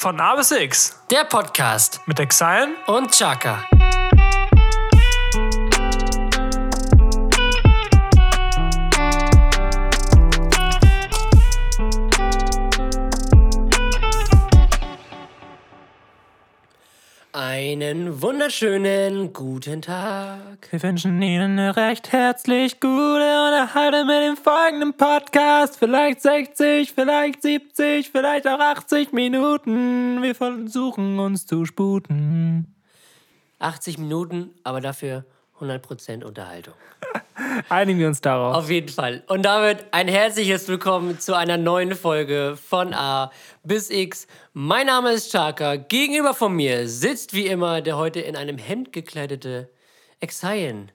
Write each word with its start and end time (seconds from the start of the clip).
Von 0.00 0.20
A 0.20 0.36
bis 0.36 0.52
X 0.52 0.94
Der 1.10 1.24
Podcast 1.24 2.00
mit 2.06 2.20
Exile. 2.20 2.68
und 2.86 3.10
Chaka. 3.10 3.64
Einen 17.58 18.22
wunderschönen 18.22 19.32
guten 19.32 19.82
Tag. 19.82 20.68
Wir 20.70 20.80
wünschen 20.80 21.20
Ihnen 21.20 21.58
eine 21.58 21.74
recht 21.74 22.12
herzlich 22.12 22.78
gute 22.78 22.88
Unterhaltung 22.94 24.06
mit 24.06 24.22
dem 24.22 24.36
folgenden 24.36 24.96
Podcast. 24.96 25.76
Vielleicht 25.76 26.22
60, 26.22 26.92
vielleicht 26.92 27.42
70, 27.42 28.10
vielleicht 28.10 28.46
auch 28.46 28.60
80 28.60 29.12
Minuten. 29.12 30.22
Wir 30.22 30.36
versuchen 30.36 31.18
uns 31.18 31.46
zu 31.46 31.64
sputen. 31.64 32.76
80 33.58 33.98
Minuten, 33.98 34.50
aber 34.62 34.80
dafür 34.80 35.24
100% 35.58 36.22
Unterhaltung. 36.22 36.74
Einigen 37.68 37.98
wir 37.98 38.08
uns 38.08 38.20
darauf. 38.20 38.54
Auf 38.54 38.70
jeden 38.70 38.88
Fall. 38.88 39.22
Und 39.26 39.42
damit 39.42 39.86
ein 39.92 40.08
herzliches 40.08 40.68
Willkommen 40.68 41.18
zu 41.18 41.36
einer 41.36 41.56
neuen 41.56 41.94
Folge 41.94 42.56
von 42.56 42.94
A 42.94 43.30
bis 43.62 43.90
X. 43.90 44.26
Mein 44.52 44.86
Name 44.86 45.12
ist 45.12 45.30
Chaka. 45.30 45.76
Gegenüber 45.76 46.34
von 46.34 46.54
mir 46.54 46.88
sitzt 46.88 47.34
wie 47.34 47.46
immer 47.46 47.80
der 47.80 47.96
heute 47.96 48.20
in 48.20 48.36
einem 48.36 48.58
Hemd 48.58 48.92
gekleidete 48.92 49.70
Exayen. 50.20 50.90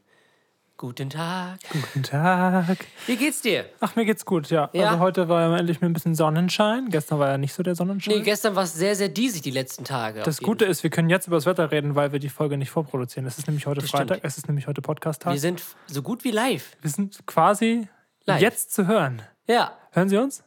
Guten 0.83 1.09
Tag. 1.09 1.59
Guten 1.71 2.03
Tag. 2.03 2.77
Wie 3.07 3.15
geht's 3.15 3.39
dir? 3.39 3.69
Ach, 3.79 3.95
mir 3.95 4.03
geht's 4.03 4.25
gut, 4.25 4.49
ja. 4.49 4.69
Ja? 4.73 4.87
Also 4.89 4.99
heute 4.99 5.29
war 5.29 5.39
ja 5.49 5.57
endlich 5.57 5.79
mal 5.79 5.87
ein 5.87 5.93
bisschen 5.93 6.13
Sonnenschein. 6.13 6.89
Gestern 6.89 7.19
war 7.19 7.29
ja 7.29 7.37
nicht 7.37 7.53
so 7.53 7.63
der 7.63 7.73
Sonnenschein. 7.73 8.17
Nee, 8.17 8.21
gestern 8.21 8.53
war 8.57 8.63
es 8.65 8.73
sehr, 8.73 8.93
sehr 8.97 9.07
diesig 9.07 9.41
die 9.43 9.51
letzten 9.51 9.85
Tage. 9.85 10.23
das 10.23 10.41
Gute 10.41 10.65
ist, 10.65 10.83
wir 10.83 10.89
können 10.89 11.09
jetzt 11.09 11.27
über 11.27 11.37
das 11.37 11.45
Wetter 11.45 11.71
reden, 11.71 11.95
weil 11.95 12.11
wir 12.11 12.19
die 12.19 12.27
Folge 12.27 12.57
nicht 12.57 12.69
vorproduzieren. 12.69 13.25
Es 13.25 13.37
ist 13.37 13.47
nämlich 13.47 13.65
heute 13.65 13.79
stimmt. 13.79 14.09
Freitag, 14.09 14.19
es 14.23 14.37
ist 14.37 14.49
nämlich 14.49 14.67
heute 14.67 14.81
Podcast-Tag. 14.81 15.31
Wir 15.31 15.39
sind 15.39 15.63
so 15.87 16.01
gut 16.01 16.25
wie 16.25 16.31
live. 16.31 16.75
Wir 16.81 16.89
sind 16.89 17.25
quasi 17.25 17.87
Live. 18.25 18.41
jetzt 18.41 18.73
zu 18.73 18.85
hören. 18.85 19.21
Ja. 19.47 19.77
Hören 19.93 20.09
Sie 20.09 20.17
uns? 20.17 20.43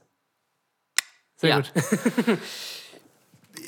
Sehr 1.36 1.48
Ja. 1.48 1.56
gut. 1.60 1.72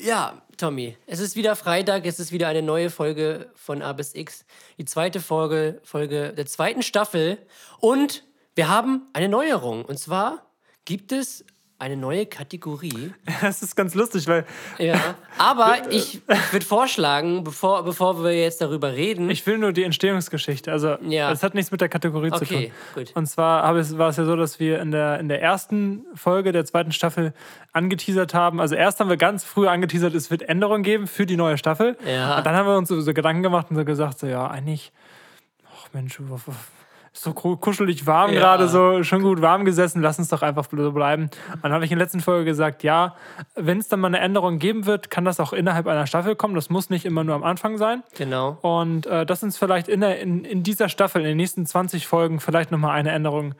Ja, 0.03 0.43
Tommy, 0.59 0.97
es 1.05 1.21
ist 1.21 1.37
wieder 1.37 1.55
Freitag, 1.55 2.05
es 2.05 2.19
ist 2.19 2.33
wieder 2.33 2.49
eine 2.49 2.61
neue 2.61 2.89
Folge 2.89 3.49
von 3.55 3.81
A 3.81 3.93
bis 3.93 4.13
X. 4.13 4.43
Die 4.77 4.83
zweite 4.83 5.21
Folge, 5.21 5.79
Folge 5.85 6.33
der 6.33 6.45
zweiten 6.47 6.83
Staffel. 6.83 7.37
Und 7.79 8.25
wir 8.55 8.67
haben 8.67 9.07
eine 9.13 9.29
Neuerung. 9.29 9.85
Und 9.85 9.99
zwar 9.99 10.51
gibt 10.83 11.13
es 11.13 11.45
eine 11.79 11.95
neue 11.97 12.25
Kategorie. 12.25 13.13
Das 13.41 13.61
ist 13.61 13.75
ganz 13.75 13.95
lustig, 13.95 14.27
weil 14.27 14.45
Ja. 14.77 14.99
Aber 15.37 15.77
ich, 15.89 16.15
ich 16.27 16.51
würde 16.53 16.65
vorschlagen, 16.65 17.43
bevor, 17.45 17.83
bevor 17.83 18.21
wir 18.23 18.33
jetzt 18.37 18.59
darüber 18.61 18.91
reden. 18.93 19.29
ich 19.29 19.45
will 19.47 19.57
nur 19.57 19.71
die 19.71 19.83
Entstehungsgeschichte. 19.83 20.71
Also, 20.71 20.97
Ja. 21.07 21.29
das 21.29 21.41
hat 21.41 21.55
nichts 21.55 21.71
mit 21.71 21.79
der 21.81 21.87
Kategorie 21.89 22.29
zu 22.31 22.43
Okay, 22.43 22.71
tun. 22.93 23.03
gut. 23.05 23.15
Und 23.15 23.25
zwar 23.27 23.63
war 23.73 24.09
es 24.09 24.17
ja 24.17 24.25
so, 24.25 24.35
dass 24.35 24.59
wir 24.59 24.79
in 24.81 24.91
der, 24.91 25.19
in 25.19 25.29
der 25.29 25.41
ersten 25.41 26.05
Folge 26.15 26.51
der 26.51 26.65
zweiten 26.65 26.91
Staffel 26.91 27.33
angeteasert 27.71 28.33
haben. 28.33 28.59
Also, 28.59 28.75
erst 28.75 28.99
haben 28.99 29.09
wir 29.09 29.17
ganz 29.17 29.43
früh 29.45 29.67
angeteasert, 29.67 30.13
es 30.13 30.29
wird 30.29 30.41
Änderungen 30.43 30.83
geben 30.83 31.07
für 31.07 31.25
die 31.25 31.37
neue 31.37 31.57
Staffel. 31.57 31.97
Ja. 32.05 32.37
Und 32.37 32.45
dann 32.45 32.55
haben 32.55 32.67
wir 32.67 32.77
uns 32.77 32.89
so, 32.89 32.99
so 32.99 33.13
Gedanken 33.13 33.41
gemacht 33.43 33.67
und 33.69 33.77
so 33.77 33.85
gesagt: 33.85 34.19
so, 34.19 34.27
ja, 34.27 34.47
eigentlich, 34.47 34.91
ach 35.73 35.87
Mensch, 35.93 36.19
so 37.21 37.33
ku- 37.33 37.57
kuschelig 37.57 38.05
warm 38.07 38.31
Ja. 38.33 38.39
gerade, 38.39 38.67
so 38.67 39.03
schon 39.03 39.21
gut 39.21 39.41
warm 39.41 39.65
gesessen, 39.65 40.01
lass 40.01 40.17
uns 40.19 40.29
doch 40.29 40.41
einfach 40.41 40.65
so 40.71 40.91
bleiben. 40.91 41.23
Und 41.53 41.63
dann 41.63 41.73
habe 41.73 41.83
ich 41.85 41.91
in 41.91 41.97
der 41.97 42.05
letzten 42.05 42.21
Folge 42.21 42.45
gesagt, 42.45 42.83
ja, 42.83 43.15
wenn 43.55 43.77
es 43.79 43.87
dann 43.87 43.99
mal 43.99 44.07
eine 44.07 44.19
Änderung 44.19 44.59
geben 44.59 44.85
wird, 44.85 45.09
kann 45.09 45.25
das 45.25 45.39
auch 45.39 45.51
innerhalb 45.53 45.87
einer 45.87 46.07
Staffel 46.07 46.35
kommen. 46.35 46.55
Das 46.55 46.69
muss 46.69 46.89
nicht 46.89 47.05
immer 47.05 47.23
nur 47.23 47.35
am 47.35 47.43
Anfang 47.43 47.77
sein. 47.77 48.03
genau. 48.17 48.57
Und 48.61 49.05
äh, 49.07 49.25
dass 49.25 49.43
uns 49.43 49.57
vielleicht 49.57 49.87
in, 49.87 50.01
der, 50.01 50.19
in, 50.19 50.43
in 50.45 50.63
dieser 50.63 50.87
Staffel, 50.89 51.21
in 51.21 51.27
den 51.27 51.37
nächsten 51.37 51.65
20 51.65 52.07
Folgen, 52.07 52.39
vielleicht 52.39 52.71
nochmal 52.71 52.91
eine 52.91 53.11
Änderung 53.11 53.53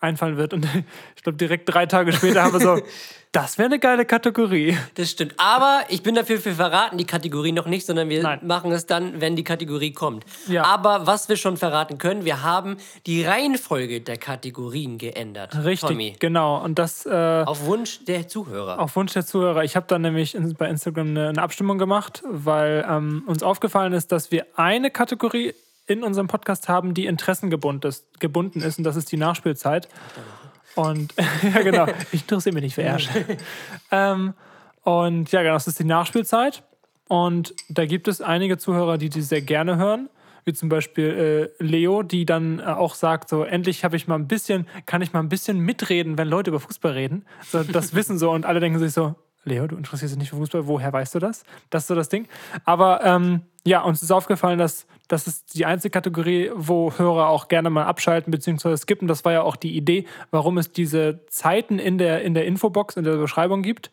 einfallen 0.00 0.36
wird. 0.36 0.52
Und 0.52 0.66
ich 1.16 1.22
glaube, 1.22 1.38
direkt 1.38 1.72
drei 1.72 1.86
Tage 1.86 2.12
später 2.12 2.42
haben 2.42 2.52
wir 2.52 2.60
so, 2.60 2.80
das 3.32 3.58
wäre 3.58 3.66
eine 3.66 3.80
geile 3.80 4.04
Kategorie. 4.04 4.76
Das 4.94 5.10
stimmt. 5.10 5.34
Aber 5.38 5.82
ich 5.88 6.04
bin 6.04 6.14
dafür, 6.14 6.44
wir 6.44 6.54
verraten 6.54 6.98
die 6.98 7.04
Kategorie 7.06 7.50
noch 7.50 7.66
nicht, 7.66 7.84
sondern 7.84 8.08
wir 8.08 8.22
Nein. 8.22 8.38
machen 8.42 8.70
es 8.70 8.86
dann, 8.86 9.20
wenn 9.20 9.34
die 9.34 9.42
Kategorie 9.42 9.92
kommt. 9.92 10.24
Ja. 10.46 10.64
Aber 10.64 11.08
was 11.08 11.28
wir 11.28 11.36
schon 11.36 11.56
verraten 11.56 11.98
können, 11.98 12.24
wir 12.24 12.42
haben 12.44 12.76
die 13.06 13.24
Reihenfolge 13.24 14.00
der 14.00 14.18
Kategorien 14.18 14.98
geändert. 14.98 15.56
Richtig, 15.64 15.88
Tommy. 15.88 16.16
genau. 16.20 16.62
Und 16.62 16.78
das 16.78 17.06
äh, 17.06 17.42
Auf 17.44 17.64
Wunsch 17.66 18.04
der 18.04 18.28
Zuhörer. 18.28 18.78
auf 18.78 18.94
Wunsch 18.94 19.12
der 19.14 19.26
Zuhörer. 19.26 19.64
Ich 19.64 19.74
habe 19.74 19.86
dann 19.88 20.02
nämlich 20.02 20.36
bei 20.56 20.68
Instagram 20.68 21.08
eine, 21.08 21.28
eine 21.30 21.42
Abstimmung 21.42 21.78
gemacht, 21.78 22.22
weil 22.24 22.86
ähm, 22.88 23.24
uns 23.26 23.42
aufgefallen 23.42 23.94
ist, 23.94 24.12
dass 24.12 24.30
wir 24.30 24.46
eine 24.54 24.92
Kategorie 24.92 25.54
in 25.86 26.02
unserem 26.02 26.28
Podcast 26.28 26.68
haben, 26.68 26.94
die 26.94 27.06
interessengebunden 27.06 27.88
ist, 27.88 28.20
gebunden 28.20 28.60
ist, 28.60 28.78
und 28.78 28.84
das 28.84 28.96
ist 28.96 29.12
die 29.12 29.16
Nachspielzeit. 29.16 29.88
Und 30.74 31.14
ja, 31.42 31.62
genau, 31.62 31.86
ich 32.12 32.22
interessiere 32.22 32.54
mich 32.54 32.64
nicht 32.64 32.74
für 32.74 32.82
Ersch. 32.82 33.08
ähm, 33.90 34.34
und 34.82 35.30
ja, 35.32 35.42
genau, 35.42 35.54
das 35.54 35.66
ist 35.66 35.78
die 35.78 35.84
Nachspielzeit. 35.84 36.62
Und 37.08 37.54
da 37.68 37.86
gibt 37.86 38.08
es 38.08 38.20
einige 38.20 38.58
Zuhörer, 38.58 38.98
die 38.98 39.08
die 39.08 39.22
sehr 39.22 39.42
gerne 39.42 39.76
hören. 39.76 40.08
Wie 40.46 40.52
zum 40.52 40.68
Beispiel 40.68 41.52
äh, 41.58 41.64
Leo, 41.64 42.02
die 42.02 42.26
dann 42.26 42.58
äh, 42.58 42.64
auch 42.64 42.94
sagt: 42.94 43.28
so, 43.28 43.44
endlich 43.44 43.84
habe 43.84 43.96
ich 43.96 44.08
mal 44.08 44.16
ein 44.16 44.28
bisschen, 44.28 44.66
kann 44.84 45.00
ich 45.00 45.12
mal 45.12 45.20
ein 45.20 45.28
bisschen 45.28 45.58
mitreden, 45.58 46.18
wenn 46.18 46.28
Leute 46.28 46.50
über 46.50 46.60
Fußball 46.60 46.92
reden. 46.92 47.24
So, 47.46 47.62
das 47.62 47.94
wissen 47.94 48.18
so 48.18 48.30
und 48.30 48.44
alle 48.44 48.60
denken 48.60 48.78
sich 48.78 48.92
so, 48.92 49.14
Leo, 49.44 49.66
du 49.66 49.76
interessierst 49.76 50.14
dich 50.14 50.18
nicht 50.18 50.30
für 50.30 50.36
Fußball, 50.36 50.66
woher 50.66 50.92
weißt 50.92 51.14
du 51.14 51.18
das? 51.18 51.44
Das 51.70 51.82
ist 51.84 51.88
so 51.88 51.94
das 51.94 52.08
Ding. 52.08 52.26
Aber 52.64 53.04
ähm, 53.04 53.42
ja, 53.66 53.82
uns 53.82 54.02
ist 54.02 54.10
aufgefallen, 54.10 54.58
dass 54.58 54.86
das 55.08 55.26
ist 55.26 55.54
die 55.54 55.66
einzige 55.66 55.90
Kategorie, 55.92 56.50
wo 56.54 56.92
Hörer 56.96 57.28
auch 57.28 57.48
gerne 57.48 57.68
mal 57.70 57.84
abschalten 57.84 58.30
bzw. 58.30 58.76
skippen. 58.76 59.06
Das 59.06 59.24
war 59.24 59.32
ja 59.32 59.42
auch 59.42 59.56
die 59.56 59.76
Idee, 59.76 60.06
warum 60.30 60.56
es 60.58 60.72
diese 60.72 61.26
Zeiten 61.28 61.78
in 61.78 61.98
der, 61.98 62.22
in 62.22 62.32
der 62.34 62.46
Infobox, 62.46 62.96
in 62.96 63.04
der 63.04 63.16
Beschreibung 63.16 63.62
gibt. 63.62 63.90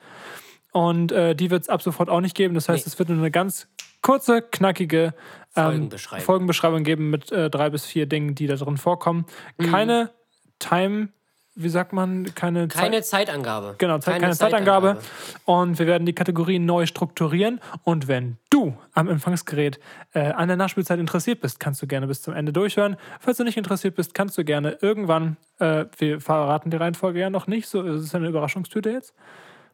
Und 0.72 1.12
äh, 1.12 1.36
die 1.36 1.50
wird 1.52 1.64
es 1.64 1.70
ab 1.70 1.82
sofort 1.82 2.10
auch 2.10 2.22
nicht 2.22 2.36
geben. 2.36 2.54
Das 2.54 2.70
heißt, 2.70 2.86
Nee. 2.86 2.92
es 2.92 2.98
wird 2.98 3.10
nur 3.10 3.18
eine 3.18 3.32
ganz 3.32 3.68
kurze, 4.02 4.42
knackige 4.42 5.14
ähm, 5.56 5.64
Folgenbeschreibung. 5.66 6.26
Folgenbeschreibung 6.26 6.84
geben 6.84 7.10
mit 7.10 7.30
äh, 7.32 7.50
drei 7.50 7.70
bis 7.70 7.86
vier 7.86 8.06
Dingen, 8.06 8.36
die 8.36 8.48
da 8.48 8.56
drin 8.56 8.78
vorkommen. 8.78 9.26
Mhm. 9.58 9.66
Keine 9.70 10.12
Time, 10.60 11.10
wie 11.56 11.70
sagt 11.70 11.92
man, 11.92 12.34
keine, 12.34 12.68
Keine 12.68 13.02
Zeit. 13.02 13.28
Zeitangabe. 13.28 13.76
Genau, 13.78 14.00
Zeit, 14.00 14.22
keine, 14.22 14.34
Zeitangabe. 14.34 14.98
Und 15.46 15.80
wir 15.80 15.88
werden 15.88 16.06
die 16.06 16.14
Kategorien 16.14 16.66
neu 16.66 16.86
strukturieren. 16.86 17.60
Und 17.84 18.08
wenn 18.08 18.38
du 18.50 18.78
am 18.94 19.10
Empfangsgerät 19.10 19.80
äh, 20.14 20.32
an 20.32 20.48
der 20.48 20.58
Nachspielzeit 20.58 21.00
interessiert 21.00 21.42
bist, 21.42 21.60
kannst 21.60 21.82
du 21.82 21.88
gerne 21.88 22.08
bis 22.08 22.22
zum 22.22 22.34
Ende 22.34 22.54
durchhören. 22.54 22.96
Falls 23.20 23.38
du 23.38 23.44
nicht 23.44 23.58
interessiert 23.58 23.96
bist, 23.96 24.14
kannst 24.14 24.38
du 24.38 24.46
gerne 24.46 24.78
irgendwann, 24.82 25.36
äh, 25.60 25.86
wir 25.98 26.22
verraten 26.22 26.70
die 26.70 26.78
Reihenfolge 26.78 27.20
ja 27.20 27.30
noch 27.30 27.48
nicht, 27.48 27.68
so 27.68 27.82
ist 27.82 28.02
es 28.02 28.16
eine 28.16 28.30
Überraschungstüte 28.30 28.90
jetzt. 28.90 29.14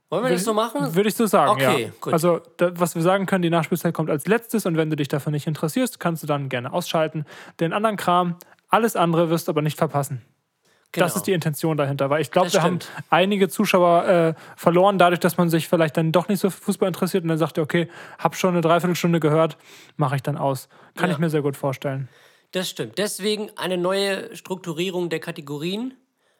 Wollen 0.10 0.24
wir 0.24 0.32
das 0.32 0.46
so 0.46 0.54
machen? 0.54 0.96
Würde 0.96 1.10
ich 1.10 1.16
so 1.16 1.26
sagen, 1.26 1.52
Okay, 1.52 1.84
ja. 1.84 1.90
gut. 2.00 2.14
Also, 2.14 2.40
da, 2.56 2.72
was 2.80 2.96
wir 2.96 3.02
sagen 3.02 3.26
können, 3.26 3.42
die 3.42 3.50
Nachspielzeit 3.50 3.94
kommt 3.94 4.10
als 4.10 4.26
letztes 4.26 4.66
und 4.66 4.78
wenn 4.78 4.90
du 4.90 4.96
dich 4.96 5.10
dafür 5.10 5.32
nicht 5.32 5.48
interessierst, 5.48 6.00
kannst 6.00 6.24
du 6.24 6.28
dann 6.28 6.50
gerne 6.50 6.72
ausschalten. 6.72 7.26
Den 7.60 7.74
anderen 7.74 7.98
Kram, 7.98 8.38
alles 8.70 8.96
andere 8.96 9.30
wirst 9.30 9.48
du 9.48 9.52
aber 9.52 9.62
nicht 9.62 9.78
verpassen. 9.78 10.22
Das 10.98 11.14
Genau. 11.14 11.18
ist 11.22 11.28
die 11.28 11.34
Intention 11.34 11.78
dahinter, 11.78 12.10
weil 12.10 12.22
ich 12.22 12.32
glaube, 12.32 12.48
Das 12.48 12.54
wir 12.56 12.64
haben 12.64 12.80
einige 13.10 13.50
Zuschauer 13.50 14.06
äh, 14.08 14.34
verloren, 14.56 14.98
dadurch, 14.98 15.20
dass 15.20 15.38
man 15.38 15.50
sich 15.50 15.68
vielleicht 15.68 15.98
dann 15.98 16.12
doch 16.12 16.28
nicht 16.28 16.40
so 16.40 16.50
für 16.50 16.62
Fußball 16.62 16.88
interessiert 16.88 17.24
und 17.24 17.30
dann 17.30 17.38
sagt, 17.38 17.58
er, 17.58 17.64
okay, 17.64 17.88
hab 18.20 18.36
schon 18.36 18.52
eine 18.52 18.62
Dreiviertelstunde 18.62 19.20
gehört, 19.20 19.58
mache 19.96 20.16
ich 20.16 20.24
dann 20.24 20.38
aus. 20.38 20.70
Kann 20.96 21.10
Ja. 21.10 21.14
ich 21.16 21.20
mir 21.20 21.30
sehr 21.30 21.42
gut 21.42 21.56
vorstellen. 21.58 22.10
Das 22.52 22.70
stimmt. 22.70 22.98
Deswegen 22.98 23.50
eine 23.58 23.78
neue 23.78 24.36
Strukturierung 24.36 25.10
der 25.10 25.20
Kategorien. 25.20 25.94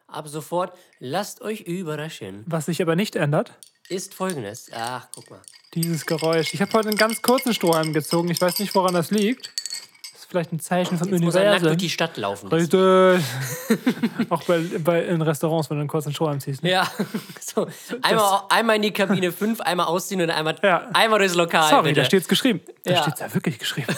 Ab 0.06 0.26
sofort 0.28 0.72
lasst 1.00 1.42
euch 1.42 1.60
überraschen. 1.62 2.44
Was 2.46 2.66
sich 2.66 2.80
aber 2.80 2.96
nicht 2.96 3.14
ändert, 3.14 3.52
Ist 3.90 4.14
folgendes. 4.14 4.70
Ach, 4.74 5.06
guck 5.14 5.30
mal. 5.30 5.40
dieses 5.74 6.06
Geräusch. 6.06 6.54
Ich 6.54 6.60
habe 6.62 6.72
heute 6.72 6.88
einen 6.88 6.96
ganz 6.98 7.20
kurzen 7.22 7.52
Strohhalm 7.54 7.92
gezogen. 7.92 8.30
Ich 8.30 8.40
weiß 8.40 8.58
nicht, 8.58 8.74
woran 8.74 8.94
das 8.94 9.10
liegt. 9.10 9.50
Vielleicht 10.30 10.52
ein 10.52 10.60
Zeichen 10.60 10.98
vom 10.98 11.08
Jetzt 11.08 11.22
muss 11.22 11.34
er 11.34 11.40
nackt 11.40 11.62
Universum. 11.62 11.68
durch 11.68 11.76
die 11.78 11.88
Stadt 11.88 12.18
laufen. 12.18 12.48
Richtig. 12.48 12.78
Auch 14.28 14.42
bei, 14.42 14.58
bei, 14.78 15.02
in 15.06 15.22
Restaurants, 15.22 15.70
wenn 15.70 15.78
du 15.78 15.80
einen 15.80 15.88
kurzen 15.88 16.12
Strohhalm 16.12 16.38
ziehst. 16.38 16.62
Ne? 16.62 16.70
Ja, 16.72 16.86
so. 17.40 17.66
Einmal, 18.02 18.42
einmal 18.50 18.76
in 18.76 18.82
die 18.82 18.90
Kabine 18.92 19.32
5, 19.32 19.62
einmal 19.62 19.86
ausziehen 19.86 20.20
und 20.20 20.28
einmal, 20.28 20.56
Ja. 20.62 20.86
einmal 20.92 21.18
durchs 21.20 21.34
Lokal. 21.34 21.70
Sorry, 21.70 21.82
bitte. 21.90 22.00
da 22.00 22.04
steht's 22.04 22.28
geschrieben. 22.28 22.60
Da 22.84 22.92
Ja. 22.92 23.02
steht's 23.04 23.20
ja 23.20 23.32
wirklich 23.32 23.58
geschrieben. 23.58 23.86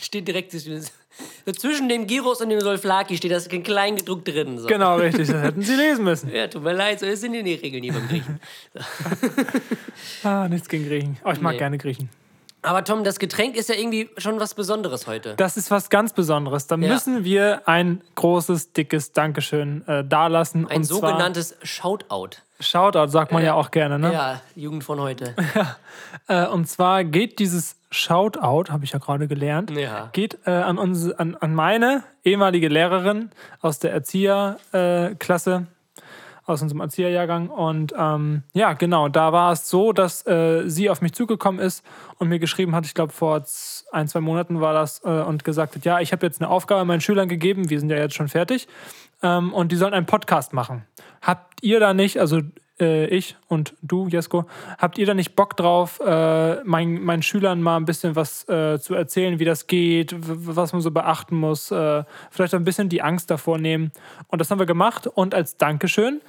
steht 0.00 0.26
direkt 0.26 0.52
zwischen 0.52 1.88
dem 1.90 2.06
Gyros 2.06 2.40
und 2.40 2.48
dem 2.48 2.60
Solflaki 2.60 3.14
steht 3.18 3.32
das 3.32 3.46
in 3.46 3.62
klein 3.62 3.96
gedruckt 3.96 4.26
drin. 4.26 4.58
So. 4.58 4.68
Genau, 4.68 4.96
richtig. 4.96 5.28
Das 5.28 5.42
hätten 5.42 5.60
sie 5.60 5.74
lesen 5.74 6.02
müssen. 6.04 6.34
Ja, 6.34 6.46
tut 6.48 6.62
mir 6.62 6.72
leid, 6.72 7.00
so 7.00 7.14
sind 7.14 7.34
die 7.34 7.40
Regeln 7.54 7.82
hier 7.82 7.92
beim 7.92 8.08
Griechen. 8.08 8.40
Ah, 10.24 10.48
nichts 10.48 10.66
gegen 10.66 10.88
Griechen. 10.88 11.18
Oh, 11.24 11.30
ich 11.30 11.42
mag 11.42 11.52
Nee. 11.52 11.58
gerne 11.58 11.76
Griechen. 11.76 12.08
Aber 12.62 12.82
Tom, 12.82 13.04
das 13.04 13.18
Getränk 13.18 13.54
ist 13.56 13.68
ja 13.68 13.76
irgendwie 13.76 14.10
schon 14.18 14.40
was 14.40 14.54
Besonderes 14.54 15.06
heute. 15.06 15.34
Das 15.36 15.56
ist 15.56 15.70
was 15.70 15.88
ganz 15.88 16.12
Besonderes. 16.12 16.66
Da 16.66 16.76
Ja. 16.76 16.92
müssen 16.92 17.22
wir 17.24 17.68
ein 17.68 18.00
großes, 18.16 18.72
dickes 18.72 19.12
Dankeschön 19.12 19.86
äh, 19.86 20.04
dalassen. 20.04 20.66
Ein 20.66 20.78
und 20.78 20.84
sogenanntes 20.84 21.56
Shoutout. 21.62 22.38
Shoutout 22.58 23.08
sagt 23.08 23.32
man 23.32 23.44
ja 23.44 23.54
auch 23.54 23.70
gerne, 23.70 23.98
ne? 23.98 24.12
Ja, 24.12 24.40
Jugend 24.54 24.82
von 24.84 25.00
heute. 25.00 25.34
Äh, 26.28 26.46
und 26.48 26.66
zwar 26.68 27.04
geht 27.04 27.38
dieses 27.38 27.76
Shoutout, 27.90 28.72
habe 28.72 28.84
ich 28.84 28.90
ja 28.92 28.98
gerade 28.98 29.28
gelernt, 29.28 29.70
Ja. 29.70 30.08
geht 30.12 30.38
äh, 30.44 30.50
an, 30.50 30.76
uns, 30.78 31.12
an, 31.12 31.36
an 31.36 31.54
meine 31.54 32.02
ehemalige 32.24 32.66
Lehrerin 32.68 33.30
aus 33.60 33.78
der 33.78 33.92
Erzieherklasse, 33.92 35.12
äh, 35.12 35.14
Klasse, 35.16 35.66
aus 36.46 36.62
unserem 36.62 36.80
Erzieherjahrgang. 36.80 37.48
Und 37.48 37.92
ähm, 37.98 38.44
ja, 38.52 38.72
genau, 38.72 39.08
da 39.08 39.32
war 39.32 39.52
es 39.52 39.68
so, 39.68 39.92
dass 39.92 40.26
äh, 40.26 40.62
sie 40.68 40.88
auf 40.88 41.02
mich 41.02 41.12
zugekommen 41.12 41.60
ist 41.60 41.84
und 42.18 42.28
mir 42.28 42.38
geschrieben 42.38 42.74
hat, 42.74 42.86
ich 42.86 42.94
glaube 42.94 43.12
vor 43.12 43.44
ein, 43.92 44.08
zwei 44.08 44.20
Monaten 44.20 44.60
war 44.60 44.72
das, 44.72 45.02
äh, 45.04 45.08
und 45.08 45.44
gesagt 45.44 45.74
hat, 45.74 45.84
ja, 45.84 46.00
ich 46.00 46.12
habe 46.12 46.24
jetzt 46.24 46.40
eine 46.40 46.48
Aufgabe 46.48 46.84
meinen 46.84 47.00
Schülern 47.00 47.28
gegeben, 47.28 47.68
wir 47.68 47.80
sind 47.80 47.90
ja 47.90 47.96
jetzt 47.96 48.14
schon 48.14 48.28
fertig, 48.28 48.68
ähm, 49.22 49.52
und 49.52 49.72
die 49.72 49.76
sollen 49.76 49.94
einen 49.94 50.06
Podcast 50.06 50.52
machen. 50.52 50.84
Habt 51.20 51.62
ihr 51.62 51.80
da 51.80 51.92
nicht, 51.92 52.20
also 52.20 52.40
äh, 52.80 53.06
ich 53.06 53.36
und 53.48 53.74
du, 53.82 54.08
Jesko, 54.08 54.44
habt 54.78 54.98
ihr 54.98 55.06
da 55.06 55.14
nicht 55.14 55.36
Bock 55.36 55.56
drauf, 55.56 56.00
äh, 56.00 56.62
mein, 56.64 57.02
meinen 57.02 57.22
Schülern 57.22 57.62
mal 57.62 57.76
ein 57.76 57.84
bisschen 57.84 58.16
was 58.16 58.48
äh, 58.48 58.78
zu 58.78 58.94
erzählen, 58.94 59.38
wie 59.38 59.44
das 59.44 59.66
geht, 59.66 60.14
was 60.18 60.72
man 60.72 60.82
so 60.82 60.90
beachten 60.90 61.36
muss, 61.36 61.70
äh, 61.70 62.04
vielleicht 62.30 62.54
ein 62.54 62.64
bisschen 62.64 62.88
die 62.88 63.02
Angst 63.02 63.30
davor 63.30 63.58
nehmen? 63.58 63.92
Und 64.28 64.40
das 64.40 64.50
haben 64.50 64.58
wir 64.58 64.66
gemacht 64.66 65.06
und 65.06 65.34
als 65.34 65.56
Dankeschön 65.56 66.20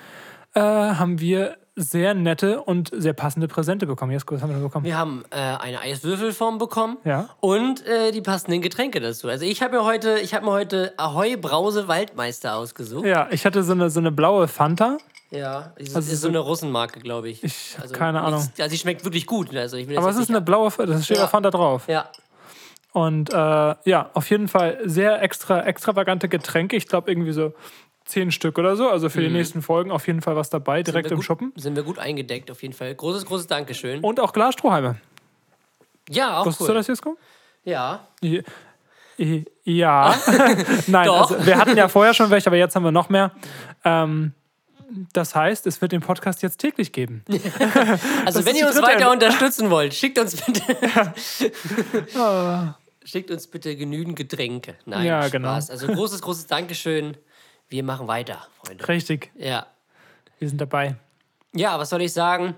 äh, 0.53 0.59
haben 0.61 1.19
wir 1.19 1.57
sehr 1.79 2.15
nette 2.15 2.63
und 2.63 2.89
sehr 2.91 3.13
passende 3.13 3.47
Präsente 3.47 3.85
bekommen. 3.85 4.11
Jesko, 4.11 4.33
was 4.33 4.41
haben 4.41 4.49
wir 4.49 4.55
denn 4.55 4.63
bekommen? 4.63 4.83
Wir 4.83 4.97
haben 4.97 5.23
äh, 5.29 5.35
eine 5.35 5.79
Eiswürfelform 5.81 6.57
bekommen 6.57 6.97
Ja. 7.05 7.29
und 7.39 7.85
äh, 7.85 8.11
die 8.11 8.21
passenden 8.21 8.61
Getränke 8.63 8.99
dazu. 8.99 9.27
Also 9.27 9.45
ich 9.45 9.61
habe 9.61 9.77
mir 9.77 9.83
heute, 9.85 10.17
ich 10.17 10.33
habe 10.33 10.45
mir 10.45 10.53
heute 10.53 10.93
Ahoi 10.97 11.35
Brause 11.37 11.87
Waldmeister 11.87 12.55
ausgesucht. 12.55 13.05
Ja, 13.05 13.27
ich 13.29 13.45
hatte 13.45 13.61
so 13.61 13.73
eine, 13.73 13.91
so 13.91 13.99
eine 13.99 14.11
blaue 14.11 14.47
Fanta. 14.47 14.97
Ja, 15.29 15.73
das 15.77 15.95
Also 15.95 16.11
ist 16.13 16.21
so- 16.21 16.27
eine 16.29 16.39
Russenmarke, 16.39 16.99
glaube 17.01 17.29
ich. 17.29 17.43
Ich 17.43 17.77
hab 17.77 17.91
keine 17.93 18.21
Ahnung. 18.21 18.39
nichts- 18.41 18.59
Also 18.59 18.71
die 18.71 18.77
schmeckt 18.77 19.03
wirklich 19.03 19.25
gut. 19.25 19.53
Also 19.55 19.75
ich 19.77 19.85
Aber 19.97 20.09
es 20.09 20.15
jetzt 20.15 20.23
ist 20.23 20.29
eine 20.29 20.41
blaue, 20.41 20.71
das 20.77 21.03
steht 21.05 21.17
Ja. 21.17 21.25
auf 21.25 21.31
Fanta 21.31 21.49
drauf. 21.51 21.87
Ja, 21.87 22.09
Und 22.93 23.31
äh, 23.31 23.35
ja, 23.35 24.09
auf 24.13 24.29
jeden 24.29 24.47
Fall 24.47 24.79
sehr 24.85 25.21
extra, 25.21 25.61
extravagante 25.65 26.29
Getränke. 26.29 26.75
Ich 26.77 26.87
glaube 26.87 27.11
irgendwie 27.11 27.31
so 27.33 27.53
zehn 28.05 28.31
Stück 28.31 28.57
oder 28.57 28.75
so. 28.77 28.89
Also 28.89 29.09
für 29.09 29.19
die 29.21 29.29
nächsten 29.29 29.61
Folgen 29.61 29.91
auf 29.91 30.07
jeden 30.07 30.21
Fall 30.21 30.35
was 30.37 30.49
dabei, 30.49 30.81
direkt 30.81 31.07
Mhm. 31.07 31.11
im 31.11 31.17
gut, 31.17 31.25
Schuppen. 31.25 31.53
Sind 31.57 31.75
wir 31.75 31.83
gut 31.83 31.99
eingedeckt 31.99 32.49
auf 32.49 32.61
jeden 32.63 32.73
Fall. 32.73 32.95
Großes, 32.95 33.25
großes 33.25 33.47
Dankeschön. 33.47 33.99
Und 33.99 34.19
auch 34.21 34.31
Glasstrohhalme. 34.33 34.95
ja, 36.09 36.39
auch 36.39 36.45
Wusstest 36.45 36.61
cool. 36.61 36.67
du 36.69 36.73
das, 36.79 36.87
Jesko? 36.87 37.17
Ja, 37.65 38.07
I- 38.23 38.43
I- 39.19 39.45
Ja. 39.65 40.15
Nein, 40.87 41.09
also 41.09 41.45
wir 41.45 41.57
hatten 41.57 41.75
ja 41.75 41.89
vorher 41.89 42.13
schon 42.13 42.29
welche, 42.29 42.47
aber 42.47 42.55
jetzt 42.57 42.75
haben 42.75 42.83
wir 42.83 42.91
noch 42.93 43.09
mehr. 43.09 43.31
Ähm, 43.83 44.33
das 45.13 45.35
heißt, 45.35 45.67
es 45.67 45.81
wird 45.81 45.91
den 45.91 46.01
Podcast 46.01 46.41
jetzt 46.43 46.57
täglich 46.57 46.91
geben. 46.93 47.23
also 48.25 48.39
ist 48.39 48.45
wenn 48.45 48.55
ihr 48.55 48.67
uns 48.67 48.81
weiter 48.81 49.11
unterstützen 49.11 49.69
wollt, 49.69 49.93
schickt 49.93 50.17
uns 50.19 50.41
bitte... 50.41 50.61
schickt 53.03 53.31
uns 53.31 53.47
bitte 53.47 53.75
genügend 53.75 54.15
Getränke. 54.15 54.75
Nein, 54.85 55.05
Ja, 55.05 55.21
Spaß. 55.23 55.31
genau. 55.31 55.49
Also 55.53 55.87
großes, 55.87 56.21
großes 56.21 56.47
Dankeschön. 56.47 57.17
Wir 57.69 57.83
machen 57.83 58.07
weiter, 58.07 58.47
Freunde. 58.63 58.87
Richtig, 58.87 59.31
Ja. 59.35 59.67
wir 60.39 60.49
sind 60.49 60.59
dabei. 60.59 60.95
Ja, 61.53 61.79
was 61.79 61.89
soll 61.89 62.01
ich 62.01 62.13
sagen? 62.13 62.55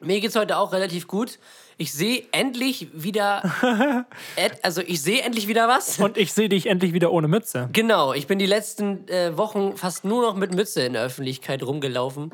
Mir 0.00 0.20
geht's 0.20 0.36
heute 0.36 0.56
auch 0.56 0.72
relativ 0.72 1.08
gut. 1.08 1.38
Ich 1.80 1.92
sehe 1.92 2.24
endlich 2.32 2.88
wieder. 2.92 3.42
Ed- 4.36 4.58
also, 4.64 4.80
ich 4.84 5.00
sehe 5.00 5.22
endlich 5.22 5.46
wieder 5.46 5.68
was. 5.68 6.00
Und 6.00 6.16
ich 6.18 6.32
sehe 6.32 6.48
dich 6.48 6.66
endlich 6.66 6.92
wieder 6.92 7.12
ohne 7.12 7.28
Mütze. 7.28 7.68
Genau, 7.72 8.12
ich 8.12 8.26
bin 8.26 8.40
die 8.40 8.46
letzten 8.46 9.06
äh, 9.08 9.36
Wochen 9.36 9.76
fast 9.76 10.04
nur 10.04 10.22
noch 10.22 10.34
mit 10.34 10.52
Mütze 10.52 10.82
in 10.82 10.94
der 10.94 11.02
Öffentlichkeit 11.04 11.62
rumgelaufen. 11.62 12.32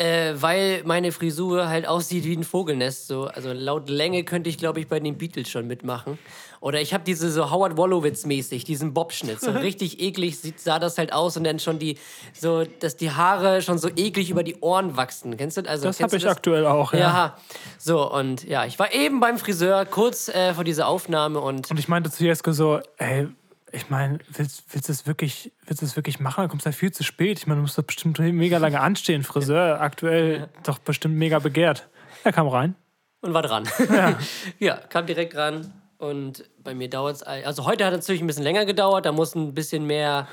Äh, 0.00 0.40
weil 0.40 0.80
meine 0.86 1.12
Frisur 1.12 1.68
halt 1.68 1.86
aussieht 1.86 2.24
wie 2.24 2.34
ein 2.34 2.42
Vogelnest. 2.42 3.06
So. 3.06 3.26
Also 3.26 3.52
laut 3.52 3.90
Länge 3.90 4.24
könnte 4.24 4.48
ich, 4.48 4.56
glaube 4.56 4.80
ich, 4.80 4.88
bei 4.88 4.98
den 4.98 5.18
Beatles 5.18 5.50
schon 5.50 5.66
mitmachen. 5.66 6.18
Oder 6.60 6.80
ich 6.80 6.94
habe 6.94 7.04
diese 7.04 7.30
so 7.30 7.50
Howard 7.50 7.76
Wolowitz-mäßig, 7.76 8.64
diesen 8.64 8.94
Bobschnitt. 8.94 9.42
So 9.42 9.50
richtig 9.50 10.00
eklig 10.00 10.38
sieht, 10.38 10.58
sah 10.58 10.78
das 10.78 10.96
halt 10.96 11.12
aus 11.12 11.36
und 11.36 11.44
dann 11.44 11.58
schon 11.58 11.78
die, 11.78 11.98
so, 12.32 12.64
dass 12.64 12.96
die 12.96 13.10
Haare 13.10 13.60
schon 13.60 13.76
so 13.76 13.90
eklig 13.94 14.30
über 14.30 14.42
die 14.42 14.56
Ohren 14.62 14.96
wachsen. 14.96 15.36
Kennst 15.36 15.58
du 15.58 15.68
also, 15.68 15.88
Das 15.88 15.98
kennst 15.98 16.14
habe 16.14 16.16
ich 16.16 16.26
aktuell 16.26 16.66
auch, 16.66 16.94
ja. 16.94 16.98
Ja. 16.98 17.36
So, 17.76 18.10
und 18.10 18.44
ja, 18.44 18.64
ich 18.64 18.78
war 18.78 18.94
eben 18.94 19.20
beim 19.20 19.36
Friseur, 19.36 19.84
kurz 19.84 20.30
äh, 20.30 20.54
vor 20.54 20.64
dieser 20.64 20.88
Aufnahme 20.88 21.40
und 21.40 21.70
Und 21.70 21.78
ich 21.78 21.88
meinte 21.88 22.10
zu 22.10 22.24
Jesko 22.24 22.52
so, 22.52 22.80
ey, 22.96 23.28
ich 23.72 23.90
meine, 23.90 24.18
willst, 24.28 24.64
willst 24.70 24.88
du 24.88 24.92
es 24.92 25.06
wirklich, 25.06 25.52
willst 25.66 25.82
du 25.82 25.86
es 25.86 25.96
wirklich 25.96 26.18
machen? 26.20 26.42
Du 26.42 26.48
kommst 26.48 26.66
ja 26.66 26.72
viel 26.72 26.92
zu 26.92 27.04
spät. 27.04 27.38
Ich 27.38 27.46
meine, 27.46 27.58
du 27.58 27.62
musst 27.62 27.78
doch 27.78 27.84
bestimmt 27.84 28.18
mega 28.18 28.58
lange 28.58 28.80
anstehen. 28.80 29.22
Friseur, 29.22 29.80
aktuell 29.80 30.48
doch 30.64 30.78
bestimmt 30.78 31.14
mega 31.16 31.38
begehrt. 31.38 31.88
Er 32.24 32.32
kam 32.32 32.48
rein. 32.48 32.74
und 33.20 33.32
war 33.32 33.42
dran. 33.42 33.68
Ja. 34.58 34.76
kam 34.88 35.06
direkt 35.06 35.36
ran. 35.36 35.72
Und 35.98 36.44
bei 36.62 36.74
mir 36.74 36.88
dauert 36.88 37.16
es. 37.16 37.22
Also 37.22 37.66
heute 37.66 37.84
hat 37.84 37.92
es 37.92 38.00
natürlich 38.00 38.22
ein 38.22 38.26
bisschen 38.26 38.42
länger 38.42 38.64
gedauert. 38.64 39.06
Da 39.06 39.12
mussten 39.12 39.48
ein 39.48 39.54
bisschen 39.54 39.86
mehr, 39.86 40.26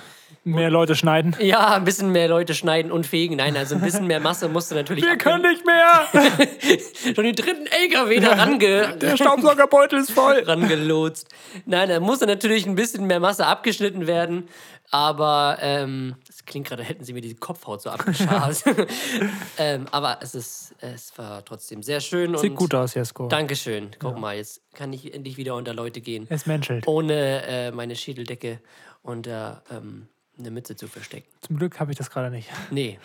Mehr 0.44 0.69
Leute 0.69 0.95
schneiden. 0.95 1.35
ja, 1.39 1.74
ein 1.75 1.83
bisschen 1.83 2.12
mehr 2.13 2.29
Leute 2.29 2.53
schneiden 2.56 2.89
und 2.91 3.06
fegen. 3.06 3.35
Nein, 3.35 3.57
also 3.57 3.75
ein 3.75 3.81
bisschen 3.81 4.07
mehr 4.07 4.21
Masse 4.21 4.47
musste 4.47 4.75
natürlich. 4.75 5.03
Wir 5.03 5.12
abge- 5.13 5.18
können 5.18 5.44
nicht 5.51 5.65
mehr! 5.65 6.07
schon 7.15 7.25
den 7.25 7.35
dritten 7.35 7.65
LKW 7.68 8.19
da 8.21 8.31
range 8.33 8.95
Der 8.97 9.18
Staubsaugerbeutel 9.18 10.00
ist 10.00 10.12
voll. 10.12 10.39
rangelotst. 10.45 11.27
Nein, 11.65 11.89
da 11.89 12.00
musste 12.00 12.27
natürlich 12.27 12.65
ein 12.65 12.75
bisschen 12.75 13.07
mehr 13.07 13.19
Masse 13.19 13.45
abgeschnitten 13.45 14.07
werden. 14.07 14.47
Aber 14.89 15.57
ähm, 15.59 16.15
das 16.25 16.45
klingt 16.45 16.68
gerade, 16.69 16.81
hätten 16.81 17.03
sie 17.03 17.12
mir 17.12 17.19
die 17.19 17.35
Kopfhaut 17.35 17.81
so 17.81 17.89
abgeschabt. 17.89 18.63
ähm, 19.57 19.85
aber 19.91 20.19
es 20.21 20.33
ist, 20.33 20.75
es 20.79 21.12
war 21.18 21.44
trotzdem 21.44 21.83
sehr 21.83 22.00
schön. 22.00 22.38
Sieht 22.38 22.51
und 22.51 22.56
gut 22.56 22.74
aus, 22.74 22.94
Jesko. 22.94 23.27
Dankeschön. 23.27 23.89
Guck 24.00 24.18
mal, 24.18 24.38
jetzt 24.38 24.62
kann 24.74 24.94
ich 24.94 25.13
endlich 25.13 25.35
wieder 25.35 25.56
unter 25.56 25.74
Leute 25.74 26.00
gehen. 26.00 26.25
Es 26.29 26.45
menschelt. 26.45 26.88
ohne 26.88 27.45
äh, 27.45 27.71
meine 27.71 27.97
Schädeldecke 27.97 28.62
unter 29.03 29.62
ähm, 29.69 30.07
eine 30.39 30.51
Mütze 30.51 30.75
zu 30.75 30.88
verstecken. 30.88 31.28
Zum 31.42 31.57
Glück 31.57 31.80
habe 31.80 31.92
ich 31.92 31.98
das 31.98 32.10
gerade 32.10 32.30
nicht. 32.30 32.50
Nee. 32.72 33.00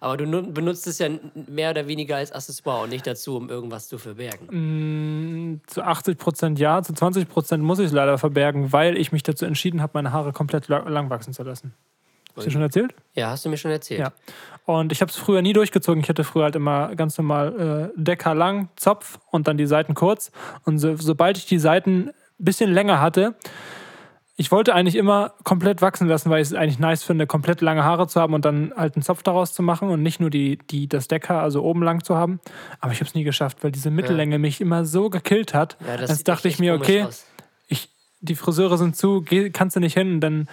Aber 0.00 0.16
du 0.16 0.26
nu- 0.26 0.52
benutzt 0.52 0.86
es 0.86 0.98
ja 0.98 1.08
mehr 1.48 1.70
oder 1.70 1.88
weniger 1.88 2.16
als 2.16 2.30
Accessoire 2.32 2.84
und 2.84 2.90
nicht 2.90 3.06
dazu, 3.06 3.36
um 3.36 3.48
irgendwas 3.50 3.88
zu 3.88 3.98
verbergen. 3.98 5.60
Zu 5.66 5.82
80 5.82 6.18
Prozent 6.18 6.58
ja, 6.58 6.82
zu 6.82 6.92
20 6.92 7.28
Prozent 7.28 7.62
muss 7.64 7.78
ich 7.80 7.86
es 7.86 7.92
leider 7.92 8.16
verbergen, 8.18 8.72
weil 8.72 8.96
ich 8.96 9.10
mich 9.12 9.22
dazu 9.24 9.44
entschieden 9.44 9.82
habe, 9.82 9.92
meine 9.94 10.12
Haare 10.12 10.32
komplett 10.32 10.68
la- 10.68 10.88
lang 10.88 11.10
wachsen 11.10 11.32
zu 11.32 11.42
lassen. 11.42 11.74
Hast 12.36 12.46
du 12.46 12.50
schon 12.52 12.62
erzählt? 12.62 12.94
Ja, 13.14 13.30
hast 13.30 13.44
du 13.44 13.48
mir 13.48 13.56
schon 13.56 13.72
erzählt. 13.72 13.98
Ja. 13.98 14.12
Und 14.64 14.92
ich 14.92 15.00
habe 15.00 15.10
es 15.10 15.16
früher 15.16 15.42
nie 15.42 15.52
durchgezogen. 15.52 16.00
Ich 16.00 16.08
hatte 16.08 16.22
früher 16.22 16.44
halt 16.44 16.54
immer 16.54 16.94
ganz 16.94 17.18
normal 17.18 17.90
äh, 17.96 18.00
Decker 18.00 18.32
lang, 18.36 18.68
Zopf 18.76 19.18
und 19.32 19.48
dann 19.48 19.56
die 19.56 19.66
Seiten 19.66 19.94
kurz. 19.94 20.30
Und 20.64 20.78
so, 20.78 20.94
sobald 20.96 21.36
ich 21.38 21.46
die 21.46 21.58
Seiten 21.58 22.10
ein 22.10 22.14
bisschen 22.38 22.70
länger 22.72 23.00
hatte, 23.00 23.34
ich 24.40 24.52
wollte 24.52 24.72
eigentlich 24.72 24.94
immer 24.94 25.32
komplett 25.42 25.82
wachsen 25.82 26.06
lassen, 26.06 26.30
weil 26.30 26.40
ich 26.40 26.48
es 26.48 26.54
eigentlich 26.54 26.78
nice 26.78 27.02
finde, 27.02 27.26
komplett 27.26 27.60
lange 27.60 27.82
Haare 27.82 28.06
zu 28.06 28.20
haben 28.20 28.34
und 28.34 28.44
dann 28.44 28.72
halt 28.76 28.94
einen 28.94 29.02
Zopf 29.02 29.24
daraus 29.24 29.52
zu 29.52 29.64
machen 29.64 29.90
und 29.90 30.00
nicht 30.00 30.20
nur 30.20 30.30
die, 30.30 30.58
die, 30.70 30.88
das 30.88 31.08
Decker, 31.08 31.42
also 31.42 31.64
oben 31.64 31.82
lang 31.82 32.04
zu 32.04 32.16
haben. 32.16 32.38
Aber 32.78 32.92
ich 32.92 33.00
habe 33.00 33.08
es 33.08 33.16
nie 33.16 33.24
geschafft, 33.24 33.64
weil 33.64 33.72
diese 33.72 33.90
Mittellänge 33.90 34.38
mich 34.38 34.60
immer 34.60 34.84
so 34.84 35.10
gekillt 35.10 35.54
hat. 35.54 35.76
Ja, 35.84 35.96
das 35.96 36.22
dachte 36.22 36.46
ich 36.46 36.60
mir, 36.60 36.74
okay, 36.74 37.02
aus. 37.02 37.26
ich, 37.66 37.88
die 38.20 38.36
Friseure 38.36 38.78
sind 38.78 38.94
zu, 38.94 39.22
geh, 39.22 39.50
kannst 39.50 39.74
du 39.74 39.80
nicht 39.80 39.94
hin 39.94 40.12
und 40.12 40.20
dann 40.20 40.48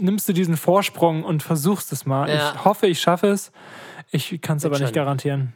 nimmst 0.00 0.26
du 0.26 0.32
diesen 0.32 0.56
Vorsprung 0.56 1.22
und 1.22 1.42
versuchst 1.42 1.92
es 1.92 2.06
mal. 2.06 2.30
Ja. 2.30 2.54
Ich 2.54 2.64
hoffe, 2.64 2.86
ich 2.86 2.98
schaffe 2.98 3.26
es. 3.26 3.52
Ich 4.10 4.40
kann 4.40 4.56
es 4.56 4.64
aber 4.64 4.78
nicht 4.78 4.94
garantieren. 4.94 5.52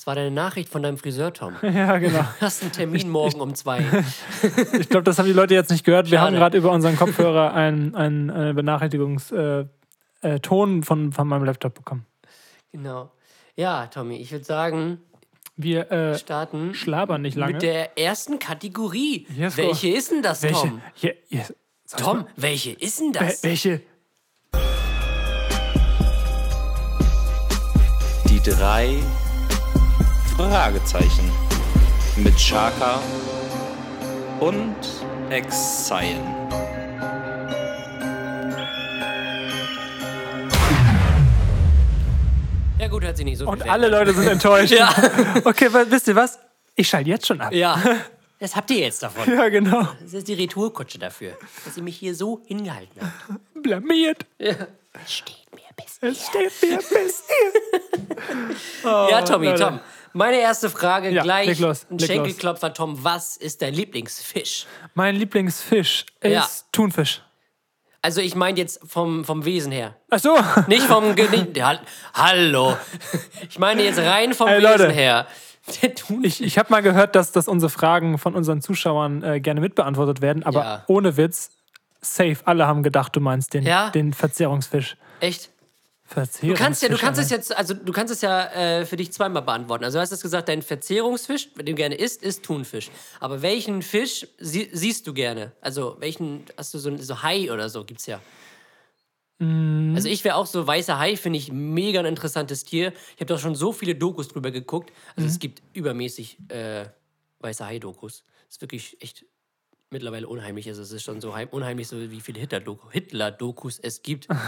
Das 0.00 0.06
war 0.06 0.14
deine 0.14 0.30
Nachricht 0.30 0.70
von 0.70 0.82
deinem 0.82 0.96
Friseur, 0.96 1.30
Tom. 1.34 1.56
Ja, 1.62 1.98
genau. 1.98 2.20
Du 2.20 2.40
hast 2.40 2.62
einen 2.62 2.72
Termin 2.72 3.10
morgen 3.10 3.38
um 3.38 3.54
zwei. 3.54 3.84
Ich 4.80 4.88
glaube, 4.88 5.02
das 5.04 5.18
haben 5.18 5.26
die 5.26 5.34
Leute 5.34 5.52
jetzt 5.52 5.70
nicht 5.70 5.84
gehört. 5.84 6.10
Wir 6.10 6.16
Schade. 6.16 6.28
haben 6.28 6.36
gerade 6.36 6.56
über 6.56 6.70
unseren 6.70 6.96
Kopfhörer 6.96 7.52
einen, 7.52 7.94
einen 7.94 8.30
äh, 8.30 8.54
Benachrichtigungston 8.54 9.68
äh, 10.22 10.36
äh, 10.36 10.82
von, 10.82 11.12
von 11.12 11.28
meinem 11.28 11.44
Laptop 11.44 11.74
bekommen. 11.74 12.06
genau. 12.72 13.10
Ja, 13.56 13.88
Tommy, 13.88 14.16
ich 14.16 14.32
würde 14.32 14.46
sagen, 14.46 15.02
Wir 15.56 15.92
äh, 15.92 16.18
starten 16.18 16.72
schlabern 16.72 17.20
nicht 17.20 17.36
lange. 17.36 17.52
mit 17.52 17.60
der 17.62 17.98
ersten 17.98 18.38
Kategorie. 18.38 19.26
Yes, 19.36 19.56
go. 19.56 19.64
welche 19.64 19.90
ist 19.90 20.10
denn 20.12 20.22
das, 20.22 20.42
welche? 20.42 20.62
Tom? 20.62 20.80
Soll 20.94 21.10
ich 22.00 22.04
Tom, 22.06 22.16
mal- 22.20 22.26
welche 22.36 22.70
ist 22.70 23.00
denn 23.00 23.12
Wel- 23.12 23.18
das? 23.26 23.44
welche? 23.44 23.82
Die 28.30 28.40
drei 28.50 28.96
Fragezeichen 30.48 31.30
mit 32.16 32.34
Chaka 32.38 32.98
und 34.40 34.74
Exile. 35.28 36.16
Ja 42.78 42.88
gut, 42.88 43.04
hat 43.04 43.16
sie 43.16 43.24
nicht 43.24 43.38
so 43.38 43.44
viel 43.44 43.52
Und 43.52 43.58
verändert. 43.58 43.84
alle 43.92 43.98
Leute 43.98 44.14
sind 44.14 44.26
enttäuscht. 44.32 44.72
Ja. 44.72 44.88
Okay, 45.44 45.68
wisst 45.88 46.08
ihr 46.08 46.16
was? 46.16 46.38
Ich 46.74 46.88
schalte 46.88 47.10
jetzt 47.10 47.26
schon 47.26 47.40
ab. 47.40 47.52
Ja, 47.52 47.78
das 48.38 48.56
habt 48.56 48.70
ihr 48.70 48.78
jetzt 48.78 49.02
davon. 49.02 49.30
Ja, 49.34 49.48
genau. 49.50 49.86
Das 50.02 50.14
ist 50.14 50.28
die 50.28 50.34
Retourkutsche 50.34 50.98
dafür, 50.98 51.32
dass 51.64 51.76
ihr 51.76 51.82
mich 51.82 51.98
hier 51.98 52.14
so 52.14 52.40
hingehalten 52.46 53.00
habt. 53.02 53.40
Blamiert. 53.62 54.24
Ja. 54.38 54.54
Steht 55.06 55.36
mir 55.54 55.60
Es 56.08 56.26
steht 56.26 56.52
mir 56.70 56.78
bis 56.78 56.88
hier. 56.90 58.50
ja, 59.10 59.22
Tommy, 59.22 59.46
Leute. 59.48 59.62
Tom. 59.62 59.80
Meine 60.12 60.38
erste 60.38 60.68
Frage 60.70 61.10
Ja, 61.10 61.22
gleich. 61.22 61.46
leg 61.46 61.58
los, 61.60 61.86
ein. 61.90 61.98
Schenkelklopfer, 61.98 62.72
Tom. 62.74 63.02
Was 63.04 63.36
ist 63.36 63.62
dein 63.62 63.74
Lieblingsfisch? 63.74 64.66
Mein 64.94 65.16
Lieblingsfisch 65.16 66.04
ist 66.20 66.32
Ja. 66.32 66.46
Thunfisch. 66.72 67.22
Also 68.02 68.20
ich 68.22 68.34
meine 68.34 68.58
jetzt 68.58 68.80
vom, 68.88 69.24
vom 69.24 69.44
Wesen 69.44 69.72
her. 69.72 69.94
Ach 70.10 70.18
so. 70.18 70.36
Nicht 70.68 70.82
vom 70.84 71.14
Ge 71.14 71.28
nicht, 71.28 71.56
ja, 71.56 71.78
Hallo. 72.14 72.76
Ich 73.48 73.58
meine 73.58 73.82
jetzt 73.82 73.98
rein 73.98 74.32
vom 74.32 74.48
Ey, 74.48 74.62
Wesen 74.62 74.90
her. 74.90 75.26
Ich, 76.22 76.42
ich 76.42 76.58
habe 76.58 76.70
mal 76.70 76.80
gehört, 76.82 77.14
dass, 77.14 77.30
dass 77.32 77.46
unsere 77.46 77.68
Fragen 77.70 78.16
von 78.18 78.34
unseren 78.34 78.62
Zuschauern 78.62 79.22
äh, 79.22 79.40
gerne 79.40 79.60
mitbeantwortet 79.60 80.22
werden, 80.22 80.42
aber 80.42 80.60
Ja. 80.64 80.84
ohne 80.88 81.16
Witz, 81.18 81.50
safe. 82.00 82.38
Alle 82.46 82.66
haben 82.66 82.82
gedacht, 82.82 83.14
du 83.14 83.20
meinst 83.20 83.52
den, 83.54 83.62
Ja? 83.64 83.90
den 83.90 84.14
Verzehrungsfisch. 84.14 84.96
Echt? 85.20 85.50
Du 86.14 86.54
kannst 86.54 86.82
ja, 86.82 86.88
du 86.88 86.96
kannst 86.98 87.20
es 87.20 87.30
jetzt, 87.30 87.56
also 87.56 87.72
du 87.74 87.92
kannst 87.92 88.12
es 88.12 88.20
ja 88.20 88.46
äh, 88.80 88.84
für 88.86 88.96
dich 88.96 89.12
zweimal 89.12 89.42
beantworten. 89.42 89.84
Also 89.84 89.98
du 89.98 90.02
hast 90.02 90.10
jetzt 90.10 90.22
gesagt, 90.22 90.48
dein 90.48 90.62
Verzehrungsfisch, 90.62 91.52
den 91.54 91.66
du 91.66 91.74
gerne 91.74 91.94
isst, 91.94 92.22
ist 92.22 92.42
Thunfisch. 92.44 92.90
Aber 93.20 93.42
welchen 93.42 93.82
Fisch 93.82 94.26
sie, 94.38 94.68
siehst 94.72 95.06
du 95.06 95.14
gerne? 95.14 95.52
Also 95.60 95.96
welchen, 96.00 96.44
hast 96.56 96.74
du 96.74 96.78
so, 96.78 96.96
so 96.96 97.22
Hai 97.22 97.52
oder 97.52 97.68
so, 97.68 97.84
gibt's 97.84 98.06
ja. 98.06 98.20
Mm. 99.38 99.94
Also 99.94 100.08
ich 100.08 100.24
wäre 100.24 100.34
auch 100.34 100.46
so 100.46 100.66
weißer 100.66 100.98
Hai, 100.98 101.16
finde 101.16 101.38
ich 101.38 101.52
mega 101.52 102.00
ein 102.00 102.06
interessantes 102.06 102.64
Tier. 102.64 102.92
Ich 103.14 103.20
habe 103.20 103.26
doch 103.26 103.38
schon 103.38 103.54
so 103.54 103.72
viele 103.72 103.94
Dokus 103.94 104.28
drüber 104.28 104.50
geguckt. 104.50 104.92
Also 105.16 105.26
Mhm. 105.26 105.32
es 105.32 105.38
gibt 105.38 105.62
übermäßig 105.74 106.38
äh, 106.48 106.86
weiße 107.38 107.64
Hai-Dokus. 107.64 108.24
Das 108.46 108.56
ist 108.56 108.60
wirklich 108.62 108.96
echt 109.00 109.24
mittlerweile 109.90 110.28
unheimlich. 110.28 110.68
Also 110.68 110.82
es 110.82 110.90
ist 110.92 111.04
schon 111.04 111.20
so 111.20 111.34
heim, 111.34 111.48
unheimlich, 111.52 111.88
so 111.88 111.98
wie 112.10 112.20
viele 112.20 112.40
Hitler-Doku- 112.40 112.90
Hitler-Dokus 112.90 113.78
es 113.78 114.02
gibt. 114.02 114.26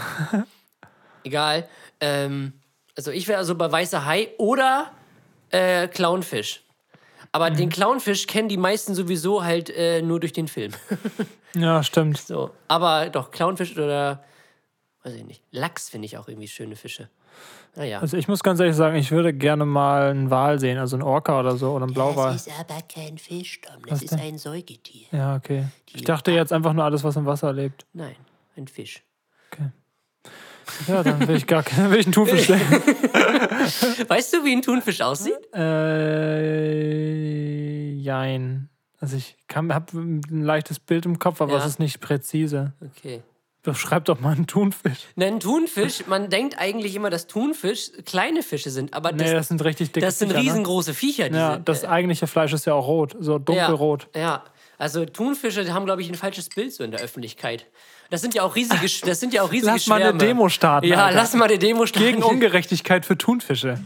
Egal. 1.23 1.67
Ähm, 1.99 2.53
also 2.97 3.11
ich 3.11 3.27
wäre 3.27 3.39
also 3.39 3.55
bei 3.55 3.71
weißer 3.71 4.05
Hai 4.05 4.29
oder 4.37 4.91
äh, 5.49 5.87
Clownfisch. 5.87 6.61
Aber 7.31 7.49
Mhm. 7.49 7.55
den 7.57 7.69
Clownfisch 7.69 8.27
kennen 8.27 8.49
die 8.49 8.57
meisten 8.57 8.93
sowieso 8.93 9.43
halt 9.43 9.69
äh, 9.71 10.01
nur 10.01 10.19
durch 10.19 10.33
den 10.33 10.47
Film. 10.47 10.73
Ja, 11.55 11.83
stimmt. 11.83 12.17
so. 12.17 12.49
Aber 12.67 13.09
doch, 13.11 13.29
Clownfisch 13.29 13.77
oder, 13.77 14.23
weiß 15.03 15.13
ich 15.13 15.23
nicht, 15.23 15.43
Lachs 15.51 15.87
finde 15.87 16.07
ich 16.07 16.17
auch 16.17 16.27
irgendwie 16.27 16.47
schöne 16.47 16.75
Fische. 16.75 17.09
Naja. 17.75 17.99
Also 17.99 18.17
ich 18.17 18.27
muss 18.27 18.41
ganz 18.41 18.59
ehrlich 18.59 18.75
sagen, 18.75 18.95
ich 18.95 19.11
würde 19.11 19.33
gerne 19.35 19.63
mal 19.63 20.09
einen 20.09 20.31
Wal 20.31 20.59
sehen, 20.59 20.79
also 20.79 20.95
einen 20.95 21.03
Orca 21.03 21.39
oder 21.39 21.55
so 21.55 21.73
oder 21.73 21.85
einen 21.85 21.93
Blauwal. 21.93 22.33
ist 22.35 22.49
aber 22.59 22.79
kein 22.91 23.19
Fisch, 23.19 23.61
Tom. 23.61 23.83
Das 23.87 24.01
ist 24.01 24.13
ein 24.13 24.39
Säugetier. 24.39 25.05
Ja, 25.11 25.35
okay. 25.35 25.65
Ich 25.93 26.03
dachte 26.03 26.31
jetzt 26.31 26.51
einfach 26.51 26.73
nur 26.73 26.85
alles, 26.85 27.03
was 27.03 27.15
im 27.17 27.25
Wasser 27.27 27.53
lebt. 27.53 27.85
Nein, 27.93 28.15
ein 28.57 28.67
Fisch. 28.67 29.03
Ja, 30.87 31.03
dann 31.03 31.27
will 31.27 31.35
ich 31.35 31.47
gar 31.47 31.63
keinen, 31.63 31.91
will 31.91 31.99
ich 31.99 32.05
einen 32.05 32.13
Thunfisch 32.13 32.47
sehen. 32.47 32.61
Weißt 34.07 34.33
du, 34.33 34.43
wie 34.45 34.53
ein 34.55 34.61
Thunfisch 34.61 35.01
aussieht? 35.01 35.37
Äh, 36.53 37.91
jein. 37.93 38.69
Also 38.99 39.17
ich 39.17 39.35
habe 39.53 39.85
ein 39.97 40.21
leichtes 40.43 40.79
Bild 40.79 41.05
im 41.05 41.19
Kopf, 41.19 41.41
aber 41.41 41.53
Ja. 41.53 41.59
es 41.59 41.65
ist 41.65 41.79
nicht 41.79 41.99
präzise. 41.99 42.73
Okay. 42.97 43.21
Beschreib 43.61 44.05
doch 44.05 44.19
mal 44.19 44.35
einen 44.35 44.47
Thunfisch. 44.47 45.07
Ein 45.17 45.39
Thunfisch, 45.39 46.05
man 46.07 46.29
denkt 46.29 46.57
eigentlich 46.59 46.95
immer, 46.95 47.09
dass 47.09 47.27
Thunfisch 47.27 47.91
kleine 48.05 48.43
Fische 48.43 48.69
sind, 48.71 48.93
aber 48.93 49.13
das, 49.13 49.27
Nee, 49.27 49.33
das 49.33 49.47
sind 49.47 49.63
richtig 49.63 49.91
dicke 49.93 50.05
das 50.05 50.19
sind 50.19 50.29
Viecher, 50.29 50.41
ne? 50.41 50.45
riesengroße 50.49 50.93
Viecher. 50.93 51.31
Ja, 51.31 51.53
sind, 51.53 51.69
das 51.69 51.83
äh, 51.83 51.87
eigentliche 51.87 52.27
Fleisch 52.27 52.51
ist 52.53 52.65
ja 52.65 52.73
auch 52.73 52.87
rot, 52.87 53.15
so 53.19 53.39
dunkelrot. 53.39 54.09
Ja, 54.15 54.21
ja. 54.21 54.43
Also 54.77 55.05
Thunfische 55.05 55.71
haben, 55.73 55.85
glaube 55.85 56.01
ich, 56.01 56.09
ein 56.09 56.15
falsches 56.15 56.49
Bild 56.49 56.73
so 56.73 56.83
in 56.83 56.91
der 56.91 56.99
Öffentlichkeit. 56.99 57.67
Das 58.13 58.21
sind 58.21 58.35
ja 58.35 58.43
auch 58.43 58.55
riesige, 58.55 58.87
das 59.07 59.19
sind 59.19 59.33
ja 59.33 59.41
auch 59.41 59.51
riesige 59.51 59.71
Lass 59.71 59.87
mal 59.87 59.95
eine 59.95 60.03
Schwärme. 60.09 60.19
Demo 60.19 60.47
starten, 60.47 60.85
Ja, 60.85 61.05
Alter. 61.07 61.17
lass 61.17 61.33
mal 61.33 61.45
eine 61.45 61.57
Demo 61.57 61.87
starten. 61.87 62.05
Gegen 62.09 62.21
Ungerechtigkeit 62.21 63.07
für 63.07 63.17
Thunfische. 63.17 63.79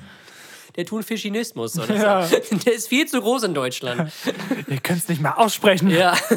Der 0.76 0.86
Thunfischinismus 0.86 1.80
oder 1.80 1.96
Ja. 1.96 2.28
so. 2.28 2.36
Der 2.66 2.74
ist 2.74 2.90
viel 2.90 3.08
zu 3.08 3.22
groß 3.22 3.44
in 3.44 3.54
Deutschland. 3.54 4.12
Ihr 4.68 4.82
könnt 4.82 5.00
es 5.00 5.08
nicht 5.08 5.22
mal 5.22 5.32
aussprechen. 5.32 5.90
Ja. 5.90 6.18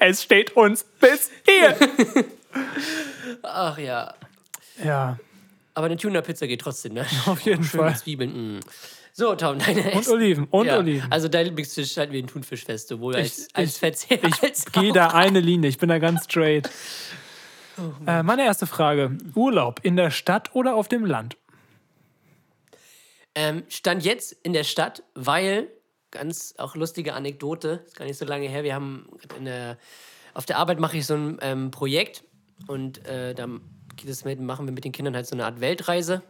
Es 0.00 0.22
steht 0.22 0.56
uns 0.56 0.84
bis 0.98 1.30
hier. 1.46 1.76
Ach 3.42 3.76
ja. 3.76 4.14
ja, 4.82 5.18
Aber 5.74 5.86
eine 5.86 5.98
Tuna-Pizza 5.98 6.46
geht 6.46 6.62
trotzdem, 6.62 6.94
ne? 6.94 7.04
auf 7.26 7.40
jeden 7.40 7.64
Schön 7.64 7.80
Fall. 7.80 7.96
Zwiebeln. 7.96 8.56
mm. 8.56 8.60
So, 9.16 9.36
Tom, 9.36 9.60
deine 9.60 9.92
Und 9.92 10.08
Oliven, 10.08 10.44
und 10.50 10.66
ja. 10.66 10.76
Oliven. 10.78 11.10
Also 11.12 11.28
dein 11.28 11.46
Lieblingsfisch 11.46 11.96
halten 11.96 12.12
wir 12.12 12.20
den 12.20 12.26
Thunfisch 12.26 12.64
fest, 12.64 12.88
sowohl 12.88 13.14
als, 13.14 13.46
Ich- 13.46 13.56
als 13.56 13.70
ich- 13.74 13.78
Verzehr 13.78 14.18
als 14.42 14.66
Ich 14.66 14.72
gehe 14.72 14.92
da 14.92 15.08
eine 15.10 15.38
Linie, 15.38 15.70
ich 15.70 15.78
bin 15.78 15.88
da 15.88 15.98
ganz 15.98 16.24
straight. 16.24 16.68
Äh, 18.06 18.22
meine 18.22 18.44
erste 18.44 18.68
Frage: 18.68 19.18
Urlaub 19.34 19.80
in 19.82 19.96
der 19.96 20.12
Stadt 20.12 20.54
oder 20.54 20.76
auf 20.76 20.86
dem 20.86 21.04
Land? 21.04 21.36
Ähm, 23.34 23.64
stand 23.68 24.04
jetzt 24.04 24.30
in 24.44 24.52
der 24.52 24.62
Stadt, 24.62 25.02
weil, 25.16 25.66
ganz 26.12 26.54
auch 26.58 26.76
lustige 26.76 27.14
Anekdote, 27.14 27.82
ist 27.84 27.96
gar 27.96 28.04
nicht 28.04 28.16
so 28.16 28.24
lange 28.26 28.46
her, 28.48 28.62
wir 28.62 28.76
haben 28.76 29.08
in 29.36 29.46
der, 29.46 29.76
auf 30.34 30.46
der 30.46 30.58
Arbeit 30.58 30.78
mache 30.78 30.98
ich 30.98 31.04
so 31.06 31.14
ein 31.14 31.38
ähm, 31.42 31.70
Projekt 31.72 32.22
und 32.68 33.04
äh, 33.08 33.34
da 33.34 33.48
geht 33.96 34.08
es 34.08 34.24
mit, 34.24 34.38
machen 34.38 34.66
wir 34.66 34.72
mit 34.72 34.84
den 34.84 34.92
Kindern 34.92 35.16
halt 35.16 35.26
so 35.26 35.34
eine 35.34 35.44
Art 35.44 35.60
Weltreise. 35.60 36.22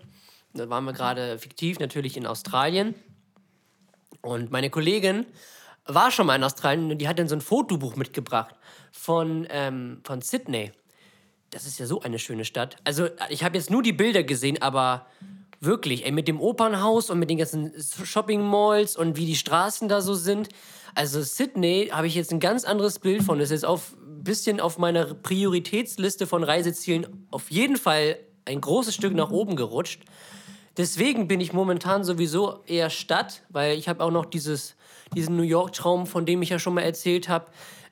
Da 0.54 0.70
waren 0.70 0.84
wir 0.84 0.92
gerade 0.92 1.38
fiktiv 1.38 1.80
natürlich 1.80 2.16
in 2.16 2.26
Australien 2.26 2.94
und 4.22 4.50
meine 4.50 4.70
Kollegin 4.70 5.26
war 5.84 6.10
schon 6.10 6.26
mal 6.26 6.36
in 6.36 6.44
Australien 6.44 6.90
und 6.90 6.98
die 6.98 7.08
hat 7.08 7.18
dann 7.18 7.28
so 7.28 7.34
ein 7.34 7.40
Fotobuch 7.40 7.96
mitgebracht 7.96 8.54
von, 8.92 9.46
ähm, 9.50 10.00
von 10.04 10.22
Sydney. 10.22 10.72
Das 11.50 11.66
ist 11.66 11.78
ja 11.78 11.86
so 11.86 12.00
eine 12.00 12.18
schöne 12.18 12.44
Stadt. 12.44 12.76
Also, 12.84 13.08
ich 13.28 13.44
habe 13.44 13.56
jetzt 13.56 13.70
nur 13.70 13.82
die 13.82 13.92
Bilder 13.92 14.22
gesehen, 14.22 14.62
aber 14.62 15.06
wirklich, 15.60 16.04
ey, 16.04 16.12
mit 16.12 16.26
dem 16.26 16.40
Opernhaus 16.40 17.10
und 17.10 17.18
mit 17.18 17.30
den 17.30 17.38
ganzen 17.38 17.72
Shopping 18.04 18.42
Malls 18.42 18.96
und 18.96 19.16
wie 19.16 19.26
die 19.26 19.36
Straßen 19.36 19.88
da 19.88 20.00
so 20.00 20.14
sind. 20.14 20.48
Also, 20.94 21.20
Sydney 21.22 21.90
habe 21.92 22.06
ich 22.06 22.14
jetzt 22.14 22.32
ein 22.32 22.40
ganz 22.40 22.64
anderes 22.64 22.98
Bild 22.98 23.22
von. 23.22 23.38
Das 23.38 23.46
ist 23.46 23.62
jetzt 23.62 23.66
auf 23.66 23.92
ein 23.92 24.24
bisschen 24.24 24.60
auf 24.60 24.78
meiner 24.78 25.14
Prioritätsliste 25.14 26.26
von 26.26 26.42
Reisezielen 26.44 27.26
auf 27.30 27.50
jeden 27.50 27.76
Fall 27.76 28.18
ein 28.46 28.60
großes 28.60 28.94
Stück 28.94 29.14
nach 29.14 29.30
oben 29.30 29.56
gerutscht. 29.56 30.02
Deswegen 30.76 31.28
bin 31.28 31.40
ich 31.40 31.52
momentan 31.52 32.02
sowieso 32.04 32.60
eher 32.66 32.90
Stadt, 32.90 33.42
weil 33.48 33.78
ich 33.78 33.88
habe 33.88 34.02
auch 34.02 34.10
noch 34.10 34.24
dieses, 34.24 34.74
diesen 35.14 35.36
New 35.36 35.42
York-Traum, 35.44 36.06
von 36.06 36.26
dem 36.26 36.42
ich 36.42 36.48
ja 36.48 36.58
schon 36.58 36.74
mal 36.74 36.82
erzählt 36.82 37.28
habe. 37.28 37.46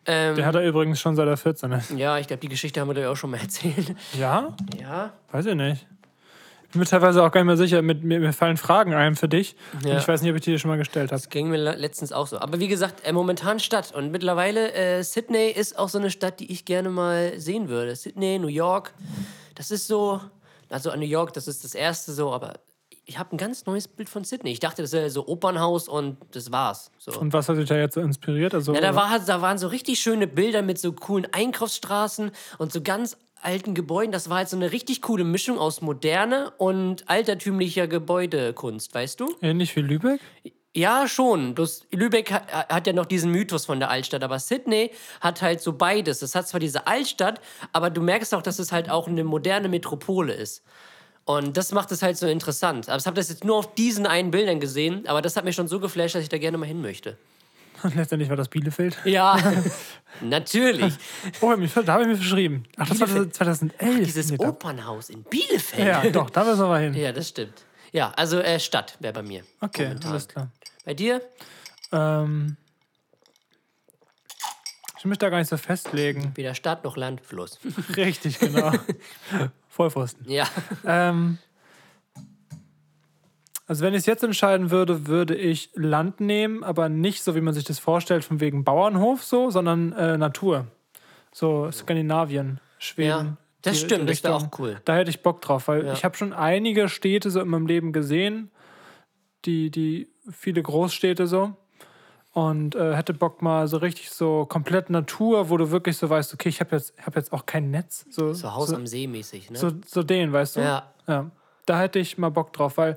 Ähm, 0.04 0.34
Der 0.34 0.46
hat 0.46 0.56
er 0.56 0.66
übrigens 0.66 1.00
schon 1.00 1.14
seit 1.14 1.28
er 1.28 1.36
14 1.36 1.70
ist. 1.72 1.90
ja, 1.92 2.18
ich 2.18 2.26
glaube, 2.26 2.40
die 2.40 2.48
Geschichte 2.48 2.80
haben 2.80 2.88
wir 2.88 2.94
da 2.94 3.02
ja 3.02 3.10
auch 3.10 3.16
schon 3.16 3.30
mal 3.30 3.40
erzählt. 3.40 3.94
Ja? 4.18 4.56
Ja. 4.80 5.12
Weiß 5.30 5.46
ich 5.46 5.54
nicht. 5.54 5.86
Ich 6.64 6.72
bin 6.74 6.80
mir 6.80 6.86
teilweise 6.86 7.22
auch 7.22 7.30
gar 7.30 7.40
nicht 7.42 7.46
mehr 7.48 7.56
sicher. 7.58 7.82
Mit, 7.82 8.02
mir, 8.02 8.18
mir 8.18 8.32
fallen 8.32 8.56
Fragen 8.56 8.94
ein 8.94 9.14
für 9.14 9.28
dich. 9.28 9.54
Ja. 9.84 9.98
ich 9.98 10.08
weiß 10.08 10.22
nicht, 10.22 10.30
ob 10.30 10.36
ich 10.38 10.42
die 10.42 10.52
dir 10.52 10.58
schon 10.58 10.70
mal 10.70 10.78
gestellt 10.78 11.12
habe. 11.12 11.22
Ging 11.28 11.50
mir 11.50 11.58
le- 11.58 11.76
letztens 11.76 12.12
auch 12.12 12.26
so. 12.26 12.38
Aber 12.40 12.58
wie 12.60 12.66
gesagt, 12.68 13.06
äh, 13.06 13.12
momentan 13.12 13.60
Stadt. 13.60 13.92
Und 13.94 14.10
mittlerweile, 14.10 14.72
äh, 14.72 15.02
Sydney 15.04 15.50
ist 15.50 15.78
auch 15.78 15.90
so 15.90 15.98
eine 15.98 16.10
Stadt, 16.10 16.40
die 16.40 16.50
ich 16.50 16.64
gerne 16.64 16.88
mal 16.88 17.38
sehen 17.38 17.68
würde. 17.68 17.94
Sydney, 17.94 18.38
New 18.38 18.48
York, 18.48 18.94
das 19.54 19.70
ist 19.70 19.86
so. 19.86 20.20
Also 20.70 20.90
an 20.90 21.00
New 21.00 21.06
York, 21.06 21.34
das 21.34 21.46
ist 21.46 21.62
das 21.62 21.74
erste 21.74 22.12
so, 22.12 22.32
aber 22.32 22.54
ich 23.12 23.18
habe 23.18 23.36
ein 23.36 23.36
ganz 23.36 23.66
neues 23.66 23.88
Bild 23.88 24.08
von 24.08 24.24
Sydney. 24.24 24.52
Ich 24.52 24.60
dachte, 24.60 24.80
das 24.80 24.92
wäre 24.92 25.10
so 25.10 25.26
Opernhaus 25.28 25.86
und 25.86 26.16
das 26.30 26.50
war's. 26.50 26.90
So. 26.96 27.12
Und 27.20 27.34
was 27.34 27.46
hat 27.46 27.58
dich 27.58 27.68
da 27.68 27.76
jetzt 27.76 27.92
so 27.92 28.00
inspiriert? 28.00 28.54
Also, 28.54 28.74
Ja, 28.74 28.80
da, 28.80 28.94
war, 28.94 29.18
da 29.18 29.42
waren 29.42 29.58
so 29.58 29.68
richtig 29.68 30.00
schöne 30.00 30.26
Bilder 30.26 30.62
mit 30.62 30.78
so 30.78 30.92
coolen 30.92 31.26
Einkaufsstraßen 31.30 32.30
und 32.56 32.72
so 32.72 32.80
ganz 32.80 33.18
alten 33.42 33.74
Gebäuden. 33.74 34.12
Das 34.12 34.30
war 34.30 34.38
halt 34.38 34.48
so 34.48 34.56
eine 34.56 34.72
richtig 34.72 35.02
coole 35.02 35.24
Mischung 35.24 35.58
aus 35.58 35.82
moderne 35.82 36.52
und 36.56 37.06
altertümlicher 37.10 37.86
Gebäudekunst, 37.86 38.94
weißt 38.94 39.20
du? 39.20 39.36
ähnlich 39.42 39.76
wie 39.76 39.80
Lübeck? 39.80 40.20
Ja, 40.74 41.06
schon. 41.06 41.54
Bloß 41.54 41.88
Lübeck 41.90 42.32
hat, 42.32 42.50
hat 42.50 42.86
ja 42.86 42.94
noch 42.94 43.04
diesen 43.04 43.30
Mythos 43.30 43.66
von 43.66 43.78
der 43.78 43.90
Altstadt, 43.90 44.24
aber 44.24 44.38
Sydney 44.38 44.90
hat 45.20 45.42
halt 45.42 45.60
so 45.60 45.74
beides. 45.74 46.22
Es 46.22 46.34
hat 46.34 46.48
zwar 46.48 46.60
diese 46.60 46.86
Altstadt, 46.86 47.42
aber 47.74 47.90
du 47.90 48.00
merkst 48.00 48.34
auch, 48.34 48.40
dass 48.40 48.58
es 48.58 48.72
halt 48.72 48.88
auch 48.88 49.06
eine 49.06 49.22
moderne 49.22 49.68
Metropole 49.68 50.32
ist. 50.32 50.62
Und 51.24 51.56
das 51.56 51.70
macht 51.72 51.92
es 51.92 52.02
halt 52.02 52.16
so 52.18 52.26
interessant. 52.26 52.88
Aber 52.88 52.98
ich 52.98 53.06
habe 53.06 53.14
das 53.16 53.28
jetzt 53.28 53.44
nur 53.44 53.56
auf 53.56 53.74
diesen 53.74 54.06
einen 54.06 54.30
Bildern 54.32 54.58
gesehen, 54.60 55.06
aber 55.06 55.22
das 55.22 55.36
hat 55.36 55.44
mich 55.44 55.54
schon 55.54 55.68
so 55.68 55.78
geflasht, 55.80 56.14
dass 56.16 56.22
ich 56.22 56.28
da 56.28 56.38
gerne 56.38 56.58
mal 56.58 56.66
hin 56.66 56.80
möchte. 56.82 57.16
Und 57.84 57.94
letztendlich 57.96 58.28
war 58.28 58.36
das 58.36 58.48
Bielefeld. 58.48 58.96
Ja, 59.04 59.38
natürlich. 60.20 60.94
Oh, 61.40 61.56
mich- 61.56 61.72
da 61.72 61.86
habe 61.92 62.02
ich 62.02 62.08
mir 62.08 62.16
verschrieben. 62.16 62.64
Ach, 62.76 62.88
das 62.88 63.00
war 63.00 63.06
Bielefeld. 63.06 63.34
2011. 63.34 64.04
Dieses 64.06 64.30
Nee, 64.30 64.36
da- 64.38 64.48
Opernhaus 64.48 65.10
in 65.10 65.22
Bielefeld. 65.24 65.86
Ja, 65.86 66.10
doch, 66.10 66.30
da 66.30 66.44
müssen 66.44 66.60
wir 66.60 66.68
mal 66.68 66.82
hin. 66.82 66.94
Ja, 67.02 67.12
das 67.12 67.28
stimmt. 67.28 67.54
Ja, 67.92 68.10
also 68.16 68.38
äh, 68.40 68.58
Stadt 68.58 68.96
wäre 69.00 69.12
bei 69.12 69.22
mir. 69.22 69.42
Okay, 69.60 69.84
momentan. 69.88 70.10
alles 70.10 70.28
klar. 70.28 70.48
Bei 70.84 70.94
dir? 70.94 71.20
Ähm, 71.92 72.56
ich 75.02 75.06
mich 75.10 75.18
da 75.18 75.28
gar 75.30 75.38
nicht 75.38 75.48
so 75.48 75.56
festlegen. 75.56 76.32
Weder 76.36 76.54
Stadt 76.54 76.84
noch 76.84 76.96
Land, 76.96 77.20
Fluss. 77.20 77.58
Richtig, 77.96 78.38
genau. 78.38 78.72
Vollpfosten. 79.68 80.30
ja. 80.30 80.46
Ähm, 80.86 81.38
also 83.66 83.84
wenn 83.84 83.94
ich 83.94 84.00
es 84.00 84.06
jetzt 84.06 84.22
entscheiden 84.24 84.70
würde, 84.70 85.06
würde 85.06 85.34
ich 85.34 85.70
Land 85.74 86.20
nehmen, 86.20 86.62
aber 86.64 86.88
nicht 86.88 87.22
so, 87.22 87.34
wie 87.34 87.40
man 87.40 87.54
sich 87.54 87.64
das 87.64 87.78
vorstellt, 87.78 88.24
von 88.24 88.40
wegen 88.40 88.64
Bauernhof 88.64 89.22
so, 89.24 89.50
sondern 89.50 89.92
äh, 89.92 90.18
Natur. 90.18 90.66
So 91.32 91.70
Skandinavien, 91.70 92.60
Schweden, 92.78 93.08
Ja. 93.08 93.36
Das 93.62 93.78
die- 93.78 93.84
stimmt, 93.86 94.02
die 94.02 94.12
das 94.14 94.24
wäre 94.24 94.34
auch 94.34 94.48
cool. 94.58 94.80
Da 94.84 94.96
hätte 94.96 95.10
ich 95.10 95.22
Bock 95.22 95.40
drauf, 95.40 95.68
weil 95.68 95.86
Ja. 95.86 95.92
ich 95.94 96.04
habe 96.04 96.16
schon 96.16 96.32
einige 96.32 96.88
Städte 96.88 97.30
so 97.30 97.40
in 97.40 97.48
meinem 97.48 97.66
Leben 97.66 97.92
gesehen, 97.92 98.50
die, 99.46 99.70
die 99.70 100.08
viele 100.30 100.62
Großstädte 100.62 101.26
so. 101.26 101.56
Und 102.32 102.74
äh, 102.74 102.96
hätte 102.96 103.12
Bock 103.12 103.42
mal 103.42 103.68
so 103.68 103.76
richtig 103.76 104.10
so 104.10 104.46
komplett 104.46 104.88
Natur, 104.88 105.50
wo 105.50 105.58
du 105.58 105.70
wirklich 105.70 105.98
so 105.98 106.08
weißt, 106.08 106.32
okay, 106.32 106.48
ich 106.48 106.60
habe 106.60 106.76
jetzt, 106.76 106.94
hab 107.04 107.14
jetzt 107.14 107.30
auch 107.32 107.44
kein 107.44 107.70
Netz. 107.70 108.06
So, 108.10 108.32
So 108.32 108.52
Haus 108.54 108.68
so, 108.70 108.76
am 108.76 108.86
See 108.86 109.06
mäßig, 109.06 109.50
ne? 109.50 109.58
so, 109.58 109.70
so 109.86 110.02
den, 110.02 110.32
weißt 110.32 110.56
du? 110.56 110.60
ja. 110.60 110.88
Ja, 111.08 111.30
da 111.66 111.78
hätte 111.80 111.98
ich 111.98 112.16
mal 112.16 112.30
Bock 112.30 112.52
drauf, 112.52 112.76
weil 112.78 112.96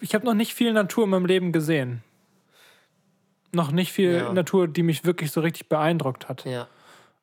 ich 0.00 0.14
habe 0.14 0.26
noch 0.26 0.34
nicht 0.34 0.52
viel 0.54 0.72
Natur 0.74 1.04
in 1.04 1.10
meinem 1.10 1.24
Leben 1.26 1.52
gesehen. 1.52 2.04
Noch 3.52 3.70
nicht 3.72 3.92
viel 3.92 4.14
Ja. 4.16 4.32
Natur, 4.32 4.68
die 4.68 4.82
mich 4.82 5.04
wirklich 5.04 5.32
so 5.32 5.40
richtig 5.40 5.68
beeindruckt 5.68 6.28
hat. 6.28 6.44
ja. 6.44 6.68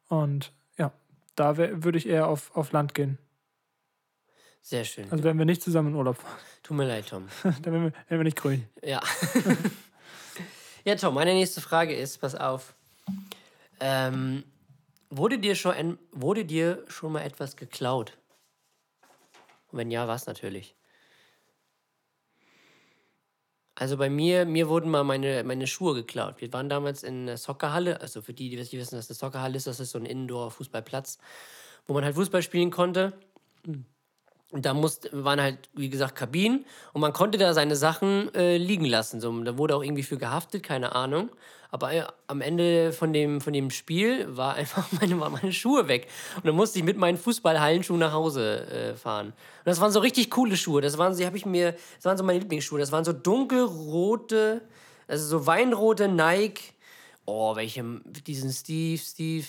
Und 0.08 0.52
ja, 0.78 0.92
da 1.36 1.56
würde 1.58 1.98
ich 1.98 2.10
eher 2.10 2.28
auf, 2.28 2.54
auf 2.56 2.72
Land 2.74 2.94
gehen. 2.96 3.18
Sehr 4.62 4.84
schön. 4.84 5.10
Also 5.12 5.24
wenn 5.24 5.38
wir 5.38 5.46
nicht 5.46 5.62
zusammen 5.62 5.90
in 5.90 5.96
Urlaub 5.96 6.18
fahren, 6.18 6.36
Tut 6.64 6.78
mir 6.78 6.86
leid, 6.88 7.08
Tom. 7.10 7.28
dann 7.44 7.64
wären 7.66 7.84
wir, 7.84 7.94
wären 8.10 8.20
wir 8.20 8.24
nicht 8.24 8.38
grün. 8.38 8.68
Ja. 8.84 9.00
ja, 10.86 10.96
Tom, 10.96 11.14
meine 11.14 11.34
nächste 11.34 11.62
Frage 11.62 11.96
ist, 11.96 12.20
pass 12.20 12.36
auf. 12.36 12.76
Ähm, 13.80 14.44
wurde, 15.10 15.40
dir 15.40 15.56
schon 15.56 15.74
ein, 15.74 16.00
wurde 16.12 16.46
dir 16.46 16.84
schon 16.88 17.12
mal 17.12 17.22
etwas 17.22 17.56
geklaut? 17.56 18.18
Und 19.72 19.80
wenn 19.80 19.92
ja, 19.92 20.08
was 20.08 20.26
natürlich? 20.26 20.76
Also 23.76 23.98
bei 23.98 24.10
mir, 24.10 24.46
mir 24.46 24.70
wurden 24.70 24.92
mal 24.92 25.04
meine, 25.04 25.44
meine 25.44 25.66
Schuhe 25.66 25.96
geklaut. 25.96 26.40
Wir 26.40 26.54
waren 26.54 26.70
damals 26.70 27.02
in 27.02 27.26
der 27.26 27.38
Soccerhalle, 27.38 28.00
also 28.00 28.22
für 28.22 28.34
die, 28.34 28.50
die 28.50 28.58
nicht 28.58 28.74
wissen, 28.74 28.98
was 28.98 29.10
eine 29.10 29.16
Soccerhalle 29.16 29.58
ist, 29.58 29.66
das 29.66 29.80
ist 29.80 29.92
so 29.92 29.98
ein 29.98 30.06
Indoor-Fußballplatz, 30.06 31.18
wo 31.88 31.94
man 31.94 32.06
halt 32.06 32.16
Fußball 32.16 32.44
spielen 32.44 32.70
konnte. 32.70 33.14
Und 34.52 34.66
da 34.66 34.74
musste, 34.74 35.10
waren 35.24 35.42
halt, 35.42 35.70
wie 35.74 35.90
gesagt, 35.90 36.16
Kabinen 36.16 36.66
und 36.92 37.02
man 37.02 37.14
konnte 37.14 37.38
da 37.38 37.54
seine 37.54 37.78
Sachen 37.78 38.34
äh, 38.36 38.58
liegen 38.58 38.86
lassen. 38.86 39.22
So, 39.22 39.32
da 39.44 39.58
wurde 39.58 39.76
auch 39.76 39.84
irgendwie 39.84 40.04
für 40.04 40.18
gehaftet, 40.18 40.62
keine 40.64 40.94
Ahnung. 40.94 41.30
Aber 41.72 41.94
äh, 41.94 42.04
am 42.28 42.42
Ende 42.42 42.92
von 42.92 43.14
dem, 43.14 43.40
von 43.40 43.54
dem 43.54 43.72
Spiel 43.72 44.28
war 44.36 44.54
einfach 44.56 44.92
meine, 45.00 45.20
waren 45.20 45.32
meine 45.32 45.54
Schuhe 45.54 45.88
weg. 45.88 46.08
Und 46.36 46.46
dann 46.46 46.56
musste 46.56 46.80
ich 46.80 46.86
mit 46.86 46.98
meinen 46.98 47.18
Fußballhallenschuhen 47.18 48.00
nach 48.00 48.12
Hause 48.12 48.68
äh, 48.68 48.96
fahren. 48.96 49.28
Und 49.28 49.36
das 49.66 49.80
waren 49.80 49.92
so 49.92 50.02
richtig 50.02 50.30
coole 50.30 50.58
Schuhe. 50.58 50.82
Das 50.82 50.98
waren, 50.98 51.16
die 51.16 51.24
ich 51.24 51.46
mir, 51.46 51.72
das 51.96 52.06
waren 52.06 52.18
so 52.18 52.24
meine 52.24 52.40
Lieblingsschuhe. 52.40 52.80
Das 52.80 52.92
waren 52.92 53.06
so 53.06 53.14
dunkelrote, 53.14 54.62
also 55.08 55.26
so 55.26 55.46
weinrote 55.48 56.10
Nike. 56.10 56.74
Oh, 57.26 57.56
welche, 57.56 57.84
diesen 58.28 58.52
Steve, 58.52 59.02
Steve 59.02 59.48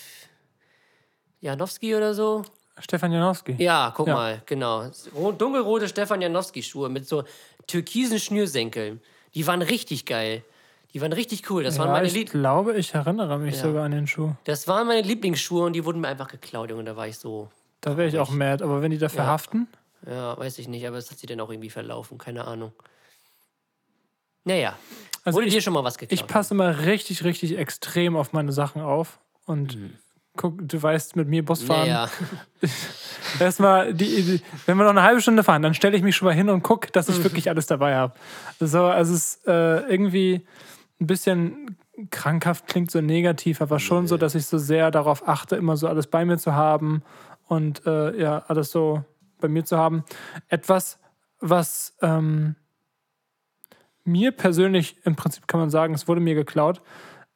Janowski 1.41 1.97
oder 1.97 2.15
so. 2.15 2.45
Stefan 2.79 3.13
Janowski. 3.13 3.55
Ja, 3.59 3.93
guck 3.95 4.07
Ja. 4.09 4.15
mal, 4.15 4.43
genau. 4.47 4.89
Ro- 5.15 5.33
Dunkelrote 5.33 5.89
Stefan 5.89 6.21
Janowski-Schuhe 6.23 6.89
mit 6.89 7.07
so 7.07 7.25
türkisen 7.67 8.19
Schnürsenkeln. 8.19 9.01
Die 9.35 9.47
waren 9.47 9.63
richtig 9.63 10.07
geil. 10.07 10.43
Die 10.95 11.01
waren 11.01 11.13
richtig 11.13 11.49
cool. 11.51 11.63
Das, 11.63 11.79
waren, 11.79 11.89
Ja, 11.89 11.93
meine 11.95 12.07
ich 12.07 12.13
Lieb 12.15 12.31
glaube, 12.31 12.75
ich 12.77 12.93
erinnere 12.95 13.39
mich 13.39 13.57
Ja. 13.57 13.63
sogar 13.63 13.85
an 13.85 13.93
den 13.93 14.07
Schuh. 14.07 14.33
das 14.45 14.69
waren 14.69 14.87
meine 14.87 15.03
Lieblingsschuhe 15.03 15.65
und 15.65 15.73
die 15.75 15.85
wurden 15.85 16.01
mir 16.01 16.09
einfach 16.09 16.29
geklaut, 16.29 16.71
Junge. 16.71 16.85
Da 16.85 16.97
war 16.97 17.07
ich 17.07 17.19
so, 17.19 17.49
Da 17.81 17.97
wäre 17.97 18.09
ich 18.09 18.19
auch 18.19 18.31
mad. 18.31 18.63
Aber 18.63 18.81
wenn 18.83 18.91
die 18.91 18.99
dafür 18.99 19.21
Ja. 19.25 19.27
haften, 19.27 19.69
ja, 20.07 20.37
weiß 20.39 20.59
ich 20.59 20.69
nicht, 20.69 20.87
aber 20.87 20.97
es 20.99 21.11
hat 21.11 21.19
sich 21.19 21.29
dann 21.29 21.41
auch 21.41 21.51
irgendwie 21.51 21.71
verlaufen, 21.71 22.19
keine 22.19 22.45
Ahnung. 22.47 22.73
Naja, 24.45 24.77
Also 25.25 25.37
wurde 25.37 25.47
ich- 25.49 25.55
dir 25.55 25.63
schon 25.63 25.73
mal 25.73 25.85
was 25.85 25.99
geklaut? 25.99 26.13
ich 26.21 26.27
passe 26.27 26.55
immer 26.55 26.81
richtig, 26.87 27.23
richtig 27.25 27.57
extrem 27.57 28.17
auf 28.17 28.33
meine 28.33 28.53
Sachen 28.53 28.83
auf. 28.83 29.19
Und 29.47 29.79
guck, 30.37 30.67
du 30.67 30.83
weißt, 30.83 31.17
mit 31.17 31.29
mir 31.29 31.45
Bus 31.45 31.63
fahren. 31.63 31.89
Naja, 31.89 32.09
Erstmal, 33.41 33.95
die, 33.95 34.23
die, 34.23 34.43
wenn 34.67 34.77
wir 34.77 34.85
noch 34.85 34.91
eine 34.91 35.03
halbe 35.03 35.21
Stunde 35.21 35.43
fahren, 35.43 35.63
dann 35.63 35.75
stelle 35.75 35.97
ich 35.97 36.03
mich 36.03 36.17
schon 36.17 36.27
mal 36.27 36.35
hin 36.35 36.49
und 36.49 36.63
gucke, 36.63 36.91
dass 36.91 37.09
ich 37.09 37.23
wirklich 37.23 37.49
alles 37.49 37.67
dabei 37.67 37.97
habe. 37.97 38.15
So, 38.61 38.85
also 38.85 39.15
es 39.15 39.37
ist 39.37 39.47
äh, 39.47 39.81
irgendwie 39.89 40.47
ein 41.01 41.07
bisschen 41.07 41.77
krankhaft, 42.11 42.67
klingt 42.67 42.91
so 42.91 43.01
negativ, 43.01 43.61
aber 43.61 43.79
schon 43.79 44.07
so, 44.07 44.17
dass 44.17 44.35
ich 44.35 44.47
so 44.47 44.59
sehr 44.59 44.91
darauf 44.91 45.29
achte, 45.29 45.57
immer 45.57 45.77
so 45.77 45.89
alles 45.89 46.07
bei 46.07 46.25
mir 46.25 46.39
zu 46.39 46.55
haben 46.55 47.03
und 47.47 47.87
äh, 47.87 48.19
ja, 48.19 48.45
alles 48.49 48.71
so 48.71 49.05
bei 49.41 49.49
mir 49.49 49.65
zu 49.65 49.77
haben. 49.77 50.05
Etwas, 50.49 50.99
was 51.41 51.97
ähm, 52.01 52.57
mir 54.05 54.33
persönlich, 54.33 54.97
im 55.05 55.17
Prinzip 55.17 55.47
kann 55.47 55.61
man 55.61 55.71
sagen, 55.71 55.95
es 55.95 56.09
wurde 56.09 56.21
mir 56.21 56.35
geklaut, 56.35 56.81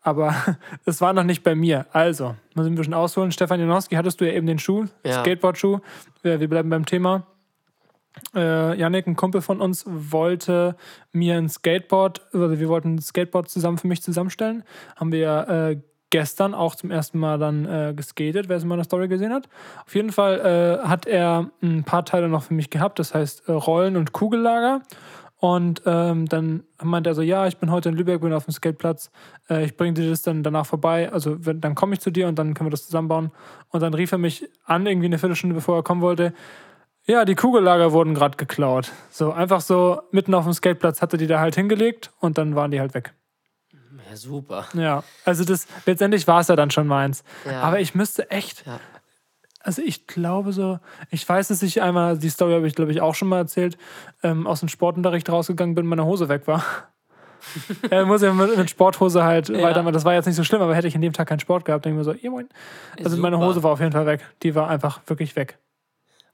aber 0.07 0.35
es 0.85 1.01
war 1.01 1.13
noch 1.13 1.25
nicht 1.25 1.43
bei 1.43 1.55
mir. 1.55 1.87
Also, 1.93 2.37
muss 2.55 2.67
ich 2.67 2.73
ein 2.73 2.77
bisschen 2.77 2.95
ausholen. 2.95 3.33
Stefan 3.33 3.59
Janowski, 3.59 3.97
hattest 3.97 4.21
du 4.21 4.27
ja 4.27 4.33
eben 4.33 4.47
den 4.47 4.59
Schuh, 4.59 4.87
Ja. 5.05 5.21
Skateboard-Schuh. 5.21 5.81
Wir, 6.23 6.39
wir 6.41 6.49
bleiben 6.49 6.71
beim 6.71 6.87
Thema. 6.87 7.27
Äh, 8.35 8.79
Yannick, 8.79 9.07
ein 9.07 9.17
Kumpel 9.17 9.43
von 9.43 9.61
uns, 9.61 9.85
wollte 9.87 10.77
mir 11.13 11.37
ein 11.37 11.49
Skateboard, 11.49 12.23
also 12.33 12.59
wir 12.59 12.69
wollten 12.69 12.95
ein 12.95 12.99
Skateboard 13.01 13.51
zusammen 13.51 13.79
für 13.79 13.89
mich 13.89 14.01
zusammenstellen. 14.03 14.63
Haben 14.95 15.13
wir 15.13 15.49
äh, 15.49 15.81
gestern 16.11 16.55
auch 16.55 16.77
zum 16.77 16.91
ersten 16.93 17.19
Mal 17.19 17.39
dann 17.39 17.67
äh, 17.67 17.93
geskatet, 17.95 18.49
wer 18.49 18.57
es 18.57 18.63
in 18.63 18.69
meiner 18.69 18.85
Story 18.85 19.09
gesehen 19.09 19.35
hat. 19.35 19.49
Auf 19.85 19.95
jeden 19.95 20.13
Fall 20.13 20.81
äh, 20.85 20.87
hat 20.87 21.07
er 21.07 21.51
ein 21.63 21.83
paar 21.85 22.05
Teile 22.05 22.29
noch 22.29 22.45
für 22.45 22.55
mich 22.55 22.71
gehabt, 22.71 23.01
das 23.01 23.13
heißt 23.13 23.49
äh, 23.49 23.53
Rollen 23.53 23.97
und 23.97 24.13
Kugellager. 24.13 24.83
Und 25.39 25.83
ähm, 25.85 26.27
dann 26.29 26.65
meinte 26.83 27.11
er 27.11 27.15
so, 27.15 27.21
ja, 27.23 27.47
ich 27.47 27.59
bin 27.59 27.71
heute 27.71 27.91
in 27.91 27.95
Lübeck, 27.95 28.23
bin 28.23 28.33
auf 28.33 28.47
dem 28.47 28.53
Skateplatz, 28.53 29.11
äh, 29.51 29.65
ich 29.65 29.77
bringe 29.77 29.93
dir 29.93 30.09
das 30.09 30.23
dann 30.23 30.43
danach 30.43 30.65
vorbei, 30.65 31.13
also 31.13 31.45
wenn, 31.45 31.61
dann 31.61 31.75
komme 31.75 31.93
ich 31.93 32.01
zu 32.01 32.11
dir 32.11 32.27
und 32.27 32.39
dann 32.39 32.55
können 32.55 32.69
wir 32.69 32.71
das 32.71 32.87
zusammenbauen. 32.87 33.31
Und 33.69 33.81
dann 33.81 33.93
rief 33.93 34.13
er 34.13 34.19
mich 34.19 34.49
an, 34.65 34.87
irgendwie 34.87 35.07
eine 35.07 35.19
Viertelstunde 35.19 35.55
bevor 35.55 35.77
er 35.77 35.83
kommen 35.83 36.01
wollte, 36.01 36.33
ja, 37.09 37.25
die 37.25 37.37
Kugellager 37.37 37.93
wurden 37.93 38.15
gerade 38.15 38.37
geklaut. 38.37 38.91
So, 39.11 39.31
einfach 39.31 39.61
so 39.61 40.01
mitten 40.11 40.35
auf 40.35 40.45
dem 40.45 40.53
Skateplatz 40.53 41.03
hatte 41.03 41.17
die 41.17 41.29
da 41.29 41.39
halt 41.39 41.55
hingelegt 41.55 42.11
und 42.19 42.37
dann 42.37 42.57
waren 42.57 42.73
die 42.73 42.81
halt 42.81 42.95
weg. 42.95 43.15
ja, 44.11 44.17
super. 44.17 44.65
Ja, 44.75 45.05
also 45.25 45.45
das, 45.45 45.69
letztendlich 45.85 46.27
war 46.27 46.41
es 46.41 46.49
ja 46.49 46.57
dann 46.57 46.73
schon 46.73 46.89
meins. 46.89 47.23
Ja. 47.45 47.61
Aber 47.61 47.79
ich 47.79 47.95
müsste 47.95 48.31
echt, 48.31 48.67
Ja. 48.67 48.81
Also 49.67 49.83
ich 49.83 50.07
glaube 50.07 50.53
so, 50.53 50.79
ich 51.11 51.29
weiß, 51.29 51.49
dass 51.49 51.61
ich 51.63 51.83
einmal, 51.83 52.17
die 52.19 52.29
Story 52.29 52.53
habe 52.55 52.69
ich 52.69 52.75
glaube 52.77 52.93
ich 52.93 53.01
auch 53.01 53.17
schon 53.17 53.29
mal 53.29 53.39
erzählt, 53.39 53.77
ähm, 54.23 54.47
aus 54.47 54.61
dem 54.61 54.69
Sportunterricht 54.69 55.29
rausgegangen 55.29 55.75
bin, 55.75 55.87
meine 55.87 56.05
Hose 56.05 56.29
weg 56.29 56.47
war. 56.47 56.63
äh, 57.91 58.05
muss 58.05 58.23
ja 58.23 58.33
mit, 58.33 58.57
mit 58.57 58.71
Sporthose 58.71 59.25
halt 59.25 59.53
weitermachen. 59.53 59.93
Das 59.93 60.05
war 60.05 60.15
jetzt 60.15 60.27
nicht 60.27 60.37
so 60.37 60.45
schlimm, 60.45 60.63
aber 60.63 60.75
hätte 60.75 60.87
ich 60.89 60.95
an 60.95 61.01
dem 61.01 61.13
Tag 61.13 61.29
keinen 61.29 61.41
Sport 61.41 61.65
gehabt, 61.65 61.85
denke 61.85 62.01
ich 62.01 62.07
mir 62.07 62.13
so, 62.13 62.19
ihr 62.19 62.31
moin. 62.31 62.49
Also 63.05 63.17
meine 63.17 63.37
Super. 63.37 63.47
Hose 63.49 63.63
war 63.65 63.73
auf 63.73 63.81
jeden 63.81 63.93
Fall 63.93 64.07
weg. 64.07 64.21
Die 64.43 64.55
war 64.55 64.69
einfach 64.69 65.01
wirklich 65.07 65.35
weg. 65.37 65.59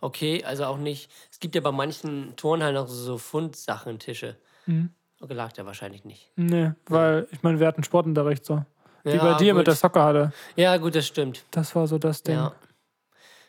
Okay, 0.01 0.45
also 0.45 0.65
auch 0.65 0.79
nicht. 0.79 1.11
Es 1.31 1.41
gibt 1.41 1.55
ja 1.55 1.61
bei 1.61 1.73
manchen 1.73 2.35
Turnhallen 2.37 2.77
auch 2.77 2.89
so 2.89 3.17
Fundsachen, 3.19 3.99
Tische. 3.99 4.37
Mhm. 4.67 4.91
Okay, 5.21 5.35
lag 5.35 5.53
der 5.53 5.65
wahrscheinlich 5.65 6.05
nicht. 6.05 6.31
Nee, 6.37 6.73
weil 6.87 7.29
ich 7.31 7.43
meine, 7.43 7.61
wir 7.61 7.67
hatten 7.67 7.83
Sportunterricht 7.85 8.45
so. 8.45 8.65
Wie 9.05 9.11
Ja, 9.11 9.23
bei 9.23 9.35
dir 9.39 9.53
gut. 9.53 9.59
mit 9.59 9.67
der 9.69 9.75
Soccerhalle. 9.75 10.33
Ja, 10.57 10.77
gut, 10.77 10.95
das 10.95 11.07
stimmt. 11.07 11.45
Das 11.51 11.75
war 11.75 11.87
so 11.87 11.99
das 11.99 12.23
Ding. 12.23 12.35
Ja. 12.37 12.53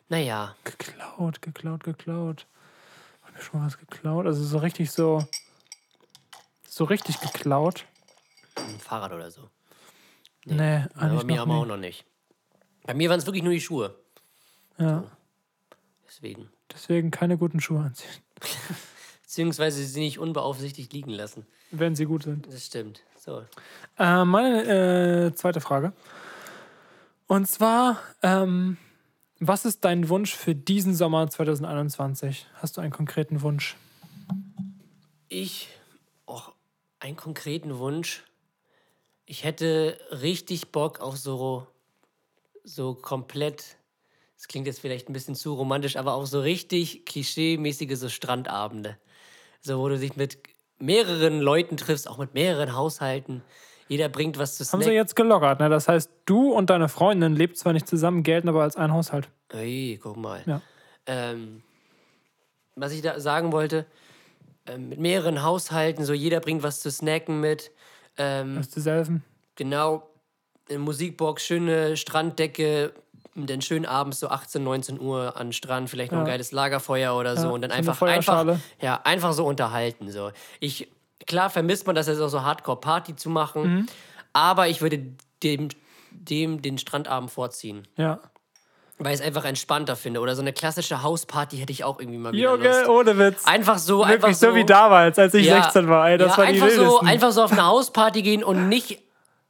Naja, 0.09 0.55
Geklaut, 0.63 1.41
geklaut, 1.41 1.83
geklaut. 1.83 2.47
Hab 3.23 3.37
ich 3.37 3.43
schon 3.43 3.59
mal 3.59 3.67
was 3.67 3.77
geklaut? 3.77 4.25
Also 4.25 4.43
so 4.43 4.57
richtig 4.57 4.91
so. 4.91 5.25
So 6.67 6.85
richtig 6.85 7.19
geklaut? 7.19 7.85
ein 8.55 8.79
Fahrrad 8.79 9.11
oder 9.11 9.31
so. 9.31 9.49
Nee, 10.45 10.85
bei 10.93 11.01
eigentlich 11.01 11.23
mir 11.23 11.35
noch 11.37 11.43
aber 11.43 11.55
auch 11.55 11.65
noch 11.65 11.77
nicht. 11.77 12.05
Bei 12.83 12.93
mir 12.93 13.09
waren 13.09 13.19
es 13.19 13.25
wirklich 13.25 13.43
nur 13.43 13.53
die 13.53 13.61
Schuhe. 13.61 13.95
Ja, 14.77 15.03
Deswegen. 16.07 16.49
deswegen 16.71 17.11
keine 17.11 17.37
guten 17.37 17.61
Schuhe 17.61 17.81
anziehen. 17.81 18.09
Beziehungsweise 19.23 19.83
sie 19.83 19.99
nicht 19.99 20.19
unbeaufsichtigt 20.19 20.93
liegen 20.93 21.11
lassen. 21.11 21.45
Wenn 21.71 21.95
sie 21.95 22.05
gut 22.05 22.23
sind. 22.23 22.47
Das 22.47 22.65
stimmt. 22.65 23.01
So. 23.17 23.43
Äh, 23.97 24.25
meine 24.25 25.27
äh, 25.27 25.35
zweite 25.35 25.61
Frage. 25.61 25.93
Und 27.27 27.47
zwar, 27.47 27.99
ähm, 28.21 28.77
was 29.47 29.65
ist 29.65 29.83
dein 29.83 30.09
Wunsch 30.09 30.35
für 30.35 30.55
diesen 30.55 30.95
Sommer 30.95 31.29
2021? 31.29 32.47
Hast 32.55 32.77
du 32.77 32.81
einen 32.81 32.91
konkreten 32.91 33.41
Wunsch? 33.41 33.75
Ich, 35.29 35.69
auch 36.25 36.53
einen 36.99 37.15
konkreten 37.15 37.77
Wunsch. 37.77 38.23
Ich 39.25 39.43
hätte 39.43 39.97
richtig 40.11 40.71
Bock 40.71 40.99
auf 40.99 41.17
so, 41.17 41.67
so 42.63 42.93
komplett, 42.93 43.77
das 44.35 44.47
klingt 44.47 44.67
jetzt 44.67 44.79
vielleicht 44.79 45.09
ein 45.09 45.13
bisschen 45.13 45.35
zu 45.35 45.53
romantisch, 45.53 45.95
aber 45.95 46.13
auch 46.13 46.25
so 46.25 46.41
richtig 46.41 47.05
klischee-mäßige 47.05 47.95
so 47.95 48.09
Strandabende. 48.09 48.97
So, 49.61 49.79
wo 49.79 49.89
du 49.89 49.97
dich 49.97 50.15
mit 50.15 50.39
mehreren 50.77 51.39
Leuten 51.39 51.77
triffst, 51.77 52.07
auch 52.07 52.17
mit 52.17 52.33
mehreren 52.33 52.75
Haushalten. 52.75 53.41
Jeder 53.87 54.09
bringt 54.09 54.37
was 54.37 54.55
zu 54.55 54.63
Haben 54.63 54.79
sie 54.79 54.85
snacken. 54.85 54.93
jetzt 54.95 55.15
gelockert, 55.15 55.59
ne? 55.59 55.69
Das 55.69 55.87
heißt, 55.87 56.09
du 56.25 56.51
und 56.53 56.69
deine 56.69 56.89
Freundin 56.89 57.35
lebt 57.35 57.57
zwar 57.57 57.73
nicht 57.73 57.87
zusammen, 57.87 58.23
gelten 58.23 58.49
aber 58.49 58.63
als 58.63 58.75
ein 58.75 58.93
Haushalt. 58.93 59.29
Ey, 59.49 59.99
guck 60.01 60.17
mal. 60.17 60.41
Ja. 60.45 60.61
Ähm, 61.05 61.61
was 62.75 62.91
ich 62.93 63.01
da 63.01 63.19
sagen 63.19 63.51
wollte, 63.51 63.85
ähm, 64.65 64.89
mit 64.89 64.99
mehreren 64.99 65.43
Haushalten, 65.43 66.05
so 66.05 66.13
jeder 66.13 66.39
bringt 66.39 66.63
was 66.63 66.79
zu 66.79 66.89
snacken 66.89 67.39
mit. 67.41 67.71
Ähm, 68.17 68.55
Das 68.55 68.67
ist 68.67 68.75
dieselben. 68.75 69.23
genau, 69.55 70.09
eine 70.69 70.79
Musikbox, 70.79 71.43
schöne 71.45 71.97
Stranddecke, 71.97 72.93
dann 73.35 73.61
schön 73.61 73.85
abends 73.85 74.19
so 74.19 74.29
18, 74.29 74.63
19 74.63 74.99
Uhr 75.01 75.35
an 75.37 75.51
Strand, 75.53 75.89
vielleicht 75.89 76.11
noch 76.11 76.19
ein 76.19 76.25
Ja. 76.25 76.31
geiles 76.33 76.51
Lagerfeuer 76.51 77.15
oder 77.15 77.35
so 77.35 77.47
Ja, 77.47 77.53
und 77.53 77.61
dann 77.61 77.71
einfach, 77.71 78.01
einfach, 78.03 78.57
ja, 78.81 79.01
einfach 79.03 79.33
so 79.33 79.45
unterhalten. 79.45 80.09
So. 80.11 80.31
Ich, 80.59 80.89
klar 81.27 81.49
vermisst 81.49 81.85
man 81.87 81.95
das 81.95 82.07
jetzt 82.07 82.19
auch 82.19 82.27
so 82.29 82.41
Hardcore-Party 82.43 83.15
zu 83.15 83.29
machen, 83.29 83.61
Mhm. 83.63 83.85
aber 84.33 84.67
ich 84.67 84.81
würde 84.81 84.99
dem, 85.43 85.69
dem 86.11 86.61
den 86.61 86.77
Strandabend 86.77 87.31
vorziehen, 87.31 87.87
Ja. 87.97 88.19
weil 88.99 89.13
ich 89.13 89.19
es 89.19 89.25
einfach 89.25 89.45
entspannter 89.45 89.95
finde. 89.95 90.19
Oder 90.21 90.35
so 90.35 90.41
eine 90.41 90.53
klassische 90.53 91.01
Hausparty 91.03 91.57
hätte 91.57 91.71
ich 91.71 91.83
auch 91.83 91.99
irgendwie 91.99 92.19
mal 92.19 92.31
wieder 92.33 92.51
Junge, 92.51 92.67
Lust. 92.69 92.87
ohne 92.87 93.17
Witz. 93.17 93.45
Einfach 93.45 93.77
so, 93.77 93.99
Wirklich 93.99 94.15
einfach 94.15 94.33
so, 94.33 94.49
so 94.51 94.55
wie 94.55 94.65
damals, 94.65 95.17
als 95.19 95.33
ich 95.33 95.47
Ja. 95.47 95.63
16 95.63 95.87
war. 95.89 96.09
Ey, 96.09 96.17
das 96.17 96.31
ja, 96.33 96.37
war 96.37 96.45
die 96.45 96.61
einfach 96.61 96.69
so, 96.75 96.99
einfach 96.99 97.31
so 97.31 97.43
auf 97.43 97.51
eine 97.51 97.65
Hausparty 97.65 98.21
gehen 98.21 98.43
und 98.43 98.69
nicht 98.69 98.99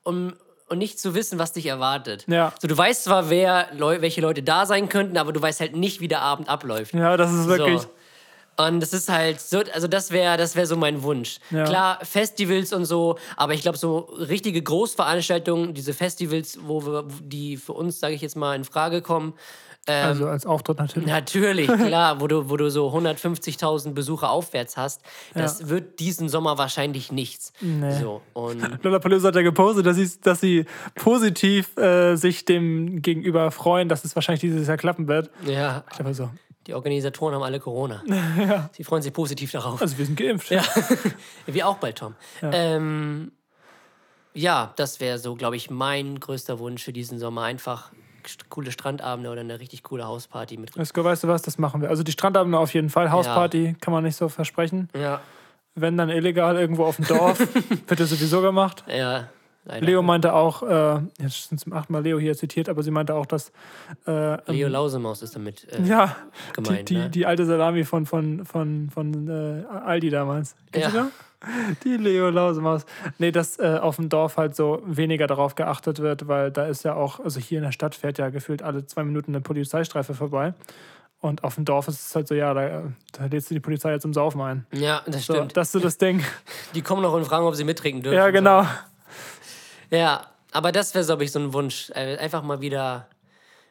um 0.03 0.33
und 0.69 0.77
nicht 0.79 0.97
zu 0.99 1.13
wissen, 1.13 1.37
was 1.37 1.53
dich 1.53 1.67
erwartet. 1.67 2.23
Ja. 2.27 2.51
So, 2.59 2.67
du 2.67 2.75
weißt 2.75 3.03
zwar, 3.03 3.29
wer, 3.29 3.67
Leu 3.73 4.01
welche 4.01 4.21
Leute 4.21 4.41
da 4.41 4.65
sein 4.65 4.89
könnten, 4.89 5.17
aber 5.17 5.31
du 5.31 5.39
weißt 5.39 5.59
halt 5.59 5.75
nicht, 5.75 5.99
wie 6.01 6.07
der 6.07 6.21
Abend 6.21 6.49
abläuft. 6.49 6.93
ja, 6.95 7.15
das 7.15 7.31
ist 7.31 7.45
wirklich. 7.47 7.81
So. 7.81 7.89
Und 8.57 8.79
das 8.81 8.93
ist 8.93 9.09
halt 9.09 9.41
so, 9.41 9.61
also 9.73 9.87
das 9.87 10.11
wäre 10.11 10.37
das 10.37 10.55
wär 10.55 10.67
so 10.67 10.75
mein 10.75 11.01
Wunsch. 11.03 11.39
Ja. 11.49 11.63
Klar, 11.63 11.99
Festivals 12.03 12.71
und 12.73 12.85
so, 12.85 13.17
aber 13.35 13.53
ich 13.53 13.61
glaube, 13.61 13.77
so 13.77 13.97
richtige 13.99 14.61
Großveranstaltungen, 14.61 15.73
diese 15.73 15.93
Festivals, 15.93 16.59
wo 16.61 16.85
wir, 16.85 17.05
die 17.21 17.57
für 17.57 17.73
uns, 17.73 17.99
sage 17.99 18.13
ich 18.13 18.21
jetzt 18.21 18.35
mal, 18.35 18.55
in 18.55 18.63
Frage 18.63 19.01
kommen, 19.01 19.33
ähm, 19.85 20.07
Also 20.07 20.27
als 20.27 20.45
Auftritt 20.45 20.77
natürlich. 20.77 21.07
Natürlich, 21.09 21.67
klar, 21.87 22.21
wo 22.21 22.27
du, 22.27 22.49
wo 22.49 22.55
du 22.55 22.69
so 22.71 22.87
150.000 22.89 23.91
Besucher 23.93 24.29
aufwärts 24.29 24.77
hast, 24.77 25.01
das 25.33 25.67
wird 25.67 25.99
diesen 25.99 26.29
Sommer 26.29 26.57
wahrscheinlich 26.57 27.11
nichts. 27.11 27.51
So, 27.99 28.21
und 28.33 28.61
Lollapalooza 28.83 29.27
hat 29.27 29.35
ja 29.35 29.41
gepostet, 29.41 29.85
dass 29.85 29.97
sie, 29.97 30.09
dass 30.21 30.39
sie 30.39 30.65
positiv 30.95 31.75
äh, 31.77 32.15
sich 32.15 32.45
dem 32.45 33.01
gegenüber 33.01 33.51
freuen, 33.51 33.89
dass 33.89 34.05
es 34.05 34.15
wahrscheinlich 34.15 34.41
dieses 34.41 34.67
Jahr 34.67 34.77
klappen 34.77 35.07
wird. 35.07 35.29
ja, 35.45 35.83
Ich 35.91 35.97
dachte 35.97 36.13
so, 36.13 36.29
die 36.67 36.73
Organisatoren 36.73 37.35
haben 37.35 37.43
alle 37.43 37.59
Corona. 37.59 38.03
Sie 38.71 38.83
freuen 38.83 39.01
sich 39.01 39.13
positiv 39.13 39.51
darauf. 39.51 39.81
also 39.81 39.97
wir 39.97 40.05
sind 40.05 40.17
geimpft. 40.17 40.49
Ja, 40.49 40.63
wir 41.45 41.67
auch 41.67 41.77
bald, 41.77 41.97
Tom. 41.97 42.15
Ja, 42.41 42.51
ähm, 42.53 43.31
ja 44.33 44.73
das 44.75 44.99
wäre 44.99 45.17
so, 45.17 45.35
glaube 45.35 45.55
ich, 45.55 45.69
mein 45.69 46.19
größter 46.19 46.59
Wunsch 46.59 46.83
für 46.83 46.93
diesen 46.93 47.19
Sommer. 47.19 47.43
Einfach 47.43 47.91
coole 48.49 48.71
Strandabende 48.71 49.29
oder 49.29 49.41
eine 49.41 49.59
richtig 49.59 49.83
coole 49.83 50.05
Hausparty 50.05 50.57
mit. 50.57 50.77
Esco, 50.77 51.03
weißt 51.03 51.23
du 51.23 51.27
was, 51.27 51.41
das 51.41 51.57
machen 51.57 51.81
wir. 51.81 51.89
Also 51.89 52.03
die 52.03 52.13
Strandabende 52.13 52.57
auf 52.57 52.73
jeden 52.73 52.89
Fall. 52.89 53.11
Hausparty 53.11 53.75
kann 53.81 53.93
man 53.93 54.03
nicht 54.03 54.15
so 54.15 54.29
versprechen. 54.29 54.89
Ja, 54.95 55.21
Wenn 55.75 55.97
dann 55.97 56.09
illegal 56.09 56.55
irgendwo 56.55 56.85
auf 56.85 56.95
dem 56.95 57.07
Dorf, 57.07 57.39
wird 57.87 57.99
das 57.99 58.09
sowieso 58.09 58.41
gemacht. 58.41 58.83
ja. 58.87 59.29
Leider. 59.65 59.85
Leo 59.85 60.01
meinte 60.01 60.33
auch, 60.33 60.61
äh, 60.63 60.99
jetzt 61.19 61.49
sind 61.49 61.57
zum 61.59 61.71
achten 61.73 61.93
Mal 61.93 62.03
Leo 62.03 62.19
hier 62.19 62.35
zitiert, 62.35 62.67
aber 62.67 62.83
sie 62.83 62.91
meinte 62.91 63.15
auch, 63.15 63.25
dass 63.25 63.51
äh, 64.05 64.51
Leo 64.51 64.67
Lausemaus 64.67 65.21
ist 65.21 65.35
damit 65.35 65.65
äh, 65.71 65.81
ja, 65.83 66.15
die, 66.49 66.53
gemeint. 66.53 66.89
die, 66.89 66.95
ne? 66.95 67.09
die 67.09 67.25
alte 67.25 67.45
Salami 67.45 67.85
von, 67.85 68.05
von, 68.05 68.45
von, 68.45 68.89
von 68.93 69.29
äh, 69.29 69.63
Aldi 69.65 70.09
damals. 70.09 70.55
Kennst 70.71 70.93
Ja. 70.93 71.09
Die 71.83 71.97
Leo 71.97 72.29
Lausemaus. 72.29 72.85
Nee, 73.17 73.31
dass 73.31 73.59
äh, 73.59 73.77
auf 73.81 73.97
dem 73.97 74.07
Dorf 74.07 74.37
halt 74.37 74.55
so 74.55 74.81
weniger 74.85 75.27
darauf 75.27 75.55
geachtet 75.55 75.99
wird, 75.99 76.27
weil 76.29 76.51
da 76.51 76.67
ist 76.67 76.83
ja 76.83 76.95
auch, 76.95 77.19
also 77.19 77.39
hier 77.39 77.57
in 77.57 77.65
der 77.65 77.73
Stadt 77.73 77.95
fährt 77.95 78.17
ja 78.17 78.29
gefühlt 78.29 78.61
alle 78.63 78.85
zwei 78.85 79.03
Minuten 79.03 79.31
eine 79.31 79.41
Polizeistreife 79.41 80.13
vorbei. 80.13 80.53
Und 81.19 81.43
auf 81.45 81.55
dem 81.55 81.63
Dorf 81.65 81.87
ist 81.87 82.05
es 82.05 82.15
halt 82.15 82.27
so, 82.27 82.35
ja, 82.35 82.53
da, 82.53 82.83
da 83.13 83.25
lädst 83.25 83.49
du 83.49 83.53
die 83.55 83.61
Polizei 83.61 83.91
jetzt 83.91 84.01
zum 84.03 84.13
Saufen 84.13 84.41
ein. 84.41 84.65
ja, 84.73 85.01
das 85.05 85.25
So, 85.25 85.33
stimmt. 85.35 85.55
das 85.55 85.67
ist 85.67 85.71
so 85.73 85.79
das 85.79 85.97
Ding. 85.97 86.21
Die 86.75 86.81
kommen 86.81 87.01
noch 87.01 87.13
und 87.13 87.23
fragen, 87.25 87.45
ob 87.45 87.55
sie 87.55 87.63
mittrinken 87.63 88.03
dürfen. 88.03 88.17
ja, 88.17 88.29
genau. 88.29 88.65
Ja, 89.93 90.31
aber 90.51 90.71
das 90.71 90.93
wäre, 90.95 91.05
glaube 91.05 91.23
ich, 91.23 91.31
so 91.31 91.39
ein 91.39 91.53
Wunsch. 91.53 91.89
Äh, 91.91 92.17
Einfach 92.17 92.41
mal 92.43 92.61
wieder, 92.61 93.07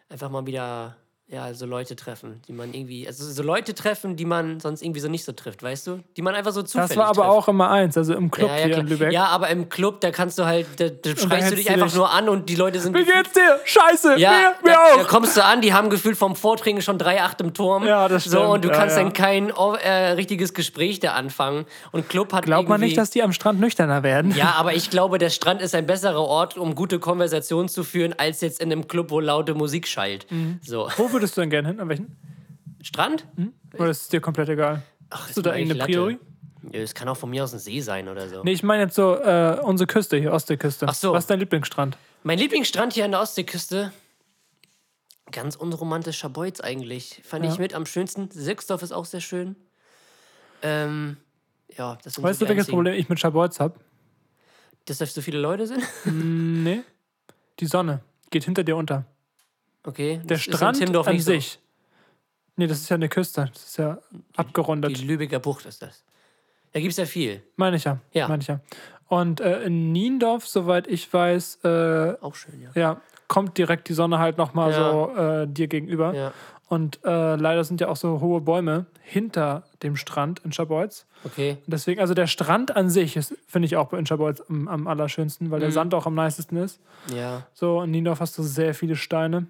einfach 0.09 0.31
mal 0.31 0.47
wieder, 0.47 0.97
ja, 1.29 1.55
so 1.55 1.65
Leute 1.65 1.97
treffen, 1.97 2.43
die 2.47 2.53
man 2.53 2.75
irgendwie, 2.75 3.07
also 3.07 3.25
so 3.25 3.43
Leute 3.43 3.73
treffen, 3.75 4.17
die 4.17 4.27
man 4.27 4.61
sonst 4.61 4.83
irgendwie 4.83 5.01
so 5.01 5.09
nicht 5.09 5.25
so 5.25 5.33
trifft, 5.33 5.63
weißt 5.63 5.87
du? 5.87 6.01
Die 6.17 6.21
man 6.21 6.35
einfach 6.35 6.53
so 6.53 6.63
zufällig 6.63 6.89
Das 6.91 6.97
war 6.99 7.07
aber 7.07 7.23
trifft. 7.23 7.29
auch 7.29 7.49
immer 7.49 7.71
eins, 7.71 7.97
also 7.97 8.13
im 8.15 8.31
Club 8.31 8.51
ja, 8.51 8.57
ja, 8.59 8.65
hier 8.67 8.79
in. 8.79 8.87
Lübeck. 8.89 9.13
ja, 9.13 9.27
aber 9.27 9.49
im 9.49 9.71
Club, 9.71 10.03
da 10.03 10.11
kannst 10.11 10.39
du 10.39 10.45
halt, 10.45 10.67
da, 10.79 10.91
da 10.91 11.17
schreist 11.17 11.53
du 11.53 11.57
dich 11.57 11.71
einfach 11.71 11.87
dich- 11.87 11.95
nur 11.97 12.11
an 12.13 12.29
und 12.29 12.51
die 12.51 12.55
Leute 12.55 12.81
sind. 12.81 12.95
Wie 12.95 13.05
geht's 13.05 13.33
dir? 13.33 13.59
Scheiße! 13.65 14.17
ja, 14.19 14.31
mir, 14.31 14.37
mir 14.63 14.75
da, 14.75 14.97
da 14.97 15.03
auch! 15.03 15.09
kommst 15.09 15.35
du 15.37 15.43
an, 15.43 15.63
die 15.63 15.73
haben 15.73 15.89
gefühlt 15.89 16.19
vom 16.19 16.37
Vortrinken 16.37 16.83
schon 16.83 16.99
drei 16.99 17.23
Acht 17.23 17.41
im 17.41 17.55
Turm. 17.55 17.87
Ja, 17.87 18.09
das 18.09 18.25
So, 18.25 18.41
und 18.43 18.63
du 18.65 18.69
stimmt. 18.69 18.75
Ja, 18.75 18.79
kannst 18.81 18.97
dann 18.99 19.13
kein 19.15 19.53
oh, 19.53 19.73
äh, 19.75 20.11
richtiges 20.13 20.53
Gespräch 20.53 21.01
da 21.01 21.13
anfangen. 21.13 21.65
Und 21.93 22.11
Club 22.11 22.35
hat 22.35 22.45
Glaubt 22.45 22.69
man 22.69 22.81
nicht, 22.81 22.99
dass 22.99 23.09
die 23.09 23.23
am 23.23 23.33
Strand 23.33 23.59
nüchterner 23.59 24.03
werden? 24.03 24.35
Ja, 24.37 24.57
aber 24.59 24.75
ich 24.75 24.91
glaube, 24.91 25.17
der 25.17 25.31
Strand 25.31 25.63
ist 25.63 25.75
ein 25.75 25.87
besserer 25.87 26.21
Ort, 26.21 26.59
um 26.59 26.75
gute 26.75 26.99
Konversationen 26.99 27.71
zu 27.71 27.85
führen, 27.85 28.13
als 28.19 28.43
jetzt 28.43 28.61
in 28.61 28.71
einem 28.71 28.87
Club, 28.87 29.11
wo 29.11 29.19
laute 29.19 29.55
Musik 29.55 29.89
schallt. 29.89 30.31
Mhm. 30.31 30.59
So. 30.63 30.91
Wo 30.99 31.09
würdest 31.13 31.37
du 31.37 31.41
denn 31.43 31.51
gerne 31.51 31.69
hin? 31.69 31.81
An 31.81 31.89
welchen? 31.89 32.17
Strand? 32.83 33.27
Oder 33.75 33.91
ist 33.91 34.03
es 34.03 34.09
dir 34.09 34.21
komplett 34.21 34.49
egal? 34.49 34.83
Ach, 35.11 35.29
Hast 35.29 35.37
du 35.37 35.43
da 35.43 35.55
irgendeine 35.55 35.85
Priori? 35.85 36.19
Es 36.73 36.95
kann 36.95 37.09
auch 37.09 37.17
von 37.17 37.31
mir 37.31 37.45
aus 37.45 37.53
ein 37.53 37.59
See 37.59 37.81
sein 37.81 38.09
oder 38.09 38.29
so. 38.29 38.43
Nee, 38.45 38.53
ich 38.53 38.63
meine 38.63 38.85
jetzt 38.85 38.95
so 38.95 39.17
äh, 39.17 39.59
unsere 39.63 39.87
Küste 39.87 40.17
hier, 40.17 40.33
Ostseeküste. 40.33 40.87
Ach 40.89 40.95
so. 40.95 41.13
Was 41.13 41.25
ist 41.25 41.31
dein 41.31 41.41
Lieblingsstrand? 41.41 41.97
Mein 42.23 42.39
Lieblingsstrand 42.39 42.93
hier 42.93 43.05
an 43.05 43.11
der 43.11 43.21
Ostseeküste, 43.21 43.93
ganz 45.33 45.57
unromantisch 45.57 46.19
Scharbeutz 46.19 46.61
eigentlich. 46.61 47.21
Fand 47.25 47.45
Ja. 47.45 47.53
ich 47.53 47.59
mit 47.59 47.75
am 47.75 47.85
schönsten. 47.87 48.31
Sixdorf 48.31 48.83
ist 48.83 48.93
auch 48.93 49.05
sehr 49.07 49.21
schön. 49.21 49.57
Ähm, 50.63 51.17
ja, 51.77 51.99
das 52.05 52.15
sind 52.15 52.23
Weißt 52.25 52.39
so 52.39 52.45
du, 52.47 52.51
welches. 52.51 52.69
Problem 52.69 52.95
ich 52.95 53.09
mit 53.09 53.19
Schabolz 53.19 53.59
habe? 53.59 53.75
Dass 54.87 54.99
da 54.99 55.07
so 55.07 55.21
viele 55.21 55.39
Leute 55.39 55.67
sind? 55.67 55.83
Nee. 56.05 56.83
Die 57.61 57.67
Sonne 57.67 58.01
geht 58.31 58.45
hinter 58.45 58.63
dir 58.65 58.77
unter. 58.77 59.05
Okay. 59.85 60.21
Der 60.25 60.37
Strand 60.39 60.81
an 60.81 61.13
nicht 61.15 61.25
so. 61.25 61.33
sich. 61.33 61.59
Nee, 62.57 62.67
das 62.67 62.81
ist 62.81 62.89
ja 62.89 62.97
eine 62.97 63.09
Küste. 63.09 63.49
Das 63.53 63.65
ist 63.65 63.77
ja 63.79 63.99
abgerundet. 64.37 64.97
Die 64.99 65.05
Lübecker 65.05 65.39
Bucht 65.41 65.67
ist 65.67 65.83
das. 65.83 66.05
Da 66.73 66.81
gibt 66.81 66.93
es 66.93 66.97
ja 66.99 67.07
viel. 67.07 67.43
Meine 67.57 67.77
ich 67.77 67.85
ja. 67.85 67.99
Ja. 68.13 68.29
Meine 68.29 68.43
ich 68.43 68.49
ja. 68.49 68.61
Und 69.09 69.41
äh, 69.41 69.63
in 69.65 69.93
Niendorf, 69.93 70.47
soweit 70.47 70.87
ich 70.87 71.13
weiß, 71.13 71.61
äh, 71.65 72.15
Auch 72.21 72.35
schön, 72.35 72.61
ja. 72.63 72.71
ja, 72.75 73.01
kommt 73.29 73.59
direkt 73.59 73.89
die 73.89 73.93
Sonne 73.95 74.19
halt 74.19 74.39
nochmal 74.39 74.71
Ja. 74.71 74.91
so 74.91 75.17
äh, 75.17 75.47
dir 75.49 75.69
gegenüber. 75.69 76.15
Ja, 76.15 76.33
Und 76.69 77.01
äh, 77.05 77.37
leider 77.37 77.65
sind 77.65 77.81
ja 77.83 77.89
auch 77.89 77.97
so 77.97 78.21
hohe 78.21 78.41
Bäume 78.41 78.87
hinter 79.03 79.65
dem 79.83 79.97
Strand 79.97 80.41
in 80.45 80.53
Schabolz. 80.53 81.07
okay. 81.25 81.59
Deswegen, 81.67 82.01
also 82.01 82.15
der 82.15 82.27
Strand 82.27 82.75
an 82.75 82.89
sich 82.89 83.17
ist, 83.17 83.35
finde 83.47 83.67
ich 83.67 83.77
auch 83.77 83.93
in 83.93 84.07
Schabolz 84.07 84.43
am, 84.49 84.67
am 84.69 84.87
allerschönsten, 84.87 85.51
weil 85.51 85.61
der 85.61 85.69
Mhm. 85.71 85.75
Sand 85.75 85.95
auch 85.95 86.07
am 86.07 86.15
nicesten 86.15 86.57
ist. 86.57 86.81
Ja. 87.15 87.47
So, 87.53 87.83
in 87.83 87.91
Niendorf 87.91 88.21
hast 88.21 88.39
du 88.39 88.43
sehr 88.43 88.75
viele 88.75 88.97
Steine. 88.97 89.47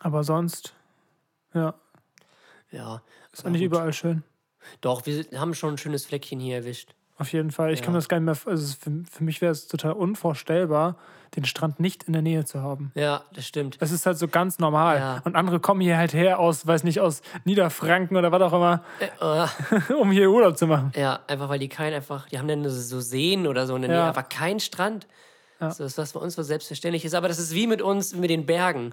Aber 0.00 0.24
sonst, 0.24 0.74
ja, 1.54 1.74
Ja. 2.70 3.02
ist 3.32 3.40
aber 3.40 3.48
eigentlich 3.48 3.62
gut. 3.62 3.66
überall 3.72 3.92
schön. 3.92 4.22
Doch, 4.80 5.04
wir 5.06 5.24
haben 5.38 5.54
schon 5.54 5.74
ein 5.74 5.78
schönes 5.78 6.06
Fleckchen 6.06 6.40
hier 6.40 6.56
erwischt. 6.56 6.94
Auf 7.16 7.32
jeden 7.32 7.52
Fall. 7.52 7.72
Ich 7.72 7.78
Ja. 7.80 7.84
kann 7.84 7.94
das 7.94 8.08
gar 8.08 8.18
nicht 8.18 8.24
mehr. 8.44 8.52
Also 8.52 8.74
für, 8.80 8.90
für 9.08 9.22
mich 9.24 9.40
wäre 9.40 9.52
es 9.52 9.68
total 9.68 9.92
unvorstellbar, 9.92 10.96
den 11.36 11.44
Strand 11.44 11.78
nicht 11.78 12.04
in 12.04 12.12
der 12.12 12.22
Nähe 12.22 12.44
zu 12.44 12.60
haben. 12.60 12.90
Ja, 12.96 13.22
das 13.32 13.46
stimmt. 13.46 13.76
Es 13.80 13.92
ist 13.92 14.04
halt 14.06 14.18
so 14.18 14.26
ganz 14.26 14.58
normal. 14.58 14.96
Ja. 14.98 15.22
Und 15.24 15.36
andere 15.36 15.60
kommen 15.60 15.80
hier 15.80 15.96
halt 15.96 16.12
her 16.12 16.40
aus, 16.40 16.66
weiß 16.66 16.82
nicht, 16.82 17.00
aus 17.00 17.22
Niederfranken 17.44 18.16
oder 18.16 18.32
was 18.32 18.42
auch 18.42 18.52
immer, 18.52 18.82
Äh, 19.20 19.92
um 19.94 20.10
hier 20.10 20.28
Urlaub 20.30 20.56
zu 20.58 20.66
machen. 20.66 20.92
ja, 20.96 21.20
einfach 21.28 21.48
weil 21.48 21.58
die 21.60 21.68
kein 21.68 21.92
einfach, 21.94 22.28
die 22.28 22.38
haben 22.38 22.48
dann 22.48 22.68
so 22.68 23.00
Seen 23.00 23.46
oder 23.46 23.66
so 23.68 23.76
in 23.76 23.82
der 23.82 23.90
Ja. 23.92 23.96
Nähe, 23.98 24.08
aber 24.08 24.22
kein 24.24 24.58
Strand. 24.58 25.06
Ja. 25.60 25.70
So 25.70 25.84
ist 25.84 25.96
was 25.98 26.12
bei 26.14 26.20
uns 26.20 26.36
was 26.36 26.48
selbstverständlich 26.48 27.04
ist. 27.04 27.14
Aber 27.14 27.28
das 27.28 27.38
ist 27.38 27.54
wie 27.54 27.68
mit 27.68 27.80
uns, 27.80 28.14
mit 28.14 28.30
den 28.30 28.44
Bergen. 28.44 28.92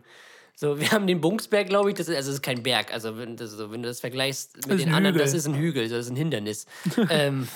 So, 0.55 0.79
wir 0.79 0.91
haben 0.91 1.07
den 1.07 1.21
Bunksberg, 1.21 1.67
glaube 1.67 1.89
ich, 1.89 1.95
das 1.97 2.07
ist, 2.07 2.15
also 2.15 2.29
das 2.29 2.35
ist 2.35 2.41
kein 2.43 2.61
Berg. 2.63 2.93
Also 2.93 3.17
wenn, 3.17 3.35
das, 3.35 3.51
so, 3.51 3.71
wenn 3.71 3.81
du 3.81 3.89
das 3.89 3.99
vergleichst 3.99 4.55
mit 4.67 4.77
ist 4.79 4.85
den 4.85 4.93
anderen, 4.93 5.15
Hügel. 5.15 5.25
das 5.25 5.33
ist 5.33 5.47
ein 5.47 5.55
Hügel, 5.55 5.89
das 5.89 6.05
ist 6.05 6.09
ein 6.11 6.15
Hindernis. 6.15 6.65
ähm, 7.09 7.47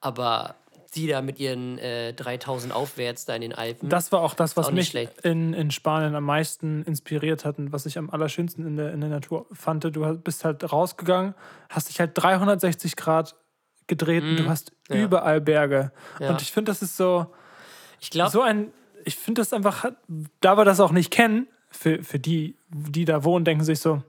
aber 0.00 0.54
die 0.94 1.08
da 1.08 1.20
mit 1.20 1.38
ihren 1.38 1.76
äh, 1.78 2.14
3000 2.14 2.72
aufwärts 2.72 3.26
da 3.26 3.34
in 3.34 3.42
den 3.42 3.52
Alpen. 3.52 3.88
Das 3.90 4.12
war 4.12 4.22
auch 4.22 4.32
das, 4.34 4.56
was 4.56 4.68
Auch 4.68 4.72
mich 4.72 4.88
schlecht. 4.88 5.20
in, 5.24 5.52
in 5.52 5.70
Spanien 5.70 6.14
am 6.14 6.24
meisten 6.24 6.84
inspiriert 6.84 7.44
hat 7.44 7.58
und 7.58 7.70
was 7.72 7.84
ich 7.84 7.98
am 7.98 8.08
allerschönsten 8.08 8.66
in 8.66 8.76
der, 8.76 8.92
in 8.94 9.00
der 9.02 9.10
Natur 9.10 9.46
fand. 9.52 9.84
Du 9.84 10.16
bist 10.18 10.44
halt 10.44 10.72
rausgegangen, 10.72 11.34
hast 11.68 11.90
dich 11.90 12.00
halt 12.00 12.12
360 12.14 12.96
Grad 12.96 13.34
gedreht 13.88 14.22
und 14.22 14.36
du 14.36 14.48
hast 14.48 14.72
Mhm. 14.88 14.96
ja. 14.96 15.02
überall 15.04 15.40
Berge. 15.40 15.92
Ja. 16.20 16.30
Und 16.30 16.40
ich 16.40 16.50
finde, 16.52 16.70
das 16.70 16.80
ist 16.80 16.96
so, 16.96 17.26
ich 18.00 18.10
glaube, 18.10 18.30
so 18.30 18.40
ein, 18.40 18.72
ich 19.04 19.16
finde 19.16 19.40
das 19.42 19.52
einfach, 19.52 19.84
da 20.40 20.56
wir 20.56 20.64
das 20.64 20.80
auch 20.80 20.92
nicht 20.92 21.10
kennen, 21.10 21.46
für, 21.76 22.02
für 22.02 22.18
die, 22.18 22.56
die 22.70 23.04
da 23.04 23.22
wohnen, 23.24 23.44
denken 23.44 23.64
sich 23.64 23.80
so, 23.80 24.02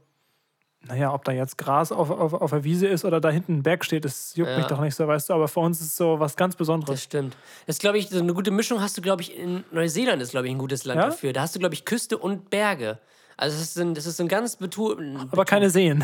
naja, 0.87 1.13
ob 1.13 1.25
da 1.25 1.31
jetzt 1.33 1.57
Gras 1.57 1.91
auf, 1.91 2.09
auf, 2.09 2.33
auf 2.33 2.49
der 2.51 2.63
Wiese 2.63 2.87
ist 2.87 3.03
oder 3.03 3.19
da 3.19 3.29
hinten 3.29 3.55
ein 3.57 3.63
Berg 3.63 3.83
steht, 3.83 4.05
das 4.05 4.35
juckt 4.35 4.51
Ja. 4.51 4.57
mich 4.57 4.67
doch 4.67 4.79
nicht 4.79 4.95
so, 4.95 5.05
weißt 5.07 5.29
du. 5.29 5.33
Aber 5.33 5.47
für 5.47 5.59
uns 5.59 5.81
ist 5.81 5.95
so 5.97 6.19
was 6.19 6.35
ganz 6.37 6.53
Das 6.53 6.57
Besonderes. 6.59 7.03
stimmt. 7.03 7.35
Das 7.65 7.79
glaube 7.79 7.97
ich, 7.97 8.07
so 8.09 8.19
eine 8.19 8.33
gute 8.33 8.51
Mischung 8.51 8.79
hast 8.81 8.97
du, 8.97 9.01
glaube 9.01 9.21
ich, 9.21 9.37
in 9.37 9.63
Neuseeland 9.71 10.21
ist, 10.21 10.31
glaube 10.31 10.47
ich, 10.47 10.53
ein 10.53 10.57
gutes 10.59 10.85
Land 10.85 10.99
Ja? 11.01 11.07
dafür. 11.07 11.33
Da 11.33 11.41
hast 11.41 11.55
du, 11.55 11.59
glaube 11.59 11.73
ich, 11.73 11.83
Küste 11.83 12.17
und 12.17 12.49
Berge. 12.49 12.99
Also 13.35 13.57
das 13.57 13.67
ist 13.69 13.77
ein, 13.79 13.95
das 13.95 14.05
ist 14.05 14.21
ein 14.21 14.27
ganz 14.29 14.55
betu 14.55 14.95
Aber 15.31 15.45
keine 15.45 15.69
Seen. 15.69 16.03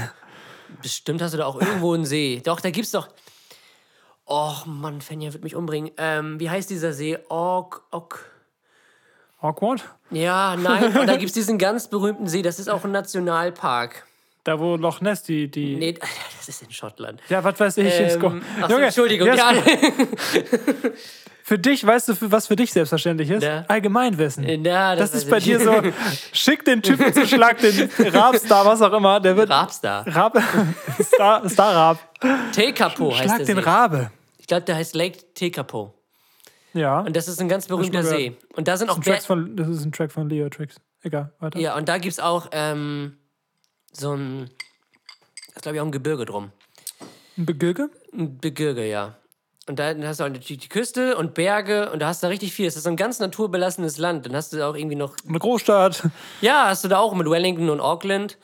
Bestimmt 0.82 1.22
hast 1.22 1.34
du 1.34 1.38
da 1.38 1.46
auch 1.46 1.62
irgendwo 1.62 1.94
einen 1.94 2.06
See. 2.06 2.42
Doch, 2.46 2.60
da 2.60 2.70
gibt's 2.72 2.92
doch. 2.92 3.08
Och 4.26 4.66
Mann, 4.66 5.02
Fenja 5.02 5.32
wird 5.34 5.44
mich 5.44 5.56
umbringen. 5.56 5.92
Ähm, 5.98 6.40
wie 6.40 6.50
heißt 6.50 6.70
dieser 6.70 6.94
See? 6.94 7.18
Ok, 7.30 7.84
ok. 7.92 8.26
Awkward? 9.44 9.84
Ja, 10.12 10.56
nein, 10.56 10.96
und 10.98 11.08
da 11.08 11.16
gibt 11.18 11.30
es 11.30 11.34
diesen 11.34 11.58
ganz 11.58 11.88
berühmten 11.88 12.28
See, 12.28 12.42
das 12.42 12.60
ist 12.60 12.70
auch 12.70 12.84
ein 12.84 12.92
Nationalpark. 12.92 14.06
Da, 14.44 14.60
wo 14.60 14.76
Loch 14.76 15.00
Ness 15.02 15.24
die. 15.24 15.50
die 15.50 15.76
Nee, 15.76 15.94
das 16.38 16.48
ist 16.48 16.64
in 16.64 16.72
Schottland. 16.72 17.22
Ja, 17.30 17.44
was 17.44 17.60
weiß 17.60 17.78
ich. 17.78 17.94
Ähm, 17.94 18.42
ach 18.62 18.70
so, 18.70 18.78
Entschuldigung, 18.78 19.28
ja. 19.28 19.54
Für 21.46 21.60
dich, 21.60 21.86
weißt 21.86 22.08
du, 22.08 22.32
was 22.32 22.48
für 22.48 22.56
dich 22.56 22.72
selbstverständlich 22.72 23.30
ist? 23.30 23.44
Ja. 23.44 23.66
Allgemeinwissen. 23.68 24.64
Ja, 24.64 24.96
das, 24.96 25.12
das 25.12 25.24
ist 25.24 25.30
bei 25.30 25.40
ich. 25.40 25.44
dir 25.44 25.60
so, 25.60 25.74
schick 26.32 26.64
den 26.64 26.82
Typen 26.82 27.14
zu 27.14 27.28
Schlag, 27.28 27.58
den 27.58 27.90
Rabstar, 28.00 28.66
was 28.66 28.82
auch 28.82 28.94
immer, 28.94 29.20
der 29.20 29.36
wird. 29.36 29.50
Rabstar. 29.50 30.08
Rab, 30.08 30.38
Star, 31.02 31.50
Star-Rab. 31.50 32.00
Tekapo 32.54 33.12
heißt 33.12 33.24
Schlag 33.24 33.46
den 33.46 33.58
See. 33.58 33.62
Rabe. 33.62 34.12
Ich 34.38 34.48
glaube, 34.48 34.64
der 34.64 34.78
heißt 34.78 34.96
Lake 34.96 35.18
Tekapo. 35.34 35.94
Ja. 36.74 37.02
Und 37.02 37.16
das 37.16 37.28
ist 37.28 37.40
ein 37.40 37.48
ganz 37.50 37.68
berühmter 37.68 38.04
See. 38.04 38.36
Und 38.56 38.68
da 38.68 38.78
sind 38.78 38.90
auch 38.90 39.00
Tracks 39.00 39.26
von, 39.26 39.56
das 39.56 39.68
ist 39.68 39.86
ein 39.86 39.92
Track 39.92 40.12
von 40.12 40.30
Leo 40.30 40.50
Tricks. 40.50 40.76
Egal, 41.02 41.32
weiter. 41.40 41.60
Ja, 41.60 41.76
und 41.76 41.88
da 41.90 41.98
gibt 41.98 42.14
es 42.14 42.20
auch 42.20 42.48
ähm, 42.52 43.18
so 43.92 44.14
ein, 44.14 44.50
das 45.48 45.58
ist 45.58 45.62
glaube 45.64 45.76
ich 45.78 45.82
auch 45.82 45.86
ein 45.86 45.92
Gebirge 45.92 46.26
drum. 46.26 46.52
Ein 47.38 47.46
Begürge? 47.46 47.90
Ein 48.14 48.40
Gebirge, 48.42 48.88
ja. 48.88 49.16
Und 49.68 49.80
da 49.80 49.94
hast 50.04 50.20
du 50.20 50.26
auch 50.26 50.30
natürlich 50.30 50.58
die 50.60 50.70
Küste 50.70 51.16
und 51.16 51.34
Berge 51.36 51.90
und 51.92 52.00
da 52.00 52.08
hast 52.08 52.22
du 52.22 52.28
richtig 52.28 52.54
viel. 52.54 52.66
Das 52.66 52.76
ist 52.76 52.84
so 52.84 52.90
ein 52.90 52.98
ganz 52.98 53.20
naturbelassenes 53.20 53.98
Land. 53.98 54.26
Dann 54.26 54.36
hast 54.36 54.52
du 54.52 54.66
auch 54.68 54.76
irgendwie 54.76 54.96
noch, 54.98 55.16
Eine 55.28 55.40
Großstadt. 55.40 56.04
ja, 56.42 56.66
hast 56.68 56.84
du 56.84 56.90
da 56.90 57.00
auch 57.00 57.14
mit 57.14 57.30
Wellington 57.30 57.70
und 57.70 57.80
Auckland. 57.80 58.38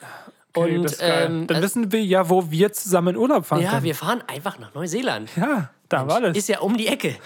Okay, 0.53 0.77
und 0.77 0.83
das 0.83 0.93
ist 0.93 0.99
geil. 1.01 1.25
ähm, 1.27 1.47
Dann 1.47 1.57
also- 1.57 1.65
wissen 1.65 1.91
wir 1.91 2.03
ja, 2.03 2.29
wo 2.29 2.49
wir 2.51 2.71
zusammen 2.73 3.09
in 3.09 3.17
Urlaub 3.17 3.45
fahren 3.45 3.61
ja, 3.61 3.71
können. 3.71 3.83
wir 3.83 3.95
fahren 3.95 4.23
einfach 4.27 4.59
nach 4.59 4.73
Neuseeland. 4.73 5.29
Ja, 5.35 5.69
da 5.89 6.08
war 6.08 6.21
das. 6.21 6.38
Ist 6.38 6.47
ja 6.49 6.60
um 6.60 6.78
die 6.78 6.88
Ecke. 6.88 7.15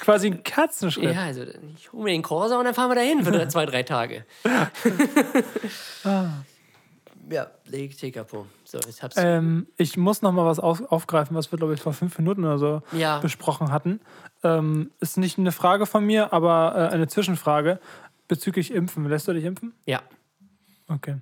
Quasi- 0.00 0.26
ein 0.28 0.42
Kerzenschritt. 0.42 1.14
Ja, 1.14 1.22
also 1.22 1.42
ich 1.76 1.92
hole 1.92 2.04
mir 2.04 2.10
den 2.10 2.22
Corsa 2.22 2.58
und 2.58 2.64
dann 2.64 2.74
fahren 2.74 2.90
wir 2.90 2.96
dahin 2.96 3.24
für 3.24 3.30
drei- 3.30 3.46
zwei, 3.46 3.64
drei 3.66 3.82
Tage. 3.84 4.24
Ah. 6.04 6.42
ja, 7.30 7.46
Lake 7.66 7.94
Tekapo. 7.96 8.46
So, 8.64 8.78
jetzt 8.78 9.02
hab's. 9.02 9.16
Ähm, 9.18 9.66
ich 9.76 9.96
muss 9.96 10.22
noch 10.22 10.32
mal 10.32 10.46
was 10.46 10.58
auf, 10.58 10.80
aufgreifen, 10.90 11.36
was 11.36 11.52
wir, 11.52 11.58
glaube 11.58 11.74
ich, 11.74 11.80
vor 11.80 11.92
fünf 11.92 12.18
Minuten 12.18 12.44
oder 12.44 12.58
so 12.58 12.82
Ja. 12.92 13.18
besprochen 13.18 13.70
hatten. 13.70 14.00
Ähm, 14.42 14.90
ist 15.00 15.16
nicht 15.18 15.38
eine 15.38 15.52
Frage 15.52 15.86
von 15.86 16.04
mir, 16.04 16.32
aber 16.32 16.74
äh, 16.90 16.94
eine 16.94 17.06
Zwischenfrage 17.08 17.78
bezüglich 18.28 18.72
Impfen. 18.72 19.08
Lässt 19.08 19.28
du 19.28 19.32
dich 19.32 19.44
impfen? 19.44 19.74
ja, 19.86 20.00
Okay. 20.88 21.16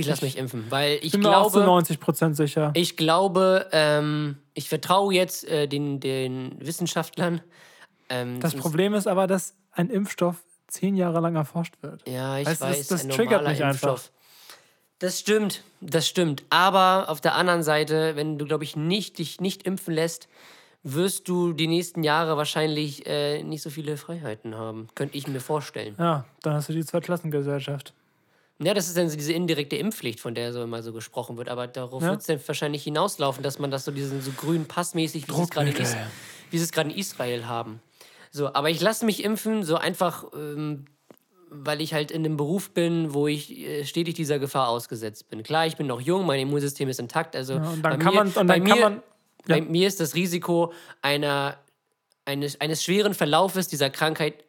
Ich 0.00 0.06
lasse 0.06 0.24
mich 0.24 0.36
impfen, 0.36 0.66
weil 0.70 0.98
ich 1.02 1.12
Bin 1.12 1.20
glaube, 1.22 1.60
90 1.60 2.00
Prozent 2.00 2.36
sicher. 2.36 2.70
ich 2.74 2.96
glaube, 2.96 3.68
ähm, 3.72 4.38
ich 4.54 4.68
vertraue 4.68 5.14
jetzt 5.14 5.44
äh, 5.48 5.66
den, 5.68 6.00
den 6.00 6.56
Wissenschaftlern. 6.60 7.40
Ähm, 8.08 8.40
Das 8.40 8.54
Problem 8.54 8.94
ist 8.94 9.06
aber, 9.06 9.26
dass 9.26 9.54
ein 9.72 9.90
Impfstoff 9.90 10.36
zehn 10.68 10.96
Jahre 10.96 11.20
lang 11.20 11.36
erforscht 11.36 11.74
wird. 11.82 12.06
Ja, 12.08 12.38
ich 12.38 12.46
Weißt 12.46 12.60
das- 12.60 12.68
weiß, 12.70 12.88
das 12.88 13.04
ein 13.04 13.10
triggert 13.10 13.42
mich 13.46 13.62
einfach. 13.64 13.88
Impfstoff. 13.90 14.10
Das 15.00 15.18
stimmt, 15.20 15.62
das 15.80 16.06
stimmt. 16.08 16.44
Aber 16.50 17.06
auf 17.08 17.20
der 17.20 17.34
anderen 17.34 17.62
Seite, 17.62 18.16
wenn 18.16 18.38
du, 18.38 18.44
glaube 18.46 18.64
ich, 18.64 18.76
nicht, 18.76 19.18
dich 19.18 19.40
nicht 19.40 19.64
impfen 19.64 19.92
lässt, 19.94 20.28
wirst 20.82 21.28
du 21.28 21.52
die 21.52 21.66
nächsten 21.66 22.02
Jahre 22.04 22.36
wahrscheinlich 22.36 23.06
äh, 23.06 23.42
nicht 23.42 23.62
so 23.62 23.70
viele 23.70 23.96
Freiheiten 23.96 24.54
haben. 24.54 24.88
Könnte 24.94 25.16
ich 25.16 25.26
mir 25.26 25.40
vorstellen. 25.40 25.94
Ja, 25.98 26.24
dann 26.42 26.54
hast 26.54 26.68
du 26.68 26.72
die 26.72 26.84
Zweiklassengesellschaft. 26.84 27.92
Ja, 28.62 28.72
das 28.72 28.86
ist 28.86 28.96
dann 28.96 29.08
so 29.08 29.16
diese 29.16 29.32
indirekte 29.32 29.76
Impfpflicht, 29.76 30.20
von 30.20 30.34
der 30.34 30.52
so 30.52 30.62
immer 30.62 30.82
so 30.82 30.92
gesprochen 30.92 31.36
wird. 31.36 31.48
Aber 31.48 31.66
darauf 31.66 32.02
Ja. 32.02 32.10
wird 32.10 32.20
es 32.20 32.26
dann 32.26 32.40
wahrscheinlich 32.46 32.84
hinauslaufen, 32.84 33.42
dass 33.42 33.58
man 33.58 33.70
das 33.70 33.84
so 33.84 33.90
diesen 33.90 34.20
so 34.22 34.30
grünen 34.30 34.66
Passmäßig, 34.66 35.26
wie 35.28 35.32
sie 35.34 35.42
es 35.42 35.50
gerade 35.50 35.70
in, 35.70 35.76
Is 35.76 35.90
Druckmittel. 35.90 36.10
wie 36.50 36.58
sie 36.58 36.64
es 36.64 36.72
gerade 36.72 36.90
in 36.90 36.96
Israel 36.96 37.46
haben. 37.46 37.80
So, 38.30 38.52
aber 38.54 38.70
ich 38.70 38.80
lasse 38.80 39.04
mich 39.04 39.24
impfen, 39.24 39.64
so 39.64 39.76
einfach, 39.76 40.24
ähm, 40.36 40.84
weil 41.50 41.80
ich 41.80 41.94
halt 41.94 42.10
in 42.10 42.24
einem 42.24 42.36
Beruf 42.36 42.70
bin, 42.70 43.12
wo 43.14 43.26
ich 43.28 43.56
äh, 43.58 43.84
stetig 43.84 44.14
dieser 44.14 44.38
Gefahr 44.38 44.68
ausgesetzt 44.68 45.28
bin. 45.28 45.42
Klar, 45.42 45.66
ich 45.66 45.76
bin 45.76 45.86
noch 45.88 46.00
jung, 46.00 46.24
mein 46.26 46.40
Immunsystem 46.40 46.88
ist 46.88 46.98
intakt. 47.00 47.34
Also 47.36 47.54
und 47.56 47.62
dann 47.64 47.82
bei 47.82 47.96
kann 47.96 47.98
mir, 48.12 48.12
man- 48.24 48.26
und 48.28 48.34
bei 48.34 48.58
dann 48.58 48.64
kann 48.68 48.78
mir, 48.78 48.84
man- 48.84 49.02
bei 49.46 49.58
ja. 49.58 49.64
mir 49.64 49.86
ist 49.88 50.00
das 50.00 50.14
Risiko 50.14 50.72
einer, 51.02 51.58
eines, 52.24 52.60
eines 52.60 52.82
schweren 52.84 53.14
Verlaufes 53.14 53.68
dieser 53.68 53.90
Krankheit 53.90 54.44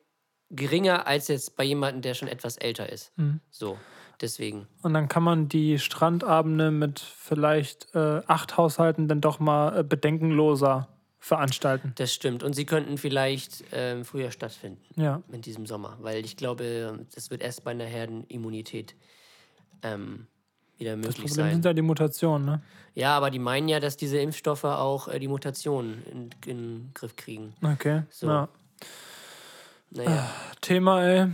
geringer 0.51 1.05
als 1.07 1.27
jetzt 1.27 1.55
bei 1.55 1.63
jemandem, 1.63 2.01
der 2.03 2.13
schon 2.13 2.27
etwas 2.27 2.57
älter 2.57 2.89
ist. 2.91 3.11
Mhm. 3.17 3.39
So, 3.51 3.77
deswegen. 4.21 4.67
Und 4.81 4.93
dann 4.93 5.07
kann 5.07 5.23
man 5.23 5.47
die 5.49 5.79
Strandabende 5.79 6.71
mit 6.71 6.99
vielleicht 6.99 7.93
äh, 7.95 8.21
acht 8.27 8.57
Haushalten 8.57 9.07
dann 9.07 9.21
doch 9.21 9.39
mal 9.39 9.79
äh, 9.79 9.83
bedenkenloser 9.83 10.87
veranstalten. 11.19 11.93
Das 11.95 12.13
stimmt. 12.13 12.43
Und 12.43 12.53
sie 12.53 12.65
könnten 12.65 12.97
vielleicht 12.99 13.63
ähm, 13.71 14.05
früher 14.05 14.29
stattfinden 14.31 14.81
Ja. 14.95 15.23
in 15.31 15.41
diesem 15.41 15.65
Sommer, 15.65 15.97
weil 16.01 16.23
ich 16.23 16.37
glaube, 16.37 16.99
das 17.15 17.31
wird 17.31 17.41
erst 17.41 17.63
bei 17.63 17.71
einer 17.71 17.85
Herdenimmunität 17.85 18.95
ähm, 19.81 20.27
wieder 20.77 20.95
möglich 20.95 21.15
Problem 21.15 21.33
sein. 21.33 21.51
sind 21.53 21.65
ja 21.65 21.73
die 21.73 21.81
Mutationen, 21.81 22.45
ne? 22.45 22.61
Ja, 22.93 23.17
aber 23.17 23.31
die 23.31 23.39
meinen 23.39 23.67
ja, 23.69 23.79
dass 23.79 23.97
diese 23.97 24.19
Impfstoffe 24.19 24.65
auch 24.65 25.07
äh, 25.07 25.17
die 25.19 25.27
Mutationen 25.27 26.03
in, 26.11 26.29
in 26.45 26.57
den 26.57 26.91
Griff 26.93 27.15
kriegen. 27.15 27.55
Okay. 27.63 28.03
So. 28.09 28.27
Ja. 28.27 28.49
Naja, 29.91 30.29
Thema, 30.61 31.03
ey. 31.03 31.31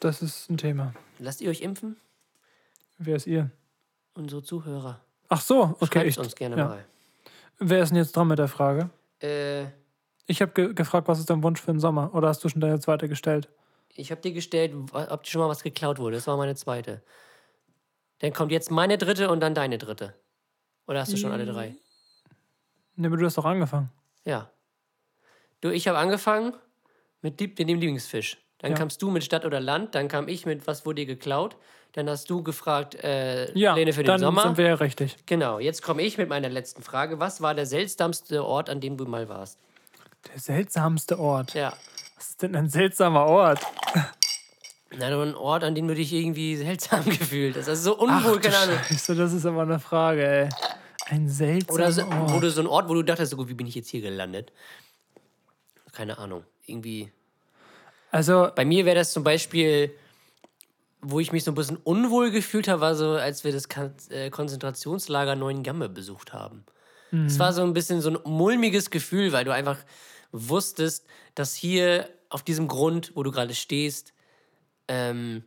Das 0.00 0.22
ist 0.22 0.50
ein 0.50 0.58
Thema. 0.58 0.92
lasst 1.18 1.40
ihr 1.40 1.50
euch 1.50 1.62
impfen? 1.62 1.96
Wer 3.04 3.16
ist 3.16 3.26
ihr? 3.26 3.50
Unsere 4.14 4.42
Zuhörer. 4.42 5.00
Ach 5.28 5.40
so, 5.40 5.76
okay. 5.80 5.86
Schreibt 6.00 6.06
Ich, 6.08 6.18
uns 6.18 6.34
gerne 6.34 6.56
ja. 6.56 6.68
mal. 6.68 6.84
wer 7.58 7.82
ist 7.82 7.90
denn 7.90 7.96
jetzt 7.98 8.16
dran 8.16 8.28
mit 8.28 8.38
der 8.38 8.48
Frage? 8.48 8.88
Äh, 9.20 9.64
Ich 10.26 10.40
habe 10.40 10.52
ge 10.52 10.72
gefragt, 10.74 11.06
was 11.08 11.18
ist 11.18 11.28
dein 11.28 11.42
Wunsch 11.42 11.60
für 11.60 11.72
den 11.72 11.80
Sommer? 11.80 12.14
Oder 12.14 12.28
hast 12.28 12.42
du 12.44 12.48
schon 12.48 12.60
deine 12.60 12.80
zweite 12.80 13.08
gestellt? 13.08 13.48
ich 13.96 14.10
habe 14.10 14.20
dir 14.20 14.32
gestellt, 14.32 14.72
ob 14.92 15.22
dir 15.22 15.30
schon 15.30 15.40
mal 15.40 15.48
was 15.48 15.62
geklaut 15.62 15.98
wurde. 16.00 16.16
Das 16.16 16.26
war 16.26 16.36
meine 16.36 16.56
zweite. 16.56 17.00
Dann 18.18 18.32
kommt 18.32 18.50
jetzt 18.50 18.68
meine 18.72 18.98
dritte 18.98 19.30
und 19.30 19.38
dann 19.38 19.54
deine 19.54 19.78
dritte. 19.78 20.14
Oder 20.88 21.00
hast 21.00 21.12
du 21.12 21.16
schon 21.16 21.30
alle 21.30 21.46
drei? 21.46 21.76
Ne, 22.96 23.06
aber 23.06 23.16
du 23.16 23.24
hast 23.24 23.38
doch 23.38 23.44
angefangen. 23.44 23.90
Ja. 24.24 24.50
Du, 25.60 25.70
ich 25.70 25.86
habe 25.86 25.98
angefangen 25.98 26.54
mit, 27.22 27.38
Lieb 27.40 27.50
mit 27.58 27.68
dem 27.68 27.78
Lieblingsfisch. 27.78 28.38
Dann 28.58 28.72
Ja. 28.72 28.78
kamst 28.78 29.00
du 29.00 29.10
mit 29.10 29.22
Stadt 29.22 29.44
oder 29.44 29.60
Land. 29.60 29.94
Dann 29.94 30.08
kam 30.08 30.26
ich 30.26 30.44
mit 30.44 30.66
Was 30.66 30.84
wurde 30.84 30.96
dir 31.02 31.06
geklaut. 31.06 31.56
Dann 31.94 32.08
hast 32.10 32.28
du 32.28 32.42
gefragt, 32.42 32.96
äh, 33.04 33.52
Ja, 33.56 33.74
Pläne 33.74 33.92
für 33.92 34.02
den 34.02 34.06
dann 34.08 34.20
Sommer. 34.20 34.42
sind 34.42 34.58
wir 34.58 34.66
ja 34.66 34.74
richtig. 34.74 35.16
Genau, 35.26 35.58
jetzt 35.60 35.80
komme 35.82 36.02
ich 36.02 36.18
mit 36.18 36.28
meiner 36.28 36.48
letzten 36.48 36.82
Frage. 36.82 37.20
Was 37.20 37.40
war 37.40 37.54
der 37.54 37.66
seltsamste 37.66 38.44
Ort, 38.44 38.68
an 38.68 38.80
dem 38.80 38.96
du 38.96 39.04
mal 39.06 39.28
warst? 39.28 39.58
Der 40.32 40.40
seltsamste 40.40 41.18
Ort. 41.18 41.54
Ja. 41.54 41.72
Was 42.16 42.30
ist 42.30 42.42
denn 42.42 42.56
ein 42.56 42.68
seltsamer 42.68 43.26
Ort? 43.26 43.60
Na, 44.96 45.10
nur 45.10 45.22
ein 45.24 45.34
Ort, 45.34 45.62
an 45.64 45.74
dem 45.74 45.86
du 45.88 45.94
dich 45.94 46.12
irgendwie 46.12 46.56
seltsam 46.56 47.04
gefühlt 47.08 47.56
hast. 47.56 47.68
Also 47.68 47.92
so 47.92 47.98
unwohl, 47.98 48.40
keine 48.40 48.56
Ahnung. 48.58 48.78
Scheiße, 48.88 49.14
das 49.14 49.32
ist 49.32 49.46
aber 49.46 49.62
eine 49.62 49.78
Frage, 49.80 50.26
ey. 50.26 50.48
Ein 51.06 51.28
seltsamer 51.28 51.74
Oder 51.74 51.92
so, 51.92 52.02
Ort. 52.02 52.42
du 52.42 52.50
so 52.50 52.60
ein 52.60 52.66
Ort, 52.66 52.88
wo 52.88 52.94
du 52.94 53.02
dachtest, 53.02 53.30
so 53.30 53.36
gut, 53.36 53.48
wie 53.48 53.54
bin 53.54 53.66
ich 53.66 53.74
jetzt 53.74 53.90
hier 53.90 54.00
gelandet? 54.00 54.52
Keine 55.92 56.18
Ahnung. 56.18 56.44
Irgendwie. 56.66 57.12
Also, 58.10 58.48
Bei 58.54 58.64
mir 58.64 58.84
wäre 58.84 58.96
das 58.96 59.12
zum 59.12 59.22
Beispiel, 59.22 59.92
wo 61.06 61.20
ich 61.20 61.32
mich 61.32 61.44
so 61.44 61.50
ein 61.50 61.54
bisschen 61.54 61.76
unwohl 61.76 62.30
gefühlt 62.30 62.66
habe, 62.68 62.80
war 62.80 62.94
so, 62.94 63.10
als 63.12 63.44
wir 63.44 63.52
das 63.52 63.66
äh, 64.10 64.30
Konzentrationslager 64.30 65.36
Neuengamme 65.36 65.88
besucht 65.88 66.32
haben. 66.32 66.64
Es 67.26 67.38
war 67.38 67.52
so 67.52 67.62
ein 67.62 67.74
bisschen 67.74 68.00
so 68.00 68.10
ein 68.10 68.18
mulmiges 68.24 68.90
Gefühl, 68.90 69.30
weil 69.32 69.44
du 69.44 69.52
einfach 69.52 69.76
wusstest, 70.32 71.06
dass 71.36 71.54
hier 71.54 72.08
auf 72.28 72.42
diesem 72.42 72.66
Grund, 72.66 73.12
wo 73.14 73.22
du 73.22 73.30
gerade 73.30 73.54
stehst, 73.54 74.12
ähm, 74.88 75.44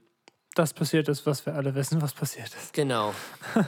das 0.55 0.73
passiert 0.73 1.09
ist, 1.09 1.25
was 1.25 1.45
wir 1.45 1.55
alle 1.55 1.75
wissen, 1.75 2.01
was 2.01 2.13
passiert 2.13 2.47
ist. 2.47 2.71
genau. 2.73 3.13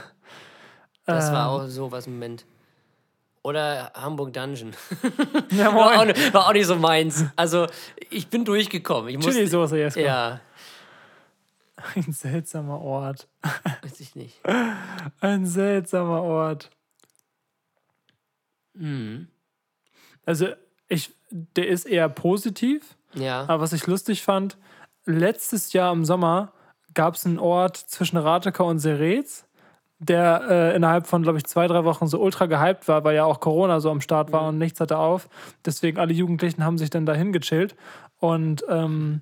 Das 1.06 1.32
war 1.32 1.46
Ähm. 1.46 1.62
auch 1.64 1.66
so 1.68 1.90
was 1.92 2.06
im 2.06 2.14
Moment. 2.14 2.44
Oder 3.42 3.90
Hamburg 3.94 4.32
Dungeon. 4.32 4.72
Ja, 5.50 5.74
War 5.74 6.00
auch, 6.02 6.06
war 6.34 6.46
auch 6.48 6.52
nicht 6.52 6.66
so 6.66 6.76
meins. 6.76 7.24
Also, 7.36 7.66
ich 8.10 8.28
bin 8.28 8.44
durchgekommen. 8.44 9.08
Ich 9.08 9.16
musste, 9.16 9.32
Chili-Soße 9.32 9.78
jetzt. 9.78 9.96
Ja, 9.96 10.40
Ein 11.94 12.12
seltsamer 12.12 12.80
Ort. 12.80 13.28
weiß 13.82 14.00
ich 14.00 14.14
nicht. 14.16 14.40
Ein 15.20 15.46
seltsamer 15.46 16.22
Ort. 16.22 16.70
Mhm. 18.74 19.28
Also, 20.24 20.48
ich, 20.88 21.14
der 21.30 21.68
ist 21.68 21.86
eher 21.86 22.08
positiv, 22.08 22.96
Ja. 23.14 23.42
aber 23.42 23.60
was 23.60 23.72
ich 23.72 23.86
lustig 23.86 24.22
fand, 24.22 24.56
letztes 25.06 25.72
Jahr 25.72 25.92
im 25.92 26.04
Sommer 26.04 26.52
gab 26.94 27.14
es 27.14 27.24
einen 27.26 27.38
Ort 27.38 27.76
zwischen 27.76 28.16
Ratekau 28.16 28.68
und 28.68 28.78
Serets, 28.80 29.46
der 29.98 30.42
äh, 30.48 30.76
innerhalb 30.76 31.06
von, 31.06 31.22
glaube 31.22 31.38
ich, 31.38 31.44
zwei, 31.44 31.66
drei 31.66 31.84
Wochen 31.84 32.06
so 32.06 32.20
ultra 32.20 32.46
gehypt 32.46 32.88
war, 32.88 33.04
weil 33.04 33.14
ja 33.16 33.24
auch 33.24 33.40
Corona 33.40 33.80
so 33.80 33.90
am 33.90 34.00
Start 34.00 34.32
war 34.32 34.48
und 34.48 34.58
nichts 34.58 34.80
hatte 34.80 34.96
auf. 34.98 35.28
Deswegen 35.64 35.98
alle 35.98 36.12
Jugendlichen 36.12 36.64
haben 36.64 36.78
sich 36.78 36.90
dann 36.90 37.06
dahin 37.06 37.32
gechillt. 37.32 37.76
Und 38.18 38.64
ähm, 38.68 39.20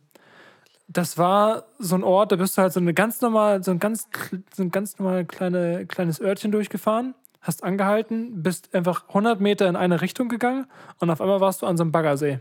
das 0.89 1.19
war 1.19 1.65
so 1.79 1.95
ein 1.95 2.03
Ort, 2.03 2.33
da 2.33 2.37
bist 2.37 2.57
du 2.57 2.63
halt 2.63 2.73
so 2.73 2.81
eine 2.81 2.95
ganz 2.95 3.21
normal, 3.21 3.63
so 3.63 3.71
ein 3.71 3.79
ganz, 3.79 4.09
so 4.55 4.63
ein 4.63 4.71
ganz 4.71 4.99
normal 4.99 5.27
kleine, 5.27 5.87
kleines 5.87 6.21
Örtchen 6.21 6.51
durchgefahren, 6.51 7.15
hast 7.41 7.63
angehalten, 7.63 8.43
bist 8.43 8.75
einfach 8.75 9.07
100 9.09 9.41
Meter 9.41 9.69
in 9.69 9.77
eine 9.77 10.01
Richtung 10.01 10.29
gegangen 10.29 10.67
und 10.99 11.11
auf 11.11 11.21
einmal 11.21 11.41
warst 11.41 11.63
du 11.63 11.67
an 11.67 11.77
so 11.77 11.83
einem 11.83 11.93
Baggersee. 11.93 12.41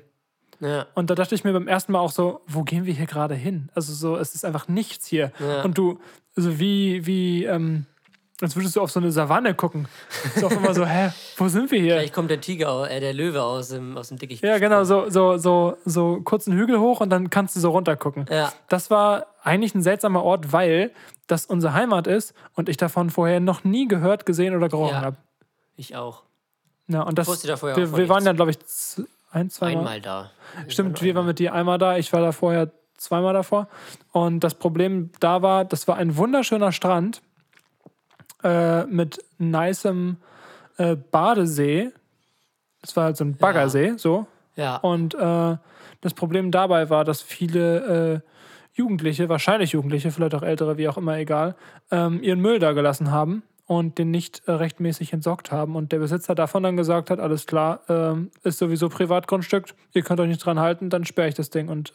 Ja. 0.59 0.87
Und 0.95 1.09
da 1.09 1.15
dachte 1.15 1.35
ich 1.35 1.43
mir 1.43 1.53
beim 1.53 1.67
ersten 1.67 1.91
Mal 1.91 1.99
auch 1.99 2.11
so, 2.11 2.41
wo 2.47 2.63
gehen 2.63 2.85
wir 2.85 2.93
hier 2.93 3.05
gerade 3.05 3.35
hin? 3.35 3.69
Also 3.75 3.93
so, 3.93 4.17
es 4.17 4.33
ist 4.33 4.43
einfach 4.43 4.67
nichts 4.67 5.05
hier. 5.05 5.31
Ja. 5.39 5.63
Und 5.63 5.77
du, 5.77 5.99
also 6.35 6.57
wie, 6.57 7.05
wie, 7.05 7.43
ähm, 7.43 7.85
als 8.41 8.55
würdest 8.55 8.75
du 8.75 8.81
auf 8.81 8.91
so 8.91 8.99
eine 8.99 9.11
Savanne 9.11 9.55
gucken. 9.55 9.87
Ist 10.35 10.43
auch 10.43 10.51
immer 10.51 10.73
so, 10.73 10.85
hä, 10.85 11.11
wo 11.37 11.47
sind 11.47 11.71
wir 11.71 11.79
hier? 11.79 11.95
Vielleicht 11.95 12.13
kommt 12.13 12.29
der 12.29 12.39
Tiger, 12.39 12.89
äh, 12.89 12.99
der 12.99 13.13
Löwe 13.13 13.41
aus 13.41 13.69
dem, 13.69 13.97
aus 13.97 14.09
dem 14.09 14.19
Dickicht. 14.19 14.43
Ja, 14.43 14.59
genau, 14.59 14.83
so, 14.83 15.09
so, 15.09 15.37
so, 15.37 15.77
so 15.85 16.21
kurzen 16.23 16.53
Hügel 16.53 16.79
hoch 16.79 17.01
und 17.01 17.09
dann 17.09 17.29
kannst 17.29 17.55
du 17.55 17.59
so 17.59 17.71
runter 17.71 17.95
gucken. 17.95 18.25
Ja. 18.29 18.53
Das 18.69 18.91
war 18.91 19.27
eigentlich 19.43 19.73
ein 19.73 19.81
seltsamer 19.81 20.23
Ort, 20.23 20.53
weil 20.53 20.91
das 21.25 21.45
unsere 21.45 21.73
Heimat 21.73 22.05
ist 22.05 22.33
und 22.53 22.69
ich 22.69 22.77
davon 22.77 23.09
vorher 23.09 23.39
noch 23.39 23.63
nie 23.63 23.87
gehört, 23.87 24.25
gesehen 24.25 24.55
oder 24.55 24.69
gerochen 24.69 24.95
Ja. 24.95 25.01
habe. 25.01 25.17
Ich 25.75 25.95
auch. 25.95 26.23
Ja, 26.87 27.01
und 27.01 27.17
das, 27.17 27.27
wusste 27.27 27.47
da 27.47 27.57
vorher 27.57 27.75
auch 27.75 27.79
wir, 27.79 27.87
von 27.87 27.97
wir 27.99 28.09
waren 28.09 28.23
dann, 28.23 28.35
glaube 28.35 28.51
ich, 28.51 28.59
ein, 29.31 29.49
zwei 29.49 29.73
Mal. 29.73 29.79
Einmal 29.79 30.01
da. 30.01 30.31
Stimmt, 30.67 31.01
wir 31.01 31.15
waren 31.15 31.25
mit 31.25 31.39
dir 31.39 31.53
einmal 31.53 31.77
da, 31.77 31.97
ich 31.97 32.13
war 32.13 32.21
da 32.21 32.31
vorher 32.31 32.71
zweimal 32.97 33.33
davor. 33.33 33.67
Und 34.11 34.39
das 34.41 34.55
Problem 34.55 35.11
da 35.19 35.41
war, 35.41 35.65
das 35.65 35.87
war 35.87 35.97
ein 35.97 36.17
wunderschöner 36.17 36.71
Strand 36.71 37.21
äh, 38.47 38.85
mit 38.85 39.19
nicem 39.37 40.17
äh, 40.77 40.95
Badesee. 40.95 41.91
Das 42.81 42.95
war 42.95 43.05
halt 43.05 43.17
so 43.17 43.25
ein 43.25 43.35
Baggersee, 43.35 43.93
so. 43.97 44.25
Ja. 44.55 44.77
Und 44.77 45.15
äh, 45.15 45.57
das 46.01 46.13
Problem 46.13 46.51
dabei 46.51 46.89
war, 46.89 47.03
dass 47.03 47.21
viele 47.21 48.23
äh, 48.23 48.29
Jugendliche, 48.73 49.27
wahrscheinlich 49.27 49.73
Jugendliche, 49.73 50.11
vielleicht 50.11 50.35
auch 50.35 50.43
ältere, 50.43 50.77
wie 50.77 50.87
auch 50.87 50.97
immer, 50.97 51.17
egal, 51.17 51.55
ähm, 51.91 52.21
ihren 52.23 52.39
Müll 52.39 52.59
da 52.59 52.71
gelassen 52.71 53.11
haben 53.11 53.43
und 53.65 53.97
den 53.97 54.11
nicht 54.11 54.43
äh, 54.45 54.51
rechtmäßig 54.51 55.11
entsorgt 55.11 55.51
haben. 55.51 55.75
Und 55.75 55.91
der 55.91 55.99
Besitzer 55.99 56.33
davon 56.33 56.63
dann 56.63 56.77
gesagt 56.77 57.09
hat, 57.09 57.19
alles 57.19 57.47
klar, 57.47 57.81
ähm, 57.89 58.31
ist 58.43 58.59
sowieso 58.59 58.87
Privatgrundstück, 58.87 59.73
ihr 59.93 60.03
könnt 60.03 60.19
euch 60.21 60.29
nicht 60.29 60.45
dran 60.45 60.59
halten, 60.59 60.89
dann 60.89 61.05
sperre 61.05 61.27
ich 61.27 61.35
das 61.35 61.49
Ding 61.49 61.67
und 61.67 61.93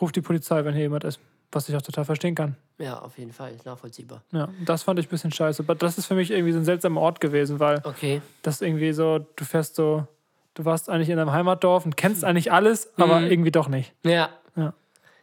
ruft 0.00 0.16
die 0.16 0.22
Polizei, 0.22 0.64
wenn 0.64 0.74
hier 0.74 0.84
jemand 0.84 1.04
ist. 1.04 1.20
Was 1.54 1.68
ich 1.68 1.76
auch 1.76 1.82
total 1.82 2.04
verstehen 2.04 2.34
kann. 2.34 2.56
ja, 2.78 2.98
auf 2.98 3.16
jeden 3.16 3.32
Fall. 3.32 3.52
Ist 3.54 3.64
nachvollziehbar. 3.64 4.22
Ja, 4.32 4.48
das 4.64 4.82
fand 4.82 4.98
ich 4.98 5.06
ein 5.06 5.10
bisschen 5.10 5.30
scheiße. 5.32 5.62
Aber 5.62 5.74
das 5.76 5.96
ist 5.98 6.06
für 6.06 6.14
mich 6.16 6.30
irgendwie 6.32 6.52
so 6.52 6.58
ein 6.58 6.64
seltsamer 6.64 7.00
Ort 7.00 7.20
gewesen, 7.20 7.60
weil 7.60 7.80
Okay. 7.84 8.20
das 8.42 8.60
irgendwie 8.60 8.92
so, 8.92 9.20
du 9.20 9.44
fährst 9.44 9.76
so, 9.76 10.06
du 10.54 10.64
warst 10.64 10.90
eigentlich 10.90 11.08
in 11.10 11.16
deinem 11.16 11.30
Heimatdorf 11.32 11.84
und 11.86 11.96
kennst 11.96 12.24
eigentlich 12.24 12.50
alles, 12.52 12.92
aber 12.98 13.20
irgendwie 13.22 13.52
doch 13.52 13.68
nicht. 13.68 13.92
Ja. 14.04 14.30
Ja. 14.56 14.74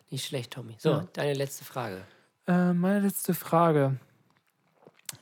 Nicht 0.10 0.26
schlecht, 0.26 0.52
Tommy. 0.54 0.76
So, 0.80 0.90
Ja. 0.92 1.08
deine 1.14 1.34
letzte 1.34 1.66
Frage. 1.66 2.02
Äh, 2.48 2.74
meine 2.74 3.02
letzte 3.02 3.34
Frage. 3.34 3.98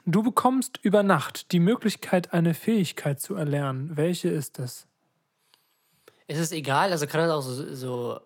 Du 0.06 0.22
bekommst 0.24 0.80
über 0.84 1.02
Nacht 1.04 1.52
die 1.52 1.60
Möglichkeit, 1.60 2.34
eine 2.34 2.54
Fähigkeit 2.54 3.20
zu 3.20 3.34
erlernen. 3.36 3.98
Welche 3.98 4.30
ist 4.30 4.60
es? 4.60 4.86
Ist 6.28 6.40
es 6.40 6.52
egal? 6.52 6.92
Also 6.92 7.08
kann 7.08 7.22
das 7.22 7.32
auch 7.32 7.42
so, 7.42 7.74
so 7.76 8.20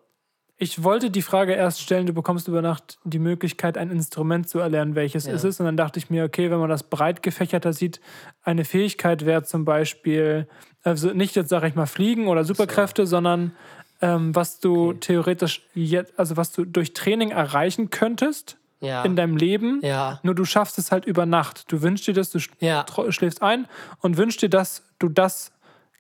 Ich 0.58 0.84
wollte 0.84 1.10
die 1.10 1.24
Frage 1.24 1.54
erst 1.54 1.82
stellen, 1.82 2.06
du 2.06 2.14
bekommst 2.14 2.48
über 2.48 2.62
Nacht 2.62 3.00
die 3.04 3.20
Möglichkeit, 3.20 3.78
ein 3.78 3.90
Instrument 3.90 4.48
zu 4.48 4.60
erlernen, 4.60 4.96
welches 4.96 5.26
Ja. 5.26 5.34
ist 5.34 5.44
es? 5.44 5.60
Und 5.60 5.66
dann 5.66 5.78
dachte 5.78 5.98
ich 6.00 6.10
mir, 6.10 6.24
okay, 6.24 6.52
wenn 6.52 6.60
man 6.60 6.70
das 6.70 6.84
breit 6.84 7.24
gefächerter 7.24 7.74
sieht, 7.74 8.00
eine 8.44 8.64
Fähigkeit 8.64 9.26
wäre 9.26 9.44
zum 9.44 9.66
Beispiel, 9.66 10.48
also 10.84 11.12
nicht 11.12 11.36
jetzt 11.36 11.50
sage 11.50 11.68
ich 11.68 11.76
mal 11.76 11.88
Fliegen 11.88 12.28
oder 12.28 12.44
Superkräfte, 12.44 13.08
sondern 13.08 13.54
ähm, 14.02 14.36
was 14.36 14.60
du 14.60 14.90
Okay. 14.90 15.00
theoretisch 15.00 15.64
jetzt, 15.74 16.18
also 16.20 16.38
was 16.38 16.52
du 16.52 16.66
durch 16.66 16.94
Training 16.94 17.32
erreichen 17.32 17.90
könntest 17.90 18.58
ja. 18.80 19.04
in 19.04 19.16
deinem 19.16 19.38
Leben, 19.38 19.80
ja. 19.82 20.20
nur 20.24 20.36
du 20.36 20.46
schaffst 20.46 20.78
es 20.78 20.92
halt 20.92 21.06
über 21.06 21.26
Nacht. 21.26 21.72
Du 21.72 21.82
wünschst 21.82 22.06
dir 22.06 22.14
das, 22.14 22.30
du 22.30 22.40
Ja. 22.60 22.86
schläfst 23.10 23.42
ein 23.42 23.68
und 24.02 24.18
wünschst 24.18 24.42
dir, 24.44 24.50
dass 24.50 24.84
du 25.00 25.10
das 25.10 25.52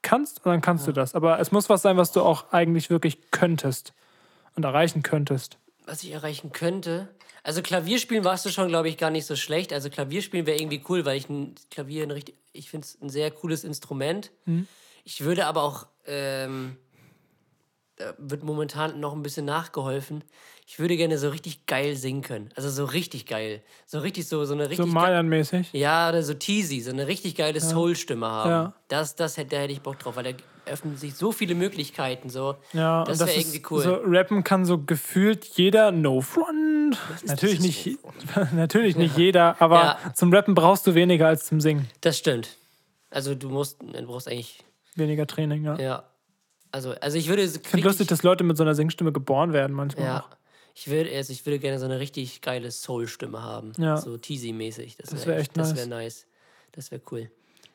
kannst 0.03 0.45
und 0.45 0.51
dann 0.51 0.61
kannst 0.61 0.85
du 0.85 0.91
das. 0.91 1.15
Aber 1.15 1.39
es 1.39 1.51
muss 1.51 1.69
was 1.69 1.81
sein, 1.81 1.97
was 1.97 2.11
du 2.11 2.21
auch 2.21 2.51
eigentlich 2.51 2.89
wirklich 2.91 3.31
könntest 3.31 3.93
und 4.55 4.63
erreichen 4.63 5.03
könntest. 5.03 5.57
Was 5.85 6.03
ich 6.03 6.11
erreichen 6.11 6.51
könnte. 6.51 7.09
Also 7.43 7.61
Klavierspielen 7.61 8.23
warst 8.23 8.45
du 8.45 8.49
schon, 8.49 8.69
glaube 8.69 8.87
ich, 8.87 8.97
gar 8.97 9.09
nicht 9.09 9.25
so 9.25 9.35
schlecht. 9.35 9.73
Also 9.73 9.89
Klavierspielen 9.89 10.45
wäre 10.45 10.57
irgendwie 10.57 10.81
cool, 10.87 11.03
weil 11.05 11.17
ich 11.17 11.27
ein 11.27 11.55
Klavier 11.69 12.03
ein 12.03 12.11
richtig, 12.11 12.35
ich 12.53 12.69
finde 12.69 12.85
es 12.85 12.97
ein 13.01 13.09
sehr 13.09 13.31
cooles 13.31 13.65
Instrument. 13.65 14.31
Mhm. 14.45 14.67
Ich 15.03 15.21
würde 15.21 15.45
aber 15.45 15.63
auch, 15.63 15.87
ähm, 16.05 16.77
wird 18.17 18.43
momentan 18.43 18.99
noch 18.99 19.13
ein 19.13 19.21
bisschen 19.23 19.45
nachgeholfen. 19.45 20.23
Ich 20.65 20.79
würde 20.79 20.95
gerne 20.97 21.17
so 21.17 21.29
richtig 21.29 21.65
geil 21.67 21.95
singen 21.95 22.21
können. 22.21 22.49
Also 22.55 22.69
so 22.69 22.85
richtig 22.85 23.25
geil. 23.25 23.61
So 23.85 23.99
richtig 23.99 24.27
so, 24.27 24.45
so 24.45 24.53
eine 24.53 24.63
So 24.63 24.69
richtig 24.69 24.85
ge- 24.85 24.93
Mayan-mäßig. 24.93 25.73
Ja, 25.73 26.09
oder 26.09 26.23
so 26.23 26.33
teasy, 26.33 26.79
so 26.79 26.91
eine 26.91 27.05
richtig 27.07 27.35
geile 27.35 27.59
Soul-Stimme 27.59 28.25
haben. 28.25 28.49
Ja. 28.49 28.73
Das, 28.87 29.15
das 29.15 29.37
hätte, 29.37 29.55
da 29.55 29.61
hätte 29.61 29.73
ich 29.73 29.81
Bock 29.81 29.99
drauf, 29.99 30.15
weil 30.15 30.23
da 30.23 30.31
öffnen 30.65 30.95
sich 30.95 31.15
so 31.15 31.31
viele 31.33 31.53
Möglichkeiten. 31.55 32.29
So. 32.29 32.55
Ja, 32.71 33.03
das 33.03 33.19
und 33.21 33.27
wäre 33.27 33.37
irgendwie 33.37 33.61
cool. 33.69 33.83
So 33.83 33.93
rappen 34.05 34.43
kann 34.43 34.63
so 34.65 34.77
gefühlt 34.79 35.45
jeder 35.57 35.91
No 35.91 36.21
Front. 36.21 36.97
Natürlich 37.25 37.57
das 37.57 37.65
nicht, 37.65 37.99
natürlich 38.53 38.95
nicht 38.95 39.17
jeder, 39.17 39.61
aber 39.61 39.97
Ja. 40.03 40.13
zum 40.15 40.33
Rappen 40.33 40.55
brauchst 40.55 40.87
du 40.87 40.95
weniger 40.95 41.27
als 41.27 41.45
zum 41.45 41.59
Singen. 41.59 41.89
Das 42.01 42.17
stimmt. 42.17 42.55
Also 43.09 43.35
du 43.35 43.49
musst, 43.49 43.81
du 43.81 44.01
brauchst 44.05 44.27
eigentlich, 44.27 44.63
Weniger 44.95 45.27
Training, 45.27 45.63
ja. 45.65 45.77
ja. 45.79 46.03
Also, 46.73 46.91
also 46.99 47.17
ich 47.17 47.29
würde. 47.29 47.43
Ich 47.43 47.51
finde 47.51 47.87
lustig, 47.87 48.07
dass 48.07 48.23
Leute 48.23 48.43
mit 48.43 48.57
so 48.57 48.63
einer 48.63 48.73
Singstimme 48.75 49.11
geboren 49.13 49.53
werden 49.53 49.73
manchmal. 49.75 50.05
Ja. 50.05 50.19
auch. 50.21 50.29
Ich 50.75 50.89
würde, 50.89 51.15
also 51.15 51.31
ich 51.31 51.45
würde 51.45 51.59
gerne 51.59 51.77
so 51.77 51.85
eine 51.85 51.99
richtig 51.99 52.41
geile 52.41 52.71
Soul-Stimme 52.71 53.43
haben. 53.43 53.73
Ja. 53.77 53.97
So 53.97 54.17
teasy-mäßig. 54.17 54.97
Das 54.97 55.11
Das 55.11 55.19
wäre 55.19 55.35
wär 55.35 55.37
echt 55.37 55.49
echt 55.51 55.57
Das 55.57 55.69
nice. 55.69 55.77
wäre 55.77 55.87
nice. 55.87 56.25
Das 56.71 56.89
wäre 56.91 57.01
cool. 57.11 57.29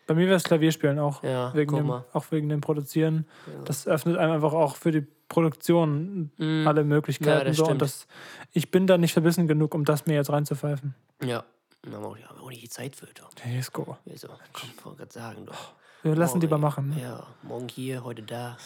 Bei 0.08 0.14
mir 0.14 0.26
wäre 0.26 0.34
es 0.36 0.42
Klavierspielen 0.42 0.98
auch. 0.98 1.22
Ja, 1.22 1.54
wegen 1.54 1.76
dem, 1.76 1.90
auch 1.90 2.24
wegen 2.30 2.48
dem 2.48 2.60
Produzieren. 2.60 3.26
Das 3.66 3.86
öffnet 3.86 4.16
einem 4.16 4.32
einfach 4.32 4.52
auch 4.52 4.74
für 4.74 4.90
die 4.90 5.06
Produktion 5.28 6.32
alle 6.66 6.82
Möglichkeiten. 6.82 7.38
Ja, 7.38 7.44
das 7.44 7.58
so. 7.58 7.66
Und 7.66 7.80
das, 7.80 8.08
ich 8.52 8.70
bin 8.70 8.88
da 8.88 8.98
nicht 8.98 9.12
verbissen 9.12 9.46
genug, 9.46 9.74
um 9.74 9.84
das 9.84 10.06
mir 10.06 10.14
jetzt 10.14 10.30
reinzupfeifen. 10.30 10.94
Ja. 11.22 11.44
Da 11.82 11.92
haben 11.92 12.02
wir 12.02 12.42
auch, 12.42 12.50
nicht 12.50 12.62
die 12.62 12.68
Zeit 12.68 12.96
für. 12.96 13.06
Doch. 13.06 13.30
Hey, 13.40 13.60
ist 13.60 13.72
go. 13.72 13.96
So, 14.16 14.28
komm, 14.52 14.70
ich 14.76 14.84
wollte 14.84 14.98
gerade 14.98 15.12
sagen. 15.12 15.46
Doch. 15.46 15.72
Wir 16.02 16.14
lassen 16.14 16.34
Morgen, 16.34 16.40
lieber 16.42 16.58
machen. 16.58 16.90
Ne? 16.90 17.02
Ja, 17.02 17.26
morgen 17.42 17.68
hier, 17.68 18.04
heute 18.04 18.22
da. 18.22 18.56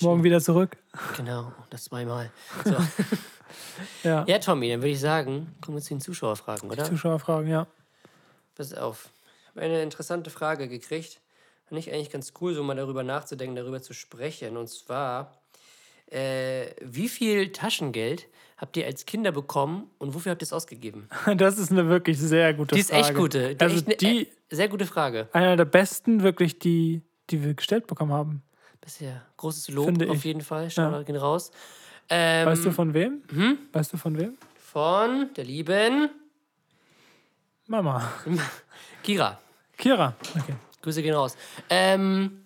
Morgen 0.00 0.24
wieder 0.24 0.40
zurück. 0.40 0.76
Genau, 1.16 1.52
das 1.70 1.84
zweimal. 1.84 2.30
So. 2.64 2.76
Ja. 4.02 4.24
ja, 4.26 4.38
Tommy, 4.38 4.68
dann 4.70 4.80
würde 4.80 4.90
ich 4.90 5.00
sagen, 5.00 5.54
kommen 5.60 5.76
wir 5.76 5.82
zu 5.82 5.90
den 5.90 6.00
Zuschauerfragen, 6.00 6.70
oder? 6.70 6.84
Zuschauerfragen, 6.84 7.48
ja. 7.48 7.66
Pass 8.56 8.74
auf. 8.74 9.10
Ich 9.42 9.50
habe 9.50 9.60
eine 9.60 9.82
interessante 9.82 10.30
Frage 10.30 10.68
gekriegt. 10.68 11.20
Fand 11.68 11.78
ich 11.78 11.92
eigentlich 11.92 12.10
ganz 12.10 12.32
cool, 12.40 12.54
so 12.54 12.62
mal 12.62 12.74
darüber 12.74 13.02
nachzudenken, 13.02 13.54
darüber 13.54 13.80
zu 13.80 13.92
sprechen. 13.92 14.56
Und 14.56 14.68
zwar, 14.68 15.32
äh, 16.10 16.70
wie 16.80 17.08
viel 17.08 17.52
Taschengeld 17.52 18.26
habt 18.56 18.76
ihr 18.76 18.86
als 18.86 19.04
Kinder 19.06 19.32
bekommen 19.32 19.90
und 19.98 20.14
wofür 20.14 20.32
habt 20.32 20.42
ihr 20.42 20.46
es 20.46 20.52
ausgegeben? 20.52 21.08
Das 21.36 21.58
ist 21.58 21.70
eine 21.70 21.88
wirklich 21.88 22.18
sehr 22.18 22.54
gute 22.54 22.74
Die 22.74 22.80
ist 22.80 22.90
Frage. 22.90 23.02
echt 23.06 23.14
gute. 23.14 23.54
Die 23.54 23.60
Also 23.64 23.76
echt 23.76 23.86
eine, 23.86 23.96
die, 23.96 24.28
sehr 24.50 24.68
gute 24.68 24.86
Frage. 24.86 25.28
einer 25.32 25.56
der 25.56 25.64
besten, 25.66 26.22
wirklich, 26.22 26.58
die, 26.58 27.02
die 27.30 27.42
wir 27.44 27.54
gestellt 27.54 27.86
bekommen 27.86 28.12
haben. 28.12 28.42
Bisher. 28.80 29.22
Großes 29.36 29.68
Lob 29.70 29.86
Finde 29.86 30.08
auf 30.10 30.16
ich. 30.18 30.24
jeden 30.24 30.40
Fall. 30.42 30.70
Shoutout 30.70 31.04
gehen 31.04 31.16
raus. 31.16 31.50
Ähm, 32.08 32.46
Weißt 32.46 32.64
du 32.64 32.70
von 32.70 32.94
wem? 32.94 33.22
Hm? 33.32 33.58
Weißt 33.72 33.92
du 33.92 33.96
von 33.96 34.16
wem? 34.18 34.36
von 34.58 35.30
der 35.34 35.44
lieben 35.44 36.10
Mama. 37.66 38.12
Kira. 39.02 39.38
Kira. 39.76 40.14
Okay. 40.38 40.54
Grüße 40.82 41.02
gehen 41.02 41.14
raus. 41.14 41.36
Ähm, 41.68 42.42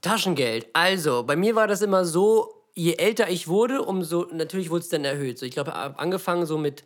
Taschengeld. 0.00 0.66
Also, 0.72 1.22
bei 1.22 1.36
mir 1.36 1.54
war 1.54 1.68
das 1.68 1.82
immer 1.82 2.04
so, 2.04 2.51
je 2.74 2.94
älter 2.94 3.28
ich 3.30 3.48
wurde, 3.48 3.82
umso, 3.82 4.26
natürlich 4.32 4.70
wurde 4.70 4.80
es 4.82 4.88
dann 4.88 5.04
erhöht. 5.04 5.38
So, 5.38 5.46
ich 5.46 5.52
glaube, 5.52 5.74
angefangen 5.74 6.46
so 6.46 6.58
mit 6.58 6.84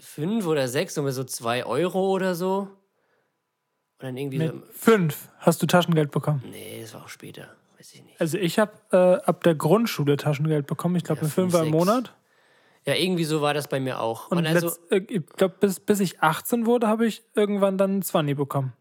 fünf 0.00 0.46
oder 0.46 0.68
sechs, 0.68 0.94
so 0.94 1.02
mit 1.02 1.14
so 1.14 1.24
zwei 1.24 1.64
Euro 1.64 2.10
oder 2.10 2.34
so. 2.34 2.68
Und 4.00 4.04
dann 4.06 4.16
irgendwie 4.16 4.38
Mit 4.38 4.52
so, 4.52 4.62
fünf 4.72 5.28
hast 5.38 5.60
du 5.62 5.66
Taschengeld 5.66 6.10
bekommen. 6.12 6.42
nee, 6.50 6.80
das 6.80 6.94
war 6.94 7.02
auch 7.04 7.08
später. 7.08 7.48
Weiß 7.76 7.94
ich 7.94 8.02
nicht. 8.04 8.20
Also 8.20 8.38
ich 8.38 8.58
habe 8.58 8.72
äh, 8.92 9.24
ab 9.28 9.42
der 9.42 9.54
Grundschule 9.56 10.16
Taschengeld 10.16 10.66
bekommen. 10.66 10.96
Ich 10.96 11.04
glaube, 11.04 11.18
Ja, 11.20 11.22
eine 11.22 11.30
fünf, 11.30 11.52
Fünfer 11.52 11.66
im. 11.66 11.72
Monat. 11.72 12.14
Ja, 12.86 12.94
irgendwie 12.94 13.24
so 13.24 13.42
war 13.42 13.54
das 13.54 13.68
bei 13.68 13.80
mir 13.80 14.00
auch. 14.00 14.30
Und 14.30 14.38
Und 14.38 14.46
also, 14.46 14.68
letzt, 14.68 14.92
äh, 14.92 15.02
ich 15.08 15.26
glaube, 15.36 15.56
bis, 15.60 15.80
bis 15.80 16.00
ich 16.00 16.20
18 16.22 16.64
wurde, 16.66 16.86
habe 16.88 17.06
ich 17.06 17.22
irgendwann 17.34 17.76
dann 17.76 18.00
20 18.02 18.36
bekommen. 18.36 18.72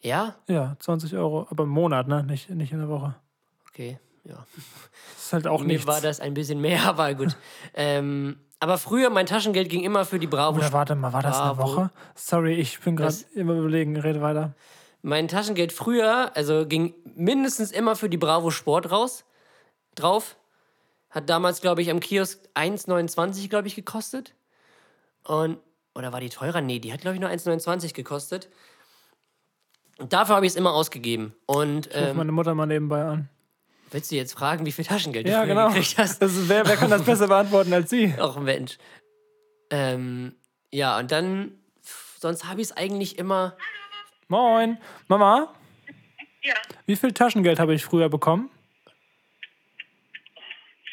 ja? 0.00 0.34
Ja, 0.48 0.76
20 0.80 1.14
Euro. 1.14 1.46
Aber 1.50 1.64
im 1.64 1.70
Monat, 1.70 2.08
ne? 2.08 2.24
Nicht, 2.24 2.48
nicht 2.50 2.72
in 2.72 2.78
der 2.78 2.88
Woche. 2.88 3.14
Okay, 3.68 3.98
ja. 4.28 4.46
Das 5.14 5.24
ist 5.24 5.32
halt 5.32 5.46
auch 5.46 5.60
Mir 5.60 5.66
nichts. 5.68 5.86
war 5.86 6.00
das 6.00 6.20
ein 6.20 6.34
bisschen 6.34 6.60
mehr, 6.60 6.82
aber 6.86 7.14
gut. 7.14 7.36
ähm, 7.74 8.38
aber 8.60 8.76
früher, 8.78 9.08
mein 9.10 9.26
Taschengeld 9.26 9.68
ging 9.68 9.84
immer 9.84 10.04
für 10.04 10.18
die 10.18 10.26
Bravo. 10.26 10.58
Oder 10.58 10.72
warte 10.72 10.94
mal, 10.96 11.12
war 11.12 11.22
das 11.22 11.38
eine 11.38 11.54
Bravo. 11.54 11.72
Woche? 11.76 11.90
Sorry, 12.16 12.54
ich 12.54 12.80
bin 12.80 12.96
gerade 12.96 13.14
immer 13.34 13.54
überlegen. 13.54 13.96
Rede 13.96 14.20
weiter. 14.20 14.54
Mein 15.02 15.28
Taschengeld 15.28 15.72
früher, 15.72 16.32
also 16.36 16.66
ging 16.66 16.92
mindestens 17.14 17.70
immer 17.70 17.94
für 17.94 18.08
die 18.08 18.16
Bravo 18.16 18.50
Sport 18.50 18.90
raus, 18.90 19.24
drauf. 19.94 20.36
Hat 21.10 21.30
damals, 21.30 21.60
glaube 21.60 21.82
ich, 21.82 21.90
am 21.90 22.00
Kiosk 22.00 22.40
1,29, 22.54 23.48
glaube 23.48 23.68
ich, 23.68 23.76
gekostet. 23.76 24.34
Und, 25.22 25.58
oder 25.94 26.12
war 26.12 26.20
die 26.20 26.28
teurer? 26.28 26.60
Nee, 26.60 26.80
die 26.80 26.92
hat, 26.92 27.00
glaube 27.02 27.14
ich, 27.14 27.20
nur 27.20 27.30
1,29 27.30 27.94
gekostet. 27.94 28.48
Und 29.98 30.12
dafür 30.12 30.34
habe 30.36 30.46
ich 30.46 30.52
es 30.52 30.56
immer 30.56 30.72
ausgegeben. 30.74 31.32
Und 31.46 31.86
Ich 31.86 31.94
ähm, 31.96 32.16
meine 32.16 32.32
Mutter 32.32 32.54
mal 32.54 32.66
nebenbei 32.66 33.04
an. 33.04 33.28
Willst 33.90 34.10
du 34.10 34.16
jetzt 34.16 34.34
fragen, 34.34 34.66
wie 34.66 34.72
viel 34.72 34.84
Taschengeld 34.84 35.26
du 35.26 35.30
Ja, 35.30 35.38
früher 35.38 35.46
genau. 35.48 35.68
gekriegt 35.68 35.96
hast? 35.98 36.20
Also, 36.22 36.48
wer, 36.48 36.66
wer 36.66 36.76
kann 36.76 36.90
das 36.90 37.02
besser 37.04 37.26
beantworten 37.28 37.72
als 37.72 37.88
Sie? 37.90 38.14
Ach 38.20 38.36
Mensch. 38.36 38.76
Ähm, 39.70 40.34
ja, 40.70 40.98
und 40.98 41.10
dann, 41.10 41.52
sonst 42.18 42.44
habe 42.44 42.60
ich 42.60 42.68
es 42.68 42.76
eigentlich 42.76 43.18
immer. 43.18 43.56
Moin. 44.28 44.76
Mama, 45.08 45.54
Ja, 46.42 46.54
wie 46.86 46.96
viel 46.96 47.12
Taschengeld 47.12 47.58
habe 47.58 47.74
ich 47.74 47.84
früher 47.84 48.08
bekommen? 48.10 48.50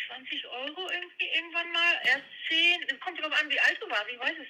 20 0.07 0.45
Euro 0.47 0.89
irgendwie 0.89 1.25
irgendwann 1.35 1.71
mal. 1.73 1.93
Erst 2.05 2.23
10. 2.49 2.95
Es 2.95 2.99
kommt 3.01 3.19
drauf 3.21 3.31
an, 3.41 3.49
wie 3.49 3.59
alt 3.59 3.77
du 3.81 3.89
warst. 3.89 4.05
Ich 4.13 4.19
weiß 4.19 4.33
es 4.33 4.47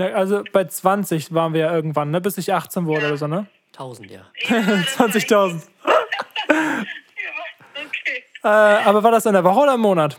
nicht. 0.00 0.14
Also 0.14 0.44
bei 0.52 0.64
20 0.64 1.34
waren 1.34 1.52
wir 1.54 1.60
ja 1.62 1.74
irgendwann, 1.74 2.10
ne? 2.10 2.20
bis 2.20 2.38
ich 2.38 2.52
18 2.52 2.86
wurde 2.86 3.06
oder 3.08 3.16
so, 3.16 3.26
ne? 3.26 3.46
1000, 3.72 4.10
ja. 4.10 4.26
Ja, 4.48 4.60
das 4.60 4.98
war 4.98 5.08
echt- 5.14 5.28
20.000. 5.30 5.62
Äh, 8.48 8.84
aber 8.84 9.02
war 9.02 9.10
das 9.10 9.26
in 9.26 9.34
der 9.34 9.44
Woche 9.44 9.60
oder 9.60 9.74
im 9.74 9.80
Monat? 9.80 10.18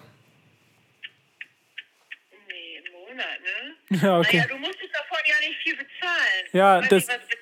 Nee, 2.47 2.77
im 2.85 2.91
Monat, 2.93 3.39
ne? 3.41 3.75
Ja, 4.07 4.19
okay. 4.19 4.37
Naja, 4.37 4.49
du 4.49 4.57
musstest 4.59 4.93
davon 4.93 5.17
ja 5.25 5.35
nicht 5.47 5.59
viel 5.63 5.75
bezahlen. 5.75 6.45
Ja, 6.53 6.79
das- 6.81 6.91
Nicht, 6.91 7.07
was 7.09 7.17
mit 7.27 7.39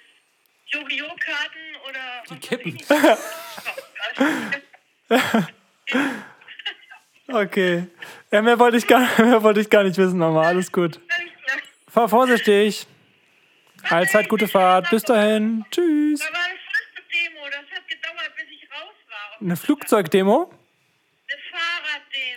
Yu-Gi-Oh! 0.68 1.14
Karten 1.20 1.76
oder. 1.90 2.24
ich 2.32 2.40
Kippen. 2.42 2.78
Okay. 7.30 7.88
Ja, 8.32 8.42
mehr 8.42 8.58
wollte 8.58 8.78
ich 8.78 8.88
gar, 8.88 9.02
mehr 9.22 9.44
wollte 9.44 9.60
ich 9.60 9.70
gar 9.70 9.84
nicht 9.84 9.98
wissen, 9.98 10.18
Mama. 10.18 10.44
Alles 10.48 10.72
gut. 10.72 11.02
Fahr 11.90 12.08
vorsichtig. 12.08 12.88
Allzeit 13.90 14.30
gute 14.30 14.48
Fahrt. 14.48 14.90
Bis 14.90 15.04
dahin. 15.04 15.66
Tschüss. 15.70 16.22
Da 16.22 16.26
war 16.34 16.46
eine 16.46 16.56
Flugzeugdemo. 16.58 17.46
Das 17.50 17.70
hat 17.78 17.86
gedauert, 17.88 18.32
bis 18.38 18.46
ich 18.50 18.64
raus 18.72 18.96
war. 19.10 19.42
Eine 19.42 19.58
Flugzeugdemo? 19.58 20.50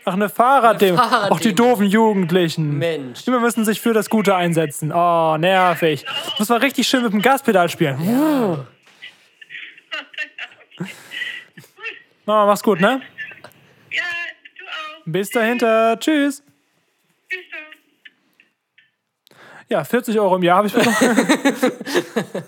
Ach, 0.04 0.14
eine 0.14 0.28
Fahrraddemo. 0.28 0.98
Eine 0.98 1.08
Fahrraddemo. 1.08 1.34
Ach, 1.36 1.40
die 1.40 1.54
doofen 1.54 1.86
Jugendlichen. 1.86 2.78
Mensch. 2.78 3.24
Die 3.24 3.30
müssen 3.30 3.64
sich 3.64 3.80
für 3.80 3.92
das 3.92 4.10
Gute 4.10 4.34
einsetzen. 4.34 4.92
Oh, 4.92 5.36
nervig. 5.38 6.04
Muss 6.38 6.48
man 6.48 6.60
richtig 6.60 6.88
schön 6.88 7.02
mit 7.02 7.12
dem 7.12 7.22
Gaspedal 7.22 7.68
spielen. 7.68 7.98
Uh. 8.00 8.58
Mama, 12.26 12.46
mach's 12.46 12.62
gut, 12.62 12.80
ne? 12.80 13.02
Ja, 13.90 14.02
du 14.58 14.64
auch. 14.64 15.02
Bis 15.04 15.30
dahinter. 15.30 15.98
Tschüss. 15.98 16.42
Tschüss. 17.28 17.40
Ja, 19.68 19.84
40 19.84 20.18
Euro 20.18 20.36
im 20.36 20.42
Jahr 20.42 20.58
habe 20.58 20.66
ich 20.66 20.74
bekommen. 20.74 20.96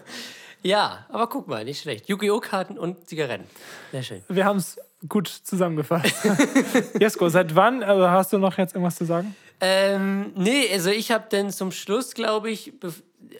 Ja, 0.63 1.07
aber 1.09 1.27
guck 1.27 1.49
mal, 1.49 1.65
nicht 1.65 1.83
schlecht. 1.83 2.09
Yu-Gi-Oh! 2.09 2.39
Karten 2.39 2.79
und 2.79 3.09
Zigaretten. 3.09 3.47
Sehr 3.91 4.03
schön. 4.03 4.23
Wir 4.29 4.45
haben 4.45 4.59
es 4.59 4.79
gut 5.09 5.29
zusammengefasst. 5.29 6.15
Jesko, 7.01 7.29
seit 7.29 7.55
wann? 7.55 7.83
Also 7.83 8.09
hast 8.11 8.33
du 8.33 8.39
noch 8.39 8.59
jetzt 8.59 8.75
irgendwas 8.75 8.97
zu 8.97 9.05
sagen? 9.05 9.35
Ähm, 9.61 10.33
nee, 10.35 10.69
also 10.73 10.91
ich 10.91 11.11
habe 11.13 11.25
dann 11.31 11.51
zum 11.51 11.71
Schluss, 11.73 12.15
glaube 12.15 12.51
ich, 12.51 12.73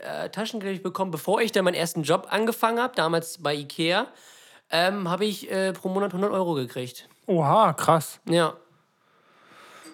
äh, 0.01 0.29
Taschengeld 0.31 0.83
bekommen, 0.83 1.11
bevor 1.11 1.41
ich 1.41 1.53
dann 1.53 1.65
meinen 1.65 1.75
ersten 1.75 2.03
Job 2.03 2.29
angefangen 2.31 2.79
habe, 2.81 2.95
damals 2.95 3.39
bei 3.39 3.55
Ikea, 3.55 4.07
ähm, 4.71 5.09
habe 5.09 5.25
ich 5.25 5.51
äh, 5.51 5.73
pro 5.73 5.89
Monat 5.89 6.11
100 6.13 6.31
Euro 6.33 6.55
gekriegt. 6.55 7.09
Oha, 7.27 7.73
krass. 7.73 8.21
Ja. 8.29 8.55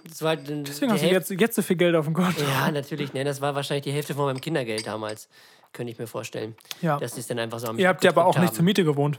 Das 0.08 0.22
war 0.22 0.36
dann 0.36 0.64
Deswegen 0.64 0.88
die 0.88 0.94
hast 0.94 1.02
du 1.02 1.08
Hälfte- 1.08 1.32
jetzt, 1.34 1.40
jetzt 1.40 1.56
so 1.56 1.62
viel 1.62 1.76
Geld 1.76 1.94
auf 1.94 2.04
dem 2.06 2.14
Konto. 2.14 2.42
Ja, 2.42 2.70
natürlich. 2.70 3.12
Ne, 3.12 3.24
das 3.24 3.40
war 3.40 3.54
wahrscheinlich 3.54 3.84
die 3.84 3.92
Hälfte 3.92 4.14
von 4.14 4.24
meinem 4.26 4.40
Kindergeld 4.40 4.86
damals. 4.86 5.28
Könnte 5.72 5.92
ich 5.92 5.98
mir 5.98 6.06
vorstellen. 6.06 6.54
Ja. 6.80 6.98
Dass 6.98 7.18
es 7.18 7.26
dann 7.26 7.38
einfach 7.38 7.58
so 7.58 7.66
am 7.68 7.78
Ihr 7.78 7.88
habt 7.88 8.02
ja 8.04 8.10
aber 8.10 8.24
auch 8.24 8.38
nicht 8.38 8.54
zur 8.54 8.58
haben. 8.58 8.64
Miete 8.64 8.84
gewohnt. 8.84 9.18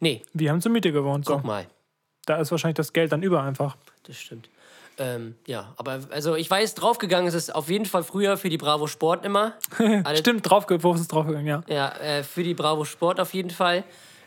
Nee, 0.00 0.22
Wir 0.32 0.50
haben 0.50 0.60
zur 0.60 0.72
Miete 0.72 0.90
gewohnt. 0.90 1.24
So. 1.24 1.34
guck 1.34 1.44
mal. 1.44 1.66
Da 2.24 2.36
ist 2.36 2.50
wahrscheinlich 2.50 2.76
das 2.76 2.92
Geld 2.92 3.12
dann 3.12 3.22
über 3.22 3.42
einfach. 3.42 3.76
Das 4.06 4.16
stimmt. 4.16 4.48
Ähm, 4.96 5.34
ja, 5.46 5.74
aber 5.76 6.00
also 6.10 6.36
ich 6.36 6.48
weiß, 6.48 6.74
draufgegangen 6.74 7.26
ist 7.26 7.34
es 7.34 7.50
auf 7.50 7.68
jeden 7.68 7.86
Fall 7.86 8.04
früher 8.04 8.36
für 8.36 8.48
die 8.48 8.58
Bravo 8.58 8.86
Sport 8.86 9.24
immer. 9.24 9.54
Stimmt, 10.14 10.48
drauf, 10.48 10.66
wo 10.68 10.94
ist 10.94 11.00
es 11.00 11.08
draufgegangen, 11.08 11.46
ja. 11.46 11.62
Ja, 11.66 11.88
äh, 11.96 12.22
für 12.22 12.44
die 12.44 12.54
Bravo 12.54 12.84
Sport 12.84 13.18
auf 13.18 13.34
jeden 13.34 13.50
Fall. 13.50 13.82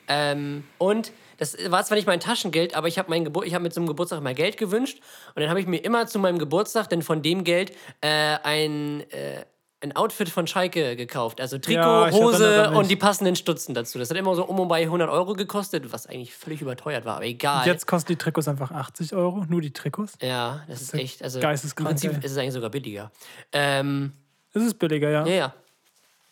Ähm, 0.10 0.66
und 0.78 1.12
das 1.38 1.56
war 1.70 1.84
zwar 1.86 1.96
nicht 1.96 2.08
mein 2.08 2.20
Taschengeld, 2.20 2.76
aber 2.76 2.88
ich 2.88 2.98
habe 2.98 3.14
habe 3.16 3.60
mir 3.60 3.70
zum 3.70 3.88
Geburtstag 3.88 4.22
mal 4.22 4.34
Geld 4.34 4.58
gewünscht 4.58 5.00
und 5.36 5.42
dann 5.42 5.50
habe 5.50 5.60
ich 5.60 5.68
mir 5.68 5.78
immer 5.78 6.08
zu 6.08 6.20
meinem 6.20 6.40
Geburtstag 6.40 6.90
dann 6.90 7.02
von 7.02 7.22
dem 7.22 7.44
Geld 7.44 7.72
äh, 8.02 8.38
ein 8.44 9.02
äh, 9.12 9.46
ein 9.82 9.96
Outfit 9.96 10.30
von 10.30 10.48
Schalke 10.48 10.96
gekauft. 10.96 11.40
Also 11.40 11.60
Trikot, 11.60 11.80
Ja, 11.80 12.12
Hose 12.12 12.72
und 12.72 12.90
die 12.90 12.96
passenden 12.96 13.36
Stutzen 13.36 13.76
dazu. 13.76 14.00
Das 14.00 14.10
hat 14.10 14.18
immer 14.18 14.34
so 14.36 14.44
um 14.46 14.60
und 14.60 14.68
bei 14.68 14.82
100 14.82 15.10
Euro 15.10 15.34
gekostet, 15.34 15.92
was 15.94 16.08
eigentlich 16.08 16.34
völlig 16.34 16.62
überteuert 16.62 17.06
war, 17.06 17.18
aber 17.18 17.26
egal. 17.26 17.66
Jetzt 17.68 17.86
kosten 17.86 18.14
die 18.14 18.16
Trikots 18.16 18.48
einfach 18.48 18.72
80 18.72 19.14
Euro, 19.14 19.46
nur 19.48 19.62
die 19.62 19.72
Trikots. 19.72 20.14
ja, 20.22 20.64
das 20.68 20.82
ist 20.82 20.94
echt, 20.96 21.22
also 21.22 21.40
geisteskrank, 21.40 21.90
im 21.90 21.96
Prinzip 21.96 22.24
ist 22.24 22.32
es 22.32 22.38
eigentlich 22.38 22.54
sogar 22.54 22.72
billiger. 22.72 23.12
Ähm, 23.52 24.14
Das 24.54 24.64
ist 24.64 24.80
billiger, 24.80 25.10
ja. 25.12 25.26
ja, 25.28 25.36
ja. 25.36 25.54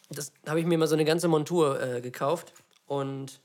Das 0.10 0.32
habe 0.48 0.60
ich 0.60 0.66
mir 0.66 0.78
mal 0.78 0.88
so 0.88 0.96
eine 0.96 1.06
ganze 1.06 1.28
Montur 1.28 1.80
äh, 1.82 2.02
gekauft. 2.02 2.52
Und 2.88 3.40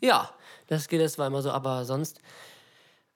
ja, 0.00 0.30
das 0.68 0.88
geht, 0.88 1.00
das 1.00 1.18
war 1.18 1.26
immer 1.26 1.42
so. 1.42 1.50
Aber 1.50 1.84
sonst, 1.84 2.20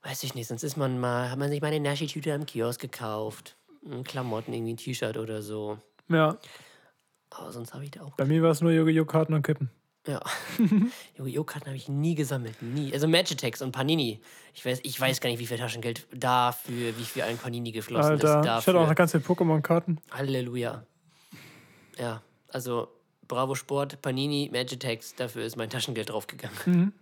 weiß 0.02 0.22
ich 0.24 0.34
nicht, 0.34 0.48
sonst 0.48 0.62
ist 0.62 0.76
man 0.76 0.98
mal, 0.98 1.30
hat 1.30 1.38
man 1.38 1.48
sich 1.50 1.60
mal 1.60 1.68
eine 1.68 1.80
Naschi-Tüte 1.80 2.32
am 2.34 2.44
Kiosk 2.46 2.80
gekauft. 2.80 3.56
Klamotten, 4.04 4.52
irgendwie 4.52 4.74
ein 4.74 4.76
T-Shirt 4.76 5.16
oder 5.16 5.40
so. 5.42 5.78
Ja. 6.08 6.36
Aber 7.30 7.52
sonst 7.52 7.74
habe 7.74 7.84
ich 7.84 7.90
da 7.90 8.02
auch. 8.02 8.14
Bei 8.16 8.24
mir 8.24 8.42
war 8.42 8.50
es 8.50 8.60
nur 8.60 8.72
Yu-Gi-Oh! 8.72 9.04
Karten 9.04 9.34
und 9.34 9.42
Kippen. 9.42 9.70
Ja. 10.06 10.20
Yu-Gi-Oh! 11.18 11.44
Karten 11.44 11.66
habe 11.66 11.76
ich 11.76 11.88
nie 11.88 12.14
gesammelt. 12.14 12.60
Nie. 12.62 12.92
Also 12.92 13.06
Magitex 13.06 13.60
und 13.62 13.72
Panini. 13.72 14.20
Ich 14.54 14.64
weiß, 14.64 14.80
ich 14.82 14.98
weiß 15.00 15.20
gar 15.20 15.28
nicht, 15.30 15.38
wie 15.38 15.46
viel 15.46 15.58
Taschengeld 15.58 16.06
dafür, 16.14 16.96
wie 16.98 17.04
viel 17.04 17.22
ein 17.22 17.36
Panini 17.36 17.70
geflossen 17.72 18.14
ist. 18.14 18.24
Alter, 18.24 18.40
ich 18.40 18.46
Dafür. 18.46 18.72
hatte 18.74 18.80
auch 18.80 18.86
eine 18.86 18.94
ganze 18.94 19.18
Pokémon-Karten. 19.18 20.00
Halleluja. 20.10 20.84
Ja, 21.98 22.22
also 22.48 22.88
Bravo 23.28 23.54
Sport, 23.54 24.00
Panini, 24.00 24.48
Magitex, 24.52 25.14
dafür 25.14 25.44
ist 25.44 25.56
mein 25.56 25.68
Taschengeld 25.68 26.08
draufgegangen. 26.08 26.92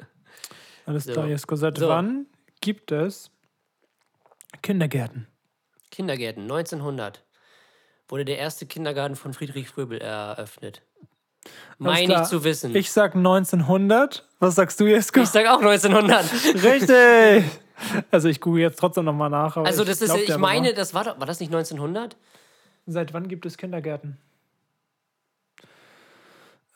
Alles 0.86 1.04
So. 1.04 1.12
klar, 1.12 1.26
Jesko. 1.26 1.56
Seit 1.56 1.78
So. 1.78 1.88
wann 1.88 2.26
gibt 2.60 2.92
es 2.92 3.30
Kindergärten? 4.62 5.26
Kindergärten, 5.90 6.42
1900 6.44 7.24
wurde 8.08 8.24
der 8.24 8.38
erste 8.38 8.66
Kindergarten 8.66 9.16
von 9.16 9.32
Friedrich 9.32 9.68
Fröbel 9.68 9.98
eröffnet. 9.98 10.82
Meine 11.78 12.22
ich 12.22 12.28
zu 12.28 12.44
wissen. 12.44 12.74
Ich 12.76 12.92
sag 12.92 13.16
1900. 13.16 14.26
Was 14.38 14.54
sagst 14.54 14.78
du, 14.78 14.86
Jesko? 14.86 15.20
Ich 15.20 15.28
sag 15.28 15.46
auch 15.46 15.60
1900. 15.60 16.24
Richtig! 16.62 17.44
Also 18.10 18.28
ich 18.28 18.40
google 18.40 18.62
jetzt 18.62 18.78
trotzdem 18.78 19.04
nochmal 19.04 19.30
nach. 19.30 19.56
Also 19.56 19.82
ich 19.82 19.88
das 19.88 20.02
ist, 20.02 20.06
glaub 20.06 20.18
dir 20.18 20.32
ich 20.34 20.38
meine, 20.38 20.68
mal. 20.68 20.74
das 20.74 20.94
war 20.94 21.04
doch, 21.04 21.18
war 21.18 21.26
das 21.26 21.40
nicht 21.40 21.52
1900? 21.52 22.16
Seit 22.86 23.12
wann 23.12 23.28
gibt 23.28 23.46
es 23.46 23.56
Kindergärten? 23.56 24.18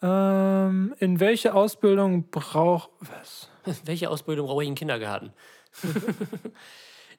Ähm, 0.02 0.94
in 0.98 1.20
welche 1.20 1.54
Ausbildung 1.54 2.30
braucht... 2.30 2.90
Was? 3.00 3.48
Welche 3.84 4.10
Ausbildung 4.10 4.46
brauche 4.46 4.62
ich 4.62 4.68
in 4.68 4.74
Kindergarten? 4.74 5.32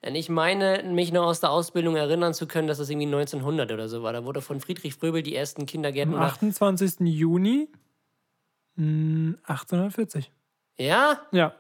Denn 0.03 0.15
ich 0.15 0.29
meine, 0.29 0.83
mich 0.83 1.11
noch 1.11 1.23
aus 1.25 1.39
der 1.39 1.49
Ausbildung 1.51 1.95
erinnern 1.95 2.33
zu 2.33 2.47
können, 2.47 2.67
dass 2.67 2.77
das 2.77 2.89
irgendwie 2.89 3.07
1900 3.07 3.71
oder 3.71 3.89
so 3.89 4.03
war. 4.03 4.13
Da 4.13 4.23
wurde 4.25 4.41
von 4.41 4.59
Friedrich 4.61 4.93
Fröbel 4.95 5.23
die 5.23 5.35
ersten 5.35 5.65
Kindergärten. 5.65 6.13
Am 6.13 6.19
Oder, 6.19 6.27
28. 6.29 6.99
Juni 7.01 7.67
hm, 8.75 9.37
1840. 9.43 10.31
ja? 10.77 11.19
Ja. 11.31 11.53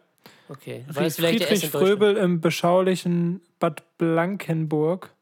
Okay. 0.49 0.85
War 0.87 1.03
das 1.03 1.15
vielleicht 1.17 1.41
der 1.41 1.47
Friedrich? 1.47 1.69
Fröbel 1.71 2.15
im 2.15 2.39
beschaulichen 2.39 3.41
Bad 3.59 3.83
Blankenburg 3.97 5.13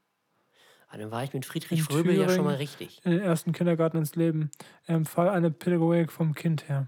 Ah, 0.87 0.97
dann 0.97 1.11
war 1.11 1.23
ich 1.23 1.33
mit 1.33 1.45
Friedrich 1.45 1.79
In 1.79 1.85
Fröbel 1.85 2.13
ja 2.13 2.19
schon 2.21 2.27
Thüringen. 2.27 2.45
mal 2.45 2.55
richtig. 2.55 3.01
in 3.03 3.11
den 3.11 3.21
ersten 3.21 3.51
Kindergarten 3.51 3.97
ins 3.97 4.15
Leben. 4.15 4.49
Er 4.85 4.95
empfahl 4.95 5.29
eine 5.29 5.51
Pädagogik 5.51 6.11
vom 6.11 6.33
Kind 6.35 6.69
her. 6.69 6.87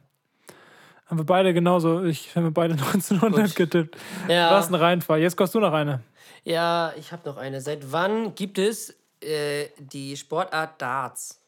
Haben 1.07 1.17
wir 1.19 1.25
beide 1.25 1.53
genauso. 1.53 2.03
Ich 2.03 2.35
habe 2.35 2.45
mir 2.47 2.51
beide 2.51 2.73
1900 2.75 3.47
Gut. 3.47 3.55
getippt. 3.55 3.97
Ja. 4.29 4.51
Was 4.51 4.67
ein 4.69 4.75
Reinfall. 4.75 5.19
Jetzt 5.19 5.35
kostet 5.35 5.55
du 5.55 5.65
noch 5.65 5.73
eine. 5.73 6.01
Ja, 6.43 6.93
ich 6.97 7.11
habe 7.11 7.27
noch 7.27 7.37
eine. 7.37 7.61
Seit 7.61 7.91
wann 7.91 8.35
gibt 8.35 8.57
es 8.57 8.95
äh, 9.21 9.69
die 9.79 10.17
Sportart 10.17 10.81
Darts? 10.81 11.46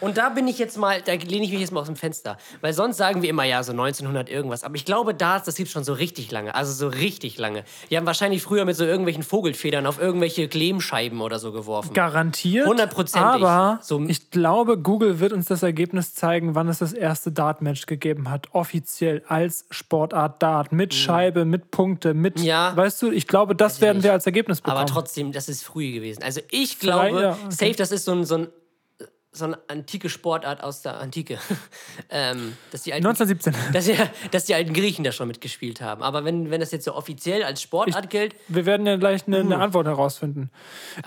Und 0.00 0.16
da 0.18 0.30
bin 0.30 0.48
ich 0.48 0.58
jetzt 0.58 0.76
mal, 0.78 1.00
da 1.00 1.12
lehne 1.12 1.44
ich 1.44 1.52
mich 1.52 1.60
jetzt 1.60 1.70
mal 1.70 1.78
aus 1.80 1.86
dem 1.86 1.94
Fenster. 1.94 2.36
Weil 2.60 2.72
sonst 2.72 2.96
sagen 2.96 3.22
wir 3.22 3.30
immer, 3.30 3.44
ja, 3.44 3.62
so 3.62 3.70
1900 3.70 4.28
irgendwas. 4.28 4.64
Aber 4.64 4.74
ich 4.74 4.84
glaube, 4.84 5.14
Darts, 5.14 5.46
das 5.46 5.54
gibt 5.54 5.70
schon 5.70 5.84
so 5.84 5.92
richtig 5.92 6.28
lange. 6.32 6.56
Also 6.56 6.72
so 6.72 6.88
richtig 6.88 7.38
lange. 7.38 7.62
Die 7.88 7.96
haben 7.96 8.04
wahrscheinlich 8.04 8.42
früher 8.42 8.64
mit 8.64 8.74
so 8.74 8.84
irgendwelchen 8.84 9.22
Vogelfedern 9.22 9.86
auf 9.86 10.00
irgendwelche 10.00 10.46
Lehmscheiben 10.46 11.20
oder 11.20 11.38
so 11.38 11.52
geworfen. 11.52 11.94
Garantiert. 11.94 12.66
Hundertprozentig. 12.66 13.44
Aber 13.44 13.78
So- 13.82 14.00
ich 14.08 14.30
glaube, 14.32 14.76
Google 14.76 15.20
wird 15.20 15.32
uns 15.32 15.46
das 15.46 15.62
Ergebnis 15.62 16.14
zeigen, 16.16 16.56
wann 16.56 16.66
es 16.68 16.78
das 16.80 16.92
erste 16.92 17.30
Dart-Match 17.30 17.86
gegeben 17.86 18.28
hat. 18.28 18.48
Offiziell 18.52 19.22
als 19.28 19.66
Sportart 19.70 20.42
Dart. 20.42 20.72
Mit 20.72 20.94
Scheibe, 20.94 21.44
mit 21.44 21.70
Punkte, 21.70 22.12
mit. 22.12 22.38
Mhm. 22.40 22.44
Ja. 22.44 22.76
Weißt 22.76 23.00
du, 23.02 23.12
ich 23.12 23.28
glaube, 23.28 23.54
das 23.54 23.80
werden 23.80 23.98
nicht. 23.98 24.04
wir 24.04 24.12
als 24.14 24.26
Ergebnis 24.26 24.60
bekommen. 24.60 24.78
Aber 24.78 24.86
trotzdem, 24.90 25.30
das 25.30 25.48
ist 25.48 25.62
früh 25.62 25.92
gewesen. 25.92 26.24
Also 26.24 26.40
ich 26.50 26.80
glaube, 26.80 27.22
ja, 27.22 27.30
okay. 27.32 27.38
safe, 27.50 27.74
das 27.76 27.92
ist 27.92 28.04
so 28.04 28.12
ein, 28.12 28.24
so 28.24 28.34
ein 28.34 28.48
so 29.34 29.46
eine 29.46 29.58
antike 29.68 30.10
Sportart 30.10 30.62
aus 30.62 30.82
der 30.82 31.00
Antike. 31.00 31.38
ähm, 32.10 32.56
dass, 32.70 32.82
die 32.82 32.92
alten, 32.92 33.06
1917. 33.06 33.54
dass, 33.72 33.86
die, 33.86 33.96
dass 34.30 34.44
die 34.44 34.54
alten 34.54 34.74
Griechen 34.74 35.04
da 35.04 35.12
schon 35.12 35.26
mitgespielt 35.26 35.80
haben. 35.80 36.02
Aber 36.02 36.24
wenn, 36.24 36.50
wenn 36.50 36.60
das 36.60 36.70
jetzt 36.70 36.84
so 36.84 36.94
offiziell 36.94 37.42
als 37.42 37.62
Sportart 37.62 38.10
gilt, 38.10 38.36
Wir 38.48 38.66
werden 38.66 38.86
ja 38.86 38.96
gleich 38.96 39.26
eine, 39.26 39.38
eine 39.38 39.58
Antwort 39.58 39.86
herausfinden. 39.86 40.50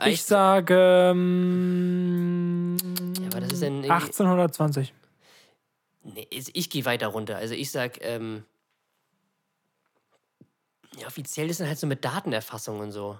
Ich 0.02 0.14
Echt? 0.14 0.26
sage 0.26 1.12
ähm, 1.12 2.78
ja, 3.20 3.28
aber 3.28 3.42
das 3.42 3.54
ist 3.54 3.62
dann 3.62 3.84
irgendwie, 3.84 3.92
1820. 3.92 4.94
Nee, 6.04 6.28
ich, 6.30 6.56
ich 6.56 6.70
gehe 6.70 6.86
weiter 6.86 7.08
runter. 7.08 7.38
Also 7.38 7.54
ich 7.54 7.72
sag, 7.72 8.04
ähm, 8.04 8.44
ja, 11.00 11.08
offiziell 11.08 11.50
ist 11.50 11.60
dann 11.60 11.68
halt 11.68 11.78
so 11.80 11.88
mit 11.88 12.04
Datenerfassung 12.04 12.80
und 12.80 12.92
so. 12.92 13.20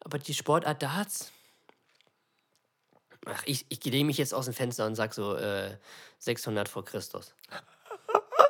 Aber 0.00 0.18
die 0.18 0.34
Sportart 0.34 0.82
Darts. 0.82 1.32
Ach, 3.28 3.42
ich, 3.44 3.66
ich 3.68 3.84
lehne 3.84 4.04
mich 4.04 4.18
jetzt 4.18 4.32
aus 4.32 4.44
dem 4.46 4.54
Fenster 4.54 4.86
und 4.86 4.94
sag 4.94 5.12
so 5.14 5.36
äh, 5.36 5.70
600 6.18 6.68
vor 6.68 6.84
Christus. 6.84 7.34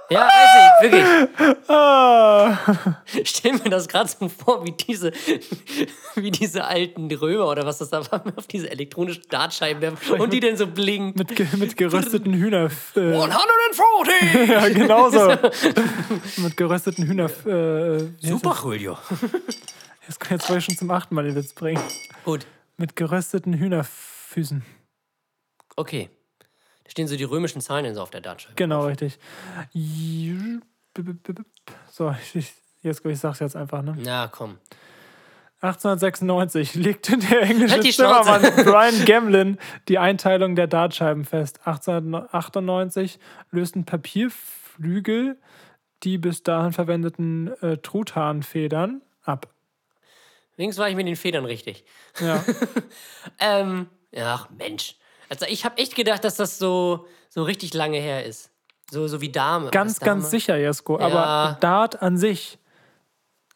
Ja, 0.09 0.21
weiß 0.21 0.85
ich, 0.85 0.93
wirklich. 0.93 1.69
Ah, 1.69 3.03
Ich 3.13 3.29
stelle 3.29 3.59
mir 3.59 3.71
das 3.71 3.89
gerade 3.89 4.09
so 4.09 4.29
vor, 4.29 4.65
wie 4.65 4.71
diese, 4.71 5.11
wie 6.15 6.31
diese 6.31 6.65
alten 6.65 7.11
Römer 7.13 7.49
oder 7.49 7.67
was 7.67 7.79
das 7.79 7.91
da 7.91 8.09
war, 8.13 8.23
auf 8.37 8.47
diese 8.47 8.71
elektronischen 8.71 9.25
Dartscheiben 9.31 9.83
werfen 9.83 10.21
und 10.21 10.33
die 10.33 10.39
dann 10.39 10.57
so 10.57 10.69
blinken. 10.69 11.27
mit, 11.29 11.55
mit 11.59 11.77
gerösteten 11.77 12.35
Hühner. 12.35 12.71
Äh, 12.95 13.01
140! 13.01 14.49
ja, 14.49 14.69
genauso. 14.69 15.51
mit 16.37 16.57
gerösteten 16.57 17.05
Hühner. 17.05 17.25
Äh, 17.45 18.03
wie 18.21 18.29
heißt 18.29 18.43
Super, 18.45 18.57
Julio. 18.63 18.99
Jetzt, 20.07 20.21
jetzt 20.31 20.49
wollte 20.49 20.59
ich 20.59 20.65
schon 20.67 20.77
zum 20.77 20.91
achten 20.93 21.17
Mal 21.17 21.25
den 21.25 21.35
Witz 21.35 21.53
bringen. 21.53 21.83
Gut, 22.25 22.47
Mit 22.77 22.95
gerösteten 22.95 23.55
Hühnerfüßen. 24.37 24.63
okay. 25.77 26.11
Da 26.85 26.91
stehen 26.91 27.09
so 27.09 27.17
die 27.17 27.25
römischen 27.25 27.61
Zahlen 27.61 27.95
so 27.95 28.03
auf 28.03 28.11
der 28.11 28.21
Dartscheibe. 28.21 28.55
Genau, 28.55 28.87
richtig. 28.87 29.19
So, 31.91 32.15
ich, 32.35 32.53
jetzt, 32.83 33.05
ich 33.05 33.19
sag's 33.19 33.41
jetzt 33.41 33.57
einfach, 33.57 33.83
ne? 33.83 33.97
Na, 33.99 34.29
komm. 34.29 34.59
1896 35.63 36.75
legte 36.75 37.17
der 37.17 37.43
englische 37.43 37.75
Halt. 37.75 37.93
Zimmermann 37.93 38.43
Brian 38.65 39.05
Gamlin 39.05 39.59
die 39.89 39.99
Einteilung 39.99 40.55
der 40.55 40.67
Dartscheiben 40.67 41.25
fest. 41.25 41.61
1898 41.67 43.19
lösten 43.51 43.85
Papierflügel 43.85 45.39
die 46.03 46.19
bis 46.19 46.43
dahin 46.43 46.73
verwendeten 46.73 47.51
äh, 47.63 47.79
Truthahnfedern 47.79 49.01
ab. 49.23 49.49
Wenigstens 50.57 50.81
war 50.81 50.91
ich 50.91 50.97
mit 50.97 51.07
den 51.07 51.17
Federn 51.17 51.45
richtig. 51.45 51.85
Ja. 52.21 52.45
Ähm, 53.39 53.89
ach 54.17 54.49
Mensch. 54.51 54.97
Also 55.29 55.47
ich 55.47 55.65
habe 55.65 55.79
echt 55.79 55.95
gedacht, 55.95 56.25
dass 56.25 56.37
das 56.37 56.59
so, 56.59 57.07
so 57.29 57.43
richtig 57.43 57.75
lange 57.75 57.99
her 57.99 58.25
ist. 58.25 58.51
So, 58.91 59.09
so 59.09 59.21
wie 59.21 59.31
Dame. 59.31 59.71
ganz, 59.71 59.99
Dame? 59.99 60.13
ganz 60.13 60.31
sicher, 60.31 60.57
Jesko. 60.57 60.99
Ja. 61.01 61.07
Aber 61.07 61.57
Dart 61.61 62.03
an 62.03 62.17
sich, 62.17 62.59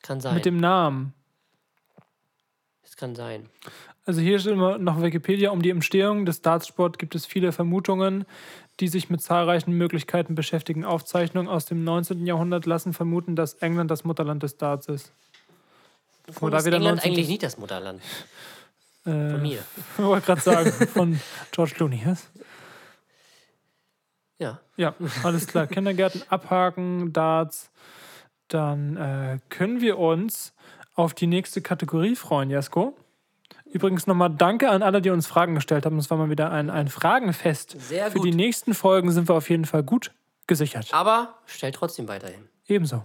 Kann 0.03 0.21
sein. 0.21 0.35
mit 0.35 0.45
dem 0.45 0.57
Namen. 0.57 1.15
das 2.83 2.97
kann 2.97 3.15
sein. 3.15 3.49
Also 4.07 4.21
hier 4.21 4.41
steht 4.41 4.53
immer 4.53 4.79
noch 4.79 5.01
Wikipedia, 5.01 5.51
um 5.51 5.63
die 5.63 5.71
Entstehung 5.71 6.27
des 6.27 6.43
Dartsport 6.43 6.99
gibt 6.99 7.15
es 7.15 7.27
viele 7.27 7.53
Vermutungen, 7.53 8.25
die 8.81 8.89
sich 8.89 9.09
mit 9.11 9.23
zahlreichen 9.23 9.73
Möglichkeiten 9.73 10.35
beschäftigen. 10.35 10.85
Aufzeichnungen 10.85 11.49
aus 11.49 11.67
dem 11.67 11.85
19. 11.85 12.27
Jahrhundert 12.27 12.67
lassen 12.67 12.93
vermuten, 12.93 13.37
dass 13.37 13.55
England 13.55 13.91
das 13.91 14.03
Mutterland 14.03 14.43
des 14.43 14.57
Darts 14.57 14.89
ist. 14.89 15.13
Wo 16.41 16.49
da 16.49 16.59
ist 16.59 16.67
England 16.67 16.85
19. 16.85 17.11
eigentlich 17.11 17.29
nicht 17.29 17.43
das 17.43 17.59
Mutterland? 17.59 18.01
Äh, 19.05 19.11
Von 19.11 19.43
mir. 19.43 19.63
Ich 19.99 20.05
wollte 20.05 20.27
gerade 20.27 20.41
sagen, 20.41 20.73
von 20.73 21.21
George 21.53 21.73
Clooney. 21.75 22.03
Was? 22.05 22.31
Ja. 24.39 24.61
Ja, 24.77 24.95
alles 25.23 25.47
klar. 25.47 25.67
Kindergärten 25.67 26.23
abhaken, 26.29 27.13
Darts. 27.13 27.71
Dann 28.49 28.97
äh, 28.97 29.39
können 29.49 29.81
wir 29.81 29.99
uns 29.99 30.55
auf 30.95 31.15
die 31.15 31.27
nächste 31.27 31.61
Kategorie 31.61 32.17
freuen, 32.17 32.51
Jesko. 32.51 32.97
Übrigens 33.67 34.07
nochmal 34.07 34.31
danke 34.31 34.69
an 34.69 34.83
alle, 34.83 35.01
die 35.01 35.11
uns 35.11 35.27
Fragen 35.27 35.55
gestellt 35.55 35.87
haben. 35.87 35.97
Das 35.97 36.11
war 36.11 36.19
mal 36.19 36.31
wieder 36.31 36.51
ein, 36.51 36.71
ein 36.71 36.89
Fragenfest. 36.89 37.77
Sehr 37.79 38.11
Für 38.11 38.19
gut. 38.19 38.27
die 38.27 38.35
nächsten 38.35 38.75
Folgen 38.75 39.13
sind 39.13 39.29
wir 39.29 39.35
auf 39.37 39.49
jeden 39.49 39.65
Fall 39.65 39.85
gut 39.85 40.13
gesichert. 40.49 40.89
Aber 40.93 41.35
stellt 41.47 41.77
trotzdem 41.77 42.09
weiterhin. 42.09 42.49
Ebenso. 42.67 43.05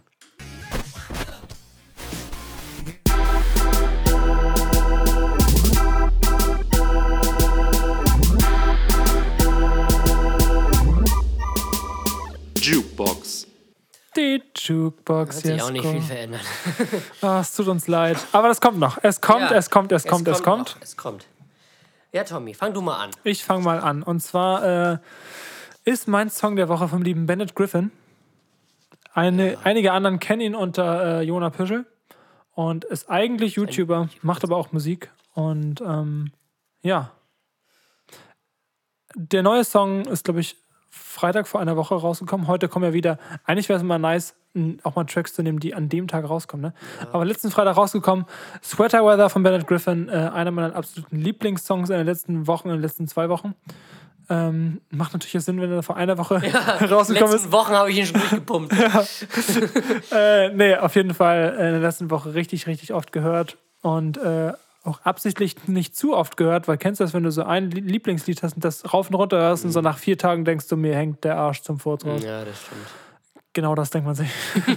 Die 14.15 14.41
Jukebox, 14.55 15.37
Hat 15.37 15.43
sich 15.43 15.61
auch 15.61 15.71
nicht 15.71 15.85
viel 15.85 16.01
verändert. 16.01 16.41
Ah, 17.21 17.41
es 17.41 17.53
tut 17.55 17.67
uns 17.67 17.87
leid. 17.87 18.17
Aber 18.31 18.47
das 18.47 18.61
kommt 18.61 18.79
noch. 18.79 18.97
Es 19.01 19.19
kommt, 19.19 19.51
Ja. 19.51 19.57
es 19.57 19.69
kommt, 19.69 19.91
es 19.91 20.05
kommt, 20.05 20.27
es 20.27 20.41
kommt. 20.41 20.75
noch. 20.75 20.81
Es 20.81 20.95
kommt. 20.95 21.25
Ja, 22.13 22.23
Tommy, 22.23 22.53
fang 22.53 22.73
du 22.73 22.81
mal 22.81 22.95
an. 23.03 23.11
Ich 23.25 23.43
fange 23.43 23.63
mal 23.63 23.79
an. 23.79 24.01
Und 24.03 24.21
zwar 24.21 24.93
äh, 24.93 24.97
ist 25.83 26.07
mein 26.07 26.29
Song 26.29 26.55
der 26.55 26.69
Woche 26.69 26.87
vom 26.87 27.01
lieben 27.01 27.25
Bennett 27.25 27.55
Griffin. 27.55 27.91
Eine, 29.13 29.57
Einige 29.63 29.91
anderen 29.91 30.19
kennen 30.19 30.41
ihn 30.41 30.55
unter 30.55 31.19
äh, 31.19 31.21
Jona 31.23 31.49
Püschel 31.49 31.85
und 32.53 32.85
ist 32.85 33.09
eigentlich 33.09 33.55
YouTuber, 33.55 34.09
macht 34.21 34.43
aber 34.45 34.55
auch 34.55 34.71
Musik. 34.71 35.11
Und 35.33 35.81
ähm, 35.81 36.31
ja. 36.81 37.11
Der 39.13 39.43
neue 39.43 39.63
Song 39.63 40.05
ist, 40.05 40.25
glaube 40.25 40.39
ich, 40.41 40.57
Freitag 40.95 41.47
vor 41.47 41.59
einer 41.59 41.75
Woche 41.75 41.95
rausgekommen. 41.95 42.47
Heute 42.47 42.69
kommen 42.69 42.85
ja 42.85 42.93
wieder. 42.93 43.17
Eigentlich 43.43 43.67
wäre 43.67 43.77
es 43.77 43.83
immer 43.83 43.97
nice, 43.97 44.33
auch 44.83 44.95
mal 44.95 45.03
Tracks 45.03 45.33
zu 45.33 45.43
nehmen, 45.43 45.59
die 45.59 45.75
an 45.75 45.89
dem 45.89 46.07
Tag 46.07 46.27
rauskommen. 46.29 46.67
Ne? 46.67 46.73
Aber 47.11 47.25
letzten 47.25 47.51
Freitag 47.51 47.75
rausgekommen. 47.75 48.25
Sweater 48.63 49.05
Weather 49.05 49.29
von 49.29 49.43
Bennett 49.43 49.67
Griffin, 49.67 50.07
äh, 50.07 50.31
einer 50.33 50.51
meiner 50.51 50.75
absoluten 50.75 51.17
Lieblingssongs 51.17 51.89
in 51.89 51.97
den 51.97 52.05
letzten 52.05 52.47
Wochen, 52.47 52.69
in 52.69 52.75
den 52.75 52.81
letzten 52.81 53.07
zwei 53.07 53.27
Wochen. 53.27 53.55
Ähm, 54.29 54.81
macht 54.89 55.13
natürlich 55.13 55.43
Sinn, 55.43 55.61
wenn 55.61 55.71
er 55.71 55.83
vor 55.83 55.97
einer 55.97 56.17
Woche 56.17 56.35
rausgekommen 56.89 57.31
Letzten 57.31 57.47
ist. 57.47 57.51
Wochen 57.51 57.73
habe 57.73 57.91
ich 57.91 57.97
ihn 57.97 58.05
schon 58.05 58.19
durchgepumpt. 58.21 58.73
Äh, 60.11 60.49
nee, 60.49 60.75
auf 60.75 60.95
jeden 60.95 61.13
Fall 61.13 61.53
in 61.53 61.71
der 61.71 61.79
letzten 61.79 62.09
Woche 62.09 62.33
richtig, 62.33 62.67
richtig 62.67 62.93
oft 62.93 63.11
gehört. 63.11 63.57
Und 63.81 64.17
äh, 64.17 64.53
auch 64.85 65.01
absichtlich 65.01 65.67
nicht 65.67 65.95
zu 65.95 66.15
oft 66.15 66.37
gehört, 66.37 66.67
weil 66.67 66.77
kennst 66.77 66.99
du 66.99 67.03
das, 67.03 67.13
wenn 67.13 67.23
du 67.23 67.31
so 67.31 67.43
ein 67.43 67.71
Lie- 67.71 67.81
Lieblingslied 67.81 68.43
hast 68.43 68.53
und 68.55 68.63
das 68.63 68.93
rauf 68.93 69.09
und 69.09 69.15
runter 69.15 69.37
hörst 69.37 69.65
und 69.65 69.71
so 69.71 69.81
nach 69.81 69.97
vier 69.97 70.17
Tagen 70.17 70.45
denkst 70.45 70.67
du, 70.67 70.77
mir 70.77 70.95
hängt 70.95 71.23
der 71.23 71.37
Arsch 71.37 71.61
zum 71.61 71.79
Furz 71.79 72.05
raus. 72.05 72.21
ja, 72.23 72.45
das 72.45 72.61
stimmt. 72.61 72.81
Genau 73.53 73.73
das 73.73 73.89
denkt 73.89 74.05
man 74.05 74.15
sich. 74.15 74.29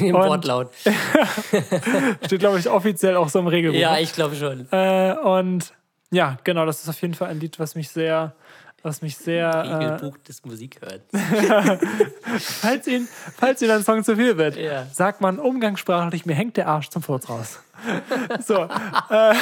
In, 0.00 0.06
Im 0.08 0.14
Wortlaut. 0.14 0.70
Steht, 2.24 2.40
glaube 2.40 2.58
ich, 2.58 2.68
offiziell 2.68 3.16
auch 3.16 3.28
so 3.28 3.38
im 3.38 3.46
Regelbuch. 3.46 3.78
Ja, 3.78 3.98
ich 3.98 4.12
glaube 4.12 4.34
schon. 4.36 4.66
Äh, 4.72 5.14
und 5.22 5.72
ja, 6.10 6.38
genau, 6.44 6.64
das 6.66 6.80
ist 6.82 6.88
auf 6.88 7.00
jeden 7.02 7.14
Fall 7.14 7.28
ein 7.28 7.40
Lied, 7.40 7.58
was 7.58 7.74
mich 7.74 7.88
sehr, 7.90 8.34
was 8.86 9.02
mich 9.02 9.16
sehr. 9.16 9.48
Äh, 9.48 9.74
Regelbuch 9.74 10.16
des 10.18 10.44
Musikhörens. 10.44 11.02
falls, 12.38 12.86
Ihnen, 12.86 13.08
falls 13.36 13.60
Ihnen 13.62 13.72
ein 13.72 13.82
Song 13.82 14.02
zu 14.04 14.16
viel 14.16 14.36
wird, 14.38 14.56
Ja. 14.56 14.86
sagt 14.92 15.20
man 15.20 15.38
umgangssprachlich, 15.38 16.24
mir 16.24 16.34
hängt 16.34 16.56
der 16.56 16.68
Arsch 16.68 16.88
zum 16.88 17.02
Furz 17.02 17.28
raus. 17.28 17.60
so. 18.46 18.68
Äh, 19.10 19.34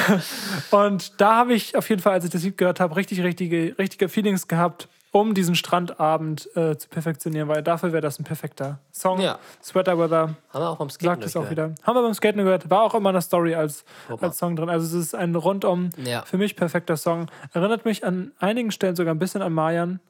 und 0.71 1.21
da 1.21 1.35
habe 1.37 1.53
ich 1.53 1.75
auf 1.77 1.89
jeden 1.89 2.01
Fall, 2.01 2.13
als 2.13 2.25
ich 2.25 2.31
das 2.31 2.43
Lied 2.43 2.57
gehört 2.57 2.79
habe, 2.79 2.95
richtig, 2.95 3.21
richtige, 3.23 3.75
richtige 3.77 4.09
Feelings 4.09 4.47
gehabt, 4.47 4.89
um 5.15 5.33
diesen 5.33 5.55
Strandabend 5.55 6.49
äh, 6.57 6.77
zu 6.77 6.89
perfektionieren, 6.89 7.47
weil 7.47 7.63
dafür 7.63 7.93
wäre 7.93 8.01
das 8.01 8.19
ein 8.19 8.25
perfekter 8.25 8.79
Song. 8.91 9.21
Ja. 9.21 9.39
Sweater 9.63 9.97
Weather 9.97 10.35
Haben 10.49 10.61
wir 10.63 10.69
auch 10.69 10.77
beim 10.77 10.89
Skaten 10.89 11.21
sagt 11.21 11.23
es 11.23 11.37
auch 11.37 11.49
wieder. 11.49 11.73
Haben 11.83 11.95
wir 11.95 12.01
beim 12.01 12.13
Skaten 12.13 12.43
gehört. 12.43 12.69
War 12.69 12.81
auch 12.81 12.93
immer 12.95 13.09
eine 13.09 13.21
Story 13.21 13.55
als, 13.55 13.85
als 14.19 14.37
Song 14.37 14.57
drin. 14.57 14.67
Also 14.69 14.85
es 14.85 15.05
ist 15.05 15.15
ein 15.15 15.33
rundum 15.35 15.89
Ja. 16.03 16.23
für 16.23 16.37
mich 16.37 16.57
perfekter 16.57 16.97
Song. 16.97 17.27
Erinnert 17.53 17.85
mich 17.85 18.03
an 18.03 18.33
einigen 18.39 18.71
Stellen 18.71 18.97
sogar 18.97 19.15
ein 19.15 19.19
bisschen 19.19 19.41
an 19.41 19.53
Mayan, 19.53 20.01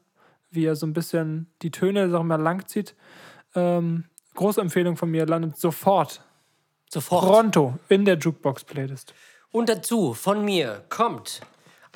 wie 0.50 0.64
er 0.64 0.74
so 0.74 0.86
ein 0.86 0.92
bisschen 0.92 1.46
die 1.62 1.70
Töne 1.70 2.10
sag 2.10 2.24
mal, 2.24 2.40
lang 2.42 2.66
zieht. 2.66 2.96
Ähm, 3.54 4.06
große 4.34 4.60
Empfehlung 4.60 4.96
von 4.96 5.08
mir, 5.08 5.24
landet 5.24 5.56
sofort 5.56 6.20
Sofort. 6.90 7.24
pronto 7.24 7.74
in 7.88 8.04
der 8.04 8.18
Jukebox-Playlist. 8.18 9.14
Und 9.52 9.68
dazu 9.68 10.14
von 10.14 10.44
mir 10.44 10.82
kommt 10.88 11.42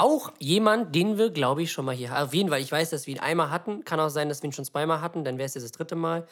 auch 0.00 0.32
jemand, 0.38 0.94
den 0.94 1.18
wir, 1.18 1.30
glaube 1.30 1.62
ich, 1.62 1.72
schon 1.72 1.84
mal 1.84 1.94
hier 1.94 2.16
Auf 2.16 2.34
jeden 2.34 2.48
Fall, 2.48 2.60
ich 2.60 2.72
weiß, 2.72 2.90
dass 2.90 3.06
wir 3.06 3.14
ihn 3.14 3.20
einmal 3.20 3.50
hatten. 3.50 3.84
Kann 3.84 4.00
auch 4.00 4.08
sein, 4.08 4.28
dass 4.28 4.42
wir 4.42 4.48
ihn 4.48 4.52
schon 4.52 4.64
zweimal 4.64 5.00
hatten. 5.00 5.24
Dann 5.24 5.38
wäre 5.38 5.46
es 5.46 5.54
jetzt 5.54 5.64
das 5.64 5.72
dritte 5.72 5.96
Mal. 5.96 6.26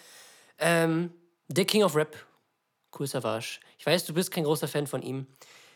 Ähm, 0.58 1.12
der 1.48 1.64
King 1.64 1.84
of 1.84 1.94
Rap. 1.94 2.16
Cool 2.98 3.06
Savage. 3.06 3.60
Ich 3.78 3.86
weiß, 3.86 4.06
du 4.06 4.14
bist 4.14 4.30
kein 4.30 4.44
großer 4.44 4.68
Fan 4.68 4.86
von 4.86 5.02
ihm. 5.02 5.26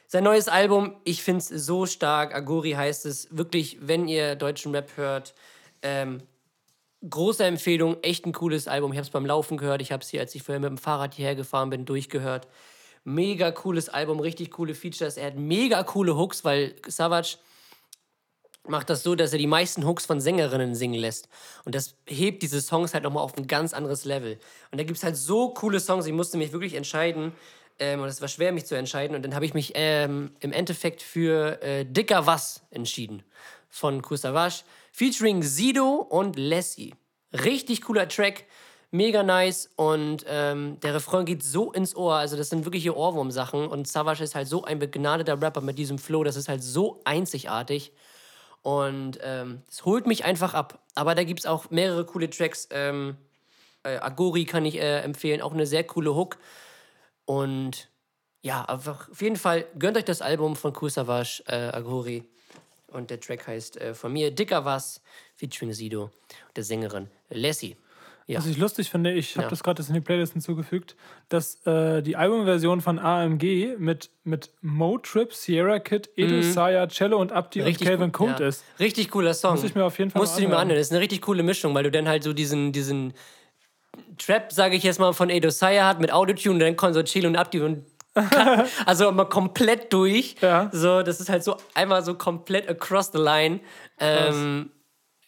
Sein 0.07 0.25
neues 0.25 0.49
Album, 0.49 0.97
ich 1.05 1.23
finde 1.23 1.39
es 1.39 1.49
so 1.49 1.87
stark. 1.87 2.35
Agori 2.35 2.73
heißt 2.73 3.07
es. 3.07 3.29
Wirklich, 3.37 3.79
wenn 3.81 4.09
ihr 4.09 4.37
deutschen 4.37 4.75
Rap 4.75 4.97
hört, 4.97 5.35
ähm, 5.83 6.23
große 7.09 7.45
Empfehlung. 7.45 8.03
Echt 8.03 8.27
ein 8.27 8.33
cooles 8.33 8.69
Album. 8.69 8.93
Ich 8.93 8.99
habe 8.99 9.07
es 9.07 9.11
beim 9.11 9.27
Laufen 9.27 9.57
gehört. 9.57 9.83
Ich 9.83 9.93
habe 9.93 10.03
es 10.03 10.09
hier, 10.09 10.21
als 10.21 10.35
ich 10.35 10.43
vorher 10.43 10.61
mit 10.61 10.71
dem 10.71 10.79
Fahrrad 10.79 11.15
hierher 11.15 11.35
gefahren 11.35 11.71
bin, 11.71 11.85
durchgehört. 11.85 12.49
Mega 13.05 13.51
cooles 13.51 13.89
Album, 13.89 14.21
richtig 14.21 14.53
coole 14.53 14.75
Features. 14.75 15.17
Er 15.17 15.29
hat 15.29 15.37
mega 15.37 15.83
coole 15.83 16.17
Hooks, 16.17 16.45
weil 16.45 16.77
Savage 16.87 17.37
macht 18.67 18.91
das 18.91 19.03
so, 19.03 19.15
dass 19.15 19.33
er 19.33 19.39
die 19.39 19.47
meisten 19.47 19.87
Hooks 19.87 20.07
von 20.07 20.21
Sängerinnen 20.21 20.75
singen 20.75 21.01
lässt. 21.01 21.29
Und 21.65 21.75
das 21.75 21.97
hebt 22.07 22.43
diese 22.43 22.61
Songs 22.61 22.95
halt 22.95 23.05
nochmal 23.05 23.25
auf 23.25 23.37
ein 23.37 23.47
ganz 23.47 23.75
anderes 23.75 24.05
Level. 24.05 24.39
Und 24.71 24.79
da 24.79 24.85
gibt 24.85 24.99
es 24.99 25.05
halt 25.05 25.17
so 25.17 25.51
coole 25.51 25.81
Songs, 25.81 26.07
ich 26.07 26.13
musste 26.13 26.39
mich 26.39 26.53
wirklich 26.53 26.75
entscheiden. 26.75 27.33
Ähm, 27.79 28.01
und 28.01 28.09
es 28.09 28.21
war 28.21 28.29
schwer, 28.29 28.53
mich 28.53 28.67
zu 28.67 28.77
entscheiden. 28.77 29.17
Und 29.17 29.25
dann 29.25 29.35
habe 29.35 29.45
ich 29.45 29.55
mich 29.55 29.73
ähm, 29.75 30.31
im 30.41 30.53
Endeffekt 30.53 31.03
für 31.03 31.61
äh, 31.63 31.85
Dicker 31.85 32.27
Was 32.27 32.63
entschieden. 32.71 33.23
Von 33.69 34.03
Kusavage. 34.03 34.63
Featuring 34.93 35.43
Sido 35.43 35.95
und 35.95 36.39
Lassie. 36.39 36.95
Richtig 37.33 37.83
cooler 37.83 38.09
Track. 38.09 38.45
Mega 38.91 39.23
nice. 39.23 39.71
Und 39.77 40.25
ähm, 40.29 40.79
der 40.81 40.95
Refrain 40.95 41.25
geht 41.25 41.43
so 41.43 41.73
ins 41.73 41.97
Ohr. 41.97 42.17
Also, 42.17 42.37
das 42.37 42.51
sind 42.51 42.67
wirkliche 42.67 42.95
Ohrwurm-Sachen. 42.95 43.67
Und 43.67 43.89
Savage 43.89 44.23
ist 44.23 44.35
halt 44.35 44.49
so 44.49 44.65
ein 44.65 44.79
begnadeter 44.79 45.41
Rapper 45.41 45.63
mit 45.63 45.79
diesem 45.79 45.99
Flow. 45.99 46.23
Das 46.23 46.37
ist 46.37 46.49
halt 46.49 46.63
so 46.63 47.01
einzigartig. 47.05 47.93
Und 48.63 49.19
ähm, 49.23 49.63
es 49.69 49.85
holt 49.85 50.07
mich 50.07 50.25
einfach 50.25 50.55
ab. 50.55 50.81
Aber 50.95 51.15
da 51.15 51.25
gibt 51.25 51.41
es 51.41 51.47
auch 51.47 51.71
mehrere 51.71 52.07
coole 52.07 52.31
Tracks. 52.31 52.69
Ähm, 52.71 53.17
äh, 53.83 53.97
Agori 53.97 54.45
kann 54.45 54.65
ich 54.65 54.77
äh, 54.77 55.01
empfehlen, 55.01 55.43
auch 55.43 55.53
eine 55.53 55.67
sehr 55.67 55.85
coole 55.85 56.15
Hook. 56.15 56.39
Und 57.25 57.91
ja, 58.43 58.65
einfach 58.65 59.09
auf 59.09 59.21
jeden 59.23 59.37
Fall 59.37 59.67
gönnt 59.79 59.97
euch 59.97 60.05
das 60.05 60.23
Album 60.23 60.57
von 60.57 60.73
Kusavage, 60.73 61.43
äh, 61.47 61.71
Agori. 61.73 62.25
Und 62.89 63.11
der 63.11 63.21
Track 63.21 63.47
heißt 63.47 63.79
äh, 63.79 63.95
von 63.95 64.13
mir 64.13 64.31
Dicker 64.31 64.65
Was, 64.65 65.01
featuring 65.35 65.73
Sido 65.73 66.05
und 66.05 66.57
der 66.57 66.65
Sängerin 66.65 67.09
Lassie. 67.31 67.77
Ja. 68.33 68.39
Was 68.39 68.47
ich 68.47 68.59
lustig 68.59 68.91
finde, 68.91 69.13
ich 69.13 69.37
habe 69.37 69.45
Ja. 69.45 69.51
das 69.51 69.63
gerade 69.63 69.83
in 69.87 69.95
die 69.95 70.01
Playlist 70.01 70.33
hinzugefügt, 70.33 70.97
dass 71.29 71.65
äh, 71.67 72.03
die 72.03 72.17
Albumversion 72.17 72.81
von 72.81 72.99
AMG 72.99 73.77
mit, 73.79 74.11
mit 74.25 74.51
Mo 74.61 74.99
Trip, 74.99 75.33
Sierra 75.33 75.79
Kid, 75.79 76.11
Edu 76.17 76.43
Saya, 76.43 76.87
Cello 76.89 77.19
und 77.19 77.33
Abdi 77.33 77.63
und 77.63 77.79
Calvin 77.81 78.13
Colt 78.13 78.41
ja. 78.41 78.49
ist. 78.49 78.65
Richtig 78.81 79.11
cooler 79.11 79.35
Song. 79.35 79.53
Muss 79.53 79.65
ich 79.65 79.75
mir 79.75 79.85
auf 79.85 79.99
jeden 79.99 80.11
Fall 80.11 80.21
Musst 80.21 80.35
mal 80.35 80.41
du 80.41 80.47
dir 80.47 80.53
mal 80.55 80.61
anhören. 80.61 80.79
Das 80.79 80.89
ist 80.89 80.93
eine 80.93 81.01
richtig 81.01 81.23
coole 81.23 81.43
Mischung, 81.43 81.75
weil 81.75 81.85
du 81.85 81.91
dann 81.91 82.09
halt 82.09 82.23
so 82.23 82.33
diesen, 82.33 82.73
diesen 82.73 83.15
Trap, 84.19 84.53
sage 84.53 84.77
ich 84.77 84.83
jetzt 84.83 84.99
mal, 85.01 85.13
von 85.13 85.31
Edo 85.31 85.51
Saya 85.51 85.87
hat 85.87 86.01
mit 86.01 86.13
Autotune 86.13 86.55
und 86.55 86.61
dann 86.61 86.77
kommen 86.77 86.95
so 86.95 87.03
Chill 87.03 87.27
und 87.27 87.37
Abdi 87.37 87.61
und 87.61 87.85
also 88.87 89.09
immer 89.09 89.25
komplett 89.25 89.93
durch. 89.93 90.37
Ja. 90.43 90.69
So, 90.73 91.03
das 91.03 91.21
ist 91.21 91.31
halt 91.31 91.43
so 91.45 91.57
einmal 91.75 92.05
so 92.05 92.15
komplett 92.15 92.69
across 92.69 93.11
the 93.13 93.19
line. 93.19 93.61
Ähm, 93.99 94.71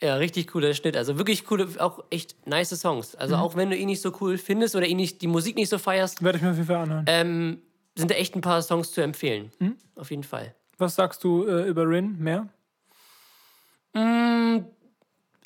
ja, 0.05 0.15
richtig 0.17 0.49
cooler 0.49 0.75
Schnitt. 0.75 0.97
Also 0.97 1.19
wirklich 1.19 1.45
coole, 1.47 1.69
auch 1.79 2.05
echt 2.11 2.47
nice 2.47 2.71
Songs. 2.79 3.15
Mhm. 3.15 3.21
Also 3.21 3.37
auch 3.37 3.57
wenn 3.57 3.71
du 3.71 3.77
ihn 3.77 3.87
nicht 3.87 4.01
so 4.03 4.13
cool 4.21 4.39
findest 4.39 4.77
oder 4.77 4.87
ihn 4.87 4.97
nicht, 4.99 5.23
die 5.23 5.27
Musik 5.27 5.57
nicht 5.57 5.69
so 5.71 5.79
feierst, 5.79 6.23
Werde 6.23 6.39
ich 6.39 6.43
mir 6.45 6.51
auf 6.51 6.57
jeden 6.57 6.67
Fall 6.69 6.77
anhören. 6.77 7.05
ähm, 7.09 7.63
sind 7.97 8.11
da 8.11 8.15
echt 8.17 8.35
ein 8.37 8.41
paar 8.41 8.61
Songs 8.63 8.93
zu 8.93 9.01
empfehlen. 9.01 9.53
Mhm. 9.59 9.77
Auf 9.97 10.11
jeden 10.11 10.25
Fall. 10.25 10.55
Was 10.79 10.95
sagst 10.97 11.23
du 11.25 11.45
äh, 11.47 11.69
über 11.69 11.89
Rin? 11.89 12.17
Mehr? 12.19 12.49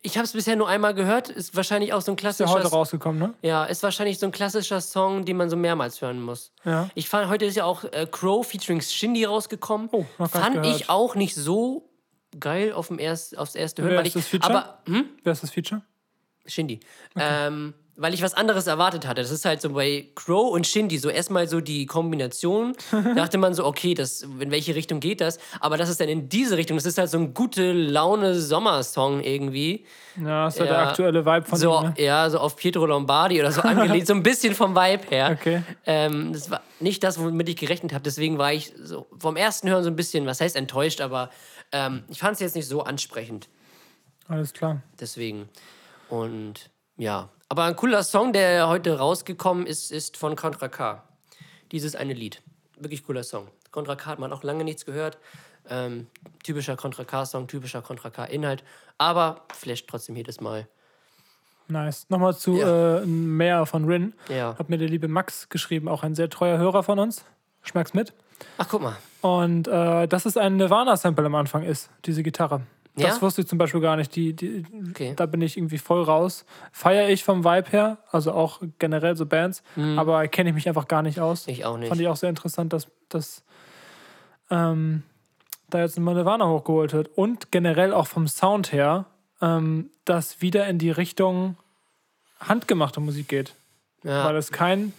Ich 0.02 0.16
habe 0.16 0.24
es 0.24 0.32
bisher 0.32 0.56
nur 0.56 0.68
einmal 0.68 0.94
gehört. 0.94 1.28
Ist 1.28 1.54
wahrscheinlich 1.56 1.92
auch 1.92 2.00
so 2.00 2.12
ein 2.12 2.14
Ist 2.16 2.22
ja 2.22 2.30
klassischer. 2.30 2.50
heute 2.52 2.68
rausgekommen, 2.68 3.18
ne? 3.20 3.34
Ja, 3.42 3.64
ist 3.64 3.82
wahrscheinlich 3.82 4.18
so 4.18 4.26
ein 4.26 4.32
klassischer 4.32 4.80
Song, 4.80 5.24
den 5.24 5.36
man 5.36 5.50
so 5.50 5.56
mehrmals 5.56 6.00
hören 6.00 6.22
muss. 6.22 6.52
Ja. 6.64 6.88
Ich 6.94 7.08
fand, 7.08 7.28
heute 7.28 7.44
ist 7.44 7.56
ja 7.56 7.64
auch 7.64 7.84
äh, 7.84 8.06
Crow 8.10 8.46
featuring 8.46 8.80
Shindy 8.80 9.24
rausgekommen. 9.24 9.88
Oh, 9.92 10.06
noch 10.18 10.30
Fand 10.30 10.64
ich 10.64 10.88
auch 10.88 11.14
nicht 11.14 11.34
so 11.34 11.87
geil 12.38 12.72
auf 12.72 12.88
dem 12.88 12.98
erst, 12.98 13.36
aufs 13.36 13.54
erste 13.54 13.82
Hören. 13.82 13.92
Wer 13.92 14.02
ist 14.02 14.08
ich, 14.08 14.14
das 14.14 14.26
Feature? 14.26 14.54
Aber, 14.54 14.82
hm? 14.86 15.08
Wer 15.22 15.32
ist 15.32 15.42
das 15.42 15.50
Feature? 15.50 15.82
Shindy. 16.46 16.80
Ähm, 17.16 17.74
weil 17.98 18.14
ich 18.14 18.22
was 18.22 18.32
anderes 18.34 18.66
erwartet 18.66 19.06
hatte. 19.06 19.20
Das 19.20 19.30
ist 19.30 19.44
halt 19.44 19.60
so 19.60 19.70
bei 19.70 20.08
Crow 20.14 20.52
und 20.52 20.66
Shindy 20.66 20.98
so 20.98 21.10
erstmal 21.10 21.48
so 21.48 21.60
die 21.60 21.84
Kombination. 21.84 22.74
Da 22.92 23.00
dachte 23.16 23.38
man 23.38 23.54
so, 23.54 23.66
okay, 23.66 23.94
das, 23.94 24.22
in 24.22 24.50
welche 24.50 24.74
Richtung 24.74 25.00
geht 25.00 25.20
das? 25.20 25.38
Aber 25.60 25.76
das 25.76 25.88
ist 25.88 26.00
dann 26.00 26.08
in 26.08 26.28
diese 26.28 26.56
Richtung. 26.56 26.76
Das 26.76 26.86
ist 26.86 26.96
halt 26.96 27.10
so 27.10 27.18
ein 27.18 27.34
gute 27.34 27.72
Laune 27.72 28.38
Sommersong 28.38 29.20
irgendwie. 29.20 29.84
Ja, 30.16 30.46
ist 30.46 30.58
ja, 30.58 30.66
der 30.66 30.78
aktuelle 30.88 31.26
Vibe 31.26 31.46
von 31.46 31.58
so, 31.58 31.78
ihm, 31.78 31.84
ne? 31.86 31.94
ja, 31.98 32.30
so 32.30 32.38
auf 32.38 32.56
Pietro 32.56 32.86
Lombardi 32.86 33.40
oder 33.40 33.50
so 33.50 33.62
angelegt, 33.62 34.06
so 34.06 34.14
ein 34.14 34.22
bisschen 34.22 34.54
vom 34.54 34.74
Vibe 34.74 35.10
her. 35.10 35.28
Okay. 35.38 35.62
Ähm, 35.86 36.32
das 36.32 36.50
war 36.50 36.62
nicht 36.80 37.04
das, 37.04 37.20
womit 37.20 37.48
ich 37.48 37.56
gerechnet 37.56 37.92
habe. 37.92 38.02
Deswegen 38.02 38.38
war 38.38 38.52
ich 38.52 38.72
so 38.82 39.06
vom 39.18 39.36
ersten 39.36 39.68
Hören 39.68 39.84
so 39.84 39.90
ein 39.90 39.94
bisschen, 39.94 40.26
was 40.26 40.40
heißt 40.40 40.56
enttäuscht, 40.56 41.00
aber 41.00 41.30
ähm, 41.70 42.02
ich 42.08 42.18
fand 42.18 42.34
es 42.34 42.40
jetzt 42.40 42.56
nicht 42.56 42.66
so 42.66 42.82
ansprechend. 42.82 43.48
Alles 44.26 44.52
klar. 44.52 44.82
Deswegen. 44.98 45.48
Und 46.08 46.70
ja. 46.96 47.28
Aber 47.48 47.64
ein 47.64 47.76
cooler 47.76 48.02
Song, 48.02 48.32
der 48.32 48.68
heute 48.68 48.98
rausgekommen 48.98 49.66
ist, 49.66 49.90
ist 49.90 50.16
von 50.16 50.36
Contra 50.36 50.68
K. 50.68 51.02
Dieses 51.72 51.96
eine 51.96 52.12
Lied. 52.12 52.42
Wirklich 52.78 53.04
cooler 53.04 53.24
Song. 53.24 53.48
Contra 53.70 53.96
K 53.96 54.06
hat 54.06 54.18
man 54.18 54.32
auch 54.32 54.42
lange 54.42 54.64
nichts 54.64 54.84
gehört. 54.84 55.18
Ähm, 55.70 56.06
typischer 56.44 56.76
Contra 56.76 57.04
K-Song, 57.04 57.46
typischer 57.46 57.82
Contra 57.82 58.08
K-Inhalt. 58.10 58.64
Aber 58.96 59.42
flasht 59.54 59.86
trotzdem 59.88 60.16
jedes 60.16 60.40
Mal. 60.40 60.66
Nice. 61.68 62.06
Nochmal 62.08 62.34
zu 62.34 62.56
Ja. 62.56 62.98
äh, 63.00 63.06
mehr 63.06 63.66
von 63.66 63.84
Rin. 63.84 64.14
Ja. 64.30 64.56
Hat 64.58 64.70
mir 64.70 64.78
der 64.78 64.88
liebe 64.88 65.08
Max 65.08 65.50
geschrieben, 65.50 65.86
auch 65.88 66.02
ein 66.02 66.14
sehr 66.14 66.30
treuer 66.30 66.56
Hörer 66.56 66.82
von 66.82 66.98
uns. 66.98 67.22
Schmeck's 67.62 67.92
mit. 67.92 68.14
Ach, 68.56 68.66
guck 68.70 68.80
mal. 68.80 68.96
Und 69.20 69.68
äh, 69.68 70.06
dass 70.08 70.24
es 70.24 70.38
ein 70.38 70.56
Nirvana-Sample 70.56 71.26
am 71.26 71.34
Anfang 71.34 71.64
ist, 71.64 71.90
diese 72.06 72.22
Gitarre. 72.22 72.62
Das 72.98 73.16
Ja? 73.16 73.22
wusste 73.22 73.42
ich 73.42 73.48
zum 73.48 73.58
Beispiel 73.58 73.80
gar 73.80 73.96
nicht. 73.96 74.14
Die, 74.16 74.32
die, 74.34 74.64
Okay. 74.90 75.12
Da 75.16 75.26
bin 75.26 75.40
ich 75.40 75.56
irgendwie 75.56 75.78
voll 75.78 76.02
raus. 76.02 76.44
Feiere 76.72 77.08
ich 77.08 77.24
vom 77.24 77.44
Vibe 77.44 77.70
her, 77.70 77.98
also 78.10 78.32
auch 78.32 78.60
generell 78.78 79.16
so 79.16 79.26
Bands, 79.26 79.62
aber 79.96 80.26
kenne 80.28 80.50
ich 80.50 80.54
mich 80.54 80.68
einfach 80.68 80.88
gar 80.88 81.02
nicht 81.02 81.20
aus. 81.20 81.46
Mhm. 81.46 81.52
Ich 81.52 81.64
auch 81.64 81.76
nicht. 81.78 81.88
Fand 81.88 82.00
ich 82.00 82.08
auch 82.08 82.16
sehr 82.16 82.30
interessant, 82.30 82.72
dass, 82.72 82.88
dass 83.08 83.42
ähm, 84.50 85.02
da 85.70 85.80
jetzt 85.80 85.98
mal 85.98 86.14
Nirvana 86.14 86.46
hochgeholt 86.48 86.92
wird. 86.92 87.08
Und 87.16 87.52
generell 87.52 87.92
auch 87.92 88.06
vom 88.06 88.26
Sound 88.26 88.72
her, 88.72 89.04
ähm, 89.40 89.90
das 90.04 90.40
wieder 90.40 90.66
in 90.66 90.78
die 90.78 90.90
Richtung 90.90 91.56
handgemachte 92.40 93.00
Musik 93.00 93.28
geht. 93.28 93.54
Ja. 94.02 94.24
Weil 94.24 94.36
es 94.36 94.50
kein 94.52 94.92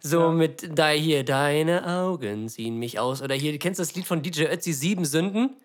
So 0.00 0.30
mit 0.30 0.78
da 0.78 0.88
hier, 0.88 1.24
deine 1.24 1.86
Augen 1.86 2.48
ziehen 2.48 2.78
mich 2.78 2.98
aus. 2.98 3.20
Oder 3.20 3.34
hier, 3.34 3.52
du 3.52 3.58
kennst 3.58 3.78
das 3.78 3.94
Lied 3.94 4.06
von 4.06 4.22
DJ 4.22 4.44
Ötzi, 4.44 4.72
Sieben 4.72 5.04
Sünden? 5.04 5.56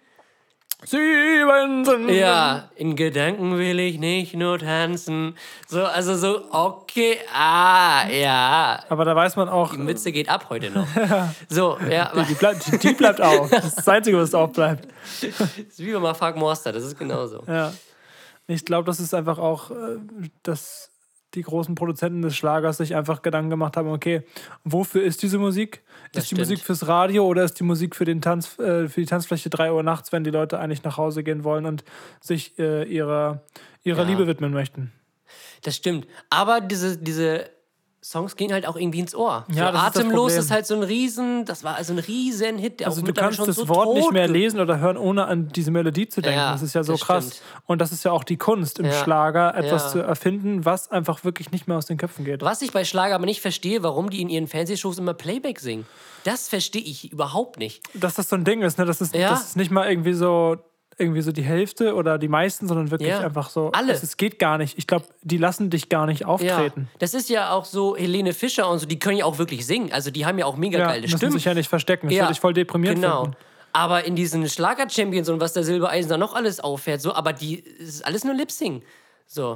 Sieben 0.86 1.86
sind. 1.86 2.10
Ja, 2.10 2.70
in 2.76 2.96
Gedanken 2.96 3.58
will 3.58 3.80
ich 3.80 4.00
nicht 4.00 4.34
nur 4.34 4.60
tanzen. 4.60 5.36
So, 5.68 5.86
also 5.86 6.16
so, 6.16 6.52
okay, 6.52 7.18
ah, 7.34 8.08
ja. 8.10 8.84
Aber 8.90 9.06
da 9.06 9.16
weiß 9.16 9.36
man 9.36 9.48
auch, 9.48 9.72
Die 9.72 9.78
Mütze 9.78 10.12
geht 10.12 10.30
ab 10.30 10.48
heute 10.50 10.72
noch. 10.72 10.88
So, 11.50 11.78
ja, 11.90 12.12
die, 12.14 12.26
die, 12.26 12.34
bleibt, 12.34 12.84
die, 12.84 12.94
bleibt 12.94 13.22
auch. 13.22 13.50
Das 13.50 13.66
ist 13.66 13.78
das 13.78 13.88
Einzige, 13.88 14.18
was 14.18 14.34
auch 14.34 14.50
bleibt. 14.50 14.88
das 15.22 15.58
ist 15.58 15.80
wie 15.80 15.94
bei 15.94 16.00
Mark 16.00 16.36
Morster, 16.36 16.72
das 16.72 16.84
ist 16.84 16.98
genauso. 16.98 17.44
Ja. 17.48 17.74
Ich 18.48 18.66
glaube, 18.66 18.86
das 18.86 19.00
ist 19.00 19.14
einfach 19.14 19.38
auch, 19.38 19.72
äh, 19.72 20.00
dass 20.42 20.92
die 21.36 21.42
großen 21.42 21.76
Produzenten 21.76 22.22
des 22.22 22.36
Schlagers 22.36 22.78
sich 22.78 22.96
einfach 22.96 23.22
Gedanken 23.22 23.50
gemacht 23.50 23.78
haben, 23.78 23.90
okay, 23.90 24.24
wofür 24.64 25.04
ist 25.04 25.24
diese 25.24 25.38
Musik? 25.38 25.84
Das 26.12 26.24
ist 26.24 26.32
die 26.32 26.36
stimmt. 26.36 26.50
Musik 26.50 26.66
fürs 26.66 26.88
Radio 26.88 27.26
oder 27.26 27.44
ist 27.44 27.60
die 27.60 27.64
Musik 27.64 27.96
für, 27.96 28.06
den 28.06 28.22
Tanz, 28.22 28.60
äh, 28.60 28.88
für 28.88 29.02
die 29.02 29.08
Tanzfläche 29.08 29.50
3 29.50 29.72
Uhr 29.74 29.84
nachts, 29.84 30.12
wenn 30.12 30.24
die 30.24 30.30
Leute 30.30 30.60
eigentlich 30.60 30.84
nach 30.84 30.98
Hause 30.98 31.24
gehen 31.24 31.44
wollen 31.44 31.66
und 31.66 31.84
sich 32.22 32.58
äh, 32.60 32.84
ihrer, 32.84 33.44
ihrer 33.84 34.04
Ja. 34.04 34.08
Liebe 34.08 34.28
widmen 34.28 34.54
möchten? 34.54 34.92
Das 35.64 35.76
stimmt. 35.76 36.08
Aber 36.30 36.62
diese, 36.62 36.98
diese 36.98 37.50
Songs 38.04 38.36
gehen 38.36 38.52
halt 38.52 38.68
auch 38.68 38.76
irgendwie 38.76 39.00
ins 39.00 39.16
Ohr. 39.16 39.46
Ja, 39.50 39.68
so, 39.68 39.72
das 39.72 39.74
ist 39.74 39.74
das 39.74 39.84
Atemlos 40.04 40.22
Problem. 40.26 40.40
ist 40.40 40.52
halt 40.52 40.68
so 40.68 40.76
ein 40.76 40.84
riesen, 40.84 41.46
das 41.46 41.64
war 41.64 41.76
also 41.76 41.94
ein 41.94 42.00
riesen 42.00 42.58
Hit, 42.58 42.82
der 42.82 42.88
Also 42.88 43.02
du 43.02 43.14
kannst 43.14 43.40
das 43.40 43.56
so 43.56 43.68
Wort 43.70 43.94
nicht 43.96 44.12
mehr 44.12 44.28
lesen 44.28 44.60
oder 44.60 44.80
hören, 44.80 44.98
ohne 44.98 45.26
an 45.26 45.48
diese 45.48 45.72
Melodie 45.72 46.08
zu 46.10 46.22
denken. 46.22 46.38
Ja, 46.38 46.52
das 46.52 46.62
ist 46.62 46.74
ja 46.76 46.84
so 46.84 46.98
krass. 46.98 47.28
stimmt. 47.28 47.42
Und 47.66 47.80
das 47.80 47.92
ist 47.92 48.04
ja 48.04 48.12
auch 48.12 48.24
die 48.24 48.38
Kunst 48.38 48.80
im 48.80 48.86
Ja. 48.86 48.92
Schlager, 49.04 49.56
etwas 49.56 49.92
zu 49.92 50.00
erfinden, 50.00 50.66
was 50.66 50.92
einfach 50.92 51.24
wirklich 51.24 51.52
nicht 51.52 51.68
mehr 51.68 51.78
aus 51.78 51.86
den 51.86 51.98
Köpfen 51.98 52.26
geht. 52.26 52.42
Was 52.42 52.62
ich 52.62 52.74
bei 52.74 52.84
Schlager 52.84 53.16
aber 53.16 53.26
nicht 53.26 53.40
verstehe, 53.42 53.84
warum 53.84 54.10
die 54.10 54.22
in 54.22 54.30
ihren 54.30 54.48
Fernsehshows 54.48 54.98
immer 54.98 55.14
Playback 55.14 55.60
singen. 55.60 55.86
Das 56.26 56.50
verstehe 56.50 56.82
ich 56.82 57.12
überhaupt 57.12 57.58
nicht. 57.60 57.84
Dass 57.94 58.16
das 58.16 58.30
so 58.30 58.36
ein 58.36 58.44
Ding 58.44 58.62
ist, 58.62 58.78
ne? 58.78 58.86
Das 58.86 59.02
ist, 59.02 59.16
das 59.16 59.44
ist 59.46 59.56
nicht 59.58 59.72
mal 59.72 59.90
irgendwie 59.90 60.14
so 60.14 60.58
irgendwie 60.98 61.22
so 61.22 61.32
die 61.32 61.42
Hälfte 61.44 61.96
oder 61.96 62.18
die 62.18 62.28
meisten, 62.28 62.68
sondern 62.68 62.92
wirklich 62.92 63.10
Ja. 63.10 63.20
einfach 63.20 63.50
so. 63.50 63.72
Alle. 63.74 63.94
Es, 63.94 64.18
geht 64.18 64.40
gar 64.40 64.58
nicht. 64.58 64.78
Ich 64.78 64.88
glaube, 64.88 65.06
die 65.22 65.38
lassen 65.38 65.70
dich 65.70 65.90
gar 65.90 66.06
nicht 66.06 66.22
Ja, 66.22 66.28
auftreten. 66.28 66.90
das 67.00 67.14
ist 67.14 67.30
ja 67.30 67.52
auch 67.52 67.66
so, 67.66 67.96
Helene 67.96 68.34
Fischer 68.34 68.70
und 68.70 68.80
so, 68.80 68.86
die 68.86 69.00
können 69.00 69.18
ja 69.18 69.26
auch 69.26 69.38
wirklich 69.38 69.66
singen. 69.66 69.92
Also 69.92 70.12
die 70.12 70.26
haben 70.26 70.38
ja 70.38 70.46
auch 70.46 70.56
mega 70.58 70.80
Ja, 70.80 70.88
geile 70.88 71.02
müssen 71.02 71.18
Stimmen. 71.18 71.32
sich 71.34 71.46
ja 71.46 71.54
nicht 71.54 71.70
verstecken. 71.70 72.08
Das 72.08 72.16
Ja, 72.16 72.24
würde 72.24 72.34
ich 72.34 72.40
voll 72.40 72.54
deprimiert 72.54 72.96
Genau. 72.96 73.24
finden. 73.24 73.38
Aber 73.74 74.06
in 74.06 74.16
diesen 74.16 74.48
Schlager-Champions 74.48 75.30
und 75.30 75.40
was 75.42 75.54
der 75.54 75.64
Silbereisen 75.64 76.10
da 76.10 76.18
noch 76.18 76.36
alles 76.36 76.60
auffährt, 76.60 77.02
so, 77.02 77.14
aber 77.16 77.34
die 77.34 77.64
es 77.82 77.96
ist 77.96 78.06
alles 78.06 78.24
nur 78.24 78.36
Lip-Sing. 78.36 78.84
So. 79.26 79.56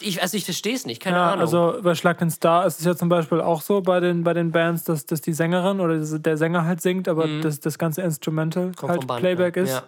Ich, 0.00 0.22
also 0.22 0.36
ich 0.38 0.44
verstehe 0.46 0.74
es 0.74 0.86
nicht, 0.86 1.02
keine 1.02 1.16
Ja, 1.18 1.30
Ahnung. 1.32 1.40
also 1.40 1.74
bei 1.82 1.94
Schlag 1.94 2.16
den 2.18 2.30
Star 2.30 2.64
ist 2.66 2.78
es 2.78 2.86
ja 2.86 2.96
zum 2.96 3.10
Beispiel 3.10 3.42
auch 3.42 3.60
so 3.60 3.82
bei 3.82 4.00
den, 4.00 4.24
bei 4.24 4.32
den 4.32 4.52
Bands, 4.52 4.84
dass, 4.84 5.04
dass 5.04 5.20
die 5.20 5.34
Sängerin 5.34 5.80
oder 5.80 5.98
der 5.98 6.36
Sänger 6.38 6.64
halt 6.64 6.80
singt, 6.80 7.08
aber 7.08 7.26
das, 7.42 7.60
das 7.60 7.78
ganze 7.78 8.00
Instrumental 8.00 8.68
Mhm. 8.68 8.74
Kommt 8.76 8.90
halt 8.92 9.06
Band, 9.06 9.20
Playback 9.20 9.56
ne? 9.56 9.62
ist. 9.62 9.70
Ja. 9.72 9.82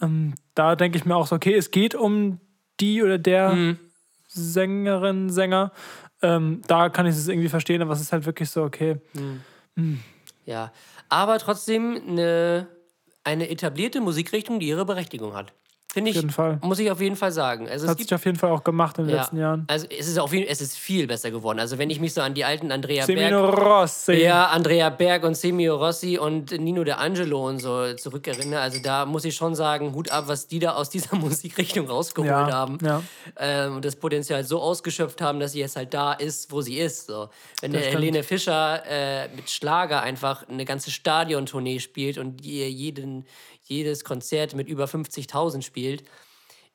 Ähm, 0.00 0.34
da 0.54 0.76
denke 0.76 0.98
ich 0.98 1.04
mir 1.04 1.16
auch 1.16 1.26
so, 1.26 1.36
okay, 1.36 1.54
es 1.54 1.70
geht 1.70 1.94
um 1.94 2.40
die 2.80 3.02
oder 3.02 3.18
der 3.18 3.50
Mhm. 3.50 3.78
Sängerin, 4.28 5.30
Sänger. 5.30 5.72
Ähm, 6.22 6.62
da 6.66 6.88
kann 6.88 7.06
ich 7.06 7.14
es 7.16 7.28
irgendwie 7.28 7.48
verstehen, 7.48 7.80
aber 7.82 7.92
es 7.92 8.00
ist 8.00 8.12
halt 8.12 8.26
wirklich 8.26 8.50
so, 8.50 8.62
okay. 8.62 9.00
Ja, 10.44 10.72
aber 11.08 11.38
trotzdem 11.38 12.00
eine, 12.06 12.68
eine 13.24 13.48
etablierte 13.48 14.00
Musikrichtung, 14.00 14.60
die 14.60 14.68
ihre 14.68 14.84
Berechtigung 14.84 15.34
hat. 15.34 15.52
Finde 15.98 16.10
ich, 16.10 16.16
jeden 16.16 16.30
Fall. 16.30 16.58
muss 16.62 16.78
ich 16.78 16.90
auf 16.90 17.00
jeden 17.00 17.16
Fall 17.16 17.32
sagen. 17.32 17.68
Also 17.68 17.84
es 17.86 17.90
Hat 17.90 17.98
sich 17.98 18.14
auf 18.14 18.24
jeden 18.24 18.38
Fall 18.38 18.50
auch 18.50 18.64
gemacht 18.64 18.98
in 18.98 19.04
den 19.06 19.14
ja, 19.14 19.20
letzten 19.22 19.38
Jahren. 19.38 19.64
Also 19.68 19.86
es 19.90 20.08
ist 20.08 20.18
auf 20.18 20.32
jeden 20.32 20.48
es 20.48 20.60
ist 20.60 20.76
viel 20.78 21.06
besser 21.06 21.30
geworden. 21.30 21.58
Also 21.60 21.78
wenn 21.78 21.90
ich 21.90 22.00
mich 22.00 22.14
so 22.14 22.20
an 22.20 22.34
die 22.34 22.44
alten 22.44 22.72
Andrea 22.72 23.04
Semino 23.04 23.50
Berg, 23.50 23.58
Rossi. 23.60 24.12
ja, 24.14 24.46
Andrea 24.46 24.90
Berg 24.90 25.24
und 25.24 25.36
Semio 25.36 25.76
Rossi 25.76 26.18
und 26.18 26.50
Nino 26.58 26.84
De 26.84 26.94
Angelo 26.94 27.46
und 27.48 27.58
so 27.58 27.92
zurückerinnere, 27.94 28.60
also 28.60 28.78
da 28.82 29.04
muss 29.06 29.24
ich 29.24 29.34
schon 29.34 29.54
sagen, 29.54 29.94
Hut 29.94 30.10
ab, 30.10 30.24
was 30.28 30.46
die 30.48 30.58
da 30.58 30.74
aus 30.74 30.90
dieser 30.90 31.16
Musikrichtung 31.18 31.86
rausgeholt 31.88 32.30
Ja, 32.30 32.52
haben. 32.52 32.78
ja. 32.82 33.02
Ähm, 33.38 33.76
und 33.76 33.84
das 33.84 33.96
Potenzial 33.96 34.44
so 34.44 34.60
ausgeschöpft 34.60 35.20
haben, 35.20 35.40
dass 35.40 35.52
sie 35.52 35.60
jetzt 35.60 35.76
halt 35.76 35.94
da 35.94 36.12
ist, 36.12 36.50
wo 36.52 36.60
sie 36.60 36.78
ist. 36.78 37.06
So. 37.06 37.28
Wenn 37.60 37.72
der 37.72 37.80
stimmt. 37.80 37.94
Helene 37.96 38.22
Fischer 38.22 38.82
äh, 38.88 39.28
mit 39.34 39.50
Schlager 39.50 40.02
einfach 40.02 40.48
eine 40.48 40.64
ganze 40.64 40.90
Stadiontournee 40.90 41.78
spielt 41.80 42.18
und 42.18 42.44
ihr 42.44 42.70
jeden, 42.70 43.26
jedes 43.68 44.04
Konzert 44.04 44.54
mit 44.54 44.68
über 44.68 44.84
50.000 44.86 45.62
spielt, 45.62 46.02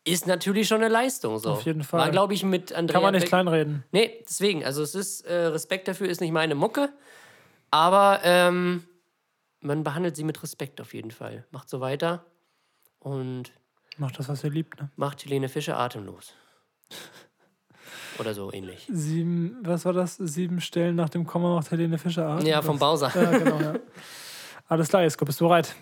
ist 0.05 0.27
natürlich 0.27 0.67
schon 0.67 0.77
eine 0.81 0.89
Leistung. 0.89 1.37
So. 1.39 1.51
Auf 1.51 1.65
jeden 1.65 1.83
Fall. 1.83 1.99
War, 2.01 2.09
glaube 2.11 2.33
ich, 2.33 2.43
mit 2.43 2.73
Andrea 2.73 2.95
Kann 2.95 3.03
man 3.03 3.13
nicht 3.13 3.21
Beck- 3.23 3.29
kleinreden. 3.29 3.83
Nee, 3.91 4.23
deswegen, 4.27 4.63
also 4.65 4.81
es 4.81 4.95
ist, 4.95 5.21
äh, 5.21 5.33
Respekt 5.47 5.87
dafür 5.87 6.09
ist 6.09 6.19
nicht 6.21 6.31
meine 6.31 6.55
Mucke, 6.55 6.89
aber 7.71 8.19
ähm, 8.23 8.83
man 9.61 9.83
behandelt 9.83 10.15
sie 10.15 10.23
mit 10.25 10.41
Respekt 10.43 10.81
auf 10.81 10.93
jeden 10.93 11.11
Fall. 11.11 11.45
Macht 11.51 11.69
so 11.69 11.79
weiter 11.79 12.25
und 12.99 13.51
Macht 13.97 14.17
das, 14.19 14.27
was 14.27 14.43
ihr 14.43 14.49
liebt. 14.49 14.79
Ne? 14.81 14.89
macht 14.95 15.23
Helene 15.23 15.47
Fischer 15.49 15.77
atemlos. 15.79 16.33
Oder 18.19 18.33
so 18.33 18.51
ähnlich. 18.51 18.87
Sieben, 18.91 19.57
was 19.63 19.85
war 19.85 19.93
das? 19.93 20.15
Sieben 20.17 20.61
Stellen 20.61 20.95
nach 20.95 21.09
dem 21.09 21.25
Komma 21.25 21.55
macht 21.55 21.71
Helene 21.71 21.97
Fischer 21.97 22.27
Atem. 22.27 22.47
Ja, 22.47 22.61
vom 22.61 22.77
Bowser. 22.77 23.11
Ja, 23.15 23.37
genau, 23.37 23.59
ja. 23.59 23.73
Alles 24.67 24.89
klar, 24.89 25.01
Jesko, 25.03 25.25
bist 25.25 25.39
du 25.41 25.45
bereit? 25.45 25.75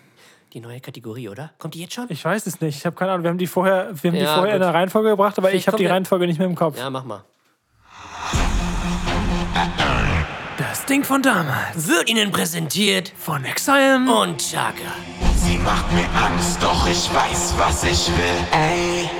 Die 0.52 0.60
neue 0.60 0.80
Kategorie, 0.80 1.28
oder? 1.30 1.50
Kommt 1.58 1.74
die 1.74 1.80
jetzt 1.80 1.94
schon? 1.94 2.06
Ich 2.10 2.22
weiß 2.24 2.46
es 2.46 2.60
nicht. 2.60 2.76
Ich 2.76 2.84
habe 2.84 2.94
keine 2.94 3.12
Ahnung. 3.12 3.24
Wir 3.24 3.30
haben 3.30 3.38
die 3.38 3.46
vorher, 3.46 3.90
wir 4.02 4.10
haben 4.10 4.16
die 4.18 4.22
Ja, 4.22 4.34
vorher 4.34 4.54
in 4.54 4.60
der 4.60 4.74
Reihenfolge 4.74 5.10
gebracht, 5.10 5.38
aber 5.38 5.48
Vielleicht 5.48 5.62
ich 5.62 5.66
habe 5.68 5.78
die 5.78 5.86
Reihenfolge 5.86 6.26
nicht 6.26 6.38
mehr 6.38 6.46
im 6.48 6.54
Kopf. 6.54 6.78
Ja, 6.78 6.90
mach 6.90 7.04
mal. 7.04 7.24
Das 10.58 10.84
Ding 10.84 11.04
von 11.04 11.22
damals. 11.22 11.88
Wird 11.88 12.08
Ihnen 12.10 12.30
präsentiert 12.30 13.12
Von 13.16 13.44
Exile. 13.44 13.96
und 14.22 14.38
Chaka. 14.38 14.92
Sie 15.36 15.56
macht 15.58 15.90
mir 15.92 16.04
Angst, 16.22 16.62
doch 16.62 16.86
ich 16.86 17.12
weiß, 17.14 17.54
was 17.58 17.84
ich 17.84 18.08
will. 18.08 18.46
Ey, 18.52 19.10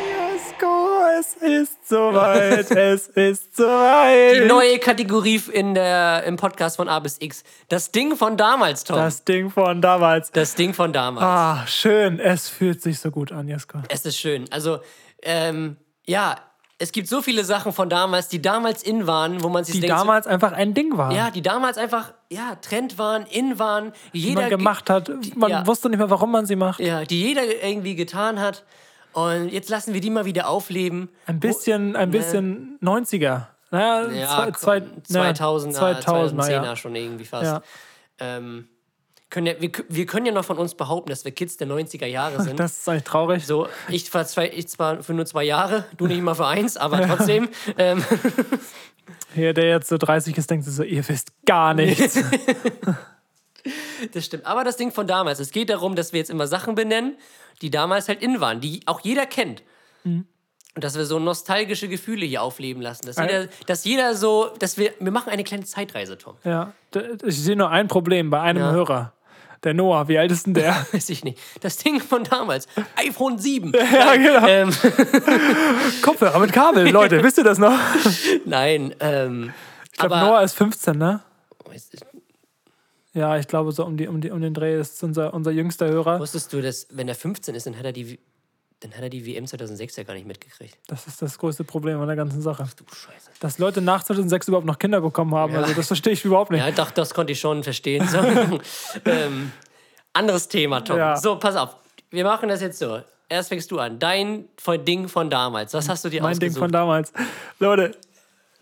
es 1.19 1.35
ist 1.35 1.89
soweit. 1.89 2.71
es 2.71 3.09
ist 3.09 3.57
soweit. 3.57 4.37
Die 4.37 4.47
neue 4.47 4.79
Kategorie 4.79 5.41
in 5.53 5.75
der, 5.75 6.25
im 6.25 6.37
Podcast 6.37 6.77
von 6.77 6.89
A 6.89 6.99
bis 7.01 7.17
X. 7.21 7.45
Das 7.69 7.91
Ding 7.91 8.17
von 8.17 8.37
damals, 8.37 8.85
Tom. 8.85 8.97
Das, 8.97 9.17
Das 9.17 9.25
Ding 9.25 9.51
von 9.51 9.81
damals. 9.83 10.31
Ding 10.55 10.75
von 10.75 10.93
damals. 10.93 11.25
Ah, 11.25 11.67
schön. 11.67 12.19
Es 12.19 12.49
fühlt 12.49 12.83
sich 12.83 12.99
so 12.99 13.11
gut 13.11 13.33
an, 13.33 13.49
Jesko. 13.49 13.79
Es 13.89 14.05
ist 14.05 14.17
schön. 14.17 14.45
Also, 14.51 14.81
ähm, 15.23 15.77
ja, 16.07 16.37
es 16.79 16.91
gibt 16.91 17.07
so 17.09 17.23
viele 17.23 17.45
Sachen 17.45 17.73
von 17.73 17.89
damals, 17.89 18.29
die 18.29 18.43
damals 18.43 18.83
in 18.83 19.07
waren, 19.07 19.43
wo 19.43 19.49
man 19.49 19.65
sich 19.65 19.77
Die 19.77 19.81
denkt, 19.83 19.97
damals 19.97 20.27
einfach 20.27 20.53
ein 20.53 20.75
Ding 20.75 20.97
waren. 20.97 21.15
ja, 21.15 21.31
die 21.31 21.43
damals 21.43 21.79
einfach, 21.79 22.13
ja, 22.29 22.57
Trend 22.57 22.99
waren, 22.99 23.25
in 23.27 23.59
waren, 23.61 23.93
die 24.13 24.21
jeder 24.21 24.43
man 24.43 24.51
gemacht 24.51 24.91
hat. 24.91 25.09
Man 25.37 25.51
ja. 25.51 25.67
wusste 25.67 25.89
nicht 25.89 25.99
mehr, 25.99 26.11
warum 26.11 26.33
man 26.33 26.45
sie 26.47 26.57
macht. 26.57 26.81
ja, 26.81 27.05
die 27.05 27.23
jeder 27.23 27.43
irgendwie 27.65 27.95
getan 27.95 28.41
hat. 28.41 28.65
Und 29.13 29.49
jetzt 29.49 29.69
lassen 29.69 29.95
wir 29.95 30.01
die 30.01 30.11
mal 30.11 30.25
wieder 30.25 30.49
aufleben. 30.49 31.11
Ein 31.27 31.41
bisschen, 31.41 31.97
ein 31.97 32.11
bisschen 32.11 32.79
90er. 32.83 33.47
Naja, 33.71 34.11
Ja, 34.11 34.29
zwei, 34.29 34.51
zwei, 34.53 34.81
komm, 34.81 35.03
na, 35.09 35.31
2000er, 35.31 36.05
2000er, 36.05 36.35
2010er 36.35 36.51
ja. 36.51 36.77
schon 36.77 36.95
irgendwie 36.95 37.25
fast. 37.25 37.45
Ja. 37.45 37.63
Ähm, 38.19 38.69
können 39.33 39.47
ja, 39.47 39.55
wir, 39.59 39.71
wir 39.89 40.07
können 40.07 40.27
ja 40.27 40.33
noch 40.33 40.45
von 40.45 40.59
uns 40.59 40.75
behaupten, 40.75 41.09
dass 41.09 41.25
wir 41.25 41.33
Kids 41.33 41.57
der 41.57 41.67
90er 41.67 42.07
Jahre 42.07 42.43
sind. 42.43 42.61
Das 42.61 42.73
ist 42.79 42.89
eigentlich 42.89 43.05
traurig. 43.05 43.47
so, 43.47 43.67
ich 43.89 44.05
zwar, 44.05 44.27
zwei, 44.27 44.51
ich 44.51 44.69
zwar 44.69 45.03
für 45.03 45.15
nur 45.15 45.25
zwei 45.25 45.45
Jahre, 45.45 45.87
du 45.97 46.07
nicht 46.07 46.21
mal 46.21 46.35
für 46.35 46.47
eins, 46.47 46.77
aber 46.77 47.01
trotzdem. 47.07 47.49
Ähm, 47.79 48.05
Hier, 49.35 49.55
der 49.55 49.69
jetzt 49.69 49.89
so 49.89 49.97
30 49.97 50.37
ist, 50.37 50.51
denkt 50.51 50.67
so, 50.67 50.83
ihr 50.83 51.09
wisst 51.09 51.33
gar 51.47 51.73
nichts. 51.73 52.19
das 54.13 54.25
stimmt. 54.27 54.45
Aber 54.45 54.65
das 54.65 54.77
Ding 54.77 54.93
von 54.93 55.07
damals, 55.07 55.41
es 55.41 55.51
geht 55.51 55.71
darum, 55.71 55.97
dass 55.97 56.13
wir 56.13 56.19
jetzt 56.21 56.31
immer 56.31 56.47
Sachen 56.47 56.75
benennen, 56.75 57.17
die 57.63 57.71
damals 57.71 58.09
halt 58.09 58.23
in 58.23 58.41
waren, 58.41 58.61
die 58.61 58.81
auch 58.87 59.01
jeder 59.01 59.25
kennt. 59.27 59.63
Mhm. 60.05 60.27
Und 60.75 60.85
dass 60.85 60.97
wir 60.97 61.05
so 61.05 61.19
nostalgische 61.19 61.87
Gefühle 61.89 62.25
hier 62.25 62.43
aufleben 62.43 62.83
lassen. 62.83 63.07
Dass 63.07 63.19
Ein- 63.19 63.29
jeder, 63.29 63.49
dass 63.67 63.85
jeder 63.85 64.15
so, 64.17 64.51
dass 64.59 64.79
wir, 64.79 64.93
wir 65.01 65.13
machen 65.13 65.31
eine 65.31 65.45
kleine 65.45 65.65
Zeitreise, 65.65 66.17
Tom. 66.19 66.37
ja, 66.45 66.73
ich 67.25 67.39
sehe 67.43 67.57
nur 67.57 67.71
ein 67.71 67.89
Problem 67.89 68.31
bei 68.31 68.41
einem 68.41 68.63
Ja. 68.63 68.71
Hörer. 68.73 69.13
Der 69.65 69.75
Noah, 69.75 70.09
wie 70.09 70.19
alt 70.19 70.33
ist 70.33 70.47
denn 70.47 70.55
der? 70.55 70.85
Weiß 70.93 71.09
ich 71.11 71.23
nicht. 71.25 71.39
Das 71.61 71.77
Ding 71.77 72.01
von 72.01 72.25
damals. 72.25 72.67
iPhone 72.97 73.39
7. 73.39 73.73
ja, 73.95 74.17
genau. 74.17 74.47
Ähm, 74.49 74.71
Kopfhörer 76.03 76.39
mit 76.41 76.53
Kabel, 76.53 76.89
Leute, 76.91 77.23
wisst 77.23 77.39
ihr 77.39 77.45
das 77.45 77.59
noch? 77.59 77.79
nein, 78.45 78.95
ähm, 79.01 79.53
Ich 79.93 79.99
glaube, 79.99 80.17
Noah 80.19 80.43
ist 80.43 80.55
15, 80.55 80.97
ne? 80.99 81.21
Ja, 83.15 83.37
ich 83.37 83.47
glaube, 83.47 83.73
so 83.73 83.85
um, 83.85 83.97
die, 83.97 84.09
um, 84.09 84.21
die, 84.21 84.31
um 84.31 84.41
den 84.41 84.55
Dreh 84.55 84.79
ist 84.79 85.03
unser, 85.03 85.35
unser 85.35 85.51
jüngster 85.51 85.87
Hörer. 85.89 86.19
Wusstest 86.19 86.53
du, 86.53 86.63
dass 86.63 86.87
wenn 86.91 87.09
er 87.09 87.15
15 87.15 87.55
ist, 87.55 87.67
dann 87.67 87.77
hat 87.77 87.85
er 87.85 87.93
die, 87.93 88.19
dann 88.81 88.93
hat 88.93 89.03
er 89.03 89.11
die 89.11 89.27
WM 89.27 89.47
2006 89.47 89.97
ja 89.97 90.03
gar 90.05 90.15
nicht 90.15 90.27
mitgekriegt. 90.27 90.79
Das 90.87 91.07
ist 91.07 91.21
das 91.21 91.39
größte 91.39 91.63
Problem 91.65 92.01
an 92.01 92.07
der 92.07 92.17
ganzen 92.17 92.41
Sache. 92.41 92.65
Du 92.77 92.85
Scheiße. 92.95 93.31
Dass 93.41 93.59
Leute 93.59 93.83
nach 93.83 94.03
2006 94.03 94.49
überhaupt 94.49 94.67
noch 94.67 94.79
Kinder 94.79 95.01
bekommen 95.01 95.35
haben, 95.35 95.53
Ja. 95.53 95.61
also 95.61 95.75
das 95.75 95.89
verstehe 95.89 96.15
ich 96.15 96.25
überhaupt 96.25 96.51
nicht. 96.51 96.65
Ja, 96.65 96.71
doch, 96.71 96.91
das 96.91 97.13
konnte 97.13 97.33
ich 97.33 97.41
schon 97.41 97.63
verstehen. 97.63 98.09
So. 98.09 98.19
ähm, 99.05 99.53
anderes 100.15 100.49
Thema, 100.49 100.81
Tom. 100.81 100.97
Ja. 100.97 101.17
So, 101.17 101.37
pass 101.37 101.55
auf. 101.57 101.77
Wir 102.11 102.25
machen 102.25 102.49
das 102.49 102.61
jetzt 102.63 102.79
so. 102.79 103.01
Erst 103.29 103.49
fängst 103.51 103.71
du 103.71 103.79
an. 103.79 103.99
Dein 103.99 104.47
von 104.59 104.83
Ding 104.85 105.09
von 105.09 105.29
damals. 105.31 105.73
Was 105.75 105.89
hast 105.89 106.05
du 106.05 106.09
dir 106.09 106.23
mein 106.23 106.39
Ding 106.39 106.49
ausgesucht? 106.49 106.59
von 106.65 106.73
damals. 106.73 107.13
Leute, 107.59 107.93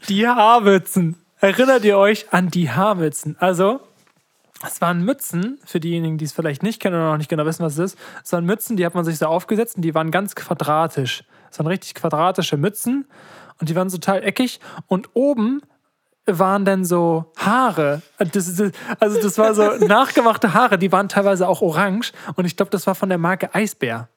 die 0.09 0.26
Haarmützen. 0.26 1.16
Erinnert 1.40 1.84
ihr 1.84 1.96
euch 1.98 2.32
an 2.32 2.51
die 2.51 2.70
Haarmützen? 2.70 3.36
Also, 3.40 3.80
Es 4.67 4.81
waren 4.81 5.03
Mützen, 5.03 5.59
für 5.65 5.81
diejenigen, 5.81 6.19
die 6.19 6.27
es 6.27 6.33
vielleicht 6.33 6.63
nicht 6.63 6.81
kennen 6.81 6.97
oder 6.97 7.13
noch 7.13 7.17
nicht 7.17 7.31
genau 7.31 7.47
wissen, 7.47 7.65
was 7.65 7.79
es 7.79 7.93
ist. 7.93 7.99
Es 8.23 8.33
waren 8.33 8.45
Mützen, 8.45 8.77
die 8.77 8.85
hat 8.85 8.95
man 8.95 9.05
sich 9.05 9.19
so 9.19 9.27
aufgesetzt 9.27 9.77
und 9.77 9.83
die 9.83 9.95
waren 9.95 10.11
ganz 10.11 10.35
quadratisch. 10.35 11.25
Es 11.51 11.59
waren 11.59 11.67
richtig 11.67 11.95
quadratische 11.95 12.57
Mützen 12.57 13.07
und 13.59 13.69
die 13.69 13.77
waren 13.77 13.89
total 13.89 14.23
eckig 14.23 14.61
und 14.87 15.09
oben 15.15 15.63
waren 16.27 16.65
dann 16.65 16.85
so 16.85 17.33
Haare. 17.37 18.03
Das, 18.19 18.55
das, 18.55 18.73
also 18.99 19.21
das 19.21 19.39
war 19.39 19.55
so 19.55 19.63
nachgemachte 19.87 20.55
Haare, 20.55 20.79
die 20.79 20.93
waren 20.93 21.09
teilweise 21.09 21.49
auch 21.49 21.63
orange 21.63 22.13
und 22.37 22.45
ich 22.45 22.57
glaube, 22.57 22.71
das 22.71 22.87
war 22.87 22.95
von 22.95 23.09
der 23.09 23.19
Marke 23.19 23.55
Eisbär. 23.55 24.09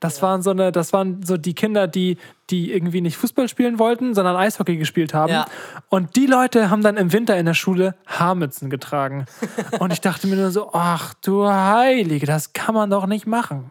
Das 0.00 0.22
waren 0.22 0.42
so 0.42 0.50
eine, 0.50 0.72
das 0.72 0.92
waren 0.92 1.22
so 1.22 1.36
die 1.36 1.54
Kinder, 1.54 1.86
die, 1.86 2.18
die 2.50 2.72
irgendwie 2.72 3.00
nicht 3.00 3.16
Fußball 3.16 3.48
spielen 3.48 3.78
wollten, 3.78 4.14
sondern 4.14 4.36
Eishockey 4.36 4.76
gespielt 4.76 5.14
haben. 5.14 5.32
Ja. 5.32 5.46
Und 5.88 6.16
die 6.16 6.26
Leute 6.26 6.70
haben 6.70 6.82
dann 6.82 6.96
im 6.96 7.12
Winter 7.12 7.36
in 7.36 7.46
der 7.46 7.54
Schule 7.54 7.94
Haarmützen 8.06 8.70
getragen. 8.70 9.26
Und 9.78 9.92
ich 9.92 10.00
dachte 10.00 10.26
mir 10.26 10.36
nur 10.36 10.50
so, 10.50 10.70
ach 10.72 11.14
du 11.14 11.48
Heilige, 11.48 12.26
das 12.26 12.52
kann 12.52 12.74
man 12.74 12.90
doch 12.90 13.06
nicht 13.06 13.26
machen. 13.26 13.70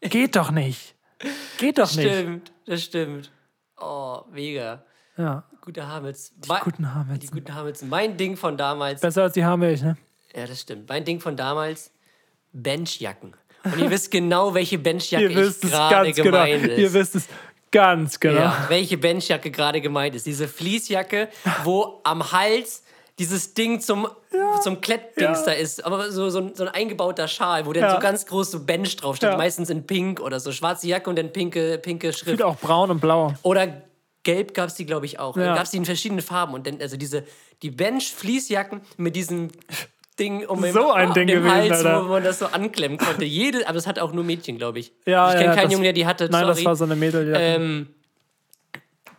Geht 0.00 0.36
doch 0.36 0.50
nicht. 0.50 0.94
Geht 1.58 1.78
doch 1.78 1.94
nicht. 1.94 2.08
Stimmt, 2.08 2.52
das 2.66 2.82
stimmt. 2.82 3.30
Oh, 3.80 4.22
mega. 4.32 4.82
Ja, 5.16 5.44
Gute 5.68 5.86
Haarmützen. 5.86 6.40
die 6.40 6.48
guten 6.64 6.94
Haarmützen. 6.94 7.20
Die 7.20 7.26
guten 7.26 7.54
Haarmützen. 7.54 7.88
Mein 7.90 8.16
Ding 8.16 8.38
von 8.38 8.56
damals. 8.56 9.02
Besser 9.02 9.24
als 9.24 9.34
die 9.34 9.44
Haarmilch, 9.44 9.82
ne? 9.82 9.98
Ja, 10.34 10.46
das 10.46 10.62
stimmt. 10.62 10.88
Mein 10.88 11.04
Ding 11.04 11.20
von 11.20 11.36
damals, 11.36 11.90
Benchjacken. 12.54 13.34
Und 13.64 13.78
ihr 13.78 13.90
wisst 13.90 14.10
genau, 14.10 14.54
welche 14.54 14.78
Benchjacke 14.78 15.28
gerade 15.60 16.12
genau. 16.12 16.30
gemeint 16.30 16.66
ist. 16.66 16.78
Ihr 16.78 16.92
wisst 16.92 17.14
es 17.16 17.24
ganz 17.70 18.18
genau. 18.20 18.40
Ja, 18.40 18.66
welche 18.68 18.98
Benchjacke 18.98 19.50
gerade 19.50 19.80
gemeint 19.80 20.14
ist. 20.14 20.26
Diese 20.26 20.48
Fließjacke, 20.48 21.28
wo 21.64 22.00
am 22.04 22.32
Hals 22.32 22.82
dieses 23.18 23.52
Ding 23.54 23.80
zum, 23.80 24.06
zum 24.62 24.80
Klettdings 24.80 25.40
Ja. 25.40 25.46
da 25.46 25.52
ist, 25.52 25.84
aber 25.84 26.10
so, 26.12 26.30
so, 26.30 26.38
ein, 26.38 26.54
so 26.54 26.62
ein 26.62 26.68
eingebauter 26.68 27.26
Schal, 27.26 27.66
wo 27.66 27.72
dann 27.72 27.82
Ja. 27.82 27.94
so 27.94 28.00
ganz 28.00 28.24
groß 28.26 28.52
so 28.52 28.64
Bench 28.64 28.96
draufsteht, 28.96 29.30
Ja. 29.30 29.36
meistens 29.36 29.70
in 29.70 29.86
Pink 29.86 30.20
oder 30.20 30.38
so. 30.38 30.52
Schwarze 30.52 30.86
Jacke 30.86 31.10
und 31.10 31.16
dann 31.18 31.32
pinke, 31.32 31.78
pinke 31.78 32.12
Schrift. 32.12 32.26
Gibt 32.38 32.42
auch 32.42 32.56
braun 32.56 32.90
und 32.92 33.00
blau. 33.00 33.34
Oder 33.42 33.82
gelb 34.22 34.54
gab 34.54 34.68
es 34.68 34.74
die, 34.76 34.86
glaube 34.86 35.06
ich, 35.06 35.18
auch. 35.18 35.36
Ja. 35.36 35.46
Dann 35.46 35.54
gab 35.56 35.64
es 35.64 35.72
die 35.72 35.78
in 35.78 35.84
verschiedenen 35.84 36.22
Farben. 36.22 36.54
Und 36.54 36.66
dann, 36.66 36.80
also 36.80 36.96
diese, 36.96 37.24
die 37.62 37.70
Bench-Fließjacken 37.70 38.82
mit 38.98 39.16
diesem 39.16 39.48
Ding 40.18 40.44
um, 40.46 40.64
So 40.72 40.90
ein 40.92 41.08
um 41.08 41.14
Ding 41.14 41.26
den 41.26 41.38
gewesen, 41.42 41.52
Hals, 41.54 41.84
Alter. 41.84 42.04
wo 42.04 42.08
man 42.08 42.24
das 42.24 42.38
so 42.40 42.46
anklemmen 42.46 42.98
konnte. 42.98 43.24
Jede, 43.24 43.66
aber 43.66 43.74
das 43.74 43.86
hat 43.86 43.98
auch 43.98 44.12
nur 44.12 44.24
Mädchen, 44.24 44.58
glaube 44.58 44.78
ich. 44.80 44.92
Ja, 45.06 45.28
ich 45.28 45.34
kenne 45.34 45.46
ja, 45.46 45.54
keinen 45.54 45.64
das- 45.64 45.72
Jungen, 45.72 45.84
der 45.84 45.92
die 45.92 46.06
hatte. 46.06 46.28
Nein, 46.30 46.42
sorry. 46.44 46.54
das 46.56 46.64
war 46.64 46.76
so 46.76 46.84
eine 46.84 46.96
Mädel. 46.96 47.32
Ähm, 47.36 47.88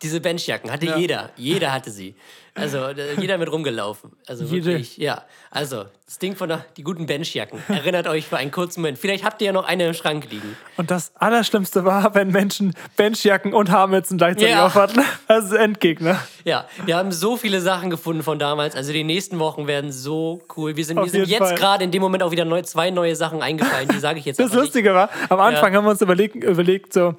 diese 0.02 0.22
Benchjacken 0.22 0.72
hatte 0.72 0.86
Ja. 0.86 0.98
jeder. 0.98 1.30
Jeder 1.36 1.74
hatte 1.74 1.92
sie. 1.92 2.16
Also 2.60 2.90
jeder 3.20 3.38
mit 3.38 3.52
rumgelaufen. 3.52 4.12
Also 4.28 4.44
Jede. 4.46 4.66
wirklich, 4.66 4.98
ja. 4.98 5.24
Also 5.52 5.86
das 6.06 6.18
Ding 6.20 6.36
von 6.36 6.50
der, 6.50 6.66
die 6.78 6.84
guten 6.84 7.06
Benchjacken. 7.06 7.60
Erinnert 7.68 8.08
euch 8.08 8.26
für 8.28 8.38
einen 8.38 8.52
kurzen 8.52 8.82
Moment. 8.82 8.98
Vielleicht 8.98 9.24
habt 9.24 9.42
ihr 9.42 9.48
ja 9.48 9.52
noch 9.54 9.66
eine 9.66 9.88
im 9.88 9.94
Schrank 9.94 10.30
liegen. 10.32 10.56
Und 10.78 10.90
das 10.92 11.12
Allerschlimmste 11.16 11.86
war, 11.86 12.14
wenn 12.16 12.30
Menschen 12.32 12.74
Benchjacken 12.98 13.54
und 13.54 13.70
Haarmützen 13.72 14.18
gleichzeitig 14.18 14.52
Ja. 14.52 14.66
auf 14.66 14.76
hatten. 14.76 15.02
Das 15.28 15.46
ist 15.46 15.52
Endgegner. 15.54 16.20
Ja, 16.46 16.66
wir 16.86 16.98
haben 16.98 17.12
so 17.12 17.38
viele 17.38 17.62
Sachen 17.62 17.90
gefunden 17.90 18.24
von 18.24 18.40
damals. 18.40 18.76
Also 18.76 18.92
die 18.92 19.04
nächsten 19.04 19.38
Wochen 19.40 19.68
werden 19.68 19.92
so 19.92 20.42
cool. 20.58 20.76
Wir 20.76 20.86
sind, 20.86 20.98
Auf 20.98 21.06
wir 21.06 21.12
sind 21.12 21.28
jetzt 21.28 21.56
gerade 21.56 21.84
in 21.84 21.92
dem 21.92 22.02
Moment 22.02 22.24
auch 22.24 22.32
wieder 22.32 22.46
neu, 22.46 22.62
zwei 22.64 22.90
neue 22.90 23.16
Sachen 23.16 23.42
eingefallen. 23.44 23.88
Die 23.90 24.00
sage 24.00 24.20
ich 24.20 24.26
jetzt 24.26 24.40
Das 24.40 24.48
aber 24.52 24.62
nicht. 24.62 24.66
Lustige 24.74 24.94
war, 24.94 25.10
am 25.30 25.40
Anfang 25.40 25.74
Ja. 25.74 25.78
haben 25.78 25.86
wir 25.86 25.92
uns 25.92 26.02
überlegt, 26.02 26.36
überlegt, 26.44 26.94
so, 26.94 27.14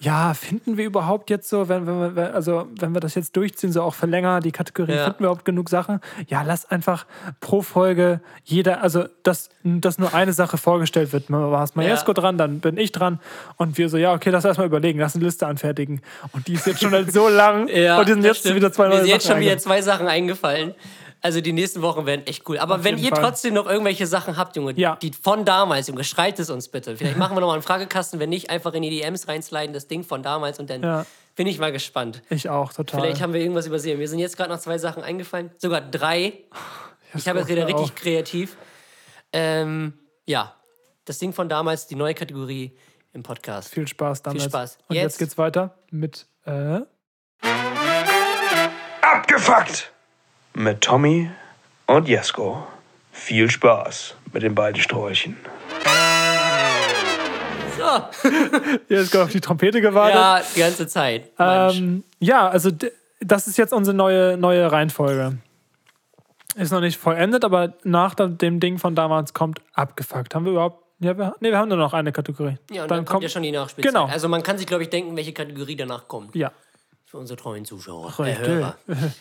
ja, 0.00 0.34
finden 0.34 0.76
wir 0.76 0.84
überhaupt 0.84 1.30
jetzt 1.30 1.48
so, 1.48 1.68
wenn, 1.68 1.86
wenn, 1.86 2.14
wir, 2.16 2.34
also, 2.34 2.66
wenn 2.78 2.92
wir 2.92 3.00
das 3.00 3.14
jetzt 3.14 3.34
durchziehen, 3.36 3.72
so 3.72 3.82
auch 3.82 3.94
für 3.94 4.06
länger, 4.06 4.40
die 4.40 4.52
Kategorie, 4.52 4.83
Ja. 4.92 5.04
finden 5.04 5.20
wir 5.20 5.26
überhaupt 5.26 5.44
genug 5.44 5.68
Sachen? 5.70 6.00
Ja, 6.28 6.42
lass 6.42 6.70
einfach 6.70 7.06
pro 7.40 7.62
Folge 7.62 8.20
jeder, 8.44 8.82
also, 8.82 9.04
dass, 9.22 9.48
dass 9.62 9.98
nur 9.98 10.12
eine 10.14 10.32
Sache 10.32 10.58
vorgestellt 10.58 11.12
wird. 11.12 11.30
Mal 11.30 11.50
war 11.50 11.64
es 11.64 11.74
Majesco 11.74 12.10
Ja. 12.12 12.14
dran, 12.14 12.38
dann 12.38 12.60
bin 12.60 12.76
ich 12.76 12.92
dran. 12.92 13.20
Und 13.56 13.78
wir 13.78 13.88
so, 13.88 13.96
ja, 13.96 14.12
okay, 14.12 14.30
lass 14.30 14.44
erstmal 14.44 14.66
überlegen, 14.66 14.98
lass 14.98 15.14
eine 15.14 15.24
Liste 15.24 15.46
anfertigen. 15.46 16.02
Und 16.32 16.46
die 16.48 16.54
ist 16.54 16.66
jetzt 16.66 16.80
schon 16.82 16.92
halt 16.92 17.12
so 17.12 17.28
lang. 17.30 17.68
Ja, 17.68 17.98
und 17.98 18.08
die 18.08 18.12
sind 18.12 18.24
jetzt 18.24 18.40
stimmt. 18.40 18.56
wieder 18.56 18.72
zwei 18.72 18.84
Mir 18.84 18.90
neue 18.90 19.00
sind 19.00 19.08
jetzt 19.10 19.26
schon 19.26 19.40
wieder 19.40 19.58
zwei 19.58 19.80
Sachen 19.82 20.06
eingefallen. 20.08 20.74
Also 21.20 21.40
die 21.40 21.54
nächsten 21.54 21.80
Wochen 21.80 22.04
werden 22.04 22.26
echt 22.26 22.46
cool. 22.50 22.58
Aber 22.58 22.84
wenn 22.84 22.96
jeden 22.98 23.06
ihr 23.08 23.16
Fall. 23.16 23.24
trotzdem 23.24 23.54
noch 23.54 23.64
irgendwelche 23.66 24.06
Sachen 24.06 24.36
habt, 24.36 24.56
Junge, 24.56 24.74
Ja. 24.76 24.96
die 25.00 25.10
von 25.10 25.46
damals, 25.46 25.88
Junge, 25.88 26.04
schreibt 26.04 26.38
es 26.38 26.50
uns 26.50 26.68
bitte. 26.68 26.96
Vielleicht 26.98 27.16
machen 27.16 27.34
wir 27.34 27.40
nochmal 27.40 27.54
einen 27.56 27.62
Fragekasten, 27.62 28.20
wenn 28.20 28.28
nicht, 28.28 28.50
einfach 28.50 28.74
in 28.74 28.82
die 28.82 28.90
DMs 28.90 29.26
reinsliden, 29.26 29.72
das 29.72 29.86
Ding 29.86 30.04
von 30.04 30.22
damals 30.22 30.58
und 30.58 30.68
dann 30.68 30.82
Ja. 30.82 31.06
Bin 31.36 31.46
ich 31.46 31.58
mal 31.58 31.72
gespannt. 31.72 32.22
Ich 32.30 32.48
auch, 32.48 32.72
total. 32.72 33.00
Vielleicht 33.00 33.20
haben 33.22 33.32
wir 33.32 33.40
irgendwas 33.40 33.66
übersehen. 33.66 33.98
Mir 33.98 34.08
sind 34.08 34.18
jetzt 34.18 34.36
gerade 34.36 34.50
noch 34.50 34.60
zwei 34.60 34.78
Sachen 34.78 35.02
eingefallen. 35.02 35.50
Sogar 35.58 35.80
drei. 35.80 36.44
Ich 37.14 37.28
habe 37.28 37.38
jetzt 37.40 37.48
wieder 37.48 37.66
richtig 37.66 37.94
kreativ. 37.94 38.56
Ähm, 39.32 39.94
ja, 40.26 40.54
das 41.04 41.18
Ding 41.18 41.32
von 41.32 41.48
damals, 41.48 41.86
die 41.86 41.96
neue 41.96 42.14
Kategorie 42.14 42.76
im 43.12 43.22
Podcast. 43.22 43.68
Viel 43.72 43.86
Spaß 43.86 44.22
damit. 44.22 44.42
Spaß. 44.42 44.78
Und 44.88 44.96
jetzt, 44.96 45.02
Jetzt- 45.04 45.18
geht's 45.18 45.38
weiter 45.38 45.76
mit, 45.90 46.26
äh, 46.44 46.80
Abgefuckt! 49.02 49.92
Mit 50.54 50.80
Tommy 50.80 51.30
und 51.86 52.08
Jesko. 52.08 52.66
Viel 53.12 53.50
Spaß 53.50 54.14
mit 54.32 54.42
den 54.42 54.54
beiden 54.54 54.80
Sträuchen. 54.80 55.36
So, 57.84 58.28
Jetzt 58.88 59.12
kommt 59.12 59.24
auf 59.24 59.30
die 59.30 59.40
Trompete 59.40 59.80
gewartet. 59.80 60.16
ja, 60.16 60.42
die 60.54 60.60
ganze 60.60 60.86
Zeit. 60.86 61.30
Ähm, 61.38 62.04
ja, 62.18 62.48
also 62.48 62.70
das 63.20 63.46
ist 63.46 63.58
jetzt 63.58 63.72
unsere 63.72 63.96
neue, 63.96 64.36
neue 64.36 64.70
Reihenfolge. 64.70 65.38
Ist 66.56 66.70
noch 66.70 66.80
nicht 66.80 66.98
vollendet, 66.98 67.44
aber 67.44 67.74
nach 67.82 68.14
dem 68.14 68.60
Ding 68.60 68.78
von 68.78 68.94
damals 68.94 69.34
kommt 69.34 69.60
abgefuckt. 69.72 70.34
Haben 70.34 70.44
wir 70.44 70.52
überhaupt. 70.52 70.84
Ja, 71.00 71.18
wir, 71.18 71.34
nee, 71.40 71.50
wir 71.50 71.58
haben 71.58 71.68
nur 71.68 71.78
noch 71.78 71.92
eine 71.92 72.12
Kategorie. 72.12 72.56
Ja, 72.70 72.84
und 72.84 72.90
dann, 72.90 73.04
kommt 73.04 73.24
ja 73.24 73.28
schon 73.28 73.42
die 73.42 73.50
Nachspielzeit. 73.50 73.92
Genau. 73.92 74.06
Also 74.06 74.28
man 74.28 74.42
kann 74.42 74.56
sich, 74.58 74.66
glaube 74.66 74.84
ich, 74.84 74.90
denken, 74.90 75.16
welche 75.16 75.32
Kategorie 75.32 75.74
danach 75.74 76.06
kommt. 76.06 76.34
Ja, 76.36 76.52
Für 77.04 77.18
unsere 77.18 77.36
treuen 77.36 77.64
Zuschauer. 77.64 78.14
Äh, 78.18 78.22
Richtig. 78.22 78.46
Hörer. 78.46 78.76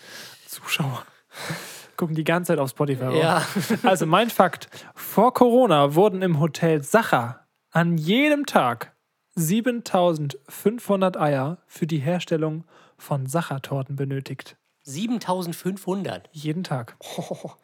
Zuschauer. 0.47 1.03
Gucken 1.97 2.15
die 2.15 2.23
ganze 2.23 2.53
Zeit 2.53 2.59
aufs 2.59 2.71
Spotify. 2.71 3.17
Ja. 3.17 3.43
Also 3.83 4.05
mein 4.05 4.29
Fakt. 4.29 4.67
Vor 4.93 5.33
Corona 5.33 5.95
wurden 5.95 6.21
im 6.21 6.39
Hotel 6.39 6.83
Sacher 6.83 7.42
an 7.73 7.97
jedem 7.97 8.45
Tag 8.45 8.93
7500 9.35 11.17
Eier 11.17 11.57
für 11.65 11.87
die 11.87 11.97
Herstellung 11.97 12.65
von 12.97 13.25
Sachertorten 13.25 13.95
benötigt. 13.95 14.55
7500. 14.83 16.29
Jeden 16.31 16.63
Tag. 16.63 16.95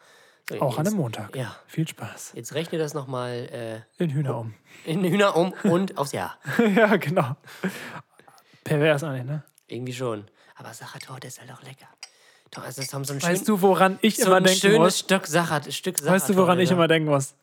So, 0.48 0.60
Auch 0.62 0.78
an 0.78 0.84
jetzt, 0.84 0.94
einem 0.94 1.02
Montag. 1.02 1.36
Ja. 1.36 1.54
Viel 1.68 1.86
Spaß. 1.86 2.32
Jetzt 2.34 2.54
rechne 2.54 2.76
das 2.76 2.92
nochmal 2.92 3.84
In 3.98 4.10
Hühner 4.10 4.36
um. 4.36 4.54
äh, 4.84 4.94
in 4.94 5.04
Hühner 5.04 5.36
um 5.36 5.52
und 5.62 5.96
aufs 5.96 6.10
Jahr. 6.10 6.38
ja, 6.74 6.96
genau. 6.96 7.36
Pervers 8.64 9.04
eigentlich, 9.04 9.26
ne? 9.26 9.44
Irgendwie 9.68 9.92
schon. 9.92 10.24
Aber 10.56 10.74
Sachertorte 10.74 11.28
ist 11.28 11.40
halt 11.40 11.52
auch 11.52 11.62
lecker. 11.62 11.86
Doch, 12.50 12.64
also 12.64 12.82
das 12.82 12.92
haben 12.92 13.04
so 13.04 13.12
ein, 13.12 13.22
Weißt 13.22 13.46
schön, 13.46 13.54
du, 13.54 13.62
woran 13.62 13.98
ich 14.02 14.16
so 14.16 14.26
immer 14.26 14.40
denken 14.40 14.60
schönes 14.60 14.78
muss? 14.78 14.98
Stück 14.98 15.26
Sacher, 15.28 15.70
Stück. 15.70 16.04
Weißt 16.04 16.28
du, 16.30 16.34
woran 16.34 16.58
ich 16.58 16.72
immer 16.72 16.88
denken 16.88 17.10
muss? 17.10 17.34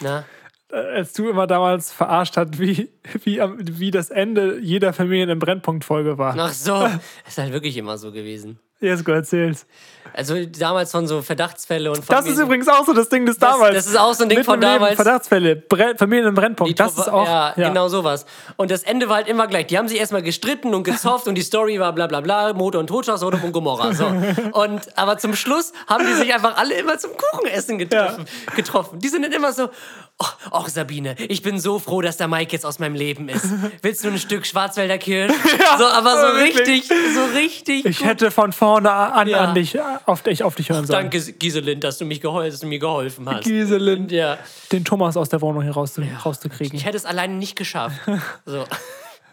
Na? 0.00 0.24
Äh, 0.72 0.76
Als 0.76 1.12
du 1.12 1.28
immer 1.28 1.46
damals 1.46 1.92
verarscht 1.92 2.36
hast, 2.36 2.58
wie, 2.58 2.90
wie, 3.24 3.40
wie 3.60 3.90
das 3.90 4.10
Ende 4.10 4.58
jeder 4.58 4.92
Familien 4.92 5.28
im 5.30 5.38
Brennpunkt-Folge 5.38 6.18
war. 6.18 6.34
Ach 6.38 6.52
so. 6.52 6.88
ist 7.28 7.38
halt 7.38 7.52
wirklich 7.52 7.76
immer 7.76 7.98
so 7.98 8.10
gewesen. 8.12 8.58
Jesko, 8.78 9.12
erzähl's. 9.12 9.64
Also 10.12 10.44
damals 10.44 10.90
von 10.90 11.06
so 11.06 11.22
Verdachtsfälle 11.22 11.88
und 11.90 11.96
Das 11.98 12.04
ist 12.04 12.14
Familien- 12.14 12.42
übrigens 12.42 12.68
auch 12.68 12.84
so 12.84 12.92
das 12.92 13.08
Ding 13.08 13.24
des 13.24 13.38
Das- 13.38 13.52
damals. 13.52 13.74
das 13.74 13.86
ist 13.86 13.96
auch 13.98 14.12
so 14.12 14.24
ein 14.24 14.28
Ding 14.28 14.38
Mitten 14.38 14.44
von 14.50 14.54
im 14.56 14.60
Leben, 14.68 14.74
damals. 14.74 14.96
Verdachtsfälle, 14.96 15.56
Bre 15.56 15.94
Familien 15.96 16.26
im 16.28 16.34
Brennpunkt. 16.34 16.78
Das 16.78 16.92
ist 16.98 17.08
auch. 17.08 17.24
Ja, 17.26 17.52
genau 17.56 17.88
sowas. 17.88 18.26
Und 18.56 18.70
das 18.70 18.82
Ende 18.82 19.08
war 19.08 19.16
halt 19.16 19.28
immer 19.28 19.46
gleich. 19.46 19.68
Die 19.68 19.78
haben 19.78 19.88
sich 19.88 19.98
erstmal 19.98 20.22
gestritten 20.22 20.74
und 20.74 20.82
gezofft 20.84 21.26
und 21.26 21.36
die 21.36 21.42
Story 21.42 21.80
war 21.80 21.94
bla 21.94 22.06
bla 22.06 22.20
bla, 22.20 22.52
Motor 22.52 22.80
und 22.80 22.88
Totschlag, 22.88 23.16
Sodom 23.16 23.42
und 23.44 23.52
Gomorra. 23.52 23.94
So. 23.94 24.04
Und, 24.52 24.98
aber 24.98 25.16
zum 25.16 25.34
Schluss 25.34 25.72
haben 25.86 26.04
die 26.06 26.12
sich 26.12 26.34
einfach 26.34 26.58
alle 26.58 26.74
immer 26.74 26.98
zum 26.98 27.12
Kuchenessen 27.16 27.78
getroffen. 27.78 28.26
getroffen. 28.56 28.98
Die 28.98 29.08
sind 29.08 29.22
dann 29.22 29.32
immer 29.32 29.54
so, 29.54 29.70
oh, 30.18 30.26
och 30.50 30.68
Sabine, 30.68 31.14
ich 31.18 31.42
bin 31.42 31.58
so 31.60 31.78
froh, 31.78 32.00
dass 32.00 32.16
der 32.16 32.28
Mike 32.28 32.52
jetzt 32.52 32.64
aus 32.64 32.78
meinem 32.78 32.94
Leben 32.94 33.28
ist. 33.28 33.46
Willst 33.82 34.04
du 34.04 34.08
ein 34.08 34.18
Stück 34.18 34.46
Schwarzwälder 34.46 34.98
Kirsch? 34.98 35.32
so, 35.78 35.84
aber 35.86 36.12
so 36.12 36.26
aber 36.26 36.36
wirklich. 36.38 36.68
richtig, 36.68 36.84
so 37.14 37.24
richtig 37.34 37.84
Ich 37.84 37.98
gut. 37.98 38.06
hätte 38.06 38.30
von 38.30 38.52
vorne 38.52 38.90
an, 38.90 39.28
Ja. 39.28 39.38
an 39.44 39.54
dich, 39.54 39.78
auf 40.06 40.22
dich, 40.22 40.42
auf 40.42 40.54
dich 40.54 40.70
hören 40.70 40.86
sollen. 40.86 41.10
Danke, 41.10 41.20
Giselind, 41.20 41.84
dass 41.84 41.98
du, 41.98 42.04
mich 42.04 42.20
gehol 42.20 42.50
dass 42.50 42.60
du 42.60 42.66
mir 42.66 42.78
geholfen 42.78 43.28
hast. 43.28 43.44
Giselind. 43.44 44.10
Ja. 44.12 44.38
Den 44.72 44.84
Thomas 44.84 45.16
aus 45.16 45.28
der 45.28 45.40
Wohnung 45.40 45.62
hier 45.62 45.72
rauszu 45.72 46.02
rauszukriegen. 46.24 46.76
Ich 46.76 46.84
hätte 46.84 46.96
es 46.96 47.04
alleine 47.04 47.34
nicht 47.34 47.56
geschafft. 47.56 48.00
So. 48.44 48.64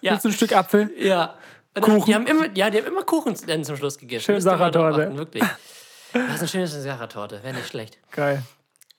Ja. 0.02 0.12
Willst 0.12 0.26
du 0.26 0.30
ein 0.30 0.34
Stück 0.34 0.54
Apfel? 0.54 0.92
Ja. 0.98 1.36
Kuchen. 1.80 2.06
Die 2.06 2.16
haben 2.16 2.28
immer, 2.28 2.46
ja, 2.56 2.70
die 2.70 2.80
haben 2.80 2.88
immer 2.88 3.04
Kuchen 3.04 3.36
zum 3.36 3.78
Schluss 3.78 3.98
gegessen. 3.98 4.26
Schön 4.26 4.36
Müsst 4.36 4.48
ihr 4.48 4.58
mal 4.58 4.70
drauf 4.70 4.96
Sachertorte. 4.96 5.18
Wirklich. 5.18 5.44
Das 6.14 6.36
ist 6.36 6.40
eine 6.40 6.48
schöne 6.48 6.68
Sachertorte, 6.68 7.44
wäre 7.44 7.56
nicht 7.56 7.68
schlecht. 7.68 7.98
Geil. 8.12 8.44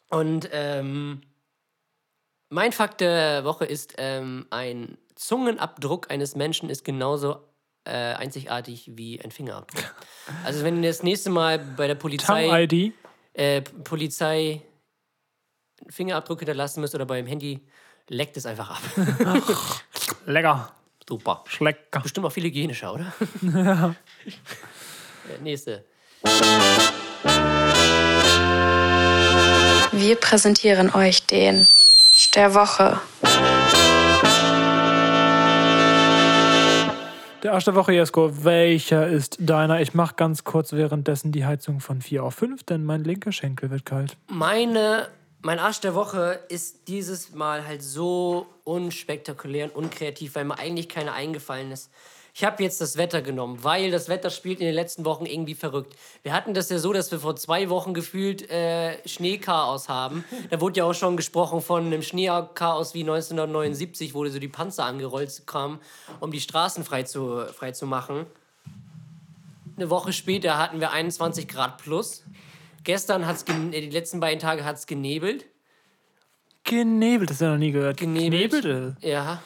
Und 0.09 0.49
ähm, 0.53 1.23
mein 2.55 2.71
Fakt 2.71 3.01
der 3.01 3.45
Woche 3.45 3.65
ist, 3.65 3.95
ähm, 3.99 4.47
ein 4.51 4.97
Zungenabdruck 5.17 6.11
eines 6.11 6.37
Menschen 6.37 6.71
ist 6.71 6.85
genauso 6.85 7.41
äh, 7.85 7.91
einzigartig 7.91 8.93
wie 8.95 9.21
ein 9.21 9.31
Fingerabdruck. 9.31 9.85
Also 10.45 10.65
wenn 10.65 10.83
ihr 10.83 10.89
das 10.89 11.03
nächste 11.03 11.29
Mal 11.29 11.59
bei 11.59 11.87
der 11.87 11.97
Polizei, 11.97 12.47
Tongue-ID. 12.47 12.95
äh, 13.35 13.61
Polizei 13.61 14.63
einen 15.83 15.91
Fingerabdruck 15.91 16.39
hinterlassen 16.39 16.81
müsst 16.81 16.95
oder 16.95 17.05
beim 17.05 17.27
Handy, 17.27 17.61
leckt 18.09 18.39
es 18.39 18.47
einfach 18.47 18.71
ab. 18.71 18.83
Lecker. 20.25 20.73
Super. 21.07 21.45
Schlecker. 21.47 22.01
Bestimmt 22.01 22.25
auch 22.25 22.33
viel 22.33 22.45
hygienischer, 22.45 22.95
oder? 22.95 23.13
Ja. 23.43 23.95
Nächste. 25.43 25.85
Wir 29.93 30.17
präsentieren 30.17 30.95
euch 30.95 31.27
den 31.27 31.67
der 32.35 32.55
Woche. 32.55 33.01
Der 37.43 37.53
Arsch 37.53 37.65
der 37.65 37.75
Woche, 37.75 37.93
Jesko. 37.93 38.45
Welcher 38.45 39.07
ist 39.07 39.37
deiner? 39.39 39.81
Ich 39.81 39.95
mache 39.95 40.15
ganz 40.17 40.45
kurz 40.45 40.73
währenddessen 40.73 41.31
die 41.31 41.45
Heizung 41.45 41.81
von 41.81 42.01
4 42.01 42.25
auf 42.25 42.35
5, 42.37 42.65
denn 42.65 42.85
mein 42.85 43.05
linker 43.05 43.33
Schenkel 43.33 43.71
wird 43.71 43.85
kalt. 43.85 44.17
Meine, 44.29 45.09
mein 45.43 45.59
Arsch 45.59 45.81
der 45.81 45.95
Woche 45.95 46.41
ist 46.49 46.89
dieses 46.89 47.35
Mal 47.35 47.67
halt 47.67 47.83
so 47.83 48.47
unspektakulär 48.65 49.67
und 49.67 49.85
unkreativ, 49.85 50.35
weil 50.35 50.47
mir 50.47 50.59
eigentlich 50.59 50.89
keiner 50.89 51.13
eingefallen 51.13 51.71
ist. 51.71 51.91
Ich 52.37 52.43
habe 52.43 52.65
jetzt 52.65 52.81
das 52.81 52.97
Wetter 52.97 53.23
genommen, 53.23 53.63
weil 53.63 53.93
das 53.93 54.09
Wetter 54.09 54.29
spielt 54.29 54.59
in 54.59 54.67
den 54.67 54.75
letzten 54.75 55.05
Wochen 55.05 55.25
irgendwie 55.25 55.55
verrückt. 55.55 55.95
Wir 56.25 56.33
hatten 56.33 56.53
das 56.53 56.69
ja 56.69 56.81
so, 56.81 56.93
dass 56.93 57.13
wir 57.13 57.21
vor 57.21 57.37
zwei 57.37 57.69
Wochen 57.69 57.95
gefühlt 57.95 58.51
äh, 58.51 58.99
Schneechaos 59.07 59.89
haben. 59.89 60.25
Da 60.51 60.61
wurde 60.61 60.79
ja 60.79 60.85
auch 60.85 60.95
schon 60.95 61.17
gesprochen 61.17 61.63
von 61.63 61.87
einem 61.87 62.03
Schneechaos 62.03 62.93
wie 62.93 63.03
1979, 63.03 64.15
wo 64.15 64.27
so 64.27 64.41
die 64.41 64.49
Panzer 64.49 64.85
angerollt 64.85 65.47
kamen, 65.47 65.79
um 66.19 66.33
die 66.33 66.41
Straßen 66.41 66.83
frei 66.83 67.05
zu, 67.05 67.47
frei 67.53 67.71
zu 67.71 67.87
machen. 67.87 68.27
Eine 69.77 69.89
Woche 69.89 70.13
später 70.13 70.59
hatten 70.59 70.81
wir 70.81 70.91
21 70.91 71.47
Grad 71.47 71.79
plus. 71.79 72.25
Gestern 72.83 73.29
hat 73.29 73.37
es 73.37 73.45
die 73.45 73.91
letzten 73.91 74.19
beiden 74.19 74.41
Tage 74.41 74.65
hat 74.65 74.75
es 74.75 74.89
genebelt. 74.89 75.47
Genebelt, 76.65 77.31
das 77.31 77.37
hast 77.37 77.43
du 77.43 77.47
noch 77.51 77.59
nie 77.59 77.71
gehört. 77.71 77.97
Genebelt. 77.97 78.63
Knebelt? 78.63 78.97
Ja. 79.03 79.41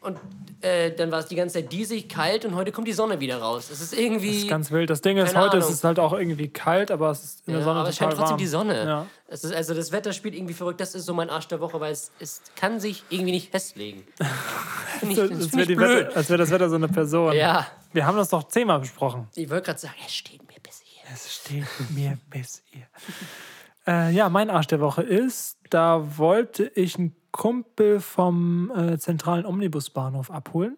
Und 0.00 0.18
äh, 0.66 0.90
dann 0.94 1.10
war 1.10 1.20
es 1.20 1.26
die 1.26 1.36
ganze 1.36 1.54
Zeit 1.54 1.70
diesig, 1.72 2.08
kalt 2.08 2.44
und 2.44 2.54
heute 2.54 2.72
kommt 2.72 2.88
die 2.88 2.92
Sonne 2.92 3.20
wieder 3.20 3.38
raus. 3.38 3.70
Es 3.70 3.80
ist 3.80 3.96
irgendwie. 3.96 4.32
Das 4.32 4.36
ist 4.42 4.48
ganz 4.48 4.70
wild. 4.70 4.90
Das 4.90 5.00
Ding 5.00 5.16
ist, 5.16 5.36
heute 5.36 5.58
ist 5.58 5.64
Ahnung. 5.64 5.74
es 5.74 5.84
halt 5.84 5.98
auch 5.98 6.12
irgendwie 6.12 6.48
kalt, 6.48 6.90
aber 6.90 7.10
es 7.10 7.22
ist 7.24 7.46
in 7.46 7.52
der 7.52 7.60
ja, 7.60 7.64
Sonne 7.64 7.80
aber 7.80 7.88
es 7.90 7.96
scheint 7.96 8.12
trotzdem 8.12 8.28
warm. 8.30 8.38
die 8.38 8.46
Sonne. 8.46 8.84
Ja. 8.84 9.06
Es 9.28 9.44
ist, 9.44 9.54
also 9.54 9.74
das 9.74 9.92
Wetter 9.92 10.12
spielt 10.12 10.34
irgendwie 10.34 10.54
verrückt. 10.54 10.80
Das 10.80 10.94
ist 10.94 11.06
so 11.06 11.14
mein 11.14 11.30
Arsch 11.30 11.48
der 11.48 11.60
Woche, 11.60 11.80
weil 11.80 11.92
es, 11.92 12.10
es 12.20 12.42
kann 12.56 12.80
sich 12.80 13.04
irgendwie 13.10 13.32
nicht 13.32 13.50
festlegen. 13.50 14.04
Ich, 15.02 15.14
Das, 15.16 15.28
das. 15.28 15.52
Wetter, 15.56 16.16
als 16.16 16.28
wäre 16.30 16.38
das 16.38 16.50
Wetter 16.50 16.70
so 16.70 16.76
eine 16.76 16.88
Person. 16.88 17.34
Ja, 17.34 17.66
Wir 17.92 18.06
haben 18.06 18.16
das 18.16 18.30
doch 18.30 18.44
zehnmal 18.44 18.80
besprochen. 18.80 19.28
ich 19.34 19.50
wollte 19.50 19.66
gerade 19.66 19.78
sagen, 19.78 19.94
es 20.06 20.14
steht 20.14 20.40
mir 20.48 20.58
bis 20.62 20.80
hier. 20.82 21.02
Es 21.12 21.34
steht 21.34 21.66
mir 21.90 22.16
bis 22.30 22.62
ihr. 22.72 22.86
Äh, 23.86 24.12
ja, 24.12 24.28
mein 24.28 24.50
Arsch 24.50 24.66
der 24.66 24.80
Woche 24.80 25.02
ist, 25.02 25.58
da 25.70 26.18
wollte 26.18 26.70
ich 26.74 26.98
einen 26.98 27.14
Kumpel 27.30 28.00
vom 28.00 28.72
äh, 28.74 28.98
zentralen 28.98 29.46
Omnibusbahnhof 29.46 30.30
abholen 30.30 30.76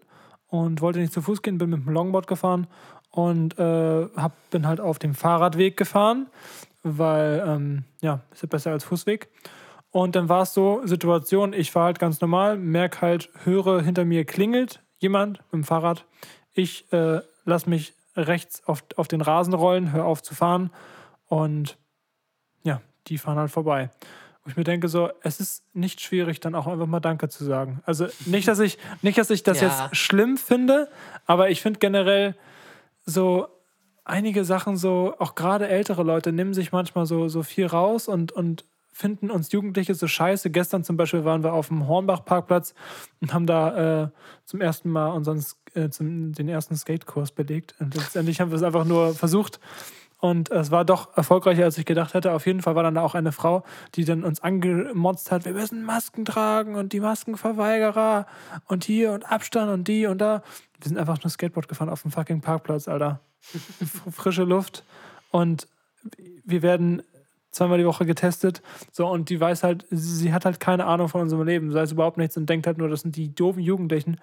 und 0.49 0.81
wollte 0.81 0.99
nicht 0.99 1.13
zu 1.13 1.23
Fuß 1.23 1.43
gehen, 1.43 1.59
bin 1.59 1.71
mit 1.71 1.85
dem 1.85 1.93
Longboard 1.93 2.27
gefahren 2.27 2.67
und 3.11 3.59
äh, 3.59 4.09
hab, 4.17 4.51
bin 4.51 4.67
halt 4.67 4.81
auf 4.81 4.99
dem 4.99 5.15
Fahrradweg 5.15 5.77
gefahren, 5.77 6.27
weil, 6.83 7.43
ähm, 7.47 7.85
ja, 8.01 8.21
ist 8.33 8.43
ja 8.43 8.49
besser 8.49 8.73
als 8.73 8.85
Fußweg. 8.85 9.29
Und 9.91 10.17
dann 10.17 10.29
war 10.29 10.43
es 10.43 10.53
so, 10.53 10.83
Situation, 10.85 11.55
ich 11.55 11.71
fahre 11.71 11.87
halt 11.87 11.99
ganz 11.99 12.21
normal, 12.21 12.59
merke 12.59 13.01
halt, 13.01 13.31
höre, 13.45 13.81
hinter 13.81 14.05
mir 14.05 14.25
klingelt 14.25 14.83
jemand 14.99 15.39
mit 15.51 15.53
dem 15.55 15.65
Fahrrad. 15.65 16.05
Ich 16.53 16.93
äh, 16.93 17.21
lass 17.45 17.67
mich 17.67 17.95
rechts 18.17 18.67
auf, 18.67 18.85
auf 18.97 19.09
den 19.09 19.23
Rasen 19.23 19.55
rollen, 19.55 19.93
hör 19.93 20.05
auf 20.05 20.23
zu 20.23 20.35
fahren 20.35 20.71
und 21.27 21.79
die 23.09 23.19
fahren 23.19 23.39
halt 23.39 23.51
vorbei. 23.51 23.91
Wo 24.45 24.51
ich 24.51 24.57
mir 24.57 24.65
denke, 24.65 24.89
so, 24.89 25.11
es 25.23 25.41
ist 25.41 25.65
nicht 25.75 26.01
schwierig, 26.01 26.41
dann 26.41 26.55
auch 26.55 26.67
einfach 26.67 26.87
mal 26.87 27.01
Danke 27.01 27.29
zu 27.29 27.45
sagen. 27.45 27.81
Also 27.85 28.07
nicht, 28.27 28.49
dass 28.49 28.61
ich, 28.61 28.79
nicht, 29.03 29.19
dass 29.19 29.31
ich 29.31 29.43
das 29.43 29.61
Ja. 29.61 29.69
jetzt 29.69 29.97
schlimm 29.97 30.37
finde, 30.37 30.89
aber 31.27 31.51
ich 31.51 31.61
finde 31.61 31.79
generell 31.81 32.35
so 33.05 33.49
einige 34.05 34.45
Sachen 34.45 34.77
so, 34.77 35.15
auch 35.19 35.35
gerade 35.35 35.69
ältere 35.69 36.03
Leute 36.03 36.33
nehmen 36.33 36.55
sich 36.55 36.73
manchmal 36.73 37.05
so, 37.07 37.29
so 37.29 37.43
viel 37.43 37.67
raus 37.67 38.09
und, 38.09 38.33
und 38.33 38.65
finden 38.91 39.31
uns 39.31 39.53
Jugendliche 39.53 39.95
so 39.95 40.09
scheiße. 40.09 40.51
Gestern 40.51 40.83
zum 40.83 40.97
Beispiel 40.97 41.25
waren 41.25 41.45
wir 41.45 41.53
auf 41.53 41.69
dem 41.69 41.87
Hornbach-Parkplatz 41.87 42.75
und 43.21 43.33
haben 43.33 43.47
da 43.47 44.05
äh, 44.05 44.09
zum 44.45 44.61
ersten 44.61 44.91
Mal 44.91 45.09
unseren, 45.11 45.45
äh, 45.75 45.89
zum, 45.91 46.33
den 46.33 46.49
ersten 46.49 46.75
Skatekurs 46.75 47.31
belegt. 47.33 47.75
Und 47.79 47.95
letztendlich 47.95 48.41
haben 48.41 48.51
wir 48.51 48.57
es 48.57 48.63
einfach 48.65 48.85
nur 48.85 49.15
versucht. 49.15 49.61
Und 50.21 50.51
es 50.51 50.71
war 50.73 50.85
doch 50.85 51.17
erfolgreicher, 51.17 51.65
als 51.65 51.79
ich 51.79 51.87
gedacht 51.87 52.13
hätte. 52.13 52.33
Auf 52.33 52.47
jeden 52.47 52.61
Fall 52.61 52.75
war 52.75 52.83
dann 52.83 52.97
da 52.97 53.03
auch 53.03 53.15
eine 53.15 53.31
Frau, 53.31 53.63
die 53.95 54.05
dann 54.05 54.25
uns 54.25 54.41
angemotzt 54.41 55.31
hat, 55.31 55.45
wir 55.45 55.53
müssen 55.53 55.85
Masken 55.85 56.25
tragen 56.25 56.75
und 56.75 56.93
die 56.93 57.01
Maskenverweigerer 57.01 58.27
und 58.67 58.85
hier 58.85 59.13
und 59.13 59.31
Abstand 59.31 59.71
und 59.71 59.87
die 59.87 60.07
und 60.07 60.19
da. 60.19 60.43
Wir 60.81 60.89
sind 60.89 60.99
einfach 60.99 61.23
nur 61.23 61.31
Skateboard 61.31 61.69
gefahren 61.69 61.89
auf 61.89 62.03
dem 62.03 62.11
fucking 62.11 62.41
Parkplatz, 62.41 62.89
Alter. 62.89 63.21
Frische 64.11 64.43
Luft. 64.43 64.85
Und 65.31 65.69
wir 66.45 66.63
werden 66.63 67.03
zweimal 67.53 67.79
die 67.79 67.87
Woche 67.87 68.05
getestet. 68.05 68.63
So, 68.91 69.07
und 69.09 69.31
die 69.31 69.41
weiß 69.41 69.63
halt, 69.63 69.87
sie 69.91 70.33
hat 70.33 70.45
halt 70.45 70.59
keine 70.59 70.87
Ahnung 70.87 71.09
von 71.09 71.21
unserem 71.21 71.47
Leben, 71.47 71.75
es 71.77 71.93
überhaupt 71.93 72.19
nichts 72.19 72.37
und 72.37 72.49
denkt 72.49 72.67
halt 72.67 72.79
nur, 72.79 72.89
das 72.89 73.03
sind 73.03 73.17
die 73.17 73.35
doofen 73.35 73.63
Jugendlichen, 73.63 74.21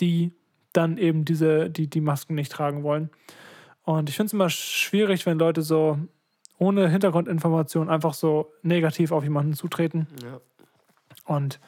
die 0.00 0.32
dann 0.72 0.98
eben 0.98 1.24
diese, 1.24 1.70
die, 1.70 1.88
die 1.88 2.00
Masken 2.00 2.34
nicht 2.34 2.50
tragen 2.50 2.82
wollen. 2.82 3.10
Und 3.84 4.08
ich 4.08 4.16
finde 4.16 4.26
es 4.28 4.32
immer 4.32 4.50
schwierig, 4.50 5.24
wenn 5.26 5.38
Leute 5.38 5.62
so 5.62 5.98
ohne 6.58 6.88
Hintergrundinformation 6.88 7.90
einfach 7.90 8.14
so 8.14 8.52
negativ 8.62 9.12
auf 9.12 9.22
jemanden 9.24 9.54
zutreten. 9.54 10.06
Ja. 10.22 10.40
Und 11.24 11.60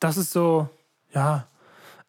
das 0.00 0.16
ist 0.16 0.30
so, 0.32 0.68
ja, 1.12 1.48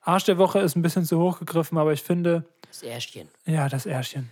Arsch 0.01 0.25
der 0.25 0.37
Woche 0.37 0.59
ist 0.59 0.75
ein 0.75 0.81
bisschen 0.81 1.05
zu 1.05 1.19
hoch 1.19 1.39
gegriffen, 1.39 1.77
aber 1.77 1.93
ich 1.93 2.03
finde, 2.03 2.45
Das 2.67 2.83
Ärschchen, 2.83 3.29
ja, 3.45 3.67
das 3.69 3.85
Ärschchen. 3.85 4.29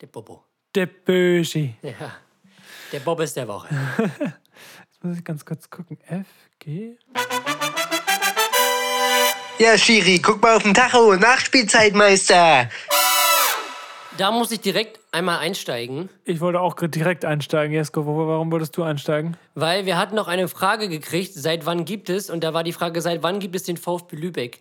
der 0.00 0.06
Bobo. 0.06 0.44
Der 0.74 0.86
Böschi. 0.86 1.74
Ja. 1.82 1.92
Der 2.92 3.00
Bob 3.00 3.20
ist 3.20 3.36
der 3.36 3.48
Woche. 3.48 3.68
Jetzt 3.98 5.02
muss 5.02 5.18
ich 5.18 5.24
ganz 5.24 5.44
kurz 5.44 5.68
gucken. 5.70 5.98
F, 6.06 6.26
G. 6.58 6.96
Ja, 9.58 9.76
Schiri, 9.78 10.18
guck 10.18 10.42
mal 10.42 10.56
auf 10.56 10.62
den 10.62 10.74
Tacho. 10.74 11.16
Nachspielzeitmeister. 11.16 12.68
Da 14.18 14.30
muss 14.30 14.50
ich 14.50 14.60
direkt 14.60 14.98
einmal 15.12 15.38
einsteigen, 15.40 16.08
Ich 16.24 16.40
wollte 16.40 16.60
auch 16.60 16.74
direkt 16.74 17.24
einsteigen, 17.24 17.74
Jesko. 17.74 18.06
Warum 18.06 18.50
wolltest 18.50 18.76
du 18.76 18.82
einsteigen? 18.82 19.36
weil 19.54 19.84
wir 19.86 19.98
hatten 19.98 20.14
noch 20.14 20.28
eine 20.28 20.48
Frage 20.48 20.88
gekriegt, 20.88 21.32
seit 21.34 21.66
wann 21.66 21.84
gibt 21.84 22.08
es? 22.08 22.30
Und 22.30 22.42
da 22.44 22.54
war 22.54 22.64
die 22.64 22.72
Frage, 22.72 23.00
seit 23.02 23.22
wann 23.22 23.40
gibt 23.40 23.54
es 23.56 23.64
den 23.64 23.76
VfB 23.76 24.16
Lübeck? 24.16 24.60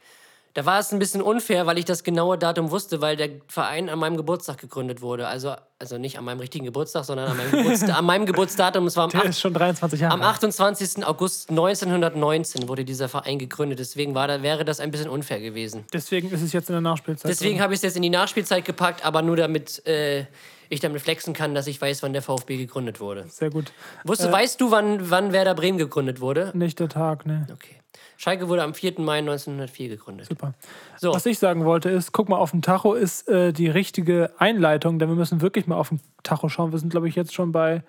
Da 0.56 0.66
war 0.66 0.80
es 0.80 0.93
ein 0.93 0.99
bisschen 0.99 1.22
unfair, 1.22 1.66
weil 1.66 1.78
ich 1.78 1.84
das 1.84 2.06
genaue 2.06 2.38
Datum 2.38 2.72
wusste, 2.72 3.01
weil 3.01 3.18
der 3.18 3.30
Verein 3.49 3.89
an 3.89 3.99
meinem 3.99 4.16
Geburtstag 4.16 4.58
gegründet 4.58 5.01
wurde. 5.01 5.28
Also, 5.28 5.53
also 5.80 5.97
nicht 5.97 6.18
an 6.18 6.24
meinem 6.24 6.39
richtigen 6.39 6.64
Geburtstag, 6.64 7.03
sondern 7.03 7.28
an 7.30 7.36
meinem, 7.36 7.51
Geburtsta 7.51 7.93
an 7.97 8.06
meinem 8.06 8.26
Geburtsdatum. 8.26 8.88
Es 8.88 8.95
war 8.95 9.03
am, 9.03 9.10
Der 9.10 9.20
8, 9.20 9.28
ist 9.28 9.41
schon 9.41 9.53
23 9.53 9.99
Jahre 9.99 10.14
am 10.14 10.22
alt. 10.22 10.36
28. 10.36 11.06
August 11.06 11.49
1919 11.49 12.70
wurde 12.70 12.86
dieser 12.86 13.10
Verein 13.10 13.38
gegründet. 13.38 13.80
Deswegen 13.80 14.16
war 14.16 14.30
da, 14.30 14.41
wäre 14.43 14.64
das 14.64 14.80
ein 14.80 14.91
bisschen 14.91 15.10
unfair 15.10 15.41
gewesen. 15.41 15.84
Deswegen 15.91 16.32
ist 16.32 16.41
es 16.41 16.53
jetzt 16.53 16.70
in 16.70 16.74
der 16.74 16.82
Nachspielzeit. 16.82 17.30
Deswegen 17.30 17.60
habe 17.60 17.74
ich 17.74 17.80
es 17.80 17.84
jetzt 17.84 17.97
in 17.97 18.03
die 18.03 18.10
Nachspielzeit 18.10 18.64
gepackt, 18.64 19.03
aber 19.03 19.22
nur 19.22 19.36
damit 19.36 19.86
äh, 19.86 20.24
ich 20.70 20.80
damit 20.80 21.01
flexen 21.01 21.34
kann, 21.34 21.53
dass 21.53 21.68
ich 21.68 21.82
weiß, 21.82 22.01
wann 22.01 22.14
der 22.14 22.22
VfB 22.22 22.56
gegründet 22.56 23.01
wurde. 23.01 23.26
Sehr 23.28 23.49
gut. 23.49 23.74
Wusste, 24.06 24.32
weißt 24.32 24.62
du, 24.62 24.72
wann, 24.72 25.10
wann 25.12 25.34
Werder 25.34 25.53
Bremen 25.53 25.78
gegründet 25.78 26.22
wurde? 26.22 26.51
Nicht 26.53 26.80
der 26.80 26.88
Tag, 26.88 27.26
ne? 27.26 27.45
Okay. 27.51 27.76
Schalke 28.18 28.48
wurde 28.50 28.64
am 28.64 28.74
4. 28.74 28.93
Mai 29.00 29.20
1904 29.20 29.89
gegründet. 29.89 30.28
Super. 30.28 30.54
So, 30.98 31.14
Was 31.14 31.26
ich 31.26 31.38
sagen 31.39 31.66
wollte 31.66 31.89
ist, 31.89 32.12
guck 32.12 32.30
mal, 32.30 32.38
auf 32.38 32.52
dem 32.52 32.62
Tacho 32.62 32.93
ist 32.93 33.28
äh, 33.28 33.52
die 33.54 33.68
richtige 33.68 34.32
Einleitung, 34.38 35.00
denn 35.00 35.10
wir 35.10 35.16
müssen 35.16 35.41
wirklich 35.41 35.68
mal 35.68 35.76
auf 35.76 35.89
dem 35.89 36.00
Tacho 36.24 36.50
schauen. 36.50 36.72
Wir 36.72 36.80
sind, 36.80 36.89
glaube 36.89 37.08
ich, 37.10 37.16
jetzt 37.16 37.34
schon 37.34 37.52
bei 37.52 37.84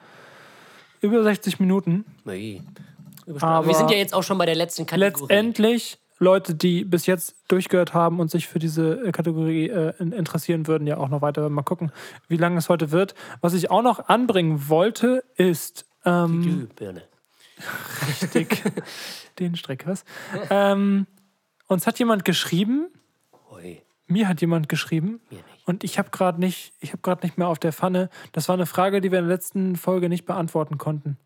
über 1.00 1.22
60 1.22 1.60
Minuten. 1.60 2.04
Ui. 2.26 2.62
Aber 3.40 3.66
wir 3.66 3.74
sind 3.74 3.90
ja 3.90 3.96
jetzt 3.96 4.14
auch 4.14 4.22
schon 4.22 4.38
bei 4.38 4.46
der 4.46 4.54
letzten 4.54 4.86
Kategorie. 4.86 5.22
Letztendlich, 5.32 5.98
Leute, 6.18 6.54
die 6.54 6.84
bis 6.84 7.06
jetzt 7.06 7.34
durchgehört 7.48 7.92
haben 7.92 8.20
und 8.20 8.30
sich 8.30 8.46
für 8.46 8.58
diese 8.58 9.04
äh, 9.06 9.12
Kategorie 9.12 9.68
äh, 9.68 9.92
in- 9.98 10.12
interessieren 10.12 10.66
würden, 10.66 10.86
ja 10.86 10.96
auch 10.96 11.08
noch 11.08 11.22
weiter 11.22 11.48
mal 11.50 11.62
gucken, 11.62 11.92
wie 12.28 12.36
lange 12.36 12.56
es 12.58 12.68
heute 12.68 12.90
wird. 12.92 13.14
Was 13.40 13.52
ich 13.52 13.70
auch 13.70 13.82
noch 13.82 14.08
anbringen 14.08 14.68
wollte, 14.68 15.24
ist 15.36 15.86
ähm, 16.04 16.42
Glühbirne. 16.42 17.02
Richtig 18.08 18.62
den 19.38 19.56
Strick, 19.56 19.86
was? 19.86 20.04
ähm, 20.50 21.06
uns 21.68 21.86
hat 21.86 21.98
jemand 21.98 22.24
geschrieben, 22.24 22.88
Ui, 23.52 23.82
mir 24.06 24.28
hat 24.28 24.40
jemand 24.40 24.68
geschrieben, 24.68 25.20
mir 25.30 25.36
nicht. 25.36 25.44
und 25.68 25.84
ich 25.84 25.98
habe 25.98 26.10
gerade 26.10 26.38
nicht, 26.40 26.72
ich 26.80 26.92
habe 26.92 27.02
gerade 27.02 27.24
nicht 27.26 27.38
mehr 27.38 27.48
auf 27.48 27.58
der 27.58 27.72
Pfanne. 27.72 28.08
Das 28.32 28.48
war 28.48 28.54
eine 28.54 28.66
Frage, 28.66 29.00
die 29.00 29.10
wir 29.10 29.18
in 29.18 29.26
der 29.26 29.34
letzten 29.34 29.76
Folge 29.76 30.08
nicht 30.08 30.26
beantworten 30.26 30.78
konnten. 30.78 31.16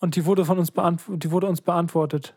Und 0.00 0.16
die 0.16 0.26
wurde 0.26 0.44
von 0.44 0.58
uns 0.58 0.70
beantwortet, 0.70 1.22
die 1.24 1.30
wurde 1.30 1.46
uns 1.46 1.60
beantwortet. 1.62 2.34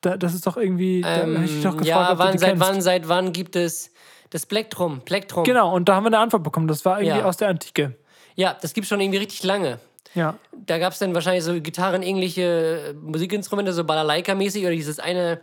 Da, 0.00 0.16
das 0.16 0.34
ist 0.34 0.46
doch 0.46 0.56
irgendwie, 0.56 1.02
da 1.02 1.08
hätte 1.26 1.44
ich 1.44 1.62
doch 1.62 1.76
gefragt, 1.76 1.80
Ähm, 1.82 1.86
ja, 1.86 2.18
wann, 2.18 2.38
seit 2.38 2.48
kennst. 2.50 2.66
wann, 2.66 2.80
seit 2.82 3.08
wann 3.08 3.32
gibt 3.32 3.54
es 3.54 3.92
das 4.30 4.46
Plektrum? 4.46 5.00
Plektrum. 5.04 5.44
Genau, 5.44 5.74
und 5.74 5.88
da 5.88 5.94
haben 5.96 6.04
wir 6.04 6.08
eine 6.08 6.18
Antwort 6.18 6.42
bekommen. 6.42 6.66
Das 6.68 6.84
war 6.84 7.00
irgendwie 7.00 7.18
Ja. 7.20 7.24
aus 7.26 7.36
der 7.36 7.48
Antike. 7.48 7.96
Ja, 8.34 8.56
das 8.60 8.72
gibt 8.72 8.86
schon 8.86 9.00
irgendwie 9.00 9.18
richtig 9.18 9.42
lange. 9.44 9.78
Ja. 10.14 10.38
Da 10.52 10.78
gab 10.78 10.92
es 10.92 10.98
dann 10.98 11.14
wahrscheinlich 11.14 11.44
so 11.44 11.60
gitarrenähnliche 11.60 12.94
Musikinstrumente, 13.00 13.72
so 13.72 13.84
Balalaika-mäßig 13.84 14.62
oder 14.62 14.72
dieses 14.72 14.98
eine 14.98 15.40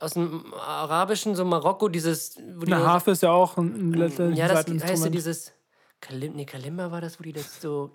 aus 0.00 0.14
dem 0.14 0.54
Arabischen, 0.54 1.34
so 1.34 1.44
Marokko, 1.44 1.88
dieses. 1.88 2.36
Wo 2.56 2.64
die 2.64 2.72
Eine 2.72 2.86
Harfe 2.86 3.10
ist 3.12 3.22
ja 3.22 3.30
auch 3.30 3.56
ein, 3.56 3.92
ein 3.92 4.34
Ja, 4.34 4.48
das 4.48 4.66
heißt 4.66 5.04
ja 5.04 5.10
dieses. 5.10 5.52
Kalim, 6.00 6.34
nee, 6.34 6.44
Kalimba 6.44 6.92
war 6.92 7.00
das, 7.00 7.18
wo 7.18 7.24
die 7.24 7.32
das 7.32 7.60
so, 7.60 7.90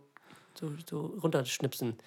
so, 0.60 0.70
so 0.90 1.18
runterschnipsen. 1.24 1.98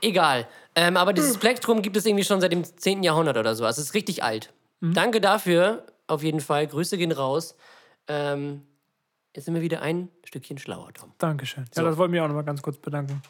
Egal. 0.00 0.46
Ähm, 0.74 0.96
aber 0.96 1.12
dieses 1.12 1.36
Plektrum 1.36 1.82
gibt 1.82 1.96
es 1.98 2.06
irgendwie 2.06 2.24
schon 2.24 2.40
seit 2.40 2.52
dem 2.52 2.64
10. 2.64 3.02
Jahrhundert 3.02 3.36
oder 3.36 3.54
so. 3.54 3.66
Also 3.66 3.82
es 3.82 3.88
ist 3.88 3.94
richtig 3.94 4.22
alt. 4.22 4.52
Danke 4.80 5.20
dafür, 5.20 5.84
auf 6.06 6.22
jeden 6.22 6.40
Fall. 6.40 6.66
Grüße 6.66 6.96
gehen 6.96 7.12
raus. 7.12 7.56
Ähm, 8.06 8.62
jetzt 9.38 9.44
sind 9.44 9.54
wir 9.54 9.62
wieder 9.62 9.82
ein 9.82 10.08
Stückchen 10.24 10.58
schlauer, 10.58 10.92
Tom. 10.92 11.12
Dankeschön. 11.18 11.64
So. 11.72 11.82
Ja, 11.82 11.88
das 11.88 11.96
wollte 11.96 12.10
ich 12.10 12.12
mich 12.14 12.20
auch 12.20 12.26
nochmal 12.26 12.44
ganz 12.44 12.60
kurz 12.60 12.76
bedanken. 12.76 13.22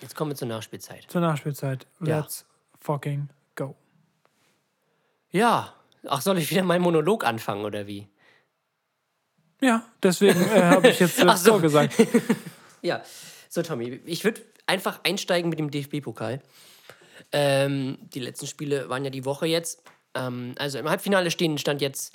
Jetzt 0.00 0.14
kommen 0.14 0.30
wir 0.30 0.36
zur 0.36 0.46
Nachspielzeit. 0.46 1.06
Zur 1.08 1.20
Nachspielzeit. 1.20 1.88
Ja. 2.04 2.20
Let's 2.20 2.46
fucking 2.80 3.28
go. 3.56 3.74
Ja. 5.32 5.74
Ach, 6.06 6.20
soll 6.20 6.38
ich 6.38 6.48
wieder 6.52 6.62
meinen 6.62 6.82
Monolog 6.82 7.24
anfangen 7.24 7.64
oder 7.64 7.88
wie? 7.88 8.06
Ja, 9.60 9.84
deswegen 10.00 10.40
äh, 10.40 10.62
habe 10.62 10.88
ich 10.88 11.00
jetzt 11.00 11.18
äh, 11.18 11.28
so 11.36 11.58
gesagt. 11.58 11.94
Ja, 12.82 13.02
so 13.48 13.62
Tommy, 13.62 14.00
ich 14.04 14.22
würde 14.22 14.42
einfach 14.66 15.00
einsteigen 15.02 15.50
mit 15.50 15.58
dem 15.58 15.72
DFB-Pokal. 15.72 16.40
Ähm, 17.32 17.98
die 18.14 18.20
letzten 18.20 18.46
Spiele 18.46 18.88
waren 18.88 19.02
ja 19.02 19.10
die 19.10 19.24
Woche 19.24 19.46
jetzt. 19.46 19.82
Ähm, 20.14 20.54
also 20.58 20.78
im 20.78 20.88
Halbfinale 20.88 21.32
stehen 21.32 21.58
stand 21.58 21.80
jetzt 21.80 22.14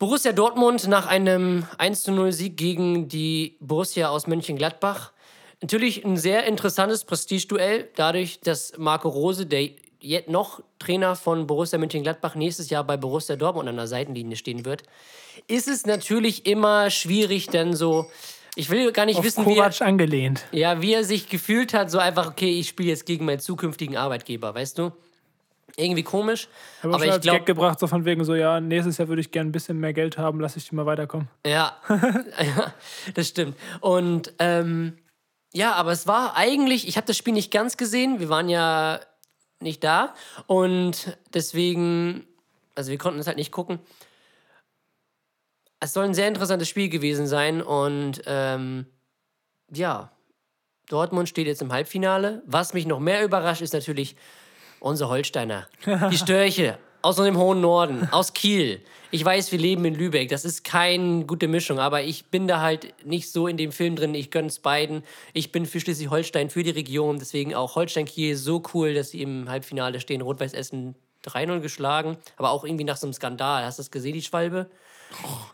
Borussia 0.00 0.32
Dortmund 0.32 0.88
nach 0.88 1.06
einem 1.06 1.66
1-0-Sieg 1.78 2.56
gegen 2.56 3.08
die 3.08 3.58
Borussia 3.60 4.08
aus 4.08 4.26
Mönchengladbach. 4.26 5.12
Natürlich 5.60 6.06
ein 6.06 6.16
sehr 6.16 6.44
interessantes 6.44 7.04
Prestigeduell, 7.04 7.90
dadurch, 7.96 8.40
dass 8.40 8.72
Marco 8.78 9.10
Rose, 9.10 9.44
der 9.44 9.68
jetzt 10.00 10.30
noch 10.30 10.62
Trainer 10.78 11.16
von 11.16 11.46
Borussia 11.46 11.78
Mönchengladbach, 11.78 12.34
nächstes 12.34 12.70
Jahr 12.70 12.82
bei 12.82 12.96
Borussia 12.96 13.36
Dortmund 13.36 13.68
an 13.68 13.76
der 13.76 13.86
Seitenlinie 13.88 14.38
stehen 14.38 14.64
wird, 14.64 14.84
ist 15.48 15.68
es 15.68 15.84
natürlich 15.84 16.46
immer 16.46 16.88
schwierig, 16.88 17.48
denn 17.48 17.76
so. 17.76 18.06
Ich 18.56 18.70
will 18.70 18.92
gar 18.92 19.04
nicht 19.04 19.18
Auf 19.18 19.24
wissen, 19.24 19.44
wie 19.44 19.58
er, 19.58 19.70
angelehnt. 19.82 20.46
ja, 20.50 20.80
wie 20.80 20.94
er 20.94 21.04
sich 21.04 21.28
gefühlt 21.28 21.74
hat, 21.74 21.90
so 21.90 21.98
einfach, 21.98 22.26
okay, 22.26 22.58
ich 22.58 22.68
spiele 22.68 22.88
jetzt 22.88 23.04
gegen 23.04 23.26
meinen 23.26 23.38
zukünftigen 23.40 23.98
Arbeitgeber, 23.98 24.54
weißt 24.54 24.78
du? 24.78 24.92
Irgendwie 25.76 26.02
komisch. 26.02 26.48
Aber, 26.82 26.96
aber 26.96 27.06
ich 27.06 27.20
glaube, 27.20 27.44
gebracht, 27.44 27.78
so 27.78 27.86
von 27.86 28.04
wegen 28.04 28.24
so, 28.24 28.34
ja, 28.34 28.60
nächstes 28.60 28.98
Jahr 28.98 29.08
würde 29.08 29.20
ich 29.20 29.30
gerne 29.30 29.50
ein 29.50 29.52
bisschen 29.52 29.78
mehr 29.78 29.92
Geld 29.92 30.18
haben, 30.18 30.40
lass 30.40 30.56
ich 30.56 30.68
die 30.68 30.74
mal 30.74 30.86
weiterkommen. 30.86 31.28
Ja, 31.46 31.76
ja 31.88 32.74
das 33.14 33.28
stimmt. 33.28 33.56
Und 33.80 34.32
ähm, 34.38 34.98
ja, 35.52 35.72
aber 35.72 35.92
es 35.92 36.06
war 36.06 36.36
eigentlich, 36.36 36.86
ich 36.86 36.96
habe 36.96 37.06
das 37.06 37.16
Spiel 37.16 37.34
nicht 37.34 37.50
ganz 37.50 37.76
gesehen, 37.76 38.20
wir 38.20 38.28
waren 38.28 38.48
ja 38.48 39.00
nicht 39.60 39.84
da 39.84 40.14
und 40.46 41.16
deswegen, 41.34 42.26
also 42.74 42.90
wir 42.90 42.98
konnten 42.98 43.20
es 43.20 43.26
halt 43.26 43.36
nicht 43.36 43.52
gucken. 43.52 43.78
Es 45.80 45.92
soll 45.92 46.04
ein 46.04 46.14
sehr 46.14 46.28
interessantes 46.28 46.68
Spiel 46.68 46.88
gewesen 46.88 47.26
sein 47.26 47.62
und 47.62 48.22
ähm, 48.26 48.86
ja, 49.72 50.12
Dortmund 50.88 51.28
steht 51.28 51.46
jetzt 51.46 51.62
im 51.62 51.72
Halbfinale. 51.72 52.42
Was 52.46 52.74
mich 52.74 52.86
noch 52.86 53.00
mehr 53.00 53.24
überrascht, 53.24 53.62
ist 53.62 53.72
natürlich 53.72 54.16
unsere 54.80 55.10
Holsteiner. 55.10 55.66
Die 56.10 56.18
Störche 56.18 56.78
aus 57.02 57.16
dem 57.16 57.38
hohen 57.38 57.60
Norden, 57.60 58.08
aus 58.12 58.32
Kiel. 58.34 58.82
Ich 59.12 59.24
weiß, 59.24 59.50
wir 59.52 59.58
leben 59.58 59.84
in 59.86 59.94
Lübeck. 59.94 60.28
Das 60.28 60.44
ist 60.44 60.62
keine 60.64 61.24
gute 61.24 61.48
Mischung, 61.48 61.78
aber 61.80 62.02
ich 62.02 62.26
bin 62.26 62.46
da 62.46 62.60
halt 62.60 62.94
nicht 63.04 63.32
so 63.32 63.46
in 63.48 63.56
dem 63.56 63.72
Film 63.72 63.96
drin. 63.96 64.14
Ich 64.14 64.30
gönn's 64.30 64.58
beiden. 64.60 65.02
Ich 65.32 65.50
bin 65.50 65.66
für 65.66 65.80
Schleswig-Holstein, 65.80 66.50
für 66.50 66.62
die 66.62 66.70
Region. 66.70 67.18
Deswegen 67.18 67.54
auch 67.54 67.74
Holstein-Kiel 67.74 68.36
so 68.36 68.62
cool, 68.74 68.94
dass 68.94 69.10
sie 69.10 69.22
im 69.22 69.48
Halbfinale 69.48 69.98
stehen. 70.00 70.20
Rot-Weiß 70.20 70.52
Essen 70.52 70.94
3-0 71.26 71.60
geschlagen, 71.60 72.18
aber 72.36 72.50
auch 72.50 72.64
irgendwie 72.64 72.84
nach 72.84 72.96
so 72.96 73.06
einem 73.06 73.14
Skandal. 73.14 73.64
Hast 73.64 73.78
du 73.78 73.82
das 73.82 73.90
gesehen, 73.90 74.12
die 74.14 74.22
Schwalbe? 74.22 74.70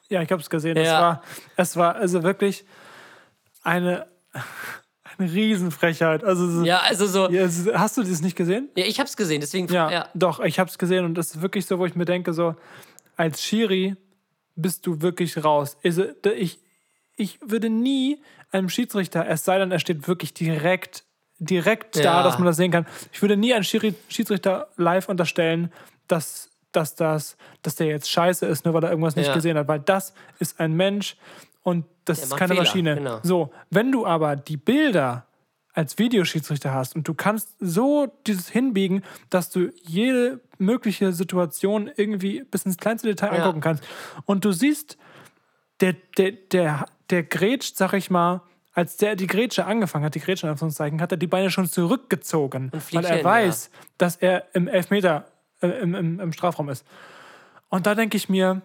Ja, 0.08 0.20
ich 0.22 0.30
habe 0.30 0.42
es 0.42 0.50
gesehen. 0.50 0.76
Es, 0.76 0.86
Ja. 0.86 1.00
war, 1.00 1.22
es 1.56 1.76
war 1.76 1.94
also 1.96 2.22
wirklich 2.22 2.64
eine, 3.62 4.06
eine 5.18 5.32
Riesenfrechheit. 5.32 6.24
Also, 6.24 6.48
so- 6.50 6.64
Ja, 6.64 6.80
also 6.80 7.06
so. 7.06 7.28
Ja, 7.30 7.46
hast 7.78 7.96
du 7.96 8.02
das 8.02 8.20
nicht 8.20 8.36
gesehen? 8.36 8.68
Ja, 8.76 8.84
ich 8.84 9.00
hab's 9.00 9.16
gesehen, 9.16 9.40
deswegen. 9.40 9.68
Ja, 9.72 9.90
ja. 9.90 10.08
doch, 10.14 10.40
ich 10.40 10.58
habe 10.58 10.68
es 10.70 10.78
gesehen 10.78 11.04
und 11.04 11.14
das 11.14 11.28
ist 11.34 11.42
wirklich 11.42 11.66
so, 11.66 11.78
wo 11.78 11.86
ich 11.86 11.94
mir 11.94 12.04
denke, 12.04 12.32
so 12.32 12.54
als 13.16 13.42
Schiri 13.42 13.96
bist 14.54 14.86
du 14.86 15.00
wirklich 15.02 15.42
raus. 15.44 15.76
Also, 15.84 16.04
da- 16.22 16.30
ich, 16.30 16.58
ich 17.16 17.38
würde 17.42 17.70
nie 17.70 18.20
einem 18.52 18.68
Schiedsrichter, 18.68 19.26
es 19.26 19.44
sei 19.44 19.58
denn, 19.58 19.70
er 19.72 19.78
steht 19.78 20.06
wirklich 20.08 20.34
direkt, 20.34 21.04
direkt 21.38 21.96
da, 21.96 22.00
Ja. 22.02 22.22
dass 22.22 22.38
man 22.38 22.46
das 22.46 22.56
sehen 22.56 22.70
kann. 22.70 22.86
Ich 23.12 23.20
würde 23.22 23.36
nie 23.36 23.52
einem 23.54 23.64
Schiri, 23.64 23.94
Schiedsrichter 24.08 24.68
live 24.76 25.08
unterstellen, 25.08 25.72
dass, 26.08 26.50
dass, 26.72 26.94
das, 26.94 27.36
dass 27.62 27.74
der 27.76 27.86
jetzt 27.88 28.10
scheiße 28.10 28.46
ist, 28.46 28.64
nur 28.64 28.74
weil 28.74 28.84
er 28.84 28.90
irgendwas 28.90 29.16
nicht 29.16 29.26
Ja. 29.28 29.34
gesehen 29.34 29.56
hat, 29.58 29.66
weil 29.68 29.80
das 29.80 30.14
ist 30.38 30.60
ein 30.60 30.74
Mensch 30.74 31.16
und 31.66 31.84
das 32.04 32.22
ist 32.22 32.36
keine 32.36 32.50
Fehler, 32.54 32.60
Maschine. 32.62 32.94
genau. 32.94 33.18
So, 33.24 33.50
wenn 33.70 33.90
du 33.90 34.06
aber 34.06 34.36
die 34.36 34.56
Bilder 34.56 35.26
als 35.72 35.98
Videoschiedsrichter 35.98 36.72
hast 36.72 36.94
und 36.94 37.08
du 37.08 37.12
kannst 37.14 37.56
so 37.58 38.06
dieses 38.24 38.48
hinbiegen, 38.48 39.02
dass 39.30 39.50
du 39.50 39.72
jede 39.82 40.40
mögliche 40.58 41.12
Situation 41.12 41.90
irgendwie 41.96 42.44
bis 42.44 42.62
ins 42.66 42.76
kleinste 42.76 43.08
Detail 43.08 43.32
Ja. 43.34 43.42
angucken 43.42 43.60
kannst. 43.60 43.82
Und 44.26 44.44
du 44.44 44.52
siehst, 44.52 44.96
der, 45.80 45.94
der, 46.16 46.32
der, 46.52 46.86
der 47.10 47.24
grätscht, 47.24 47.76
sag 47.76 47.94
ich 47.94 48.10
mal, 48.10 48.42
als 48.72 48.96
der 48.96 49.16
die 49.16 49.26
Grätsche 49.26 49.66
angefangen 49.66 50.04
hat, 50.04 50.14
die 50.14 50.20
Grätsche 50.20 50.46
in 50.46 50.52
Anführungszeichen, 50.52 51.00
hat 51.00 51.10
er 51.10 51.18
die 51.18 51.26
Beine 51.26 51.50
schon 51.50 51.66
zurückgezogen, 51.68 52.70
weil 52.92 53.04
er 53.04 53.16
hin, 53.16 53.24
weiß, 53.24 53.70
dass 53.98 54.14
er 54.14 54.44
im 54.54 54.68
Elfmeter, 54.68 55.26
äh, 55.60 55.66
im, 55.80 55.96
im, 55.96 56.20
im 56.20 56.32
Strafraum 56.32 56.68
ist. 56.68 56.86
Und 57.70 57.86
da 57.86 57.96
denke 57.96 58.16
ich 58.16 58.28
mir, 58.28 58.62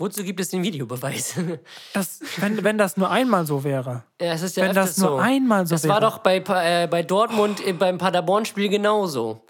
Wozu 0.00 0.24
gibt 0.24 0.40
es 0.40 0.48
den 0.48 0.62
Videobeweis? 0.62 1.34
dass, 1.92 2.20
wenn, 2.38 2.64
wenn 2.64 2.78
das 2.78 2.96
nur 2.96 3.10
einmal 3.10 3.46
so 3.46 3.62
wäre, 3.62 4.04
ja, 4.20 4.32
es 4.32 4.42
ist 4.42 4.56
ja 4.56 4.64
wenn 4.64 4.74
das 4.74 4.96
nur 4.96 5.10
so. 5.10 5.16
einmal 5.16 5.66
so 5.66 5.74
Das 5.74 5.84
wäre. 5.84 5.94
war 5.94 6.00
doch 6.00 6.18
bei, 6.18 6.38
äh, 6.38 6.88
bei 6.88 7.02
Dortmund 7.02 7.64
äh, 7.66 7.74
beim 7.74 7.98
Paderborn-Spiel 7.98 8.70
genauso. 8.70 9.42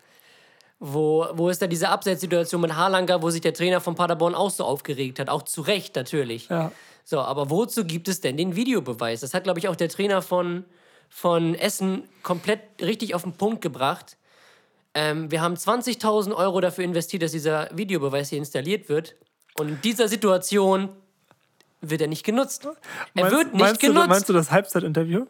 Wo, 0.80 1.26
wo 1.34 1.50
es 1.50 1.58
da 1.58 1.66
diese 1.66 1.90
Abseitssituation 1.90 2.60
mit 2.60 2.74
Harlanger, 2.74 3.22
wo 3.22 3.30
sich 3.30 3.42
der 3.42 3.52
Trainer 3.52 3.80
von 3.80 3.94
Paderborn 3.94 4.34
auch 4.34 4.50
so 4.50 4.64
aufgeregt 4.64 5.18
hat. 5.20 5.28
Auch 5.28 5.42
zu 5.42 5.60
Recht 5.60 5.94
natürlich. 5.94 6.48
Ja. 6.48 6.72
So, 7.04 7.20
aber 7.20 7.50
wozu 7.50 7.84
gibt 7.84 8.08
es 8.08 8.20
denn 8.20 8.36
den 8.36 8.56
Videobeweis? 8.56 9.20
Das 9.20 9.34
hat, 9.34 9.44
glaube 9.44 9.58
ich, 9.58 9.68
auch 9.68 9.76
der 9.76 9.88
Trainer 9.88 10.22
von, 10.22 10.64
von 11.08 11.54
Essen 11.54 12.04
komplett 12.22 12.60
richtig 12.80 13.14
auf 13.14 13.22
den 13.22 13.34
Punkt 13.34 13.60
gebracht. 13.60 14.16
Ähm, 14.94 15.30
wir 15.30 15.42
haben 15.42 15.54
20.000 15.54 16.34
Euro 16.34 16.60
dafür 16.60 16.82
investiert, 16.82 17.22
dass 17.22 17.32
dieser 17.32 17.68
Videobeweis 17.76 18.30
hier 18.30 18.38
installiert 18.38 18.88
wird. 18.88 19.14
Und 19.58 19.68
in 19.68 19.80
dieser 19.82 20.08
Situation 20.08 20.88
wird 21.80 22.00
er 22.02 22.08
nicht 22.08 22.24
genutzt. 22.24 22.64
Er 22.66 22.74
Meinst- 23.22 23.30
wird 23.36 23.52
nicht 23.54 23.60
meinst 23.62 23.80
genutzt. 23.80 24.04
Du, 24.04 24.08
meinst 24.08 24.28
du 24.28 24.32
das 24.32 24.50
Halbzeitinterview? 24.50 25.26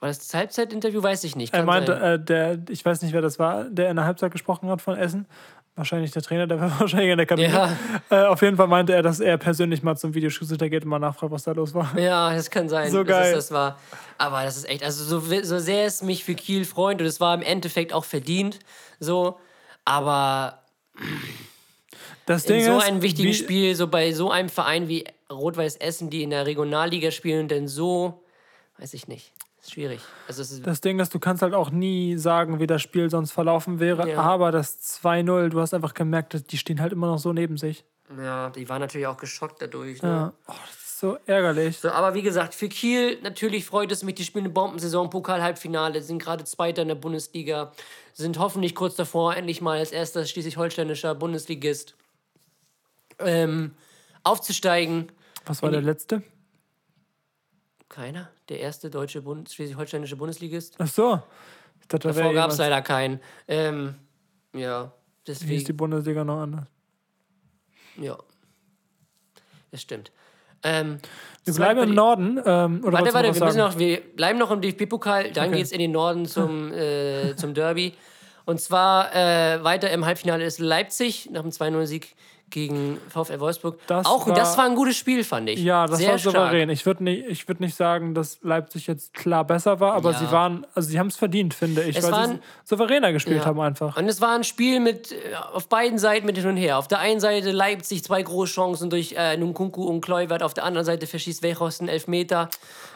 War 0.00 0.08
das 0.08 0.18
das 0.18 0.34
Halbzeitinterview? 0.34 1.00
Weiß 1.02 1.22
ich 1.24 1.36
nicht. 1.36 1.52
Er 1.54 1.60
Kann 1.60 1.66
meinte, 1.66 1.92
sein. 1.92 2.02
äh, 2.02 2.24
der, 2.24 2.58
ich 2.70 2.84
weiß 2.84 3.02
nicht, 3.02 3.12
wer 3.12 3.20
das 3.22 3.38
war, 3.38 3.64
der 3.64 3.88
in 3.90 3.96
der 3.96 4.04
Halbzeit 4.04 4.32
gesprochen 4.32 4.68
hat 4.68 4.82
von 4.82 4.96
Essen. 4.96 5.26
Wahrscheinlich 5.76 6.10
der 6.10 6.22
Trainer, 6.22 6.46
der 6.48 6.60
war 6.60 6.70
wahrscheinlich 6.80 7.10
in 7.10 7.16
der 7.18 7.26
Kabine. 7.26 7.48
Ja. 7.48 7.76
Äh, 8.10 8.26
auf 8.26 8.42
jeden 8.42 8.56
Fall 8.56 8.66
meinte 8.66 8.92
er, 8.94 9.02
dass 9.02 9.20
er 9.20 9.38
persönlich 9.38 9.82
mal 9.84 9.96
zum 9.96 10.12
Videoschiedsrichter 10.12 10.68
geht 10.68 10.82
und 10.82 10.90
mal 10.90 10.98
nachfragt, 10.98 11.32
was 11.32 11.44
da 11.44 11.52
los 11.52 11.72
war. 11.72 11.96
Ja, 11.98 12.34
das 12.34 12.50
kann 12.50 12.68
sein. 12.68 12.90
So 12.90 13.04
geil. 13.04 13.30
Es 13.30 13.46
das 13.48 13.52
war. 13.52 13.78
Aber 14.18 14.42
das 14.42 14.56
ist 14.56 14.68
echt, 14.68 14.82
also 14.82 15.04
so, 15.04 15.20
so 15.44 15.58
sehr 15.60 15.86
es 15.86 16.02
mich 16.02 16.24
für 16.24 16.34
Kiel 16.34 16.64
freut 16.64 17.00
und 17.00 17.06
es 17.06 17.20
war 17.20 17.32
im 17.34 17.42
Endeffekt 17.42 17.92
auch 17.92 18.04
verdient, 18.04 18.58
so. 18.98 19.38
Aber 19.84 20.58
Das 22.26 22.44
in 22.44 22.54
Ding 22.54 22.64
so 22.64 22.78
ist, 22.78 22.84
einem 22.84 23.02
wichtigen 23.02 23.34
Spiel, 23.34 23.74
so 23.74 23.86
bei 23.88 24.12
so 24.12 24.30
einem 24.30 24.48
Verein 24.48 24.88
wie 24.88 25.04
Rot-Weiß 25.30 25.76
Essen, 25.76 26.10
die 26.10 26.22
in 26.22 26.30
der 26.30 26.46
Regionalliga 26.46 27.10
spielen, 27.10 27.48
denn 27.48 27.68
so, 27.68 28.22
weiß 28.78 28.94
ich 28.94 29.08
nicht. 29.08 29.32
Ist 29.60 29.72
schwierig. 29.72 30.00
Also 30.26 30.42
ist, 30.42 30.66
Das 30.66 30.80
Ding 30.80 30.98
ist, 30.98 31.14
du 31.14 31.20
kannst 31.20 31.42
halt 31.42 31.54
auch 31.54 31.70
nie 31.70 32.16
sagen, 32.16 32.58
wie 32.58 32.66
das 32.66 32.82
Spiel 32.82 33.08
sonst 33.10 33.30
verlaufen 33.30 33.78
wäre. 33.78 34.10
Ja. 34.10 34.18
Aber 34.20 34.50
das 34.50 35.00
2-0, 35.02 35.50
du 35.50 35.60
hast 35.60 35.72
einfach 35.72 35.94
gemerkt, 35.94 36.50
die 36.50 36.58
stehen 36.58 36.80
halt 36.80 36.92
immer 36.92 37.06
noch 37.06 37.18
so 37.18 37.32
neben 37.32 37.56
sich. 37.56 37.84
ja, 38.18 38.50
die 38.50 38.68
waren 38.68 38.80
natürlich 38.80 39.06
auch 39.06 39.16
geschockt 39.16 39.62
dadurch. 39.62 40.02
Ne? 40.02 40.08
Ja. 40.08 40.32
Oh, 40.48 40.52
das 40.52 40.76
ist 40.76 40.98
so 40.98 41.16
ärgerlich. 41.26 41.78
So, 41.78 41.90
aber 41.90 42.14
wie 42.14 42.22
gesagt, 42.22 42.54
für 42.54 42.68
Kiel 42.68 43.20
natürlich 43.22 43.64
freut 43.64 43.92
es 43.92 44.02
mich, 44.02 44.16
die 44.16 44.24
spielen 44.24 44.46
eine 44.46 44.52
Bombensaison, 44.54 45.10
Pokal-Halbfinale, 45.10 46.02
sind 46.02 46.20
gerade 46.20 46.42
Zweiter 46.44 46.82
in 46.82 46.88
der 46.88 46.96
Bundesliga, 46.96 47.72
sind 48.14 48.40
hoffentlich 48.40 48.74
kurz 48.74 48.96
davor, 48.96 49.36
endlich 49.36 49.60
mal 49.60 49.78
als 49.78 49.92
erster 49.92 50.24
schleswig-holsteinischer 50.26 51.14
Bundesligist 51.14 51.94
ähm, 53.18 53.74
aufzusteigen. 54.24 55.10
Was 55.46 55.62
war 55.62 55.70
der 55.70 55.82
letzte? 55.82 56.22
Keiner? 57.88 58.30
Der 58.48 58.60
erste 58.60 58.90
deutsche 58.90 59.22
Bund 59.22 59.50
schleswig-holsteinische 59.50 60.16
Bundesligist? 60.16 60.76
Ach 60.78 60.86
so. 60.88 61.22
Ich 61.80 61.88
dachte, 61.88 62.08
Davor 62.08 62.32
gab 62.32 62.50
es 62.50 62.58
leider 62.58 62.80
keinen. 62.80 63.20
Ähm, 63.48 63.94
ja, 64.54 64.92
Wie 65.26 65.32
hieß 65.32 65.38
die 65.40 65.46
deswegen. 65.48 65.76
Bundesliga 65.76 66.24
noch 66.24 66.40
anders? 66.42 66.66
Ja. 67.96 68.16
Das 69.70 69.82
stimmt. 69.82 70.10
Ähm, 70.62 70.98
Wir 71.44 71.54
bleiben 71.54 71.80
im 71.82 71.94
Norden. 71.94 72.40
Ähm, 72.44 72.84
oder 72.84 72.98
Warte, 72.98 73.14
warte, 73.14 73.34
wir, 73.34 73.44
müssen 73.44 73.58
noch, 73.58 73.78
wir 73.78 74.00
bleiben 74.00 74.38
noch 74.38 74.50
im 74.50 74.60
DFB-Pokal, 74.60 75.32
dann 75.32 75.48
Okay. 75.48 75.58
geht's 75.58 75.72
in 75.72 75.80
den 75.80 75.90
Norden 75.92 76.26
zum, 76.26 76.72
äh, 76.72 77.34
zum 77.36 77.52
Derby. 77.52 77.94
Und 78.44 78.60
zwar 78.60 79.14
äh, 79.14 79.62
weiter 79.64 79.90
im 79.90 80.04
Halbfinale 80.06 80.44
ist 80.44 80.58
Leipzig 80.60 81.30
nach 81.30 81.42
dem 81.42 81.50
2-0-Sieg 81.50 82.14
gegen 82.52 82.98
VfL 83.08 83.40
Wolfsburg. 83.40 83.78
Das 83.88 84.06
Auch 84.06 84.28
war- 84.28 84.34
das 84.34 84.56
war 84.56 84.66
ein 84.66 84.76
gutes 84.76 84.96
Spiel, 84.96 85.24
fand 85.24 85.48
ich. 85.48 85.58
Ja, 85.60 85.86
das 85.86 85.98
Sehr 85.98 86.10
war 86.12 86.18
stark. 86.18 86.34
souverän. 86.36 86.70
Ich 86.70 86.86
würde 86.86 87.02
nicht, 87.02 87.24
ich 87.26 87.48
würd 87.48 87.58
nicht 87.58 87.74
sagen, 87.74 88.14
dass 88.14 88.38
Leipzig 88.42 88.86
jetzt 88.86 89.12
klar 89.14 89.44
besser 89.44 89.80
war, 89.80 89.94
aber 89.94 90.12
Ja. 90.12 90.18
sie 90.18 90.30
waren, 90.30 90.64
also 90.74 90.88
sie 90.88 90.98
haben 91.00 91.08
es 91.08 91.16
verdient, 91.16 91.54
finde 91.54 91.82
ich, 91.82 91.96
Es 91.96 92.04
weil 92.04 92.12
waren- 92.12 92.30
sie 92.62 92.68
souveräner 92.68 93.12
gespielt 93.12 93.38
Ja. 93.40 93.46
haben 93.46 93.58
einfach. 93.60 93.96
Und 93.96 94.08
es 94.08 94.20
war 94.20 94.34
ein 94.36 94.44
Spiel 94.44 94.78
mit 94.78 95.10
äh, 95.12 95.16
auf 95.52 95.68
beiden 95.68 95.98
Seiten 95.98 96.26
mit 96.26 96.36
hin 96.38 96.46
und 96.46 96.56
her. 96.56 96.78
Auf 96.78 96.86
der 96.86 97.00
einen 97.00 97.18
Seite 97.20 97.50
Leipzig 97.50 98.04
zwei 98.04 98.22
große 98.22 98.52
Chancen 98.52 98.88
durch 98.90 99.12
äh, 99.18 99.36
Nkunku 99.36 99.84
und 99.84 100.00
Kluivert, 100.00 100.42
auf 100.44 100.54
der 100.54 100.64
anderen 100.64 100.84
Seite 100.84 101.06
verschießt 101.08 101.42
Wechhorst 101.42 101.80
einen 101.80 101.88
Elfmeter. 101.88 102.48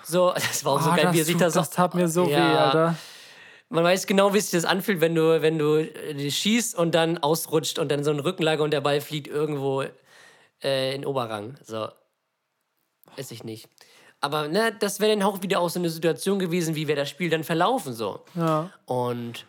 So, 0.05 0.31
das 0.35 0.65
war 0.65 0.75
auch 0.75 0.81
so 0.83 0.91
Ah, 0.91 0.97
geil, 0.97 1.09
wie 1.13 1.17
er 1.19 1.21
das, 1.21 1.27
sich 1.27 1.35
tut- 1.35 1.43
da 1.43 1.51
so. 1.51 1.59
das 1.61 1.71
tat 1.71 1.95
mir 1.95 2.07
so 2.09 2.27
weh, 2.29 2.33
Ja. 2.33 2.65
Alter. 2.67 2.95
Man 3.69 3.83
weiß 3.83 4.07
genau, 4.07 4.33
wie 4.33 4.41
sich 4.41 4.53
das 4.53 4.65
anfühlt, 4.65 5.01
wenn 5.01 5.15
du, 5.15 5.43
wenn 5.43 5.59
du 5.59 5.79
äh, 5.79 6.31
schießt 6.31 6.77
und 6.77 6.95
dann 6.95 7.19
ausrutscht 7.19 7.79
und 7.79 7.91
dann 7.91 8.05
so 8.05 8.11
ein 8.11 8.21
Rückenlage 8.21 8.63
und 8.63 8.71
der 8.71 8.81
Ball 8.81 9.01
fliegt 9.01 9.27
irgendwo 9.27 9.85
äh, 10.63 10.95
in 10.95 11.05
Oberrang. 11.05 11.57
So. 11.65 11.89
Weiß 13.17 13.31
ich 13.31 13.43
nicht. 13.43 13.69
Aber 14.21 14.49
ne, 14.49 14.75
das 14.79 15.01
wäre 15.01 15.13
dann 15.13 15.23
auch 15.23 15.43
wieder 15.43 15.61
auch 15.61 15.69
so 15.69 15.79
eine 15.79 15.91
Situation 15.91 16.39
gewesen, 16.39 16.75
wie 16.75 16.89
wäre 16.89 16.99
das 16.99 17.11
Spiel 17.11 17.31
dann 17.31 17.45
verlaufen 17.45 17.93
so. 17.93 18.25
Ja. 18.35 18.71
Und 18.87 19.47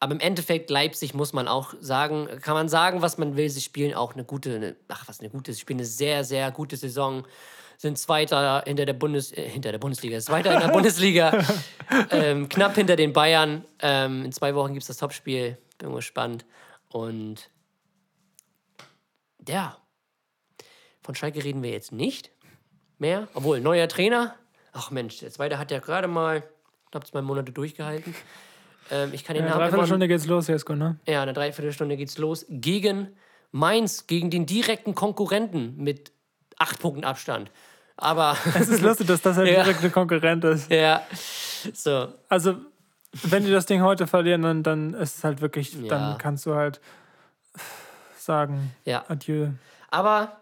aber 0.00 0.12
im 0.12 0.20
Endeffekt 0.20 0.68
Leipzig 0.68 1.14
muss 1.14 1.32
man 1.32 1.48
auch 1.48 1.72
sagen, 1.80 2.28
kann 2.42 2.54
man 2.54 2.68
sagen, 2.68 3.00
was 3.00 3.16
man 3.16 3.36
will. 3.36 3.48
Sie 3.48 3.62
spielen 3.62 3.94
auch 3.94 4.12
eine 4.12 4.24
gute, 4.24 4.56
eine, 4.56 4.76
ach 4.88 5.08
was 5.08 5.20
eine 5.20 5.30
gute, 5.30 5.52
sie 5.52 5.60
spielen 5.60 5.78
eine 5.78 5.86
sehr 5.86 6.24
sehr 6.24 6.50
gute 6.50 6.76
Saison. 6.76 7.24
Sind 7.76 7.98
Zweiter 7.98 8.62
hinter 8.66 8.86
der 8.86 8.92
Bundes, 8.92 9.32
äh, 9.32 9.48
hinter 9.48 9.72
der 9.72 9.78
Bundesliga, 9.78 10.18
Zweiter 10.20 10.54
in 10.54 10.60
der 10.60 10.68
Bundesliga, 10.68 11.44
ähm, 12.10 12.48
knapp 12.48 12.74
hinter 12.74 12.96
den 12.96 13.12
Bayern. 13.12 13.64
Ähm, 13.80 14.24
in 14.24 14.32
zwei 14.32 14.54
Wochen 14.54 14.72
gibt 14.72 14.82
es 14.82 14.88
das 14.88 14.98
Topspiel, 14.98 15.58
bin 15.78 15.92
gespannt. 15.94 16.44
Und 16.88 17.50
ja, 19.48 19.76
von 21.02 21.14
Schalke 21.14 21.44
reden 21.44 21.62
wir 21.62 21.70
jetzt 21.70 21.92
nicht 21.92 22.30
mehr, 22.98 23.28
obwohl 23.34 23.60
neuer 23.60 23.88
Trainer. 23.88 24.34
Ach 24.72 24.90
Mensch, 24.90 25.18
der 25.18 25.30
zweite 25.30 25.58
hat 25.58 25.70
ja 25.70 25.80
gerade 25.80 26.08
mal 26.08 26.42
knapp 26.90 27.06
zwei 27.06 27.22
Monate 27.22 27.52
durchgehalten. 27.52 28.14
Ähm, 28.90 29.10
ich 29.12 29.24
kann 29.24 29.34
den 29.34 29.44
In 29.44 29.50
Namen 29.50 29.60
einer 29.60 29.68
immer 29.68 29.78
Dreiviertelstunde 29.78 30.08
geht's 30.08 30.26
los, 30.26 30.46
Jesko, 30.46 30.74
ne? 30.74 30.98
ja, 31.06 31.14
in 31.14 31.20
einer 31.20 31.32
Dreiviertelstunde 31.32 31.96
geht's 31.96 32.18
los. 32.18 32.46
Gegen 32.48 33.16
Mainz, 33.50 34.06
gegen 34.06 34.30
den 34.30 34.46
direkten 34.46 34.94
Konkurrenten 34.94 35.76
mit 35.76 36.12
acht 36.58 36.78
Punkten 36.80 37.04
Abstand. 37.04 37.50
Aber, 37.96 38.36
Es 38.58 38.68
ist 38.68 38.82
lustig, 38.82 39.06
dass 39.06 39.22
das 39.22 39.38
ein 39.38 39.46
Ja. 39.46 39.62
direkter 39.64 39.90
Konkurrent 39.90 40.44
ist. 40.44 40.70
ja, 40.70 41.02
so, 41.72 42.12
Also, 42.28 42.56
wenn 43.22 43.44
die 43.44 43.52
das 43.52 43.66
Ding 43.66 43.82
heute 43.82 44.06
verlieren, 44.06 44.42
dann, 44.42 44.62
dann 44.62 44.94
ist 44.94 45.18
es 45.18 45.24
halt 45.24 45.40
wirklich, 45.40 45.72
Ja. 45.74 45.88
dann 45.88 46.18
kannst 46.18 46.44
du 46.46 46.54
halt 46.54 46.80
sagen, 48.18 48.74
ja. 48.84 49.04
adieu. 49.08 49.48
Aber 49.90 50.40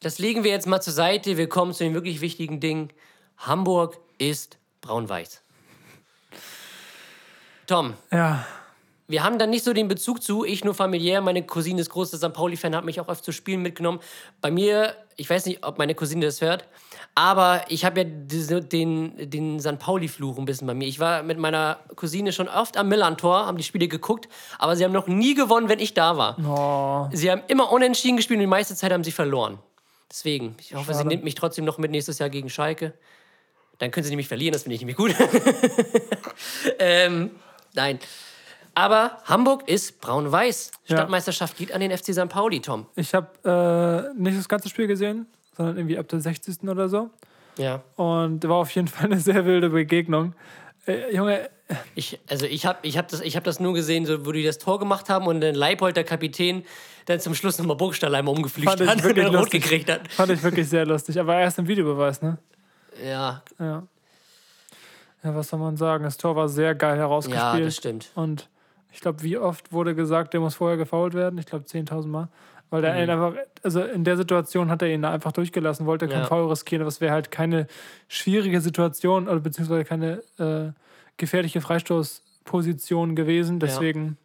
das 0.00 0.18
legen 0.18 0.44
wir 0.44 0.50
jetzt 0.50 0.66
mal 0.66 0.82
zur 0.82 0.92
Seite. 0.92 1.36
Wir 1.38 1.48
kommen 1.48 1.72
zu 1.72 1.84
den 1.84 1.94
wirklich 1.94 2.20
wichtigen 2.20 2.60
Dingen. 2.60 2.90
Hamburg 3.38 3.96
ist 4.18 4.58
braun-weiß. 4.82 5.42
Tom, 7.66 7.94
Ja, 8.12 8.44
wir 9.06 9.22
haben 9.22 9.38
dann 9.38 9.50
nicht 9.50 9.64
so 9.64 9.72
den 9.72 9.88
Bezug 9.88 10.22
zu, 10.22 10.44
ich 10.44 10.64
nur 10.64 10.74
familiär. 10.74 11.20
Meine 11.20 11.42
Cousine 11.44 11.80
ist 11.80 11.90
großer 11.90 12.16
St. 12.16 12.32
Pauli-Fan, 12.32 12.74
hat 12.74 12.84
mich 12.84 13.00
auch 13.00 13.08
oft 13.08 13.24
zu 13.24 13.32
Spielen 13.32 13.60
mitgenommen. 13.60 14.00
Bei 14.40 14.50
mir, 14.50 14.94
ich 15.16 15.28
weiß 15.28 15.44
nicht, 15.46 15.64
ob 15.64 15.76
meine 15.78 15.94
Cousine 15.94 16.24
das 16.24 16.40
hört, 16.40 16.66
aber 17.14 17.64
ich 17.68 17.84
habe 17.84 18.00
ja 18.00 18.06
diese, 18.08 18.62
den, 18.62 19.30
den 19.30 19.60
St. 19.60 19.78
Pauli-Fluch 19.78 20.38
ein 20.38 20.46
bisschen 20.46 20.66
bei 20.66 20.74
mir. 20.74 20.88
Ich 20.88 21.00
war 21.00 21.22
mit 21.22 21.38
meiner 21.38 21.80
Cousine 21.96 22.32
schon 22.32 22.48
oft 22.48 22.78
am 22.78 22.88
Millantor, 22.88 23.46
haben 23.46 23.58
die 23.58 23.64
Spiele 23.64 23.88
geguckt, 23.88 24.28
aber 24.58 24.74
sie 24.74 24.84
haben 24.84 24.92
noch 24.92 25.06
nie 25.06 25.34
gewonnen, 25.34 25.68
wenn 25.68 25.80
ich 25.80 25.92
da 25.92 26.16
war. 26.16 26.38
oh, 26.38 27.14
Sie 27.14 27.30
haben 27.30 27.42
immer 27.48 27.70
unentschieden 27.70 28.16
gespielt 28.16 28.38
und 28.38 28.42
die 28.42 28.46
meiste 28.46 28.74
Zeit 28.74 28.92
haben 28.92 29.04
sie 29.04 29.12
verloren. 29.12 29.58
Deswegen, 30.10 30.56
ich 30.60 30.74
hoffe, 30.74 30.92
sie 30.92 30.98
Schade. 30.98 31.08
nimmt 31.08 31.24
mich 31.24 31.34
trotzdem 31.34 31.64
noch 31.64 31.76
mit 31.76 31.90
nächstes 31.90 32.18
Jahr 32.20 32.30
gegen 32.30 32.48
Schalke. 32.48 32.94
Dann 33.78 33.90
können 33.90 34.04
sie 34.04 34.10
nämlich 34.10 34.28
verlieren, 34.28 34.52
das 34.52 34.62
finde 34.62 34.76
ich 34.76 34.80
nämlich 34.80 34.96
gut. 34.96 35.14
ähm, 36.78 37.32
nein. 37.74 37.98
Aber 38.74 39.18
Hamburg 39.24 39.68
ist 39.68 40.00
braun-weiß. 40.00 40.72
Stadtmeisterschaft 40.84 41.56
geht 41.56 41.72
an 41.72 41.80
den 41.80 41.96
FC 41.96 42.12
St. 42.12 42.28
Pauli, 42.28 42.60
Tom. 42.60 42.86
ich 42.96 43.14
habe 43.14 44.12
äh, 44.14 44.20
nicht 44.20 44.38
das 44.38 44.48
ganze 44.48 44.68
Spiel 44.68 44.86
gesehen, 44.86 45.26
sondern 45.56 45.76
irgendwie 45.76 45.98
ab 45.98 46.08
der 46.08 46.20
60. 46.20 46.68
oder 46.68 46.88
so. 46.88 47.10
Ja. 47.56 47.82
Und 47.96 48.46
war 48.48 48.56
auf 48.56 48.70
jeden 48.70 48.88
Fall 48.88 49.06
eine 49.06 49.20
sehr 49.20 49.44
wilde 49.44 49.70
Begegnung. 49.70 50.34
Äh, 50.86 51.14
Junge, 51.14 51.48
Ich, 51.94 52.18
also 52.28 52.46
ich 52.46 52.66
habe 52.66 52.78
ich 52.82 52.98
hab 52.98 53.08
das, 53.08 53.20
ich 53.20 53.36
hab 53.36 53.44
das 53.44 53.60
nur 53.60 53.72
gesehen, 53.74 54.06
so, 54.06 54.26
wo 54.26 54.32
die 54.32 54.42
das 54.42 54.58
Tor 54.58 54.78
gemacht 54.78 55.08
haben 55.08 55.26
und 55.26 55.40
dann 55.40 55.54
Leipold, 55.54 55.96
der 55.96 56.04
Kapitän, 56.04 56.64
dann 57.06 57.20
zum 57.20 57.34
Schluss 57.34 57.58
nochmal 57.58 57.76
Burgstallheimer 57.76 58.30
umgepflügt 58.32 58.68
Fand 58.68 58.80
ich 58.80 58.88
hat 58.88 59.04
und 59.04 59.16
dann 59.16 59.34
rot 59.34 59.50
gekriegt 59.50 59.90
hat. 59.90 60.10
fand 60.12 60.32
ich 60.32 60.42
wirklich 60.42 60.68
sehr 60.68 60.84
lustig. 60.84 61.18
Aber 61.20 61.38
erst 61.38 61.58
im 61.58 61.68
Videobeweis, 61.68 62.20
ne? 62.22 62.38
Ja, 63.04 63.42
Ja. 63.58 63.84
Ja, 65.22 65.34
was 65.34 65.48
soll 65.48 65.58
man 65.58 65.76
sagen? 65.78 66.04
Das 66.04 66.18
Tor 66.18 66.36
war 66.36 66.50
sehr 66.50 66.74
geil 66.74 66.98
herausgespielt. 66.98 67.54
ja, 67.54 67.58
das 67.60 67.76
stimmt. 67.76 68.10
Und 68.14 68.46
ich 68.94 69.00
glaube, 69.00 69.22
wie 69.22 69.36
oft 69.36 69.72
wurde 69.72 69.94
gesagt, 69.94 70.32
der 70.32 70.40
muss 70.40 70.54
vorher 70.54 70.76
gefault 70.78 71.14
werden? 71.14 71.38
Ich 71.38 71.46
glaube 71.46 71.64
10.000 71.66 72.06
Mal. 72.06 72.28
Weil 72.70 72.82
der 72.82 73.02
ihn 73.02 73.10
einfach, 73.10 73.34
also 73.62 73.82
in 73.82 74.04
der 74.04 74.16
Situation 74.16 74.70
hat 74.70 74.82
er 74.82 74.88
ihn 74.88 75.04
einfach 75.04 75.32
durchgelassen, 75.32 75.84
wollte 75.86 76.08
kein 76.08 76.18
Mhm. 76.18 76.22
Ja. 76.22 76.28
Foul 76.28 76.48
riskieren, 76.48 76.86
es 76.86 77.00
wäre 77.00 77.12
halt 77.12 77.30
keine 77.30 77.66
schwierige 78.08 78.60
Situation, 78.60 79.28
oder 79.28 79.40
beziehungsweise 79.40 79.84
keine 79.84 80.22
äh, 80.38 80.72
gefährliche 81.16 81.60
Freistoßposition 81.60 83.14
gewesen. 83.16 83.60
Deswegen, 83.60 84.16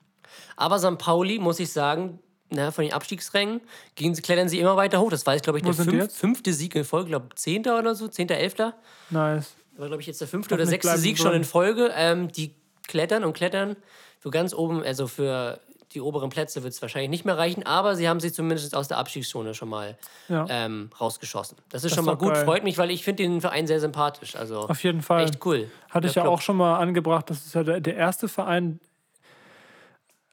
Aber 0.56 0.80
St. 0.80 0.98
Pauli, 0.98 1.40
muss 1.40 1.60
ich 1.60 1.72
sagen, 1.72 2.20
na, 2.50 2.72
von 2.72 2.84
den 2.84 2.94
Abstiegsrängen 2.94 3.62
gehen 3.96 4.14
klettern 4.14 4.50
sie 4.50 4.60
immer 4.60 4.76
weiter 4.76 5.00
hoch. 5.00 5.12
Das 5.12 5.26
war 5.26 5.34
jetzt, 5.34 5.44
glaube 5.44 5.60
ich, 5.60 5.66
der 5.66 5.74
fünf, 5.74 6.12
fünfte 6.14 6.54
Sieg 6.54 6.76
in 6.76 6.84
Folge, 6.86 7.10
glaube 7.10 7.28
Zehnter 7.36 7.78
oder 7.78 7.94
so, 7.96 8.08
Zehnter, 8.08 8.36
Elfter. 8.36 8.76
nice. 9.10 9.54
War, 9.78 9.88
glaube 9.88 10.02
ich, 10.02 10.08
jetzt 10.08 10.20
der 10.22 10.28
fünfte 10.28 10.56
oder 10.56 10.66
sechste 10.66 10.98
Sieg 10.98 11.18
sie 11.18 11.24
schon 11.24 11.34
in 11.34 11.44
Folge. 11.44 11.92
Ähm, 11.96 12.30
die 12.32 12.54
klettern 12.88 13.24
und 13.24 13.34
klettern. 13.34 13.78
Für 14.20 14.30
ganz 14.32 14.54
oben, 14.54 14.84
also 14.84 15.08
für 15.08 15.60
die 15.94 16.02
oberen 16.02 16.30
Plätze 16.30 16.62
wird 16.62 16.74
es 16.74 16.82
wahrscheinlich 16.84 17.10
nicht 17.10 17.26
mehr 17.26 17.38
reichen, 17.38 17.66
aber 17.66 17.96
sie 17.96 18.08
haben 18.08 18.20
sich 18.20 18.34
zumindest 18.36 18.76
aus 18.76 18.88
der 18.88 18.98
Abstiegszone 19.00 19.56
schon 19.56 19.70
mal 19.70 19.98
Ja. 20.28 20.46
ähm, 20.48 20.92
rausgeschossen. 21.02 21.58
Das 21.70 21.84
ist 21.84 21.92
Das 21.92 21.96
schon 21.98 22.04
ist 22.04 22.06
mal 22.06 22.16
gut, 22.18 22.34
geil. 22.36 22.46
freut 22.46 22.64
mich, 22.64 22.78
weil 22.78 22.92
ich 22.92 23.04
finde 23.04 23.24
den 23.24 23.42
Verein 23.42 23.66
sehr 23.66 23.80
sympathisch. 23.80 24.36
Also 24.36 24.60
Auf 24.68 24.84
jeden 24.84 25.02
Fall. 25.02 25.24
echt 25.24 25.44
cool. 25.46 25.72
Hatte 25.90 26.08
ich 26.08 26.14
ja 26.16 26.22
Club. 26.24 26.34
auch 26.36 26.42
schon 26.42 26.58
mal 26.58 26.78
angebracht, 26.78 27.30
das 27.32 27.44
ist 27.46 27.56
ja 27.56 27.64
der, 27.64 27.80
der 27.80 27.96
erste 27.96 28.28
Verein 28.28 28.80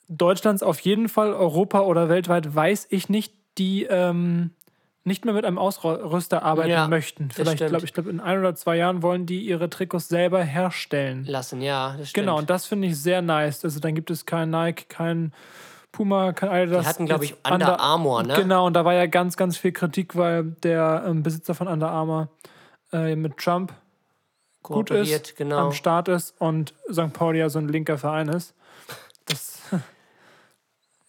Deutschlands 0.08 0.62
auf 0.62 0.78
jeden 0.80 1.08
Fall, 1.08 1.32
Europa 1.32 1.80
oder 1.80 2.08
weltweit, 2.08 2.54
weiß 2.54 2.86
ich 2.90 3.08
nicht, 3.08 3.32
die 3.58 3.84
ähm, 3.84 4.50
nicht 5.06 5.24
mehr 5.24 5.34
mit 5.34 5.44
einem 5.44 5.58
Ausrüster 5.58 6.42
arbeiten 6.42 6.70
Ja, 6.70 6.88
möchten. 6.88 7.28
das 7.28 7.36
Vielleicht, 7.36 7.66
glaube 7.66 7.84
ich, 7.84 7.94
glaube 7.94 8.10
in 8.10 8.20
ein 8.20 8.38
oder 8.38 8.54
zwei 8.54 8.76
Jahren 8.76 9.02
wollen 9.02 9.24
die 9.24 9.40
ihre 9.40 9.70
Trikots 9.70 10.08
selber 10.08 10.42
herstellen. 10.42 11.24
lassen, 11.24 11.60
ja, 11.62 11.94
das 11.96 12.10
stimmt. 12.10 12.26
Genau, 12.26 12.38
und 12.38 12.50
das 12.50 12.66
finde 12.66 12.88
ich 12.88 13.00
sehr 13.00 13.22
nice. 13.22 13.64
Also 13.64 13.80
dann 13.80 13.94
gibt 13.94 14.10
es 14.10 14.26
kein 14.26 14.50
Nike, 14.50 14.86
kein 14.88 15.32
Puma, 15.92 16.32
kein 16.32 16.48
Adidas. 16.48 16.82
Die 16.82 16.88
hatten, 16.88 17.06
glaube 17.06 17.24
ich, 17.24 17.30
Jetzt 17.30 17.50
Under 17.50 17.78
Armour, 17.80 18.24
ne? 18.24 18.34
Genau, 18.34 18.66
und 18.66 18.74
da 18.74 18.84
war 18.84 18.94
ja 18.94 19.06
ganz, 19.06 19.36
ganz 19.36 19.56
viel 19.56 19.72
Kritik, 19.72 20.16
weil 20.16 20.44
der 20.62 21.04
ähm, 21.06 21.22
Besitzer 21.22 21.54
von 21.54 21.68
Under 21.68 21.88
Armour 21.90 22.28
äh, 22.92 23.14
mit 23.16 23.36
Trump 23.38 23.72
gut 24.62 24.90
ist, 24.90 25.36
genau. 25.36 25.58
am 25.58 25.72
Start 25.72 26.08
ist 26.08 26.34
und 26.40 26.74
St. 26.92 27.12
Pauli 27.12 27.38
ja 27.38 27.48
so 27.48 27.60
ein 27.60 27.68
linker 27.68 27.96
Verein 27.98 28.28
ist. 28.28 28.54
Das, 29.26 29.60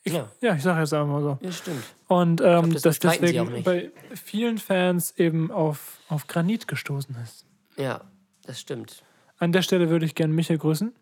Ja, 0.06 0.28
ja, 0.40 0.56
ich 0.56 0.64
sage 0.64 0.80
jetzt 0.80 0.94
einfach 0.94 1.08
mal 1.08 1.22
so. 1.22 1.38
das 1.42 1.58
stimmt. 1.58 1.84
Und 2.08 2.42
ähm, 2.42 2.72
das 2.74 2.82
dass 2.84 3.00
deswegen 3.00 3.64
bei 3.64 3.92
vielen 4.16 4.58
Fans 4.58 5.12
eben 5.18 5.52
auf, 5.52 6.00
auf 6.08 6.28
Granit 6.28 6.68
gestoßen 6.68 7.16
ist. 7.24 7.46
Ja, 7.76 8.02
das 8.46 8.60
stimmt. 8.62 9.04
An 9.40 9.52
der 9.52 9.62
Stelle 9.62 9.90
würde 9.90 10.06
ich 10.06 10.16
gerne 10.16 10.34
Michael 10.34 10.58
grüßen. 10.58 10.96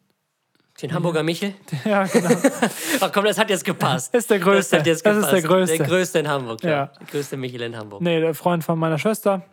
Den 0.81 0.93
Hamburger 0.93 1.23
Michel? 1.23 1.53
Ja, 1.85 2.05
genau. 2.05 2.29
Ach 2.99 3.11
komm, 3.13 3.23
das 3.25 3.37
hat 3.37 3.49
jetzt 3.49 3.63
gepasst. 3.63 4.13
Ist 4.13 4.29
der 4.29 4.39
Größte. 4.39 4.81
Das, 4.83 5.03
Das 5.03 5.17
ist 5.17 5.31
der 5.31 5.41
Größte. 5.41 5.77
Der 5.77 5.87
Größte 5.87 6.19
in 6.19 6.27
Hamburg, 6.27 6.63
ja. 6.63 6.69
Ja. 6.69 6.85
Der 6.99 7.07
größte 7.07 7.37
Michel 7.37 7.61
in 7.61 7.77
Hamburg. 7.77 8.01
nee, 8.01 8.19
der 8.19 8.33
Freund 8.33 8.63
von 8.63 8.77
meiner 8.77 8.97
Schwester. 8.97 9.43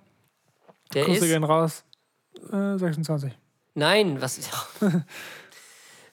der 0.95 1.05
Grüße 1.05 1.25
ist. 1.27 1.31
gehen 1.31 1.45
raus. 1.45 1.85
Äh, 2.51 2.77
26. 2.79 3.33
Nein, 3.75 4.21
was. 4.21 4.41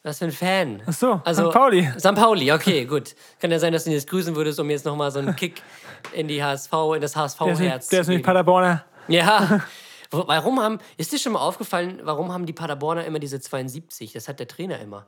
was 0.03 0.19
für 0.19 0.25
ein 0.25 0.31
Fan. 0.31 0.81
Ach 0.85 0.93
so, 0.93 1.21
Also, 1.25 1.47
St. 1.49 1.53
Pauli. 1.53 1.89
St. 1.97 2.15
Pauli, 2.15 2.51
okay, 2.51 2.85
gut. 2.85 3.15
Kann 3.39 3.51
ja 3.51 3.59
sein, 3.59 3.73
dass 3.73 3.83
du 3.83 3.89
ihn 3.89 3.95
jetzt 3.95 4.09
grüßen 4.09 4.35
würdest, 4.35 4.59
um 4.59 4.69
jetzt 4.69 4.85
nochmal 4.85 5.11
so 5.11 5.19
einen 5.19 5.35
Kick 5.35 5.61
in 6.13 6.27
die 6.27 6.41
HSV, 6.43 6.71
in 6.95 7.01
das 7.01 7.15
HSV-Herz 7.15 7.89
der 7.89 8.01
ist 8.01 8.07
geben. 8.07 8.23
Paderborner. 8.23 8.85
Ja. 9.07 9.61
Warum 10.11 10.59
haben, 10.59 10.79
ist 10.97 11.11
dir 11.11 11.19
schon 11.19 11.33
mal 11.33 11.39
aufgefallen, 11.39 11.99
warum 12.03 12.31
haben 12.33 12.47
die 12.47 12.53
Paderborner 12.53 13.05
immer 13.05 13.19
diese 13.19 13.39
72? 13.39 14.11
Das 14.13 14.27
hat 14.27 14.39
der 14.39 14.47
Trainer 14.47 14.79
immer. 14.79 15.05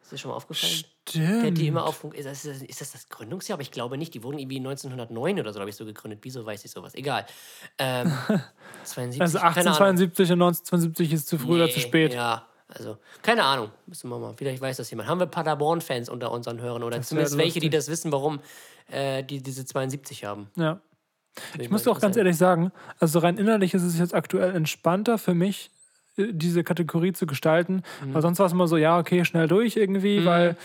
Ist 0.00 0.12
dir 0.12 0.18
schon 0.18 0.30
mal 0.30 0.36
aufgefallen? 0.36 0.72
Stimmt. 1.08 1.42
Der 1.42 1.46
hat 1.50 1.58
die 1.58 1.66
immer 1.66 1.84
auf. 1.86 2.04
Ist 2.12 2.26
das, 2.26 2.44
ist 2.44 2.80
das 2.80 2.92
das 2.92 3.08
Gründungsjahr? 3.08 3.56
Aber 3.56 3.62
ich 3.62 3.72
glaube 3.72 3.98
nicht. 3.98 4.14
Die 4.14 4.22
wurden 4.22 4.38
irgendwie 4.38 4.58
1909 4.58 5.40
oder 5.40 5.52
so, 5.52 5.58
glaube 5.58 5.70
ich, 5.70 5.76
so 5.76 5.84
gegründet. 5.84 6.20
Wieso 6.22 6.46
weiß 6.46 6.64
ich 6.64 6.70
sowas? 6.70 6.94
Egal. 6.94 7.26
Ähm, 7.78 8.12
72. 8.84 9.20
Also 9.22 9.38
keine 9.38 9.50
Ahnung. 9.70 9.98
1872 9.98 10.30
und 10.32 10.42
1972 10.42 11.12
ist 11.14 11.26
zu 11.26 11.36
früh 11.38 11.54
oder 11.56 11.68
zu 11.68 11.78
Nee, 11.78 11.84
spät. 11.86 12.14
Ja, 12.14 12.46
also, 12.76 12.96
keine 13.22 13.44
Ahnung. 13.44 13.70
Müssen 13.86 14.08
wir 14.08 14.18
mal. 14.18 14.34
Vielleicht 14.36 14.60
weiß 14.60 14.76
das 14.76 14.90
jemand. 14.90 15.08
Haben 15.08 15.20
wir 15.20 15.26
Paderborn-Fans 15.26 16.08
unter 16.08 16.30
unseren 16.30 16.60
Hörern 16.60 16.82
oder 16.82 16.98
Das 16.98 17.08
zumindest 17.08 17.38
welche, 17.38 17.60
die 17.60 17.70
das 17.70 17.88
wissen, 17.88 18.12
warum 18.12 18.40
äh, 18.90 19.22
die 19.22 19.42
diese 19.42 19.64
72 19.64 20.24
haben? 20.24 20.48
Ja. 20.56 20.80
Ich 21.58 21.70
muss 21.70 21.84
mal 21.84 21.94
ganz 21.94 22.16
ehrlich 22.16 22.36
sagen, 22.36 22.70
also 23.00 23.18
rein 23.18 23.38
innerlich 23.38 23.74
ist 23.74 23.82
es 23.82 23.98
jetzt 23.98 24.14
aktuell 24.14 24.54
entspannter 24.54 25.18
für 25.18 25.34
mich, 25.34 25.70
äh, 26.16 26.28
diese 26.30 26.62
Kategorie 26.62 27.12
zu 27.12 27.26
gestalten. 27.26 27.82
Mhm. 28.04 28.14
Weil 28.14 28.22
sonst 28.22 28.38
war 28.38 28.46
es 28.46 28.52
immer 28.52 28.68
so, 28.68 28.76
ja, 28.76 28.98
okay, 28.98 29.24
schnell 29.24 29.48
durch 29.48 29.76
irgendwie, 29.76 30.24
weil 30.24 30.56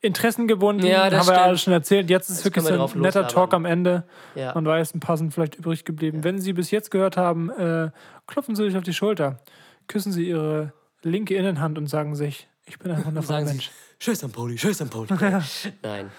interessengebunden, 0.00 0.86
Ja, 0.86 1.10
das 1.10 1.20
haben 1.20 1.26
wir 1.26 1.32
ja 1.32 1.38
stimmt. 1.38 1.48
alles 1.48 1.62
schon 1.62 1.72
erzählt. 1.72 2.10
Jetzt 2.10 2.28
ist 2.28 2.36
Jetzt 2.36 2.44
wirklich 2.44 2.64
wir 2.64 2.76
so 2.76 2.84
ein 2.84 3.00
netter 3.00 3.22
loslabern. 3.22 3.28
Talk 3.28 3.54
am 3.54 3.64
Ende. 3.64 4.04
Ja. 4.34 4.54
Man 4.54 4.64
weiß, 4.64 4.94
ein 4.94 5.00
paar 5.00 5.16
sind 5.16 5.34
vielleicht 5.34 5.56
übrig 5.56 5.84
geblieben. 5.84 6.22
Wenn 6.22 6.38
Sie 6.38 6.52
bis 6.52 6.70
jetzt 6.70 6.90
gehört 6.90 7.16
haben, 7.16 7.50
äh, 7.50 7.90
klopfen 8.26 8.54
Sie 8.54 8.64
sich 8.64 8.76
auf 8.76 8.84
die 8.84 8.94
Schulter, 8.94 9.40
küssen 9.88 10.12
Sie 10.12 10.28
Ihre 10.28 10.72
linke 11.02 11.34
Innenhand 11.34 11.78
und 11.78 11.86
sagen 11.86 12.14
sich, 12.14 12.48
ich 12.66 12.78
bin 12.78 12.92
ein 12.92 13.22
Sie, 13.22 13.32
Mensch. 13.32 13.70
Scheiß 13.98 14.24
an 14.24 14.32
Pauli, 14.32 14.58
Scheiß 14.58 14.82
an 14.82 14.90
Pauli. 14.90 15.08
Nein. 15.82 16.10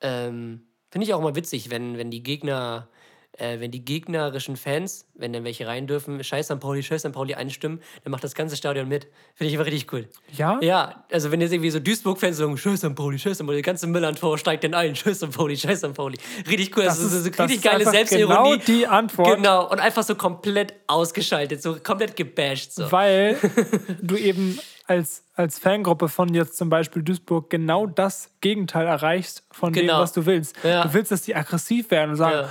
Ähm, 0.00 0.62
Finde 0.90 1.06
ich 1.06 1.14
auch 1.14 1.20
immer 1.20 1.34
witzig, 1.34 1.70
wenn, 1.70 1.98
wenn 1.98 2.10
die 2.10 2.22
Gegner, 2.22 2.88
äh, 3.32 3.60
wenn 3.60 3.70
die 3.70 3.84
gegnerischen 3.84 4.56
Fans, 4.56 5.06
wenn 5.14 5.32
dann 5.32 5.44
welche 5.44 5.66
rein 5.66 5.86
dürfen, 5.86 6.22
Scheiß 6.22 6.50
an 6.50 6.60
Pauli, 6.60 6.82
Scheiß 6.82 7.04
an 7.06 7.12
Pauli 7.12 7.34
einstimmen, 7.34 7.80
dann 8.02 8.10
macht 8.10 8.24
das 8.24 8.34
ganze 8.34 8.56
Stadion 8.56 8.88
mit. 8.88 9.06
Finde 9.34 9.48
ich 9.48 9.54
immer 9.54 9.66
richtig 9.66 9.92
cool. 9.92 10.08
Ja? 10.32 10.58
Ja, 10.60 11.04
also 11.12 11.30
wenn 11.30 11.40
jetzt 11.40 11.52
irgendwie 11.52 11.70
so 11.70 11.78
Duisburg-Fans 11.78 12.36
sagen, 12.36 12.56
Scheiß 12.56 12.84
an 12.84 12.94
Pauli, 12.94 13.18
Scheiß 13.18 13.40
an 13.40 13.46
Pauli, 13.46 13.58
der 13.58 13.62
ganze 13.62 13.86
Müllern-Tor 13.86 14.38
steigt 14.38 14.64
dann 14.64 14.74
ein, 14.74 14.96
Scheiß 14.96 15.22
an 15.22 15.30
Pauli, 15.30 15.56
Scheiß 15.56 15.84
an 15.84 15.94
Pauli. 15.94 16.18
Richtig 16.48 16.76
cool, 16.76 16.84
das, 16.84 16.98
Das 16.98 17.12
ist, 17.12 17.38
das 17.38 17.44
richtig 17.44 17.62
geile 17.62 17.84
Selbstironie. 17.88 18.58
genau 18.58 18.64
die 18.66 18.86
Antwort. 18.86 19.36
Genau, 19.36 19.70
und 19.70 19.78
einfach 19.78 20.02
so 20.02 20.14
komplett 20.14 20.74
ausgeschaltet, 20.86 21.62
so 21.62 21.76
komplett 21.76 22.16
gebasht. 22.16 22.72
So. 22.72 22.90
Weil 22.90 23.36
du 24.02 24.16
eben 24.16 24.58
als, 24.88 25.22
als 25.34 25.58
Fangruppe 25.58 26.08
von 26.08 26.32
jetzt 26.34 26.56
zum 26.56 26.68
Beispiel 26.70 27.02
Duisburg 27.02 27.50
genau 27.50 27.86
das 27.86 28.30
Gegenteil 28.40 28.86
erreichst 28.86 29.44
von 29.50 29.72
dem, 29.72 29.82
Genau. 29.86 30.00
was 30.00 30.12
du 30.12 30.26
willst. 30.26 30.56
Ja. 30.64 30.84
Du 30.84 30.94
willst, 30.94 31.12
dass 31.12 31.22
die 31.22 31.34
aggressiv 31.36 31.90
werden 31.90 32.10
und 32.10 32.16
sagen, 32.16 32.48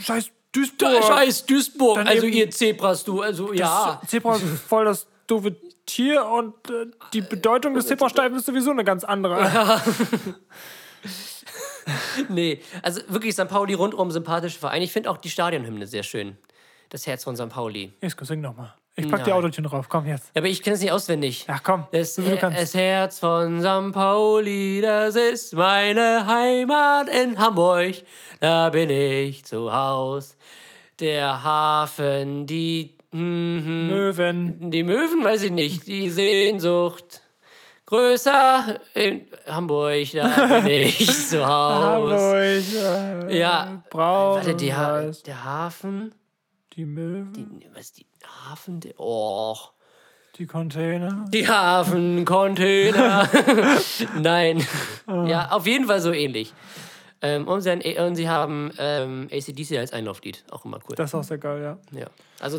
scheiß 0.00 0.30
Duisburg. 0.52 1.04
Scheiß 1.04 1.46
Duisburg, 1.46 1.96
Dann 1.96 2.08
also 2.08 2.26
ihr 2.26 2.50
Zebras, 2.50 3.04
du, 3.04 3.22
also 3.22 3.52
ja. 3.52 3.98
Das 4.02 4.10
Zebra 4.10 4.36
ist 4.36 4.44
voll 4.68 4.84
das 4.84 5.06
doofe 5.26 5.56
Tier 5.86 6.24
und 6.26 6.54
äh, 6.70 6.86
die 7.12 7.22
Bedeutung 7.22 7.74
des 7.74 7.86
Zebrastreifens 7.88 8.40
ist 8.40 8.46
sowieso 8.46 8.70
eine 8.70 8.84
ganz 8.84 9.02
andere. 9.04 9.82
Nee, 12.28 12.60
also 12.82 13.00
wirklich 13.08 13.34
St. 13.34 13.48
Pauli 13.48 13.74
rundum 13.74 14.10
sympathischer 14.12 14.60
Verein. 14.60 14.82
Ich 14.82 14.92
finde 14.92 15.10
auch 15.10 15.16
die 15.16 15.30
Stadionhymne 15.30 15.86
sehr 15.88 16.04
schön. 16.04 16.36
Das 16.90 17.06
Herz 17.08 17.24
von 17.24 17.36
St. 17.36 17.48
Pauli. 17.48 17.92
Isko, 18.00 18.24
sing 18.24 18.40
nochmal. 18.40 18.72
Ich 18.94 19.08
pack 19.08 19.24
die 19.24 19.30
Nein. 19.30 19.38
Autotune 19.38 19.68
drauf. 19.68 19.88
Komm 19.88 20.06
jetzt. 20.06 20.30
Ja, 20.34 20.40
aber 20.42 20.48
ich 20.48 20.62
kenne 20.62 20.74
es 20.76 20.82
nicht 20.82 20.92
auswendig. 20.92 21.46
Ja, 21.48 21.58
komm. 21.62 21.86
Das, 21.92 22.14
so 22.14 22.24
wie 22.26 22.30
du 22.30 22.36
kannst. 22.36 22.60
das 22.60 22.74
Herz 22.74 23.18
von 23.20 23.60
St. 23.60 23.92
Pauli, 23.94 24.80
das 24.82 25.16
ist 25.16 25.54
meine 25.54 26.26
Heimat 26.26 27.08
in 27.08 27.38
Hamburg. 27.38 27.94
Da 28.40 28.68
bin 28.70 28.90
ich 28.90 29.44
zu 29.46 29.72
Haus. 29.72 30.36
Der 31.00 31.42
Hafen, 31.42 32.46
die. 32.46 32.94
Mhm. 33.12 33.88
Möwen. 33.88 34.70
Die 34.70 34.82
Möwen, 34.82 35.24
weiß 35.24 35.42
ich 35.44 35.50
nicht. 35.52 35.86
Die 35.86 36.10
Sehnsucht. 36.10 37.22
Größer 37.86 38.78
in 38.94 39.26
Hamburg, 39.46 40.06
da 40.14 40.60
bin 40.60 40.66
ich 40.82 41.28
zu 41.28 41.46
Haus. 41.46 41.84
Hamburg. 41.84 43.28
Äh, 43.28 43.38
Ja. 43.38 43.82
Braun. 43.90 44.36
Warte, 44.36 44.54
die 44.54 44.72
ha 44.74 44.92
weiß. 44.94 45.22
der 45.24 45.44
Hafen. 45.44 46.14
Die 46.74 46.84
Möwen. 46.86 47.32
Die, 47.34 47.68
was 47.74 47.92
die 47.92 48.06
Hafen? 48.24 48.80
Der, 48.80 48.98
oh. 48.98 49.56
Die 50.36 50.46
Container. 50.46 51.26
Die 51.28 51.46
Hafencontainer. 51.46 53.28
Nein. 54.18 54.66
Ah. 55.06 55.26
Ja, 55.26 55.50
auf 55.50 55.66
jeden 55.66 55.86
Fall 55.86 56.00
so 56.00 56.10
ähnlich. 56.12 56.54
Ähm, 57.20 57.46
und, 57.46 57.60
sie, 57.60 57.70
haben- 57.70 58.06
und 58.08 58.16
sie 58.16 58.28
haben 58.28 58.72
ähm, 58.78 59.28
ACDC 59.30 59.76
als 59.78 59.92
Einlauflied. 59.92 60.42
Auch 60.50 60.64
immer 60.64 60.78
cool. 60.88 60.96
Das 60.96 61.10
ist 61.10 61.14
auch 61.14 61.22
sehr 61.22 61.36
geil, 61.38 61.62
ja. 61.62 61.78
ja. 61.98 62.06
Also 62.40 62.56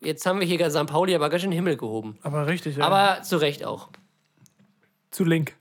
jetzt 0.00 0.24
haben 0.24 0.40
wir 0.40 0.46
hier 0.46 0.70
St. 0.70 0.86
Pauli 0.86 1.14
aber 1.14 1.28
ganz 1.28 1.42
schön 1.42 1.52
Himmel 1.52 1.76
gehoben. 1.76 2.16
Aber 2.22 2.46
richtig, 2.46 2.76
ja. 2.76 2.84
Aber 2.84 3.22
zu 3.22 3.36
Recht 3.38 3.64
auch. 3.64 3.88
zu 5.10 5.24
Link. 5.24 5.54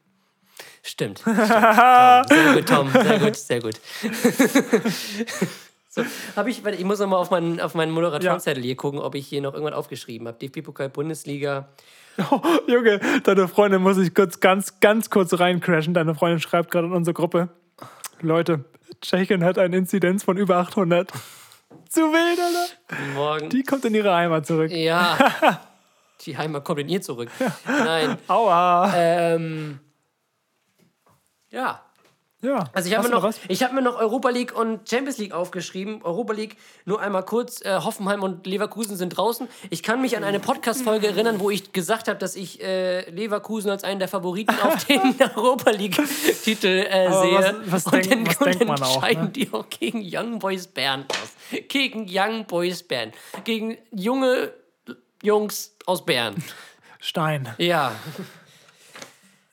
Stimmt. 0.83 1.19
Stimmt. 1.19 1.33
Tom, 1.41 2.23
sehr 2.29 2.53
gut, 2.53 2.67
Tom. 2.67 2.89
Sehr 2.91 3.19
gut, 3.19 3.35
sehr 3.35 3.59
gut. 3.59 3.79
so, 5.95 6.03
hab 6.35 6.47
ich, 6.47 6.65
ich 6.65 6.83
muss 6.83 6.99
noch 6.99 7.07
mal 7.07 7.15
auf 7.15 7.31
meinen, 7.31 7.61
auf 7.61 7.73
meinen 7.73 7.91
Moderatorenzettel 7.91 8.61
hier 8.61 8.75
gucken, 8.75 8.99
ob 8.99 9.15
ich 9.15 9.25
hier 9.27 9.41
noch 9.41 9.53
irgendwas 9.53 9.75
aufgeschrieben 9.75 10.27
habe. 10.27 10.37
DFB-Pokal 10.37 10.89
Bundesliga. 10.89 11.69
Junge, 12.67 12.99
deine 13.23 13.47
Freundin 13.47 13.81
muss 13.81 13.97
ich 13.97 14.13
kurz, 14.13 14.41
ganz, 14.41 14.81
ganz 14.81 15.09
kurz 15.09 15.39
reincrashen. 15.39 15.93
Deine 15.93 16.13
Freundin 16.13 16.41
schreibt 16.41 16.69
gerade 16.69 16.87
in 16.87 16.93
unsere 16.93 17.13
Gruppe. 17.13 17.47
Leute, 18.19 18.65
Tschechien 19.01 19.43
hat 19.45 19.57
eine 19.57 19.77
Inzidenz 19.77 20.23
von 20.23 20.35
über 20.35 20.57
800. 20.57 21.11
Zu 21.87 22.01
wild, 22.01 22.39
Alter. 22.39 23.13
Morgen. 23.13 23.49
Die 23.49 23.63
kommt 23.63 23.85
in 23.85 23.95
ihre 23.95 24.13
Heimat 24.13 24.45
zurück. 24.45 24.71
Ja. 24.71 25.17
Die 26.25 26.37
Heimat 26.37 26.65
kommt 26.65 26.81
in 26.81 26.89
ihr 26.89 27.01
zurück. 27.01 27.29
Nein. 27.65 28.17
Aua. 28.27 28.91
Ähm, 28.95 29.79
ja. 31.51 31.81
Ja. 32.41 32.65
Also 32.73 32.89
ich 32.89 32.95
habe 32.97 33.07
mir, 33.07 33.15
noch, 33.15 33.33
ich 33.47 33.63
hab 33.63 33.73
mir 33.73 33.81
noch 33.81 33.97
Europa 33.97 34.29
League 34.29 34.55
und 34.55 34.87
Champions 34.87 35.17
League 35.17 35.33
aufgeschrieben. 35.33 36.01
Europa 36.03 36.33
League 36.33 36.57
nur 36.85 37.01
einmal 37.01 37.23
kurz. 37.23 37.61
Äh, 37.65 37.79
Hoffenheim 37.83 38.21
und 38.21 38.45
Leverkusen 38.45 38.97
sind 38.97 39.09
draußen. 39.17 39.47
Ich 39.71 39.81
kann 39.81 39.99
mich 40.01 40.15
an 40.15 40.23
eine 40.23 40.39
Podcast-Folge 40.39 41.07
erinnern, 41.07 41.39
wo 41.39 41.49
ich 41.49 41.71
gesagt 41.73 42.07
habe, 42.07 42.19
dass 42.19 42.35
ich 42.35 42.61
äh, 42.61 43.09
Leverkusen 43.09 43.71
als 43.71 43.83
einen 43.83 43.97
der 43.99 44.07
Favoriten 44.09 44.53
auf 44.61 44.83
den 44.85 45.15
Europa 45.35 45.71
League-Titel 45.71 46.67
äh, 46.67 47.11
sehe. 47.11 47.55
was- 47.65 47.85
was 47.85 47.85
und 47.87 47.93
denk- 47.93 48.09
dann, 48.09 48.27
was 48.27 48.37
und 48.37 48.45
denkt 48.45 48.61
dann 48.61 48.67
man 48.67 48.83
auch, 48.83 49.01
scheiden 49.01 49.23
ne? 49.23 49.29
die 49.31 49.51
auch 49.51 49.69
gegen 49.69 50.01
Young 50.05 50.37
Boys 50.37 50.67
Bern 50.67 51.05
aus. 51.09 51.59
Gegen 51.69 52.05
Young 52.07 52.45
Boys 52.45 52.83
Bern. 52.83 53.11
Gegen 53.43 53.77
junge 53.91 54.51
Jungs 55.23 55.75
aus 55.87 56.05
Bern. 56.05 56.35
Stein. 56.99 57.49
Ja, 57.57 57.93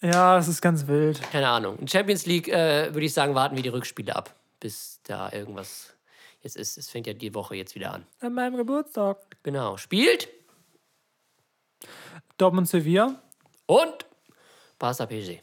Ja, 0.03 0.37
es 0.37 0.49
ist 0.49 0.61
ganz 0.61 0.87
wild. 0.89 1.23
keine 1.31 1.49
Ahnung. 1.49 1.79
In 1.79 1.87
Champions 1.89 2.27
League 2.27 2.49
äh, 2.49 2.93
würde 2.93 3.07
ich 3.07 3.15
sagen, 3.15 3.35
warten 3.35 3.55
wir 3.57 3.63
die 3.63 3.69
Rückspiele 3.69 4.15
ab, 4.15 4.35
bis 4.59 5.01
da 5.05 5.31
irgendwas 5.33 5.95
jetzt 6.43 6.57
ist. 6.57 6.77
Es 6.77 6.91
fängt 6.91 7.07
ja 7.07 7.13
die 7.15 7.35
Woche 7.35 7.55
jetzt 7.55 7.75
wieder 7.77 7.93
an. 7.95 8.05
An 8.21 8.35
meinem 8.35 8.57
Geburtstag. 8.57 9.19
Genau. 9.45 9.77
Spielt 9.77 10.29
Dortmund 12.37 12.69
Sevilla. 12.69 13.23
und 13.67 14.07
Barca 14.79 15.07
PSG. 15.07 15.39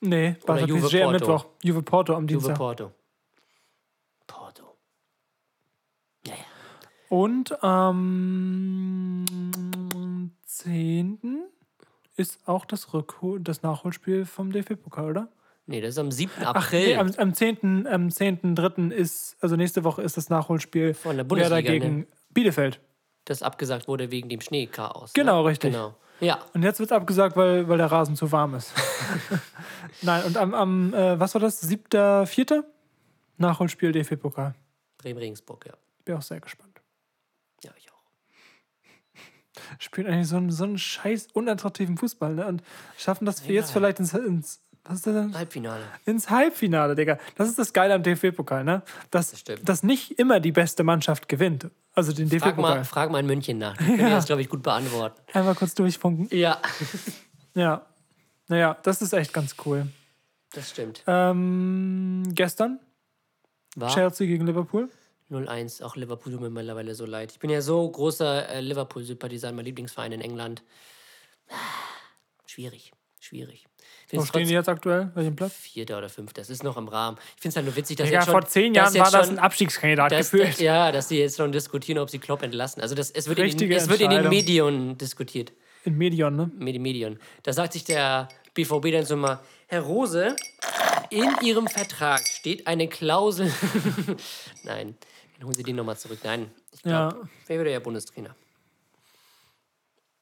Nee, 0.00 0.36
Barca 0.44 0.64
Juve 0.66 0.88
PSG 0.88 0.94
am 1.02 1.10
Porto. 1.10 1.12
Mittwoch. 1.12 1.46
Juve 1.62 1.82
Porto 1.82 2.14
am 2.14 2.26
Juve 2.26 2.40
Dienstag. 2.40 2.56
Porto. 2.56 2.92
Porto. 4.26 4.76
Ja, 6.26 6.34
ja. 6.34 6.44
Und 7.08 7.62
am 7.62 9.24
10. 10.46 11.44
ist 12.18 12.46
auch 12.46 12.64
das, 12.64 12.92
Rückhol 12.92 13.40
das 13.40 13.62
Nachholspiel 13.62 14.26
vom 14.26 14.52
DFB-Pokal, 14.52 15.10
oder? 15.10 15.28
Nee, 15.66 15.80
das 15.80 15.90
ist 15.90 15.98
am 15.98 16.10
7. 16.10 16.32
Ach, 16.40 16.54
April. 16.54 16.86
nee, 16.86 16.96
am, 16.96 17.10
am 17.16 17.34
10. 17.34 17.86
am 17.86 18.08
10.3. 18.08 18.90
ist, 18.90 19.36
also 19.40 19.54
nächste 19.54 19.84
Woche 19.84 20.02
ist 20.02 20.16
das 20.16 20.28
Nachholspiel 20.28 20.94
Von 20.94 21.16
der 21.16 21.30
Werder 21.30 21.46
Bundesliga, 21.46 21.72
gegen 21.72 22.06
Bielefeld. 22.30 22.80
das 23.26 23.42
abgesagt 23.42 23.86
wurde 23.86 24.10
wegen 24.10 24.28
dem 24.28 24.40
Schneechaos. 24.40 25.12
Genau, 25.12 25.42
ne? 25.42 25.50
richtig. 25.50 25.72
Genau. 25.72 25.94
Ja. 26.20 26.38
Und 26.54 26.62
jetzt 26.64 26.80
wird 26.80 26.90
abgesagt, 26.90 27.36
weil, 27.36 27.68
weil 27.68 27.78
der 27.78 27.92
Rasen 27.92 28.16
zu 28.16 28.32
warm 28.32 28.54
ist. 28.54 28.72
Nein, 30.02 30.24
und 30.24 30.36
am, 30.36 30.54
am 30.54 30.94
äh, 30.94 31.20
was 31.20 31.34
war 31.34 31.40
das? 31.40 31.62
7.4. 31.62 32.64
Nachholspiel 33.36 33.92
DFB-Pokal. 33.92 34.54
Bremen-Regensburg, 34.96 35.66
ja. 35.66 35.74
Bin 36.04 36.16
auch 36.16 36.22
sehr 36.22 36.40
gespannt. 36.40 36.80
Ja, 37.62 37.70
ich 37.76 37.92
auch. 37.92 38.02
Spielen 39.78 40.06
eigentlich 40.06 40.28
so 40.28 40.36
einen, 40.36 40.50
so 40.50 40.64
einen 40.64 40.78
scheiß 40.78 41.28
unattraktiven 41.34 41.96
Fußball, 41.96 42.34
ne? 42.34 42.46
Und 42.46 42.62
schaffen 42.96 43.24
das 43.26 43.40
für 43.40 43.52
jetzt 43.52 43.68
Ja. 43.68 43.74
vielleicht 43.74 43.98
ins, 44.00 44.12
ins 44.14 44.60
was 44.84 44.96
ist 44.96 45.06
das 45.06 45.14
denn? 45.14 45.34
Halbfinale. 45.34 45.82
Ins 46.06 46.30
Halbfinale, 46.30 46.94
Digga. 46.94 47.18
Das 47.36 47.48
ist 47.48 47.58
das 47.58 47.74
Geile 47.74 47.92
am 47.94 48.02
DFB-Pokal, 48.02 48.64
ne? 48.64 48.82
Dass, 49.10 49.32
Das 49.44 49.62
dass 49.62 49.82
nicht 49.82 50.12
immer 50.18 50.40
die 50.40 50.52
beste 50.52 50.82
Mannschaft 50.82 51.28
gewinnt. 51.28 51.66
Also 51.94 52.12
den 52.12 52.28
Frag 52.30 52.40
mal, 52.40 52.46
DFB-Pokal. 52.46 52.84
frag 52.84 53.10
mal 53.10 53.20
in 53.20 53.26
München 53.26 53.58
nach. 53.58 53.76
Die 53.76 53.84
können 53.84 53.98
dir 53.98 54.10
das, 54.10 54.24
glaube 54.26 54.40
ich, 54.40 54.48
gut 54.48 54.62
beantworten. 54.62 55.20
Einmal 55.34 55.54
kurz 55.54 55.74
durchfunken. 55.74 56.28
Ja, 56.36 56.58
Ja. 57.54 57.84
Naja, 58.50 58.78
das 58.82 59.02
ist 59.02 59.12
echt 59.12 59.34
ganz 59.34 59.56
cool. 59.66 59.88
das 60.54 60.70
stimmt. 60.70 61.02
Ähm, 61.06 62.22
gestern 62.28 62.78
War 63.76 63.92
Chelsea 63.92 64.26
gegen 64.26 64.46
Liverpool. 64.46 64.88
0-1. 65.30 65.82
Auch 65.82 65.96
Liverpool 65.96 66.32
tut 66.32 66.40
mir 66.40 66.50
mittlerweile 66.50 66.94
so 66.94 67.06
leid. 67.06 67.32
Ich 67.32 67.38
bin 67.38 67.50
ja 67.50 67.60
so 67.60 67.88
großer 67.88 68.48
äh, 68.48 68.60
Liverpool-Sympathisant, 68.60 69.54
mein 69.56 69.64
Lieblingsverein 69.64 70.12
in 70.12 70.20
England. 70.20 70.62
Schwierig. 72.46 72.92
Schwierig. 73.20 73.66
Wo 74.12 74.24
stehen 74.24 74.46
die 74.46 74.54
jetzt 74.54 74.68
aktuell? 74.68 75.10
Welchen 75.14 75.36
Platz? 75.36 75.52
Vierter 75.54 75.98
oder 75.98 76.08
fünfter. 76.08 76.40
Das 76.40 76.48
ist 76.48 76.62
noch 76.62 76.76
im 76.76 76.88
Rahmen. 76.88 77.18
Ich 77.36 77.42
finde 77.42 77.50
es 77.50 77.56
halt 77.56 77.66
nur 77.66 77.76
witzig, 77.76 77.96
dass 77.98 78.06
Digga, 78.06 78.20
jetzt 78.20 78.26
schon, 78.26 78.32
vor 78.32 78.46
zehn 78.46 78.74
Jahren 78.74 78.94
war 78.94 79.10
das 79.10 79.28
ein 79.28 79.38
Abstiegskandidat 79.38 80.12
dass, 80.12 80.30
gefühlt. 80.30 80.58
Ja, 80.60 80.92
dass 80.92 81.08
die 81.08 81.18
jetzt 81.18 81.36
schon 81.36 81.52
diskutieren, 81.52 81.98
ob 81.98 82.08
sie 82.08 82.18
Klopp 82.18 82.42
entlassen. 82.42 82.80
Also 82.80 82.94
das, 82.94 83.10
es 83.10 83.28
wird, 83.28 83.38
in 83.38 83.70
es 83.72 83.88
wird 83.88 84.00
in 84.00 84.10
den. 84.10 84.28
Medien 84.28 84.96
diskutiert. 84.96 85.52
In 85.84 85.98
Medion, 85.98 86.36
ne? 86.36 86.50
Medi 86.56 86.78
Medion. 86.78 87.18
Da 87.42 87.52
sagt 87.52 87.74
sich 87.74 87.84
der 87.84 88.28
BVB 88.54 88.92
dann 88.92 89.04
so 89.04 89.16
mal, 89.16 89.40
Herr 89.66 89.82
Rose, 89.82 90.34
in 91.10 91.30
Ihrem 91.42 91.66
Vertrag 91.66 92.26
steht 92.26 92.66
eine 92.66 92.88
Klausel. 92.88 93.52
Nein, 94.64 94.96
dann 95.38 95.46
holen 95.46 95.54
Sie 95.54 95.62
die 95.62 95.72
nochmal 95.72 95.96
zurück. 95.96 96.18
Nein, 96.24 96.50
ich 96.72 96.82
glaube, 96.82 97.16
Ja. 97.16 97.28
wer 97.46 97.56
würde 97.58 97.72
ja 97.72 97.78
Bundestrainer? 97.80 98.34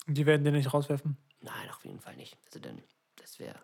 Die 0.07 0.25
werden 0.27 0.45
den 0.45 0.55
nicht 0.55 0.73
rauswerfen. 0.73 1.17
Nein, 1.41 1.53
auf 1.71 1.85
jeden 1.85 2.01
Fall 2.01 2.15
nicht. 2.17 2.37
Also 2.47 2.59
dann, 2.61 2.81
das 3.17 3.39
wäre... 3.39 3.57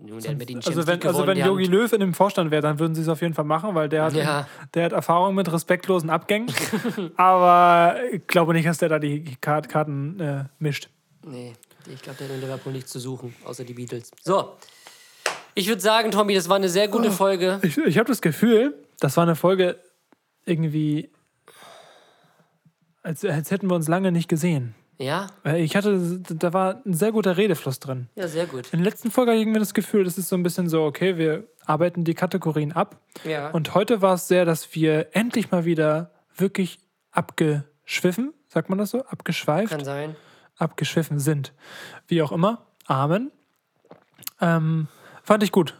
Nun, 0.00 0.18
mit 0.36 0.48
den 0.48 0.58
Also 0.64 0.86
wenn, 0.86 1.02
also 1.04 1.26
wenn 1.26 1.38
Jogi 1.38 1.64
Löw 1.64 1.92
in 1.92 1.98
dem 1.98 2.14
Vorstand 2.14 2.52
wäre, 2.52 2.62
dann 2.62 2.78
würden 2.78 2.94
sie 2.94 3.02
es 3.02 3.08
auf 3.08 3.20
jeden 3.20 3.34
Fall 3.34 3.44
machen, 3.44 3.74
weil 3.74 3.88
der 3.88 4.04
hat, 4.04 4.14
Ja. 4.14 4.46
der 4.74 4.84
hat 4.84 4.92
Erfahrung 4.92 5.34
mit 5.34 5.50
respektlosen 5.50 6.08
Abgängen. 6.08 6.52
aber 7.16 7.96
ich 8.12 8.24
glaube 8.28 8.52
nicht, 8.52 8.68
dass 8.68 8.78
der 8.78 8.90
da 8.90 9.00
die 9.00 9.36
Kart 9.40 9.68
Karten 9.68 10.20
äh, 10.20 10.44
mischt. 10.60 10.88
Nee, 11.26 11.52
ich 11.92 12.00
glaube, 12.00 12.18
der 12.18 12.28
hat 12.28 12.34
in 12.36 12.40
Liverpool 12.42 12.72
nichts 12.72 12.92
zu 12.92 13.00
suchen, 13.00 13.34
außer 13.44 13.64
die 13.64 13.74
Beatles. 13.74 14.12
So, 14.22 14.56
ich 15.56 15.66
würde 15.66 15.80
sagen, 15.82 16.12
Tommy, 16.12 16.34
das 16.36 16.48
war 16.48 16.56
eine 16.56 16.68
sehr 16.68 16.86
gute 16.86 17.10
Folge. 17.10 17.58
Ich, 17.62 17.76
ich 17.76 17.98
habe 17.98 18.06
das 18.06 18.22
Gefühl, 18.22 18.74
das 19.00 19.16
war 19.16 19.24
eine 19.24 19.34
Folge 19.34 19.80
irgendwie, 20.48 21.10
als, 23.02 23.24
als 23.24 23.50
hätten 23.50 23.68
wir 23.68 23.74
uns 23.74 23.88
lange 23.88 24.12
nicht 24.12 24.28
gesehen. 24.28 24.74
Ja? 24.98 25.28
Ich 25.56 25.76
hatte, 25.76 26.20
da 26.20 26.52
war 26.52 26.82
ein 26.84 26.92
sehr 26.92 27.12
guter 27.12 27.36
Redefluss 27.36 27.78
drin. 27.78 28.08
Ja, 28.16 28.26
sehr 28.26 28.46
gut. 28.46 28.72
In 28.72 28.80
der 28.80 28.90
letzten 28.90 29.10
Folge 29.10 29.30
hatte 29.30 29.38
ich 29.38 29.42
irgendwie 29.44 29.60
das 29.60 29.74
Gefühl, 29.74 30.04
das 30.04 30.18
ist 30.18 30.28
so 30.28 30.36
ein 30.36 30.42
bisschen 30.42 30.68
so, 30.68 30.82
okay, 30.82 31.16
wir 31.16 31.46
arbeiten 31.64 32.04
die 32.04 32.14
Kategorien 32.14 32.72
ab. 32.72 33.00
Ja. 33.24 33.50
Und 33.50 33.74
heute 33.74 34.02
war 34.02 34.14
es 34.14 34.26
sehr, 34.26 34.44
dass 34.44 34.74
wir 34.74 35.14
endlich 35.14 35.50
mal 35.52 35.64
wieder 35.64 36.10
wirklich 36.34 36.80
abgeschwiffen, 37.12 38.34
sagt 38.48 38.70
man 38.70 38.78
das 38.78 38.90
so? 38.90 39.04
Abgeschweift? 39.04 39.70
Kann 39.70 39.84
sein. 39.84 40.16
abgeschwiffen 40.56 41.20
sind. 41.20 41.52
Wie 42.08 42.20
auch 42.22 42.32
immer. 42.32 42.66
Amen. 42.86 43.30
Ähm, 44.40 44.88
fand 45.22 45.42
ich 45.42 45.52
gut. 45.52 45.74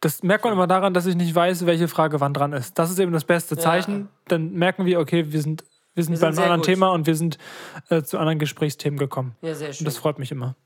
Das 0.00 0.22
merkt 0.22 0.44
man 0.44 0.52
immer 0.54 0.66
daran, 0.66 0.94
dass 0.94 1.04
ich 1.06 1.14
nicht 1.14 1.34
weiß, 1.34 1.66
welche 1.66 1.86
Frage 1.88 2.20
wann 2.20 2.32
dran 2.32 2.52
ist. 2.54 2.78
Das 2.78 2.90
ist 2.90 2.98
eben 2.98 3.12
das 3.12 3.24
beste 3.24 3.56
Zeichen. 3.56 4.08
Dann 4.28 4.52
merken 4.54 4.86
wir, 4.86 4.98
okay, 4.98 5.30
wir 5.30 5.42
sind, 5.42 5.62
wir 5.94 6.04
sind 6.04 6.14
Wir 6.14 6.20
bei 6.20 6.28
einem 6.28 6.38
anderen 6.38 6.60
gut. 6.60 6.66
Thema 6.66 6.88
und 6.92 7.06
wir 7.06 7.14
sind 7.16 7.36
äh, 7.90 8.02
zu 8.02 8.18
anderen 8.18 8.38
Gesprächsthemen 8.38 8.98
gekommen. 8.98 9.36
Ja, 9.42 9.54
sehr 9.54 9.72
schön. 9.72 9.80
Und 9.80 9.86
das 9.86 9.98
freut 9.98 10.18
mich 10.18 10.32
immer. 10.32 10.56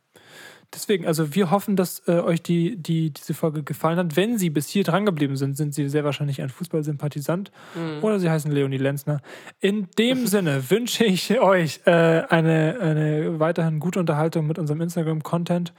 Deswegen, 0.73 1.07
also 1.07 1.35
wir 1.35 1.51
hoffen, 1.51 1.77
dass 1.77 2.03
äh, 2.09 2.13
euch 2.13 2.43
die, 2.43 2.77
die, 2.77 3.11
diese 3.13 3.35
Folge 3.35 3.63
gefallen 3.63 3.99
hat. 3.99 4.17
Wenn 4.17 4.39
Sie 4.39 4.51
bis 4.51 4.69
hier 4.69 4.83
dran 4.83 5.05
geblieben 5.05 5.37
sind, 5.37 5.57
sind 5.57 5.75
Sie 5.75 5.89
sehr 5.89 6.05
wahrscheinlich 6.05 6.41
ein 6.43 6.49
Fußballsympathisant 6.49 7.53
Mhm. 7.75 8.03
oder 8.03 8.19
Sie 8.19 8.29
heißen 8.31 8.51
Leonie 8.51 8.79
Lenzner. 8.79 9.21
In 9.61 9.89
dem 9.99 10.27
Sinne 10.27 10.71
wünsche 10.71 11.05
ich 11.05 11.39
euch 11.41 11.81
äh, 11.85 11.91
eine, 11.91 12.79
eine 12.81 13.39
weiterhin 13.41 13.79
gute 13.79 14.01
Unterhaltung 14.01 14.47
mit 14.47 14.59
unserem 14.59 14.81
Instagram-Content 14.81 15.73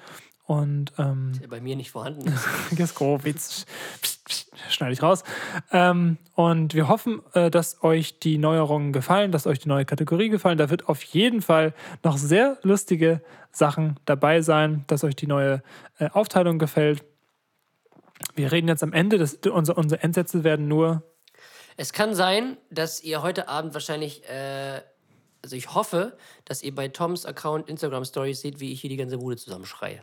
und 0.47 0.93
ähm, 0.99 1.33
der 1.41 1.47
bei 1.47 1.61
mir 1.61 1.75
nicht 1.75 1.91
vorhanden 1.91 2.27
ist. 2.71 2.77
Jesko, 2.77 3.19
Witz. 3.23 3.65
Psst, 4.01 4.25
psst, 4.25 4.51
Schneide 4.69 4.93
ich 4.93 5.03
raus. 5.03 5.23
Ähm, 5.71 6.17
und 6.33 6.73
wir 6.73 6.87
hoffen, 6.87 7.21
äh, 7.33 7.51
dass 7.51 7.83
euch 7.83 8.19
die 8.19 8.37
Neuerungen 8.37 8.93
gefallen, 8.93 9.31
dass 9.31 9.47
euch 9.47 9.59
die 9.59 9.69
neue 9.69 9.85
Kategorie 9.85 10.29
gefallen. 10.29 10.57
Da 10.57 10.69
wird 10.69 10.89
auf 10.89 11.03
jeden 11.03 11.41
Fall 11.41 11.73
noch 12.03 12.17
sehr 12.17 12.57
lustige 12.63 13.21
Sachen 13.51 13.99
dabei 14.05 14.41
sein, 14.41 14.83
dass 14.87 15.03
euch 15.03 15.15
die 15.15 15.27
neue 15.27 15.61
äh, 15.99 16.09
Aufteilung 16.09 16.59
gefällt. 16.59 17.03
Wir 18.33 18.51
reden 18.51 18.67
jetzt 18.67 18.83
am 18.83 18.93
Ende, 18.93 19.17
das, 19.17 19.35
unsere, 19.51 19.79
unsere 19.79 20.01
Endsätze 20.01 20.43
werden 20.43 20.67
nur. 20.67 21.03
Es 21.77 21.91
kann 21.91 22.15
sein, 22.15 22.57
dass 22.69 23.03
ihr 23.03 23.21
heute 23.21 23.49
Abend 23.49 23.73
wahrscheinlich, 23.73 24.27
äh, 24.29 24.81
also 25.43 25.55
ich 25.55 25.73
hoffe, 25.73 26.17
dass 26.45 26.63
ihr 26.63 26.73
bei 26.73 26.87
Toms 26.87 27.25
Account 27.25 27.69
Instagram 27.69 28.05
Stories 28.05 28.41
seht, 28.41 28.59
wie 28.59 28.71
ich 28.71 28.81
hier 28.81 28.89
die 28.89 28.97
ganze 28.97 29.17
Bude 29.17 29.35
zusammenschreie. 29.35 30.01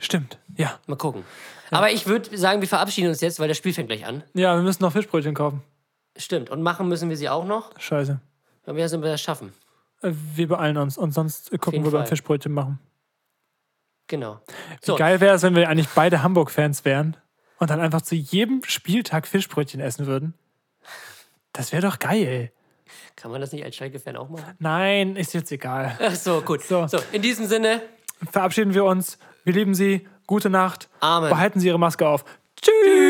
Stimmt, 0.00 0.38
ja. 0.56 0.78
Mal 0.86 0.96
gucken. 0.96 1.24
Aber 1.70 1.92
ich 1.92 2.06
würde 2.06 2.36
sagen, 2.36 2.60
wir 2.60 2.68
verabschieden 2.68 3.08
uns 3.08 3.20
jetzt, 3.20 3.38
weil 3.38 3.46
das 3.48 3.56
Spiel 3.56 3.72
fängt 3.72 3.88
gleich 3.88 4.04
an. 4.06 4.24
Ja, 4.34 4.56
wir 4.56 4.62
müssen 4.62 4.82
noch 4.82 4.92
Fischbrötchen 4.92 5.34
kaufen. 5.34 5.62
Stimmt. 6.16 6.50
Und 6.50 6.62
machen 6.62 6.88
müssen 6.88 7.08
wir 7.10 7.16
sie 7.16 7.28
auch 7.28 7.44
noch. 7.44 7.70
Scheiße. 7.78 8.18
Aber 8.64 8.76
wir 8.76 8.88
sind 8.88 9.02
wir 9.02 9.10
das 9.10 9.20
schaffen. 9.20 9.52
Äh, 10.02 10.12
Wir 10.34 10.48
beeilen 10.48 10.76
uns 10.78 10.98
und 10.98 11.12
sonst 11.12 11.50
gucken 11.60 11.84
wir 11.84 11.90
beim. 11.92 12.06
Fischbrötchen 12.06 12.52
machen. 12.52 12.80
Genau. 14.08 14.40
So, 14.82 14.96
geil 14.96 15.20
wäre 15.20 15.36
es, 15.36 15.42
wenn 15.42 15.54
wir 15.54 15.68
eigentlich 15.68 15.88
beide 15.94 16.22
Hamburg-Fans 16.22 16.84
wären 16.84 17.16
und 17.58 17.70
dann 17.70 17.78
einfach 17.80 18.02
zu 18.02 18.16
jedem 18.16 18.62
Spieltag 18.64 19.28
Fischbrötchen 19.28 19.80
essen 19.80 20.06
würden. 20.06 20.34
Das 21.52 21.70
wäre 21.72 21.82
doch 21.82 21.98
geil. 22.00 22.50
kann 23.14 23.30
man 23.30 23.40
das 23.40 23.52
nicht 23.52 23.64
als 23.64 23.76
Schalke-Fan 23.76 24.16
auch 24.16 24.28
machen? 24.28 24.56
Nein, 24.58 25.14
ist 25.14 25.34
jetzt 25.34 25.52
egal. 25.52 25.96
Ach 26.02 26.14
so, 26.14 26.40
gut. 26.42 26.62
So. 26.62 26.88
So. 26.88 26.98
in 27.12 27.22
diesem 27.22 27.46
Sinne, 27.46 27.82
Verabschieden 28.30 28.74
wir 28.74 28.84
uns. 28.84 29.18
Wir 29.44 29.52
lieben 29.52 29.74
Sie. 29.74 30.06
Gute 30.26 30.50
Nacht. 30.50 30.88
Amen. 31.00 31.30
Behalten 31.30 31.60
Sie 31.60 31.68
Ihre 31.68 31.78
Maske 31.78 32.06
auf. 32.06 32.24
Tschüss. 32.60 33.09